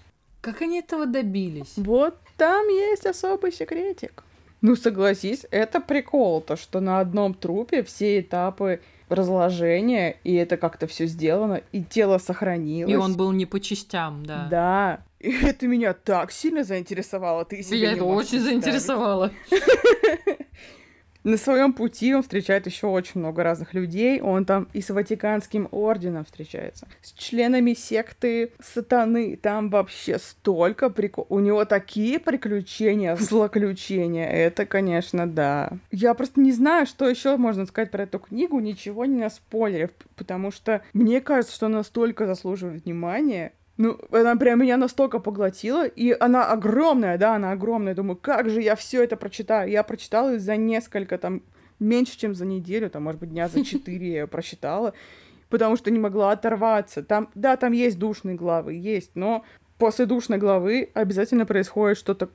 Как 0.41 0.63
они 0.63 0.79
этого 0.79 1.05
добились? 1.05 1.73
Вот 1.77 2.17
там 2.37 2.69
есть 2.69 3.05
особый 3.05 3.51
секретик. 3.51 4.23
Ну, 4.61 4.77
согласись, 4.77 5.47
это 5.51 5.81
прикол, 5.81 6.41
то, 6.41 6.55
что 6.55 6.79
на 6.79 7.01
одном 7.01 7.35
трупе 7.35 7.83
все 7.83 8.21
этапы 8.21 8.81
разложения, 9.09 10.17
и 10.23 10.37
это 10.37 10.57
как-то 10.57 10.87
все 10.87 11.07
сделано, 11.07 11.63
и 11.73 11.83
тело 11.83 12.19
сохранилось. 12.19 12.93
И 12.93 12.97
он 12.97 13.17
был 13.17 13.33
не 13.33 13.47
по 13.47 13.59
частям, 13.59 14.25
да. 14.25 14.47
Да. 14.49 15.01
И 15.19 15.33
это 15.45 15.67
меня 15.67 15.93
так 15.93 16.31
сильно 16.31 16.63
заинтересовало. 16.63 17.45
Ты 17.45 17.65
себе 17.65 17.81
Я 17.81 17.93
это 17.95 18.05
очень 18.05 18.39
представить. 18.39 18.45
заинтересовало. 18.45 19.33
На 21.27 21.39
своем 21.39 21.73
пути 21.73 22.15
он 22.15 22.23
встречает 22.23 22.67
еще 22.67 22.87
очень 22.87 23.19
много 23.19 23.43
разных 23.43 23.75
людей. 23.75 24.21
Он 24.21 24.45
там 24.45 24.69
и 24.73 24.81
с 24.81 24.91
Ватиканским 24.91 25.67
орденом 25.73 26.25
встречается, 26.25 26.87
с 27.03 27.11
членами 27.15 27.75
секты 27.75 28.53
сатаны. 28.63 29.37
Там 29.37 29.69
вообще 29.69 30.21
столько 30.21 30.89
прикол. 30.89 31.27
У 31.29 31.41
него 31.41 31.65
такие 31.65 32.21
приключения, 32.21 33.17
злоключения. 33.21 34.29
Это, 34.29 34.67
конечно, 34.67 35.27
да. 35.27 35.73
Я 35.91 36.15
просто 36.15 36.39
не 36.39 36.53
знаю, 36.53 36.87
что 36.87 37.09
еще 37.09 37.37
можно 37.37 37.67
сказать 37.67 37.91
про 37.91 38.05
эту 38.05 38.21
книгу, 38.21 38.61
ничего 38.61 39.05
не 39.05 39.21
наспойлерив, 39.21 39.91
потому 40.15 40.53
что 40.53 40.83
мне 40.93 41.21
кажется, 41.21 41.57
что 41.57 41.67
она 41.67 41.79
настолько 41.79 42.27
заслуживает 42.27 42.85
внимания. 42.85 43.53
Ну, 43.77 43.99
она 44.11 44.37
прям 44.37 44.61
меня 44.61 44.79
настолько 44.79 45.19
поглотила, 45.19 45.87
и 45.87 46.17
она 46.19 46.51
огромная, 46.51 47.19
да, 47.19 47.35
она 47.35 47.53
огромная. 47.53 47.95
Думаю, 47.95 48.17
как 48.17 48.49
же 48.49 48.63
я 48.63 48.75
все 48.75 49.05
это 49.05 49.17
прочитаю? 49.17 49.71
Я 49.71 49.83
прочитала 49.83 50.39
за 50.39 50.57
несколько, 50.57 51.19
там, 51.19 51.43
меньше, 51.79 52.19
чем 52.19 52.35
за 52.35 52.47
неделю, 52.47 52.89
там, 52.89 53.05
может 53.05 53.21
быть, 53.21 53.31
дня 53.31 53.49
за 53.49 53.65
четыре 53.65 54.13
я 54.15 54.27
прочитала, 54.27 54.95
потому 55.51 55.77
что 55.77 55.91
не 55.91 55.99
могла 55.99 56.33
оторваться. 56.33 57.03
Там, 57.03 57.29
да, 57.35 57.57
там 57.57 57.73
есть 57.73 57.99
душные 57.99 58.35
главы, 58.35 58.75
есть, 58.75 59.11
но 59.15 59.45
после 59.79 60.07
душной 60.07 60.39
главы 60.39 60.91
обязательно 60.95 61.45
происходит 61.45 61.99
что-то 61.99 62.31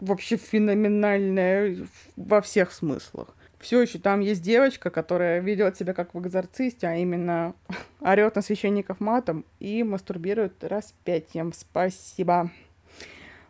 вообще 0.00 0.36
феноменальное 0.36 1.76
во 2.16 2.40
всех 2.40 2.72
смыслах. 2.72 3.34
Все 3.58 3.82
еще 3.82 3.98
там 3.98 4.20
есть 4.20 4.40
девочка, 4.40 4.90
которая 4.90 5.40
ведет 5.40 5.76
себя 5.76 5.92
как 5.92 6.14
в 6.14 6.20
экзорцисте, 6.20 6.86
а 6.86 6.94
именно 6.96 7.54
орет 8.00 8.36
на 8.36 8.42
священников 8.42 9.00
матом 9.00 9.44
и 9.58 9.82
мастурбирует 9.82 10.62
распятием. 10.62 11.52
Спасибо. 11.52 12.50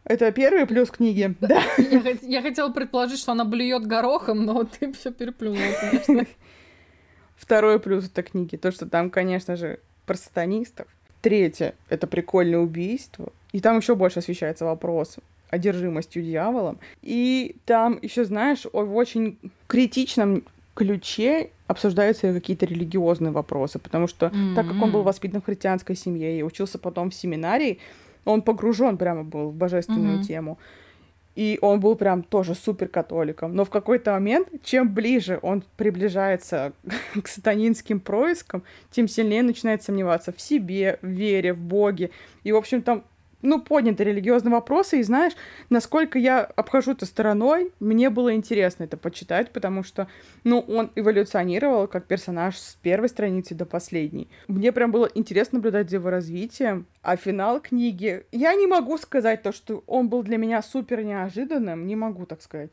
Это 0.04 0.32
первый 0.32 0.66
плюс 0.66 0.90
книги. 0.90 1.34
Да. 1.40 1.62
Я, 1.76 2.16
я 2.22 2.42
хотела 2.42 2.70
предположить, 2.70 3.20
что 3.20 3.32
она 3.32 3.44
блюет 3.44 3.86
горохом, 3.86 4.46
но 4.46 4.64
ты 4.80 4.92
все 4.92 5.12
переплюнула, 5.12 5.72
конечно. 5.80 6.26
Второй 7.36 7.78
плюс 7.78 8.06
этой 8.06 8.24
книги, 8.24 8.56
то, 8.56 8.70
что 8.72 8.86
там, 8.86 9.10
конечно 9.10 9.56
же, 9.56 9.80
про 10.06 10.16
сатанистов. 10.16 10.88
Третье— 11.20 11.74
это 11.90 12.06
прикольное 12.06 12.58
убийство. 12.58 13.32
И 13.52 13.60
там 13.60 13.78
еще 13.78 13.94
больше 13.94 14.20
освещается 14.20 14.64
вопрос 14.64 15.18
одержимостью 15.50 16.22
дьяволом. 16.22 16.78
И 17.02 17.56
там 17.64 17.98
еще, 18.02 18.24
знаешь, 18.24 18.66
в 18.72 18.94
очень 18.96 19.38
критичном 19.66 20.44
ключе 20.74 21.50
обсуждаются 21.66 22.32
какие-то 22.32 22.66
религиозные 22.66 23.32
вопросы, 23.32 23.78
потому 23.78 24.06
что 24.06 24.32
так 24.54 24.66
как 24.68 24.80
он 24.80 24.90
был 24.92 25.02
воспитан 25.02 25.42
в 25.42 25.44
христианской 25.44 25.96
семье 25.96 26.38
и 26.38 26.42
учился 26.42 26.78
потом 26.78 27.10
в 27.10 27.14
семинарии, 27.14 27.78
он 28.24 28.42
погружен 28.42 28.96
прямо 28.96 29.24
был 29.24 29.50
в 29.50 29.54
божественную 29.54 30.16
Мгм. 30.18 30.22
тему. 30.22 30.58
И 31.34 31.58
он 31.62 31.78
был 31.78 31.94
прям 31.94 32.24
тоже 32.24 32.54
супер 32.56 32.88
католиком. 32.88 33.54
Но 33.54 33.64
в 33.64 33.70
какой-то 33.70 34.10
момент, 34.12 34.48
чем 34.64 34.92
ближе 34.92 35.38
он 35.42 35.62
приближается 35.76 36.72
к 37.22 37.28
сатанинским 37.28 38.00
проискам, 38.00 38.64
тем 38.90 39.06
сильнее 39.06 39.42
начинает 39.42 39.82
сомневаться 39.82 40.32
в 40.32 40.40
себе, 40.40 40.98
в 41.00 41.06
вере, 41.06 41.52
в 41.52 41.58
Боге. 41.58 42.10
И, 42.42 42.50
в 42.50 42.56
общем, 42.56 42.82
там 42.82 43.04
ну, 43.42 43.60
подняты 43.60 44.04
религиозные 44.04 44.52
вопросы, 44.52 44.98
и 45.00 45.02
знаешь, 45.02 45.32
насколько 45.70 46.18
я 46.18 46.40
обхожу 46.40 46.92
это 46.92 47.06
стороной, 47.06 47.72
мне 47.80 48.10
было 48.10 48.34
интересно 48.34 48.84
это 48.84 48.96
почитать, 48.96 49.52
потому 49.52 49.82
что, 49.82 50.08
ну, 50.44 50.60
он 50.60 50.90
эволюционировал 50.94 51.86
как 51.86 52.06
персонаж 52.06 52.56
с 52.58 52.74
первой 52.74 53.08
страницы 53.08 53.54
до 53.54 53.64
последней. 53.64 54.28
Мне 54.48 54.72
прям 54.72 54.90
было 54.90 55.08
интересно 55.14 55.58
наблюдать 55.58 55.90
за 55.90 55.96
его 55.96 56.10
развитием, 56.10 56.86
а 57.02 57.16
финал 57.16 57.60
книги... 57.60 58.24
Я 58.32 58.54
не 58.54 58.66
могу 58.66 58.98
сказать 58.98 59.42
то, 59.42 59.52
что 59.52 59.82
он 59.86 60.08
был 60.08 60.22
для 60.22 60.36
меня 60.36 60.62
супер 60.62 61.02
неожиданным, 61.02 61.86
не 61.86 61.96
могу 61.96 62.26
так 62.26 62.42
сказать. 62.42 62.70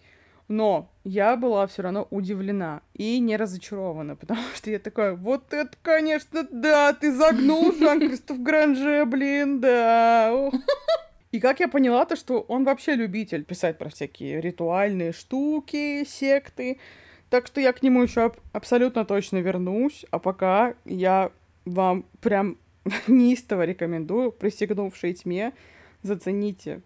Но 0.48 0.92
я 1.04 1.36
была 1.38 1.66
все 1.66 1.82
равно 1.82 2.08
удивлена 2.12 2.82
и 2.94 3.20
не 3.20 3.36
разочарована, 3.36 4.16
потому 4.16 4.42
что 4.54 4.70
я 4.70 4.78
такая, 4.78 5.16
вот 5.16 5.54
это, 5.54 5.76
конечно, 5.82 6.48
да, 6.52 6.94
ты 6.94 7.12
загнул 7.12 7.74
Жан-Кристоф 7.74 8.40
Гранже, 8.42 9.06
блин, 9.06 9.60
да. 9.60 10.30
ох». 10.34 10.54
И 11.32 11.40
как 11.40 11.60
я 11.60 11.68
поняла, 11.68 12.06
то, 12.06 12.16
что 12.16 12.42
он 12.42 12.64
вообще 12.64 12.96
любитель 12.96 13.44
писать 13.44 13.78
про 13.78 13.90
всякие 13.90 14.40
ритуальные 14.40 15.12
штуки, 15.12 16.06
секты. 16.06 16.80
Так 17.30 17.48
что 17.48 17.60
я 17.60 17.74
к 17.74 17.84
нему 17.84 18.04
еще 18.04 18.32
абсолютно 18.54 19.04
точно 19.04 19.40
вернусь. 19.40 20.06
А 20.12 20.20
пока 20.20 20.76
я 20.86 21.32
вам 21.66 22.06
прям 22.22 22.58
неистово 23.08 23.66
рекомендую, 23.66 24.32
пристегнувшей 24.32 25.14
тьме, 25.14 25.52
зацените 26.04 26.82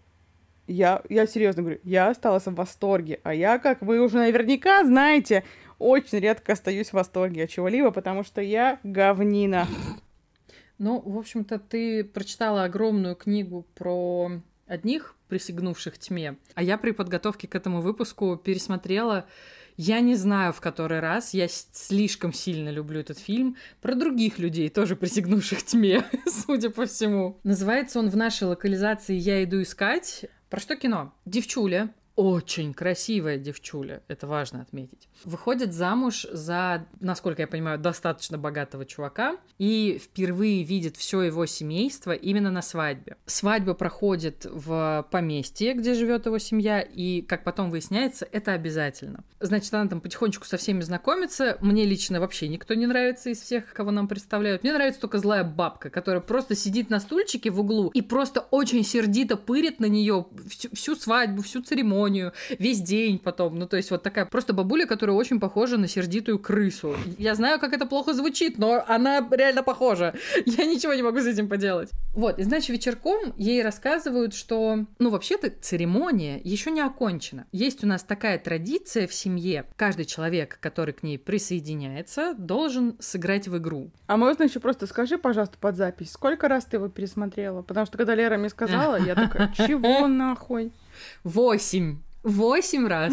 я, 0.72 1.02
я 1.08 1.26
серьезно 1.26 1.62
говорю, 1.62 1.80
я 1.82 2.08
осталась 2.08 2.46
в 2.46 2.54
восторге. 2.54 3.20
А 3.22 3.34
я, 3.34 3.58
как 3.58 3.82
вы 3.82 4.00
уже 4.00 4.18
наверняка 4.18 4.84
знаете, 4.84 5.44
очень 5.78 6.18
редко 6.18 6.52
остаюсь 6.52 6.90
в 6.90 6.94
восторге 6.94 7.44
от 7.44 7.50
чего-либо, 7.50 7.90
потому 7.90 8.24
что 8.24 8.40
я 8.40 8.78
говнина. 8.82 9.66
Ну, 10.78 11.00
в 11.00 11.18
общем-то, 11.18 11.58
ты 11.58 12.04
прочитала 12.04 12.64
огромную 12.64 13.14
книгу 13.16 13.66
про 13.74 14.30
одних 14.66 15.14
присягнувших 15.28 15.98
тьме, 15.98 16.36
а 16.54 16.62
я 16.62 16.78
при 16.78 16.92
подготовке 16.92 17.46
к 17.46 17.54
этому 17.54 17.80
выпуску 17.80 18.36
пересмотрела 18.36 19.26
я 19.82 20.00
не 20.00 20.14
знаю, 20.14 20.52
в 20.52 20.60
который 20.60 21.00
раз, 21.00 21.32
я 21.32 21.46
слишком 21.48 22.34
сильно 22.34 22.68
люблю 22.68 23.00
этот 23.00 23.18
фильм, 23.18 23.56
про 23.80 23.94
других 23.94 24.38
людей, 24.38 24.68
тоже 24.68 24.94
присягнувших 24.94 25.64
тьме, 25.64 26.04
судя 26.26 26.68
по 26.68 26.84
всему. 26.84 27.38
Называется 27.44 27.98
он 27.98 28.10
в 28.10 28.16
нашей 28.16 28.44
локализации 28.48 29.14
«Я 29.14 29.42
иду 29.42 29.62
искать». 29.62 30.26
Про 30.50 30.58
что 30.58 30.74
кино? 30.74 31.14
Девчуля, 31.26 31.94
очень 32.16 32.74
красивая 32.74 33.38
девчуля, 33.38 34.02
это 34.08 34.26
важно 34.26 34.62
отметить. 34.62 35.08
Выходит 35.24 35.72
замуж 35.72 36.26
за, 36.30 36.86
насколько 37.00 37.42
я 37.42 37.48
понимаю, 37.48 37.78
достаточно 37.78 38.38
богатого 38.38 38.84
чувака 38.84 39.36
и 39.58 40.00
впервые 40.02 40.62
видит 40.62 40.96
все 40.96 41.22
его 41.22 41.46
семейство 41.46 42.12
именно 42.12 42.50
на 42.50 42.62
свадьбе. 42.62 43.16
Свадьба 43.26 43.74
проходит 43.74 44.46
в 44.50 45.06
поместье, 45.10 45.74
где 45.74 45.94
живет 45.94 46.26
его 46.26 46.38
семья, 46.38 46.80
и, 46.80 47.22
как 47.22 47.44
потом 47.44 47.70
выясняется, 47.70 48.26
это 48.30 48.52
обязательно. 48.52 49.24
Значит, 49.40 49.72
она 49.72 49.88
там 49.88 50.00
потихонечку 50.00 50.46
со 50.46 50.56
всеми 50.56 50.80
знакомится. 50.82 51.56
Мне 51.60 51.84
лично 51.84 52.20
вообще 52.20 52.48
никто 52.48 52.74
не 52.74 52.86
нравится 52.86 53.30
из 53.30 53.40
всех, 53.40 53.72
кого 53.72 53.90
нам 53.90 54.08
представляют. 54.08 54.62
Мне 54.62 54.72
нравится 54.72 55.00
только 55.00 55.18
злая 55.18 55.44
бабка, 55.44 55.90
которая 55.90 56.20
просто 56.20 56.54
сидит 56.54 56.90
на 56.90 57.00
стульчике 57.00 57.50
в 57.50 57.60
углу 57.60 57.88
и 57.88 58.02
просто 58.02 58.40
очень 58.50 58.84
сердито 58.84 59.36
пырит 59.36 59.80
на 59.80 59.86
нее 59.86 60.26
всю, 60.48 60.74
всю 60.74 60.96
свадьбу, 60.96 61.42
всю 61.42 61.62
церемонию, 61.62 61.99
весь 62.58 62.80
день 62.80 63.18
потом. 63.18 63.58
Ну, 63.58 63.66
то 63.66 63.76
есть 63.76 63.90
вот 63.90 64.02
такая 64.02 64.26
просто 64.26 64.52
бабуля, 64.52 64.86
которая 64.86 65.16
очень 65.16 65.40
похожа 65.40 65.76
на 65.76 65.88
сердитую 65.88 66.38
крысу. 66.38 66.94
Я 67.18 67.34
знаю, 67.34 67.58
как 67.58 67.72
это 67.72 67.86
плохо 67.86 68.14
звучит, 68.14 68.58
но 68.58 68.84
она 68.86 69.26
реально 69.30 69.62
похожа. 69.62 70.14
Я 70.46 70.64
ничего 70.64 70.94
не 70.94 71.02
могу 71.02 71.20
с 71.20 71.26
этим 71.26 71.48
поделать. 71.48 71.90
Вот, 72.12 72.38
и 72.38 72.42
значит, 72.42 72.70
вечерком 72.70 73.32
ей 73.36 73.62
рассказывают, 73.62 74.34
что, 74.34 74.84
ну, 74.98 75.10
вообще-то 75.10 75.50
церемония 75.50 76.40
еще 76.42 76.70
не 76.70 76.80
окончена. 76.80 77.46
Есть 77.52 77.84
у 77.84 77.86
нас 77.86 78.02
такая 78.02 78.38
традиция 78.38 79.06
в 79.06 79.14
семье. 79.14 79.66
Каждый 79.76 80.06
человек, 80.06 80.58
который 80.60 80.92
к 80.92 81.02
ней 81.02 81.18
присоединяется, 81.18 82.34
должен 82.36 82.96
сыграть 82.98 83.46
в 83.46 83.56
игру. 83.58 83.90
А 84.06 84.16
можно 84.16 84.42
еще 84.42 84.58
просто 84.58 84.86
скажи, 84.86 85.18
пожалуйста, 85.18 85.56
под 85.58 85.76
запись, 85.76 86.12
сколько 86.12 86.48
раз 86.48 86.64
ты 86.64 86.78
его 86.78 86.88
пересмотрела? 86.88 87.62
Потому 87.62 87.86
что 87.86 87.96
когда 87.96 88.14
Лера 88.14 88.36
мне 88.38 88.48
сказала, 88.48 88.96
я 88.96 89.14
такая, 89.14 89.52
чего 89.56 90.08
нахуй? 90.08 90.72
Восемь. 91.24 91.98
Восемь 92.22 92.86
раз. 92.86 93.12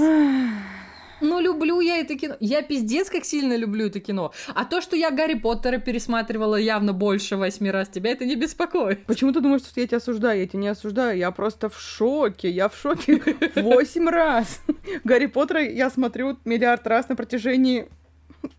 Ну, 1.19 1.39
люблю 1.39 1.79
я 1.79 1.97
это 1.97 2.15
кино. 2.15 2.35
Я 2.39 2.61
пиздец 2.61 3.09
как 3.09 3.25
сильно 3.25 3.55
люблю 3.55 3.87
это 3.87 3.99
кино. 3.99 4.31
А 4.53 4.65
то, 4.65 4.81
что 4.81 4.95
я 4.95 5.09
Гарри 5.09 5.33
Поттера 5.33 5.79
пересматривала 5.79 6.57
явно 6.57 6.93
больше 6.93 7.37
восьми 7.37 7.71
раз, 7.71 7.89
тебя 7.89 8.11
это 8.11 8.23
не 8.25 8.35
беспокоит. 8.35 9.03
Почему 9.07 9.31
ты 9.31 9.39
думаешь, 9.39 9.61
что 9.61 9.79
я 9.79 9.87
тебя 9.87 9.97
осуждаю? 9.97 10.41
Я 10.41 10.47
тебя 10.47 10.59
не 10.59 10.67
осуждаю, 10.67 11.17
я 11.17 11.31
просто 11.31 11.69
в 11.69 11.79
шоке. 11.79 12.51
Я 12.51 12.69
в 12.69 12.77
шоке 12.77 13.21
восемь 13.55 14.07
раз. 14.07 14.61
Гарри 15.03 15.25
Поттера 15.25 15.63
я 15.63 15.89
смотрю 15.89 16.37
миллиард 16.45 16.85
раз 16.85 17.09
на 17.09 17.15
протяжении 17.15 17.89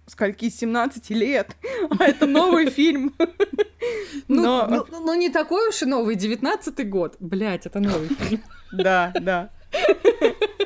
скольки, 0.07 0.51
17 0.51 1.11
лет, 1.11 1.57
а 1.99 2.05
это 2.05 2.27
новый 2.27 2.71
фильм. 2.71 3.15
Ну, 4.27 4.43
Но- 4.43 4.67
ну, 4.91 5.01
ну, 5.01 5.15
не 5.15 5.31
такой 5.31 5.69
уж 5.69 5.83
и 5.83 5.87
новый, 5.87 6.17
девятнадцатый 6.17 6.85
год. 6.85 7.15
Блять, 7.21 7.67
это 7.67 7.79
новый 7.79 8.09
фильм. 8.09 8.43
Да, 8.73 9.13
да. 9.21 9.51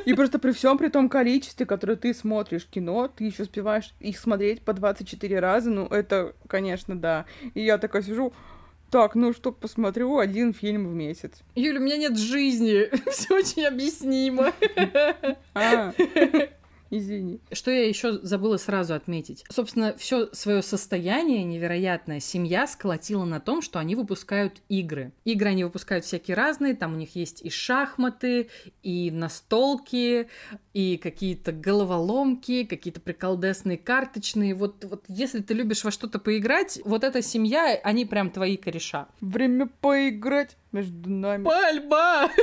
И 0.04 0.14
просто 0.14 0.38
при 0.38 0.52
всем 0.52 0.78
при 0.78 0.88
том 0.88 1.08
количестве, 1.08 1.64
которое 1.64 1.96
ты 1.96 2.12
смотришь 2.12 2.66
кино, 2.66 3.08
ты 3.08 3.24
еще 3.24 3.44
успеваешь 3.44 3.94
их 4.00 4.18
смотреть 4.18 4.62
по 4.62 4.72
24 4.72 5.38
раза, 5.38 5.70
ну 5.70 5.86
это, 5.86 6.34
конечно, 6.48 6.98
да. 6.98 7.24
И 7.54 7.62
я 7.62 7.78
такая 7.78 8.02
сижу, 8.02 8.32
так, 8.90 9.14
ну 9.14 9.32
что, 9.32 9.52
посмотрю 9.52 10.18
один 10.18 10.52
фильм 10.52 10.88
в 10.88 10.94
месяц. 10.94 11.42
Юля, 11.54 11.80
у 11.80 11.82
меня 11.82 11.96
нет 11.96 12.18
жизни. 12.18 12.88
Все 13.10 13.34
очень 13.34 13.64
объяснимо. 13.64 14.52
А, 15.54 15.92
извини. 16.92 17.40
Что 17.50 17.70
я 17.70 17.88
еще 17.88 18.12
забыла 18.12 18.58
сразу 18.58 18.94
отметить? 18.94 19.44
Собственно, 19.50 19.94
все 19.96 20.28
свое 20.32 20.62
состояние 20.62 21.42
невероятное 21.42 22.20
семья 22.20 22.66
сколотила 22.66 23.24
на 23.24 23.40
том, 23.40 23.62
что 23.62 23.78
они 23.78 23.96
выпускают 23.96 24.60
игры. 24.68 25.12
Игры 25.24 25.50
они 25.50 25.64
выпускают 25.64 26.04
всякие 26.04 26.36
разные, 26.36 26.74
там 26.74 26.92
у 26.92 26.96
них 26.96 27.16
есть 27.16 27.42
и 27.42 27.50
шахматы, 27.50 28.50
и 28.82 29.10
настолки, 29.10 30.28
и 30.74 30.98
какие-то 30.98 31.52
головоломки, 31.52 32.64
какие-то 32.64 33.00
приколдесные 33.00 33.78
карточные. 33.78 34.54
Вот, 34.54 34.84
вот 34.84 35.04
если 35.08 35.40
ты 35.40 35.54
любишь 35.54 35.84
во 35.84 35.90
что-то 35.90 36.18
поиграть, 36.18 36.78
вот 36.84 37.04
эта 37.04 37.22
семья, 37.22 37.80
они 37.82 38.04
прям 38.04 38.30
твои 38.30 38.56
кореша. 38.56 39.08
Время 39.20 39.66
поиграть 39.80 40.56
между 40.72 41.10
нами. 41.10 41.44
Пальба! 41.44 42.30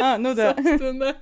А, 0.00 0.16
ну 0.16 0.34
да. 0.34 0.54
Собственно. 0.54 1.16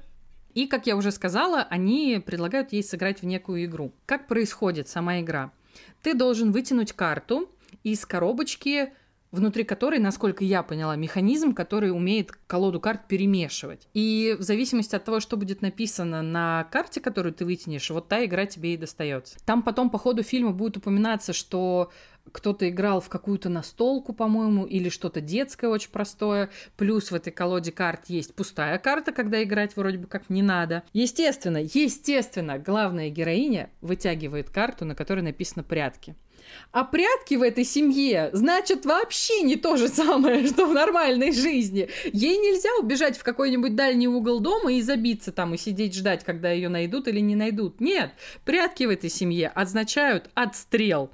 И, 0.57 0.67
как 0.67 0.87
я 0.87 0.97
уже 0.97 1.13
сказала, 1.13 1.67
они 1.69 2.21
предлагают 2.25 2.73
ей 2.73 2.83
сыграть 2.83 3.21
в 3.21 3.27
некую 3.27 3.67
игру. 3.67 3.93
Как 4.07 4.27
происходит 4.27 4.89
сама 4.89 5.21
игра? 5.21 5.53
Ты 6.01 6.15
должен 6.15 6.51
вытянуть 6.51 6.95
карту 6.95 7.51
из 7.85 8.07
коробочки, 8.07 8.95
внутри 9.33 9.65
которой, 9.65 9.99
насколько 9.99 10.45
я 10.45 10.63
поняла, 10.63 10.97
механизм, 10.97 11.53
который 11.53 11.91
умеет 11.91 12.33
колоду 12.47 12.81
карт 12.81 13.07
перемешивать. 13.07 13.87
И 13.93 14.35
в 14.39 14.43
зависимости 14.43 14.97
от 14.97 15.05
того, 15.05 15.21
что 15.21 15.37
будет 15.37 15.61
написано 15.61 16.23
на 16.23 16.67
карте, 16.73 17.03
которую 17.03 17.35
ты 17.35 17.45
вытянешь, 17.45 17.91
вот 17.91 18.09
та 18.09 18.25
игра 18.25 18.47
тебе 18.47 18.73
и 18.73 18.79
достается. 18.79 19.37
Там 19.45 19.63
потом 19.63 19.91
по 19.91 19.99
ходу 19.99 20.23
фильма 20.23 20.53
будет 20.53 20.79
упоминаться, 20.79 21.35
что 21.35 21.93
кто-то 22.33 22.69
играл 22.69 23.01
в 23.01 23.09
какую-то 23.09 23.49
настолку, 23.49 24.13
по-моему, 24.13 24.65
или 24.65 24.89
что-то 24.89 25.21
детское 25.21 25.69
очень 25.69 25.91
простое. 25.91 26.51
Плюс 26.77 27.11
в 27.11 27.15
этой 27.15 27.33
колоде 27.33 27.73
карт 27.73 28.07
есть 28.09 28.35
пустая 28.35 28.79
карта, 28.79 29.13
когда 29.13 29.43
играть 29.43 29.77
вроде 29.77 29.99
бы 29.99 30.07
как 30.07 30.29
не 30.31 30.43
надо. 30.43 30.83
Естественно, 30.93 31.59
естественно, 31.59 32.59
главная 32.59 33.11
героиня 33.11 33.71
вытягивает 33.81 34.51
карту, 34.51 34.85
на 34.85 34.95
которой 34.95 35.21
написано 35.21 35.63
«прятки». 35.63 36.15
А 36.73 36.85
прятки 36.85 37.35
в 37.35 37.43
этой 37.43 37.65
семье 37.65 38.31
значит 38.33 38.85
вообще 38.85 39.43
не 39.43 39.57
то 39.57 39.77
же 39.77 39.89
самое, 39.89 40.47
что 40.47 40.67
в 40.67 40.75
нормальной 40.75 41.33
жизни. 41.33 41.89
Ей 42.13 42.37
нельзя 42.39 42.69
убежать 42.81 43.17
в 43.17 43.25
какой-нибудь 43.25 43.75
дальний 43.75 44.09
угол 44.09 44.41
дома 44.41 44.73
и 44.73 44.83
забиться 44.83 45.33
там 45.33 45.55
и 45.55 45.59
сидеть 45.59 45.95
ждать, 45.95 46.25
когда 46.25 46.51
ее 46.51 46.69
найдут 46.69 47.09
или 47.09 47.21
не 47.21 47.35
найдут. 47.35 47.81
Нет, 47.81 48.13
прятки 48.45 48.85
в 48.85 48.91
этой 48.91 49.11
семье 49.11 49.49
означают 49.49 50.31
отстрел. 50.35 51.11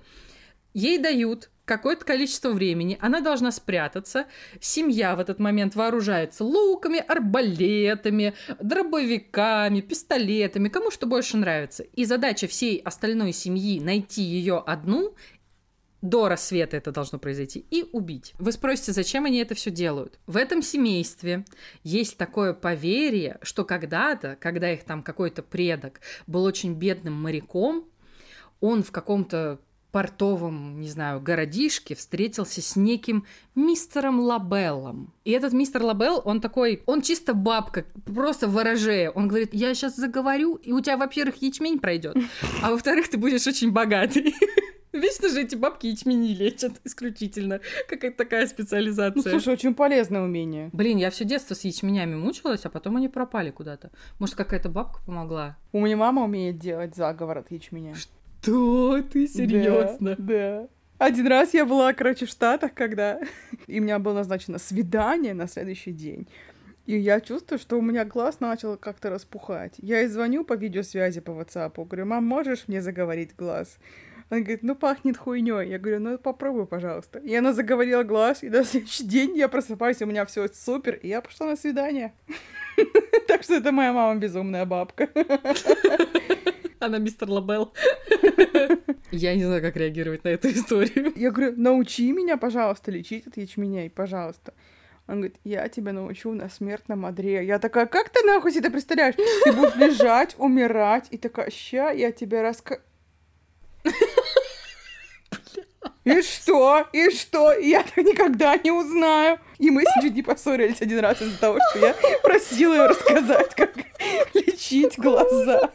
Ей 0.75 0.99
дают 0.99 1.51
какое-то 1.65 2.05
количество 2.05 2.51
времени, 2.51 2.99
она 3.01 3.21
должна 3.21 3.53
спрятаться. 3.53 4.27
Семья 4.61 5.15
в 5.17 5.21
этот 5.21 5.39
момент 5.39 5.75
вооружается 5.75 6.45
луками, 6.45 6.99
арбалетами, 6.99 8.35
дробовиками, 8.61 9.81
пистолетами, 9.81 10.69
кому 10.69 10.91
что 10.91 11.07
больше 11.07 11.37
нравится. 11.37 11.83
И 11.83 12.05
задача 12.05 12.47
всей 12.47 12.79
остальной 12.79 13.33
семьи 13.33 13.81
найти 13.81 14.23
ее 14.23 14.59
одну 14.59 15.15
до 16.03 16.29
рассвета 16.29 16.77
это 16.77 16.91
должно 16.91 17.19
произойти, 17.21 17.65
и 17.71 17.89
убить. 17.93 18.35
Вы 18.39 18.51
спросите, 18.51 18.93
зачем 18.93 19.25
они 19.25 19.39
это 19.39 19.55
все 19.55 19.71
делают? 19.71 20.19
В 20.27 20.37
этом 20.37 20.61
семействе 20.61 21.45
есть 21.85 22.19
такое 22.19 22.55
поверье, 22.55 23.39
что 23.43 23.65
когда-то, 23.65 24.37
когда 24.41 24.73
их 24.73 24.83
там 24.83 25.05
какой-то 25.05 25.45
предок 25.45 26.01
был 26.27 26.43
очень 26.43 26.75
бедным 26.75 27.15
моряком, 27.15 27.89
он 28.61 28.83
в 28.83 28.91
каком-то 28.91 29.61
портовом, 29.93 30.81
не 30.81 30.89
знаю, 30.89 31.21
городишке 31.21 31.95
встретился 31.95 32.63
с 32.63 32.77
неким 32.77 33.25
мистером 33.55 34.21
Лабеллом. 34.21 35.13
И 35.25 35.31
этот 35.31 35.53
мистер 35.53 35.83
Лабелл, 35.83 36.23
он 36.25 36.41
такой, 36.41 36.83
он 36.87 37.03
чисто 37.03 37.35
бабка, 37.35 37.85
просто 38.07 38.49
ворожея. 38.49 39.11
Он 39.11 39.29
говорит, 39.29 39.51
я 39.53 39.75
сейчас 39.75 39.97
заговорю, 39.97 40.57
и 40.57 40.73
у 40.73 40.81
тебя, 40.81 40.97
во-первых, 40.97 41.43
ячмень 41.43 41.79
пройдет, 41.79 42.17
а 42.63 42.71
во-вторых, 42.71 43.09
ты 43.09 43.19
будешь 43.19 43.47
очень 43.47 43.71
богатый. 43.71 44.35
Вечно 44.93 45.31
же 45.31 45.41
эти 45.43 45.55
бабки 45.55 45.87
ячмени 45.87 46.35
лечат 46.35 46.73
исключительно. 46.85 47.61
Какая-то 47.89 48.17
такая 48.19 48.43
Ну, 48.43 48.49
специализация. 48.49 49.31
слушай, 49.31 49.55
очень 49.55 49.75
полезное 49.75 50.23
умение. 50.23 50.69
Блин, 50.75 50.99
я 50.99 51.11
все 51.11 51.25
детство 51.25 51.55
с 51.55 51.65
ячменями 51.65 52.15
мучилась, 52.15 52.65
а 52.65 52.69
потом 52.71 52.99
они 52.99 53.09
пропали 53.09 53.51
куда-то. 53.51 53.91
Может, 54.19 54.35
какая-то 54.35 54.69
бабка 54.69 55.01
помогла? 55.07 55.57
У 55.73 55.81
меня 55.81 55.97
мама 55.97 56.25
умеет 56.25 56.59
делать 56.59 56.95
заговор 56.95 57.39
от 57.39 57.51
ячменя. 57.51 57.95
Что? 58.43 59.01
Ты 59.03 59.29
Да, 59.29 60.17
Да. 60.19 60.69
Один 60.99 61.27
раз 61.27 61.55
я 61.55 61.65
была, 61.65 61.93
короче, 61.93 62.27
в 62.27 62.29
Штатах, 62.29 62.75
когда... 62.75 63.21
И 63.67 63.81
у 63.81 63.83
меня 63.83 63.99
было 63.99 64.15
назначено 64.15 64.59
свидание 64.59 65.35
на 65.35 65.49
следующий 65.49 65.93
день. 65.93 66.29
И 66.87 66.97
я 66.97 67.21
чувствую, 67.21 67.59
что 67.59 67.79
у 67.79 67.83
меня 67.83 68.05
глаз 68.05 68.41
начал 68.41 68.77
как-то 68.77 69.11
распухать. 69.11 69.75
Я 69.79 70.01
ей 70.01 70.09
звоню 70.09 70.45
по 70.45 70.55
видеосвязи 70.55 71.21
по 71.21 71.31
WhatsApp. 71.31 71.75
Говорю, 71.75 72.07
мам, 72.07 72.25
можешь 72.25 72.67
мне 72.67 72.83
заговорить 72.83 73.37
глаз? 73.37 73.79
Она 74.29 74.41
говорит, 74.41 74.63
ну 74.63 74.75
пахнет 74.75 75.17
хуйней. 75.17 75.69
Я 75.69 75.79
говорю, 75.79 76.01
ну 76.01 76.19
попробуй, 76.19 76.67
пожалуйста. 76.67 77.21
И 77.21 77.35
она 77.35 77.53
заговорила 77.53 78.03
глаз, 78.03 78.43
и 78.43 78.49
на 78.49 78.65
следующий 78.65 79.05
день 79.05 79.37
я 79.37 79.49
просыпаюсь, 79.49 80.03
у 80.03 80.07
меня 80.07 80.25
все 80.25 80.49
супер, 80.49 80.95
и 80.95 81.09
я 81.09 81.21
пошла 81.21 81.47
на 81.47 81.57
свидание. 81.57 82.13
Так 83.29 83.45
что 83.45 83.55
это 83.55 83.71
моя 83.71 83.93
мама 83.93 84.19
безумная 84.19 84.65
бабка. 84.65 85.09
Она 86.83 86.99
мистер 86.99 87.31
Лабелл. 87.31 87.73
Я 89.13 89.35
не 89.37 89.45
знаю, 89.45 89.63
как 89.63 89.77
реагировать 89.77 90.25
на 90.25 90.29
эту 90.29 90.49
историю. 90.49 91.13
Я 91.15 91.31
говорю, 91.31 91.55
научи 91.57 92.11
меня, 92.11 92.37
пожалуйста, 92.37 92.91
лечить 92.91 93.27
от 93.27 93.37
ячменей, 93.37 93.89
пожалуйста. 93.89 94.53
Он 95.07 95.17
говорит, 95.17 95.37
я 95.45 95.69
тебя 95.69 95.93
научу 95.93 96.33
на 96.33 96.49
смертном 96.49 97.05
одре. 97.05 97.45
Я 97.45 97.59
такая, 97.59 97.87
как 97.87 98.09
ты 98.09 98.23
нахуй 98.25 98.53
себе 98.53 98.61
это 98.61 98.71
представляешь? 98.71 99.15
Ты 99.17 99.53
будешь 99.53 99.77
лежать, 99.77 100.35
умирать, 100.39 101.09
и 101.11 101.19
такая, 101.19 101.51
ща 101.51 101.91
я 101.91 102.13
тебе 102.13 102.41
раска... 102.41 102.81
И 106.05 106.23
что? 106.23 106.89
И 106.93 107.11
что? 107.11 107.53
Я 107.53 107.85
так 107.85 107.99
никогда 107.99 108.57
не 108.57 108.73
узнаю. 108.73 109.39
И 109.59 109.71
мы 109.71 109.85
чуть 110.01 110.15
не 110.15 110.23
поссорились 110.23 110.83
один 110.83 110.99
раз 110.99 111.23
из-за 111.23 111.39
того, 111.39 111.59
что 111.71 111.79
я 111.79 111.95
просила 112.23 112.75
ее 112.75 112.87
рассказать, 112.87 113.55
как, 113.55 113.73
лечить 114.35 114.99
глаза. 114.99 115.71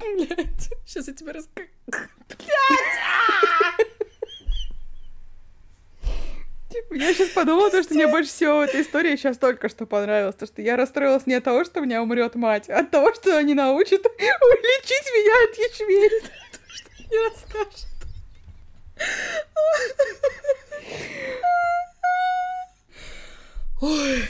Блядь, 0.00 0.70
сейчас 0.84 1.06
я 1.06 1.14
тебе 1.14 1.32
расскажу. 1.32 1.68
Типа, 6.70 6.94
я 6.94 7.12
сейчас 7.12 7.30
подумала, 7.30 7.68
то, 7.70 7.82
что 7.82 7.94
мне 7.94 8.06
больше 8.06 8.30
всего 8.30 8.58
в 8.58 8.60
этой 8.60 8.82
истории 8.82 9.16
сейчас 9.16 9.38
только 9.38 9.68
что 9.68 9.86
понравилось. 9.86 10.36
То, 10.36 10.46
что 10.46 10.62
я 10.62 10.76
расстроилась 10.76 11.26
не 11.26 11.34
от 11.34 11.42
того, 11.42 11.64
что 11.64 11.80
у 11.80 11.84
меня 11.84 12.00
умрет 12.00 12.36
мать, 12.36 12.70
а 12.70 12.78
от 12.80 12.92
того, 12.92 13.12
что 13.12 13.36
они 13.36 13.54
научат 13.54 14.04
лечить 14.18 15.10
меня 15.12 15.34
от 15.48 15.58
ячмени. 15.58 16.10
Не 17.10 17.18
расскажешь. 17.28 17.90
Ой. 23.80 24.22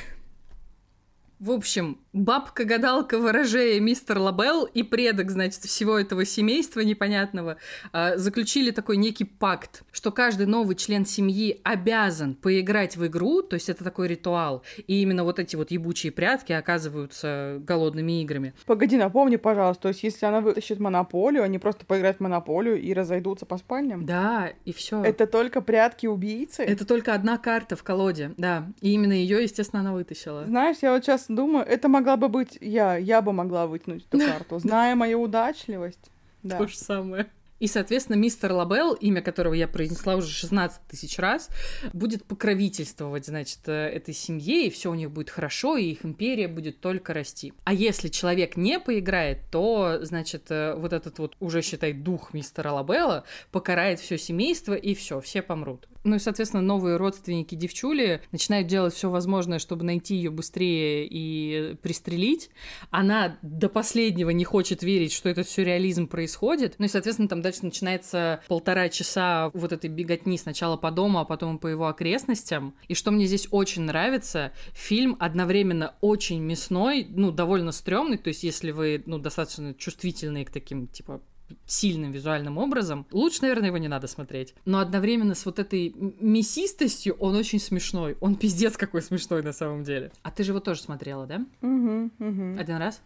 В 1.41 1.51
общем, 1.51 1.99
бабка-гадалка 2.13 3.19
ворожея 3.19 3.81
мистер 3.81 4.19
Лабел 4.19 4.65
и 4.65 4.83
предок, 4.83 5.31
значит, 5.31 5.63
всего 5.63 5.99
этого 5.99 6.25
семейства 6.25 6.81
непонятного 6.81 7.57
а, 7.93 8.17
заключили 8.17 8.71
такой 8.71 8.97
некий 8.97 9.25
пакт, 9.25 9.85
что 9.93 10.11
каждый 10.11 10.47
новый 10.47 10.77
член 10.77 11.07
семьи 11.07 11.61
обязан 11.63 12.35
поиграть 12.35 12.97
в 12.97 13.07
игру, 13.07 13.43
то 13.43 13.55
есть 13.55 13.69
это 13.69 13.85
такой 13.85 14.09
ритуал, 14.09 14.63
и 14.87 15.03
именно 15.03 15.25
вот 15.25 15.39
эти 15.39 15.57
вот 15.57 15.71
ебучие 15.71 16.13
прятки 16.13 16.53
оказываются 16.53 17.59
голодными 17.61 18.21
играми. 18.23 18.55
Погоди, 18.67 18.97
напомни, 18.97 19.37
пожалуйста, 19.37 19.83
то 19.83 19.89
есть 19.89 20.03
если 20.03 20.27
она 20.27 20.41
вытащит 20.41 20.81
монополию, 20.81 21.45
они 21.45 21.59
просто 21.59 21.87
поиграют 21.87 22.19
в 22.19 22.21
монополию 22.21 22.81
и 22.81 22.93
разойдутся 22.93 23.47
по 23.47 23.57
спальням? 23.59 24.05
Да, 24.05 24.51
и 24.65 24.73
все. 24.73 25.03
Это 25.03 25.27
только 25.27 25.61
прятки 25.61 26.07
убийцы? 26.07 26.63
Это 26.63 26.85
только 26.85 27.15
одна 27.15 27.39
карта 27.39 27.77
в 27.77 27.83
колоде, 27.83 28.33
да. 28.37 28.67
И 28.81 28.93
именно 28.93 29.13
ее, 29.13 29.43
естественно, 29.43 29.81
она 29.81 29.93
вытащила. 29.93 30.45
Знаешь, 30.47 30.79
я 30.83 30.93
вот 30.93 31.05
сейчас 31.05 31.27
думаю, 31.29 31.65
это 31.65 31.89
могла 32.01 32.17
бы 32.17 32.29
быть 32.29 32.59
я, 32.61 32.97
я 32.97 33.23
бы 33.23 33.33
могла 33.33 33.67
вытянуть 33.67 34.07
эту 34.11 34.19
карту, 34.19 34.59
зная 34.59 34.95
мою 34.95 35.23
удачливость. 35.23 36.11
Да. 36.43 36.59
То 36.59 36.67
же 36.67 36.77
самое. 36.77 37.27
И, 37.61 37.67
соответственно, 37.67 38.17
мистер 38.17 38.53
Лабел, 38.53 38.95
имя 38.95 39.21
которого 39.21 39.53
я 39.53 39.69
произнесла 39.69 40.17
уже 40.17 40.31
16 40.31 40.81
тысяч 40.89 41.19
раз, 41.19 41.51
будет 41.93 42.25
покровительствовать, 42.25 43.27
значит, 43.27 43.61
э, 43.67 43.73
этой 43.73 44.15
семье, 44.15 44.67
и 44.67 44.71
все 44.71 44.91
у 44.91 44.95
них 44.95 45.11
будет 45.11 45.29
хорошо, 45.29 45.77
и 45.77 45.91
их 45.91 46.07
империя 46.07 46.49
будет 46.49 46.81
только 46.81 47.13
расти. 47.13 47.53
А 47.65 47.75
если 47.75 48.09
человек 48.09 48.57
не 48.57 48.81
поиграет, 48.81 49.41
то, 49.53 49.99
значит, 50.01 50.51
э, 50.51 50.75
вот 50.75 50.95
этот 50.95 51.19
вот 51.19 51.37
уже, 51.39 51.61
считай, 51.61 51.93
дух 51.93 52.33
мистера 52.33 52.73
Лабела 52.73 53.25
покарает 53.53 54.01
все 54.01 54.17
семейство, 54.17 54.73
и 54.73 54.95
все, 54.95 55.21
все 55.21 55.43
помрут. 55.43 55.87
Ну 56.03 56.17
и, 56.17 56.19
соответственно, 56.19 56.63
новые 56.63 56.97
родственники 56.97 57.55
девчули 57.55 58.23
начинают 58.33 58.69
делать 58.69 58.95
все 58.95 59.11
возможное, 59.11 59.59
чтобы 59.59 59.85
найти 59.85 60.17
ее 60.17 60.31
быстрее 60.31 61.07
и 61.07 61.77
пристрелить. 61.83 62.51
Она 62.91 63.39
до 63.43 63.69
последнего 63.69 64.31
не 64.31 64.45
хочет 64.45 64.83
верить, 64.83 65.13
что 65.13 65.29
этот 65.29 65.49
сюрреализм 65.49 66.07
происходит. 66.07 66.77
Ну 66.79 66.87
и, 66.87 66.89
соответственно, 66.89 67.29
там 67.29 67.43
дальше 67.43 67.61
начинается 67.63 68.41
полтора 68.49 68.89
часа 68.89 69.51
вот 69.53 69.73
этой 69.73 69.91
беготни 69.91 70.39
сначала 70.39 70.77
по 70.77 70.91
дому, 70.91 71.19
а 71.19 71.25
потом 71.25 71.59
по 71.59 71.67
его 71.67 71.89
окрестностям. 71.89 72.75
И 72.89 72.95
что 72.95 73.11
мне 73.11 73.27
здесь 73.27 73.49
очень 73.51 73.83
нравится, 73.83 74.53
фильм 74.73 75.17
одновременно 75.21 75.95
очень 76.01 76.41
мясной, 76.41 77.07
ну, 77.11 77.31
довольно 77.31 77.73
стрёмный, 77.73 78.17
то 78.17 78.29
есть 78.29 78.43
если 78.43 78.71
вы, 78.71 79.03
ну, 79.07 79.19
достаточно 79.19 79.75
чувствительные 79.75 80.47
к 80.47 80.51
таким, 80.51 80.87
типа, 80.87 81.21
сильным 81.67 82.13
визуальным 82.13 82.59
образом, 82.59 83.07
лучше, 83.13 83.43
наверное, 83.43 83.69
его 83.69 83.79
не 83.79 83.89
надо 83.89 84.07
смотреть. 84.07 84.55
Но 84.65 84.79
одновременно 84.79 85.35
с 85.35 85.45
вот 85.47 85.59
этой 85.59 85.95
мясистостью 86.21 87.17
он 87.19 87.37
очень 87.37 87.61
смешной. 87.61 88.17
Он 88.21 88.37
пиздец 88.37 88.77
какой 88.77 89.03
смешной 89.03 89.43
на 89.43 89.53
самом 89.53 89.85
деле. 89.85 90.13
А 90.23 90.31
ты 90.31 90.45
же 90.45 90.53
его 90.53 90.61
тоже 90.61 90.81
смотрела, 90.81 91.27
да? 91.27 91.45
Мгм, 91.61 92.13
мгм. 92.19 92.59
Один 92.59 92.77
раз? 92.77 93.03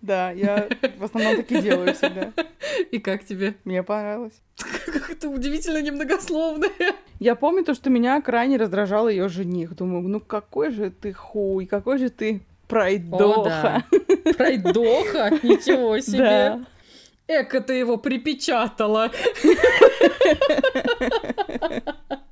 Да, 0.00 0.30
я 0.30 0.68
в 0.98 1.04
основном 1.04 1.36
так 1.36 1.50
и 1.50 1.60
делаю 1.60 1.94
всегда. 1.94 2.32
И 2.92 2.98
как 2.98 3.24
тебе? 3.24 3.56
Мне 3.64 3.82
понравилось. 3.82 4.40
Как 4.86 5.10
это 5.10 5.28
удивительно 5.28 5.82
немногословное. 5.82 6.70
Я 7.18 7.34
помню 7.34 7.64
то, 7.64 7.74
что 7.74 7.90
меня 7.90 8.20
крайне 8.20 8.56
раздражал 8.56 9.08
ее 9.08 9.28
жених. 9.28 9.74
Думаю, 9.74 10.06
ну 10.08 10.20
какой 10.20 10.70
же 10.70 10.90
ты 10.90 11.12
хуй, 11.12 11.66
какой 11.66 11.98
же 11.98 12.10
ты 12.10 12.42
пройдоха. 12.68 13.84
Пройдоха? 14.36 15.30
Ничего 15.42 15.98
себе. 15.98 16.18
Да. 16.18 16.60
Эка 17.28 17.60
ты 17.60 17.74
его 17.74 17.98
припечатала. 17.98 19.12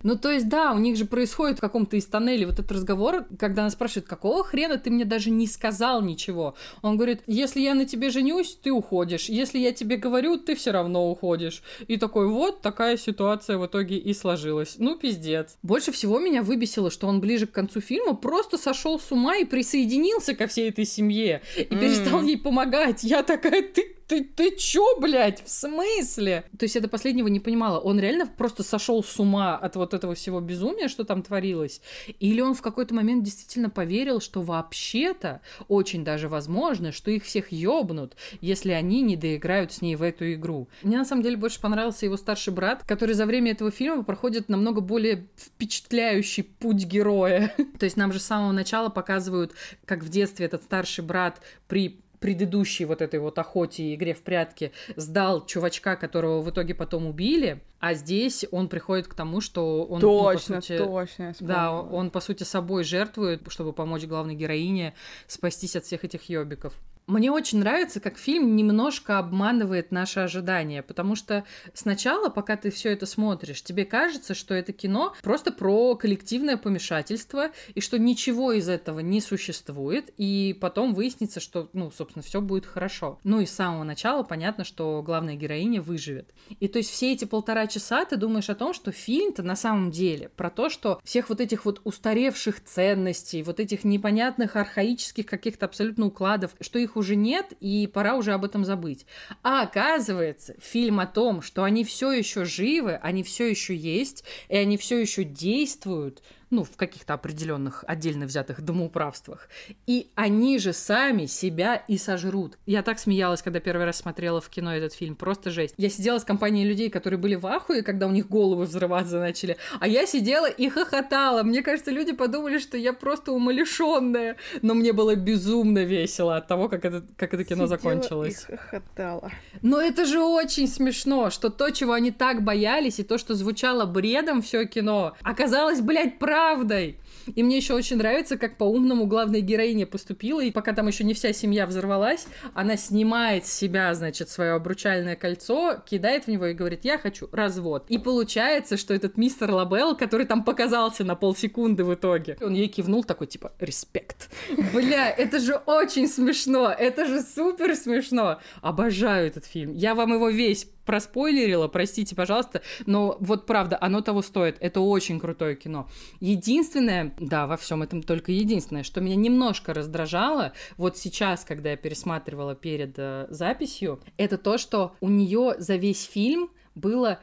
Ну, 0.07 0.17
то 0.17 0.31
есть, 0.31 0.49
да, 0.49 0.73
у 0.73 0.79
них 0.79 0.97
же 0.97 1.05
происходит 1.05 1.59
в 1.59 1.61
каком-то 1.61 1.97
из 1.97 2.07
тоннелей 2.07 2.45
вот 2.45 2.61
этот 2.61 2.71
разговор, 2.71 3.27
когда 3.41 3.63
она 3.63 3.71
спрашивает, 3.71 4.07
какого 4.07 4.45
хрена 4.45 4.79
ты 4.79 4.89
мне 4.89 5.05
даже 5.05 5.31
не 5.31 5.49
сказал 5.49 6.01
ничего? 6.01 6.55
Он 6.81 6.97
говорит, 6.97 7.23
если 7.27 7.61
я 7.61 7.75
на 7.75 7.87
тебе 7.87 8.11
женюсь, 8.11 8.57
ты 8.63 8.71
уходишь. 8.71 9.25
Если 9.25 9.59
я 9.59 9.73
тебе 9.73 9.97
говорю, 9.97 10.37
ты 10.37 10.55
все 10.55 10.71
равно 10.71 11.11
уходишь. 11.11 11.61
И 11.89 11.97
такой, 11.97 12.29
вот 12.29 12.63
такая 12.63 12.97
ситуация 12.99 13.59
в 13.59 13.67
итоге 13.67 13.97
и 13.97 14.15
сложилась. 14.15 14.77
Ну, 14.79 14.97
пиздец. 14.97 15.57
Больше 15.65 15.91
всего 15.91 16.21
меня 16.21 16.45
выбесило, 16.45 16.89
что 16.89 17.09
он 17.09 17.21
ближе 17.21 17.49
к 17.49 17.53
концу 17.53 17.81
фильма 17.81 18.15
просто 18.15 18.59
сошел 18.59 19.01
с 19.01 19.11
ума 19.11 19.39
и 19.39 19.45
присоединился 19.45 20.37
ко 20.37 20.47
всей 20.47 20.69
этой 20.69 20.85
семье. 20.85 21.43
И 21.57 21.65
перестал 21.65 22.23
ей 22.23 22.39
помогать. 22.39 23.03
Я 23.03 23.25
такая, 23.25 23.61
ты 23.61 24.06
ты, 24.07 24.25
ты 24.25 24.57
чё, 24.57 24.99
блядь, 25.01 25.45
в 25.45 25.49
смысле? 25.49 26.45
То 26.59 26.65
есть 26.65 26.75
я 26.75 26.81
до 26.81 26.89
последнего 26.89 27.29
не 27.29 27.41
понимала, 27.41 27.79
он 27.79 27.99
реально 27.99 28.27
просто 28.27 28.63
сошел 28.63 29.03
с 29.03 29.19
ума 29.19 29.57
от 29.57 29.77
вот 29.77 29.95
этого 29.95 30.15
всего 30.15 30.41
безумия, 30.41 30.89
что 30.89 31.05
там 31.05 31.23
творилось? 31.23 31.81
Или 32.21 32.41
он 32.41 32.55
в 32.55 32.63
какой-то 32.63 32.95
момент 32.95 33.25
действительно 33.25 33.71
поверил, 33.71 34.21
что 34.21 34.43
вообще-то 34.43 35.41
очень 35.69 36.05
даже 36.05 36.29
возможно, 36.29 36.93
что 36.93 37.11
их 37.11 37.25
всех 37.25 37.53
ёбнут, 37.53 38.17
если 38.41 38.71
они 38.71 39.03
не 39.03 39.17
доиграют 39.17 39.73
с 39.73 39.83
ней 39.83 39.97
в 39.97 40.03
эту 40.03 40.33
игру? 40.35 40.69
Мне 40.83 40.99
на 40.99 41.05
самом 41.05 41.23
деле 41.23 41.37
больше 41.37 41.61
понравился 41.61 42.07
его 42.07 42.17
старший 42.17 42.53
брат, 42.53 42.85
который 42.87 43.15
за 43.15 43.27
время 43.27 43.53
этого 43.53 43.71
фильма 43.71 44.05
проходит 44.05 44.49
намного 44.49 44.81
более 44.81 45.27
впечатляющий 45.37 46.45
путь 46.45 46.85
героя. 46.85 47.53
То 47.79 47.85
есть 47.85 47.97
нам 47.97 48.13
же 48.13 48.21
с 48.21 48.25
самого 48.25 48.53
начала 48.53 48.89
показывают, 48.89 49.53
как 49.85 50.03
в 50.03 50.09
детстве 50.09 50.47
этот 50.47 50.63
старший 50.63 51.05
брат 51.05 51.41
при 51.69 52.01
предыдущей 52.21 52.85
вот 52.85 53.03
этой 53.03 53.21
вот 53.21 53.39
охоте 53.39 53.85
и 53.85 53.95
игре 53.95 54.15
в 54.15 54.23
прятки 54.23 54.73
сдал 54.97 55.45
чувачка, 55.47 55.97
которого 55.97 56.41
в 56.43 56.51
итоге 56.51 56.75
потом 56.75 57.07
убили, 57.07 57.63
а 57.79 57.95
здесь 57.95 58.47
он 58.51 58.69
приходит 58.69 59.07
к 59.07 59.15
тому, 59.15 59.41
что 59.41 59.85
он, 59.85 60.01
ну, 60.01 60.23
по 60.23 60.33
Точно, 60.33 60.61
сути, 60.61 60.79
точно. 60.79 61.35
да, 61.41 61.73
он 61.73 62.11
по 62.11 62.21
сути 62.21 62.43
собой 62.43 62.85
жертвует, 62.85 63.43
чтобы 63.49 63.73
помочь 63.73 64.05
главной 64.05 64.35
героине 64.35 64.95
спастись 65.27 65.77
от 65.77 65.85
всех 65.85 66.05
этих 66.05 66.29
ёбиков. 66.29 66.75
Мне 67.07 67.31
очень 67.31 67.61
нравится, 67.61 68.01
как 68.01 68.19
фильм 68.19 68.57
немножко 68.57 69.19
обманывает 69.19 69.93
наши 69.93 70.19
ожидания, 70.19 70.83
потому 70.83 71.15
что 71.15 71.45
сначала, 71.73 72.31
пока 72.31 72.57
ты 72.57 72.73
все 72.73 72.91
это 72.91 73.07
смотришь, 73.07 73.63
тебе 73.63 73.85
кажется, 73.85 74.35
что 74.35 74.55
это 74.55 74.73
кино 74.73 75.15
просто 75.23 75.53
про 75.53 75.95
коллективное 75.95 76.57
помешательство, 76.57 77.51
и 77.77 77.81
что 77.81 77.97
ничего 77.97 78.51
из 78.51 78.69
этого 78.69 78.99
не 78.99 79.21
существует, 79.21 80.11
и 80.17 80.59
потом 80.61 80.95
выяснится, 80.95 81.39
что, 81.39 81.71
ну, 81.75 81.93
собственно, 81.93 82.25
все 82.25 82.41
будет 82.41 82.67
хорошо. 82.67 83.21
Ну 83.23 83.39
и 83.39 83.47
с 83.47 83.53
самого 83.53 83.85
начала 83.85 84.25
понятно, 84.25 84.65
что 84.65 85.01
главная 85.01 85.37
героиня 85.37 85.81
выживет. 85.81 86.35
И 86.59 86.67
то 86.67 86.79
есть 86.79 86.91
все 86.91 87.13
эти 87.13 87.25
полтора 87.25 87.69
часа 87.69 88.05
ты 88.05 88.17
думаешь 88.17 88.51
о 88.51 88.57
том, 88.57 88.75
что 88.75 88.91
фильм-то 88.91 89.45
на 89.45 89.55
самом 89.55 89.93
деле 89.93 90.31
про 90.31 90.51
то, 90.51 90.69
что 90.69 91.01
всех 91.05 91.29
вот 91.29 91.41
этих 91.41 91.67
вот 91.67 91.81
устаревших 91.85 92.65
ценностей, 92.65 93.45
вот 93.45 93.61
этих 93.61 93.85
непонятных 93.85 94.57
архаических 94.57 95.25
каких-то 95.25 95.67
абсолютно 95.67 96.07
укладов, 96.07 96.57
что 96.61 96.81
их 96.81 96.96
уже 96.97 97.17
нет, 97.17 97.53
и 97.61 97.87
пора 97.87 98.17
уже 98.17 98.33
об 98.33 98.45
этом 98.45 98.65
забыть. 98.65 99.07
А 99.43 99.63
оказывается, 99.63 100.55
фильм 100.61 101.01
о 101.01 101.07
том, 101.07 101.43
что 101.43 101.65
они 101.65 101.85
все 101.85 102.13
еще 102.13 102.45
живы, 102.45 102.95
они 103.03 103.23
все 103.23 103.47
еще 103.47 103.75
есть, 103.75 104.25
и 104.49 104.57
они 104.57 104.77
все 104.77 104.99
еще 104.99 105.25
действуют, 105.25 106.23
ну, 106.57 106.65
в 106.65 106.75
каких-то 106.75 107.13
определенных 107.13 107.85
отдельно 107.87 108.25
взятых 108.25 108.63
домоуправствах. 108.63 109.51
И 109.87 110.11
они 110.15 110.59
же 110.59 110.73
сами 110.73 111.27
себя 111.27 111.77
и 111.77 111.99
сожрут. 111.99 112.57
Я 112.65 112.83
так 112.83 112.99
смеялась, 112.99 113.43
когда 113.43 113.61
первый 113.61 113.85
раз 113.85 113.99
смотрела 113.99 114.41
в 114.41 114.49
кино 114.49 114.75
этот 114.75 114.95
фильм. 114.95 115.17
Просто 115.17 115.51
жесть. 115.51 115.75
Я 115.77 115.91
сидела 115.91 116.19
с 116.19 116.25
компанией 116.25 116.67
людей, 116.67 116.89
которые 116.89 117.21
были 117.21 117.35
в 117.35 117.47
ахуе, 117.47 117.83
когда 117.83 118.07
у 118.07 118.11
них 118.11 118.31
головы 118.31 118.65
взрываться 118.65 119.19
начали. 119.19 119.59
А 119.81 119.87
я 119.87 120.07
сидела 120.07 120.47
и 120.47 120.71
хохотала. 120.71 121.43
Мне 121.43 121.63
кажется, 121.63 121.91
люди 121.91 122.13
подумали, 122.13 122.59
что 122.59 122.79
я 122.79 122.95
просто 122.95 123.33
умалишенная. 123.33 124.37
Но 124.63 124.73
мне 124.73 124.95
было 124.95 125.15
безумно 125.15 125.85
весело 125.85 126.39
от 126.39 126.49
того, 126.49 126.71
как 126.71 126.87
это, 126.87 127.05
как 127.19 127.35
это 127.35 127.45
кино 127.45 127.67
Сидела 127.67 127.69
закончилось. 127.69 128.47
и 128.49 128.57
хохотала. 128.57 129.31
Но 129.61 129.79
это 129.79 130.07
же 130.07 130.21
очень 130.23 130.69
смешно, 130.69 131.29
что 131.29 131.51
то, 131.51 131.69
чего 131.69 131.93
они 131.93 132.13
так 132.13 132.43
боялись, 132.43 132.99
и 132.99 133.03
то, 133.03 133.19
что 133.19 133.35
звучало 133.35 133.85
бредом 133.85 134.41
все 134.41 134.65
кино, 134.65 135.13
оказалось, 135.23 135.83
блядь, 135.83 136.19
правдой. 136.19 136.46
Правдой. 136.47 136.97
И 137.35 137.43
мне 137.43 137.57
еще 137.57 137.75
очень 137.75 137.97
нравится, 137.97 138.37
как 138.37 138.57
по-умному 138.57 139.07
главная 139.07 139.41
героиня 139.41 139.85
поступила, 139.85 140.41
и 140.41 140.53
пока 140.53 140.73
там 140.73 140.87
еще 140.87 141.03
не 141.03 141.13
вся 141.13 141.33
семья 141.33 141.67
взорвалась, 141.67 142.29
она 142.55 142.77
снимает 142.77 143.47
с 143.47 143.53
себя, 143.53 143.93
значит, 143.95 144.29
свое 144.29 144.53
обручальное 144.53 145.17
кольцо, 145.17 145.83
кидает 145.85 146.27
в 146.27 146.29
него 146.29 146.47
и 146.47 146.55
говорит, 146.55 146.85
я 146.85 146.99
хочу 146.99 147.29
развод. 147.33 147.87
И 147.89 147.99
получается, 147.99 148.77
что 148.77 148.95
этот 148.95 149.17
мистер 149.17 149.51
Лабелл, 149.51 149.97
который 149.97 150.25
там 150.25 150.45
показался 150.45 151.03
на 151.03 151.17
полсекунды 151.17 151.83
в 151.83 151.93
итоге, 151.95 152.39
он 152.41 152.55
ей 152.55 152.69
кивнул 152.69 153.03
такой, 153.03 153.27
типа, 153.27 153.53
респект. 153.59 154.31
Бля, 154.73 155.11
это 155.11 155.41
же 155.41 155.57
очень 155.67 156.07
смешно, 156.07 156.71
это 156.71 157.07
же 157.07 157.23
супер 157.23 157.75
смешно. 157.75 158.39
Обожаю 158.63 159.27
этот 159.27 159.47
фильм. 159.47 159.73
Я 159.73 159.97
вам 159.97 160.13
его 160.13 160.29
весь 160.29 160.69
проспойлерила, 160.87 161.69
простите, 161.69 162.17
пожалуйста, 162.17 162.63
но 162.87 163.17
вот 163.21 163.45
правда, 163.45 163.77
оно 163.81 164.01
того 164.01 164.23
стоит. 164.23 164.57
Это 164.61 164.81
очень 164.81 165.21
крутое 165.21 165.57
кино. 165.57 165.89
Единственное, 166.21 167.15
да, 167.19 167.47
во 167.47 167.57
всем 167.57 167.83
этом 167.83 168.03
только 168.03 168.33
единственное, 168.33 168.85
что 168.85 169.01
меня 169.01 169.17
немножко 169.17 169.75
раздражало, 169.75 170.53
вот 170.77 170.97
сейчас, 170.97 171.45
когда 171.45 171.71
я 171.71 171.77
пересматривала 171.77 172.55
перед 172.55 172.95
э, 172.97 173.27
записью, 173.29 174.01
это 174.17 174.39
то, 174.39 174.57
что 174.57 174.95
у 175.01 175.09
нее 175.09 175.57
за 175.59 175.77
весь 175.77 176.05
фильм 176.05 176.51
было 176.75 177.19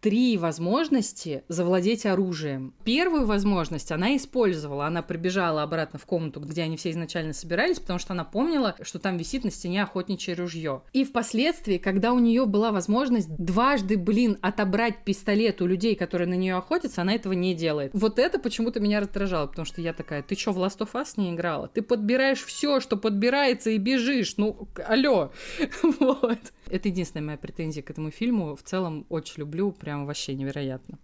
три 0.00 0.36
возможности 0.38 1.42
завладеть 1.48 2.06
оружием. 2.06 2.74
Первую 2.84 3.26
возможность 3.26 3.90
она 3.90 4.16
использовала. 4.16 4.86
Она 4.86 5.02
прибежала 5.02 5.62
обратно 5.62 5.98
в 5.98 6.06
комнату, 6.06 6.40
где 6.40 6.62
они 6.62 6.76
все 6.76 6.90
изначально 6.90 7.32
собирались, 7.32 7.80
потому 7.80 7.98
что 7.98 8.12
она 8.12 8.24
помнила, 8.24 8.76
что 8.82 8.98
там 8.98 9.16
висит 9.16 9.44
на 9.44 9.50
стене 9.50 9.82
охотничье 9.82 10.34
ружье. 10.34 10.82
И 10.92 11.04
впоследствии, 11.04 11.78
когда 11.78 12.12
у 12.12 12.18
нее 12.18 12.46
была 12.46 12.70
возможность 12.72 13.28
дважды, 13.36 13.96
блин, 13.96 14.38
отобрать 14.40 15.04
пистолет 15.04 15.60
у 15.62 15.66
людей, 15.66 15.96
которые 15.96 16.28
на 16.28 16.34
нее 16.34 16.56
охотятся, 16.56 17.02
она 17.02 17.14
этого 17.14 17.32
не 17.32 17.54
делает. 17.54 17.90
Вот 17.94 18.18
это 18.18 18.38
почему-то 18.38 18.80
меня 18.80 19.00
раздражало, 19.00 19.46
потому 19.46 19.66
что 19.66 19.80
я 19.80 19.92
такая, 19.92 20.22
ты 20.22 20.36
что, 20.36 20.52
в 20.52 20.58
Last 20.58 20.78
of 20.78 20.92
Us 20.92 21.14
не 21.16 21.34
играла? 21.34 21.68
Ты 21.68 21.82
подбираешь 21.82 22.44
все, 22.44 22.80
что 22.80 22.96
подбирается, 22.96 23.70
и 23.70 23.78
бежишь. 23.78 24.36
Ну, 24.36 24.68
алло. 24.86 25.32
Вот. 26.00 26.38
Это 26.70 26.88
единственная 26.88 27.24
моя 27.24 27.38
претензия 27.38 27.82
к 27.82 27.90
этому 27.90 28.10
фильму. 28.10 28.54
В 28.54 28.62
целом 28.62 29.06
очень 29.08 29.34
люблю, 29.38 29.72
прям 29.72 29.97
вообще 30.06 30.34
невероятно. 30.34 30.98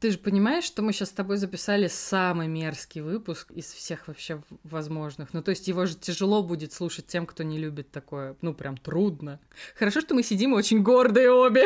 Ты 0.00 0.12
же 0.12 0.18
понимаешь, 0.18 0.62
что 0.62 0.82
мы 0.82 0.92
сейчас 0.92 1.08
с 1.08 1.12
тобой 1.12 1.38
записали 1.38 1.88
самый 1.88 2.46
мерзкий 2.46 3.00
выпуск 3.00 3.50
из 3.50 3.72
всех 3.72 4.06
вообще 4.06 4.40
возможных. 4.62 5.34
Ну, 5.34 5.42
то 5.42 5.50
есть 5.50 5.66
его 5.66 5.86
же 5.86 5.96
тяжело 5.96 6.44
будет 6.44 6.72
слушать 6.72 7.08
тем, 7.08 7.26
кто 7.26 7.42
не 7.42 7.58
любит 7.58 7.90
такое. 7.90 8.36
Ну, 8.40 8.54
прям 8.54 8.76
трудно. 8.76 9.40
Хорошо, 9.76 10.00
что 10.00 10.14
мы 10.14 10.22
сидим 10.22 10.52
очень 10.52 10.84
гордые 10.84 11.32
обе. 11.32 11.64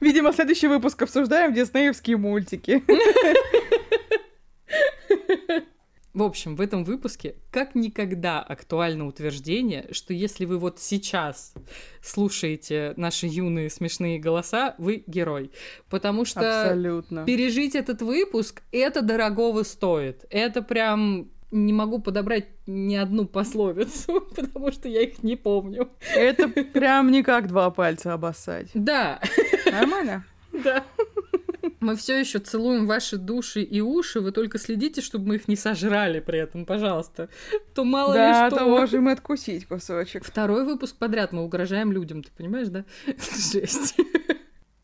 Видимо, 0.00 0.34
следующий 0.34 0.68
выпуск 0.68 1.00
обсуждаем 1.00 1.54
диснеевские 1.54 2.18
мультики. 2.18 2.84
В 6.14 6.22
общем, 6.22 6.56
в 6.56 6.60
этом 6.60 6.84
выпуске 6.84 7.36
как 7.50 7.74
никогда 7.74 8.40
актуально 8.40 9.06
утверждение, 9.06 9.88
что 9.92 10.12
если 10.12 10.44
вы 10.44 10.58
вот 10.58 10.78
сейчас 10.78 11.54
слушаете 12.02 12.92
наши 12.96 13.26
юные 13.26 13.70
смешные 13.70 14.18
голоса, 14.18 14.74
вы 14.76 15.04
герой. 15.06 15.50
Потому 15.88 16.26
что 16.26 16.40
Абсолютно. 16.64 17.24
пережить 17.24 17.74
этот 17.74 18.02
выпуск, 18.02 18.62
это 18.72 19.00
дорогого 19.00 19.62
стоит. 19.62 20.26
Это 20.28 20.60
прям 20.60 21.30
не 21.50 21.72
могу 21.72 21.98
подобрать 21.98 22.46
ни 22.66 22.94
одну 22.94 23.26
пословицу, 23.26 24.20
потому 24.36 24.70
что 24.72 24.88
я 24.88 25.02
их 25.02 25.22
не 25.22 25.36
помню. 25.36 25.90
Это 26.14 26.48
прям 26.48 27.10
не 27.10 27.22
как 27.22 27.48
два 27.48 27.70
пальца 27.70 28.12
обоссать. 28.12 28.68
Да, 28.74 29.20
Нормально? 29.70 30.24
да. 30.52 30.84
Мы 31.82 31.96
все 31.96 32.20
еще 32.20 32.38
целуем 32.38 32.86
ваши 32.86 33.16
души 33.16 33.60
и 33.60 33.80
уши, 33.80 34.20
вы 34.20 34.30
только 34.30 34.58
следите, 34.58 35.00
чтобы 35.00 35.26
мы 35.26 35.34
их 35.34 35.48
не 35.48 35.56
сожрали 35.56 36.20
при 36.20 36.38
этом, 36.38 36.64
пожалуйста. 36.64 37.28
То 37.74 37.82
мало 37.84 38.14
Да, 38.14 38.44
ли 38.44 38.50
что. 38.50 38.58
то 38.60 38.66
можем 38.66 39.08
откусить 39.08 39.66
кусочек. 39.66 40.24
Второй 40.24 40.64
выпуск 40.64 40.96
подряд 40.96 41.32
мы 41.32 41.42
угрожаем 41.42 41.90
людям, 41.90 42.22
ты 42.22 42.30
понимаешь, 42.36 42.68
да? 42.68 42.84
Жесть. 43.52 43.96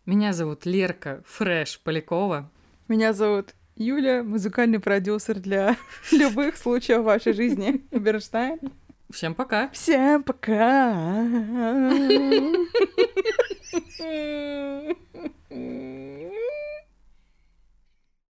Меня 0.06 0.32
зовут 0.32 0.66
Лерка 0.66 1.22
Фрэш 1.26 1.78
Полякова. 1.84 2.50
Меня 2.88 3.12
зовут 3.12 3.54
Юля, 3.76 4.24
музыкальный 4.24 4.80
продюсер 4.80 5.38
для 5.38 5.76
любых 6.10 6.56
случаев 6.56 7.02
вашей 7.04 7.32
жизни. 7.32 7.80
Берштайн. 7.92 8.58
Всем 9.10 9.36
пока. 9.36 9.68
Всем 9.70 10.24
пока. 10.24 11.24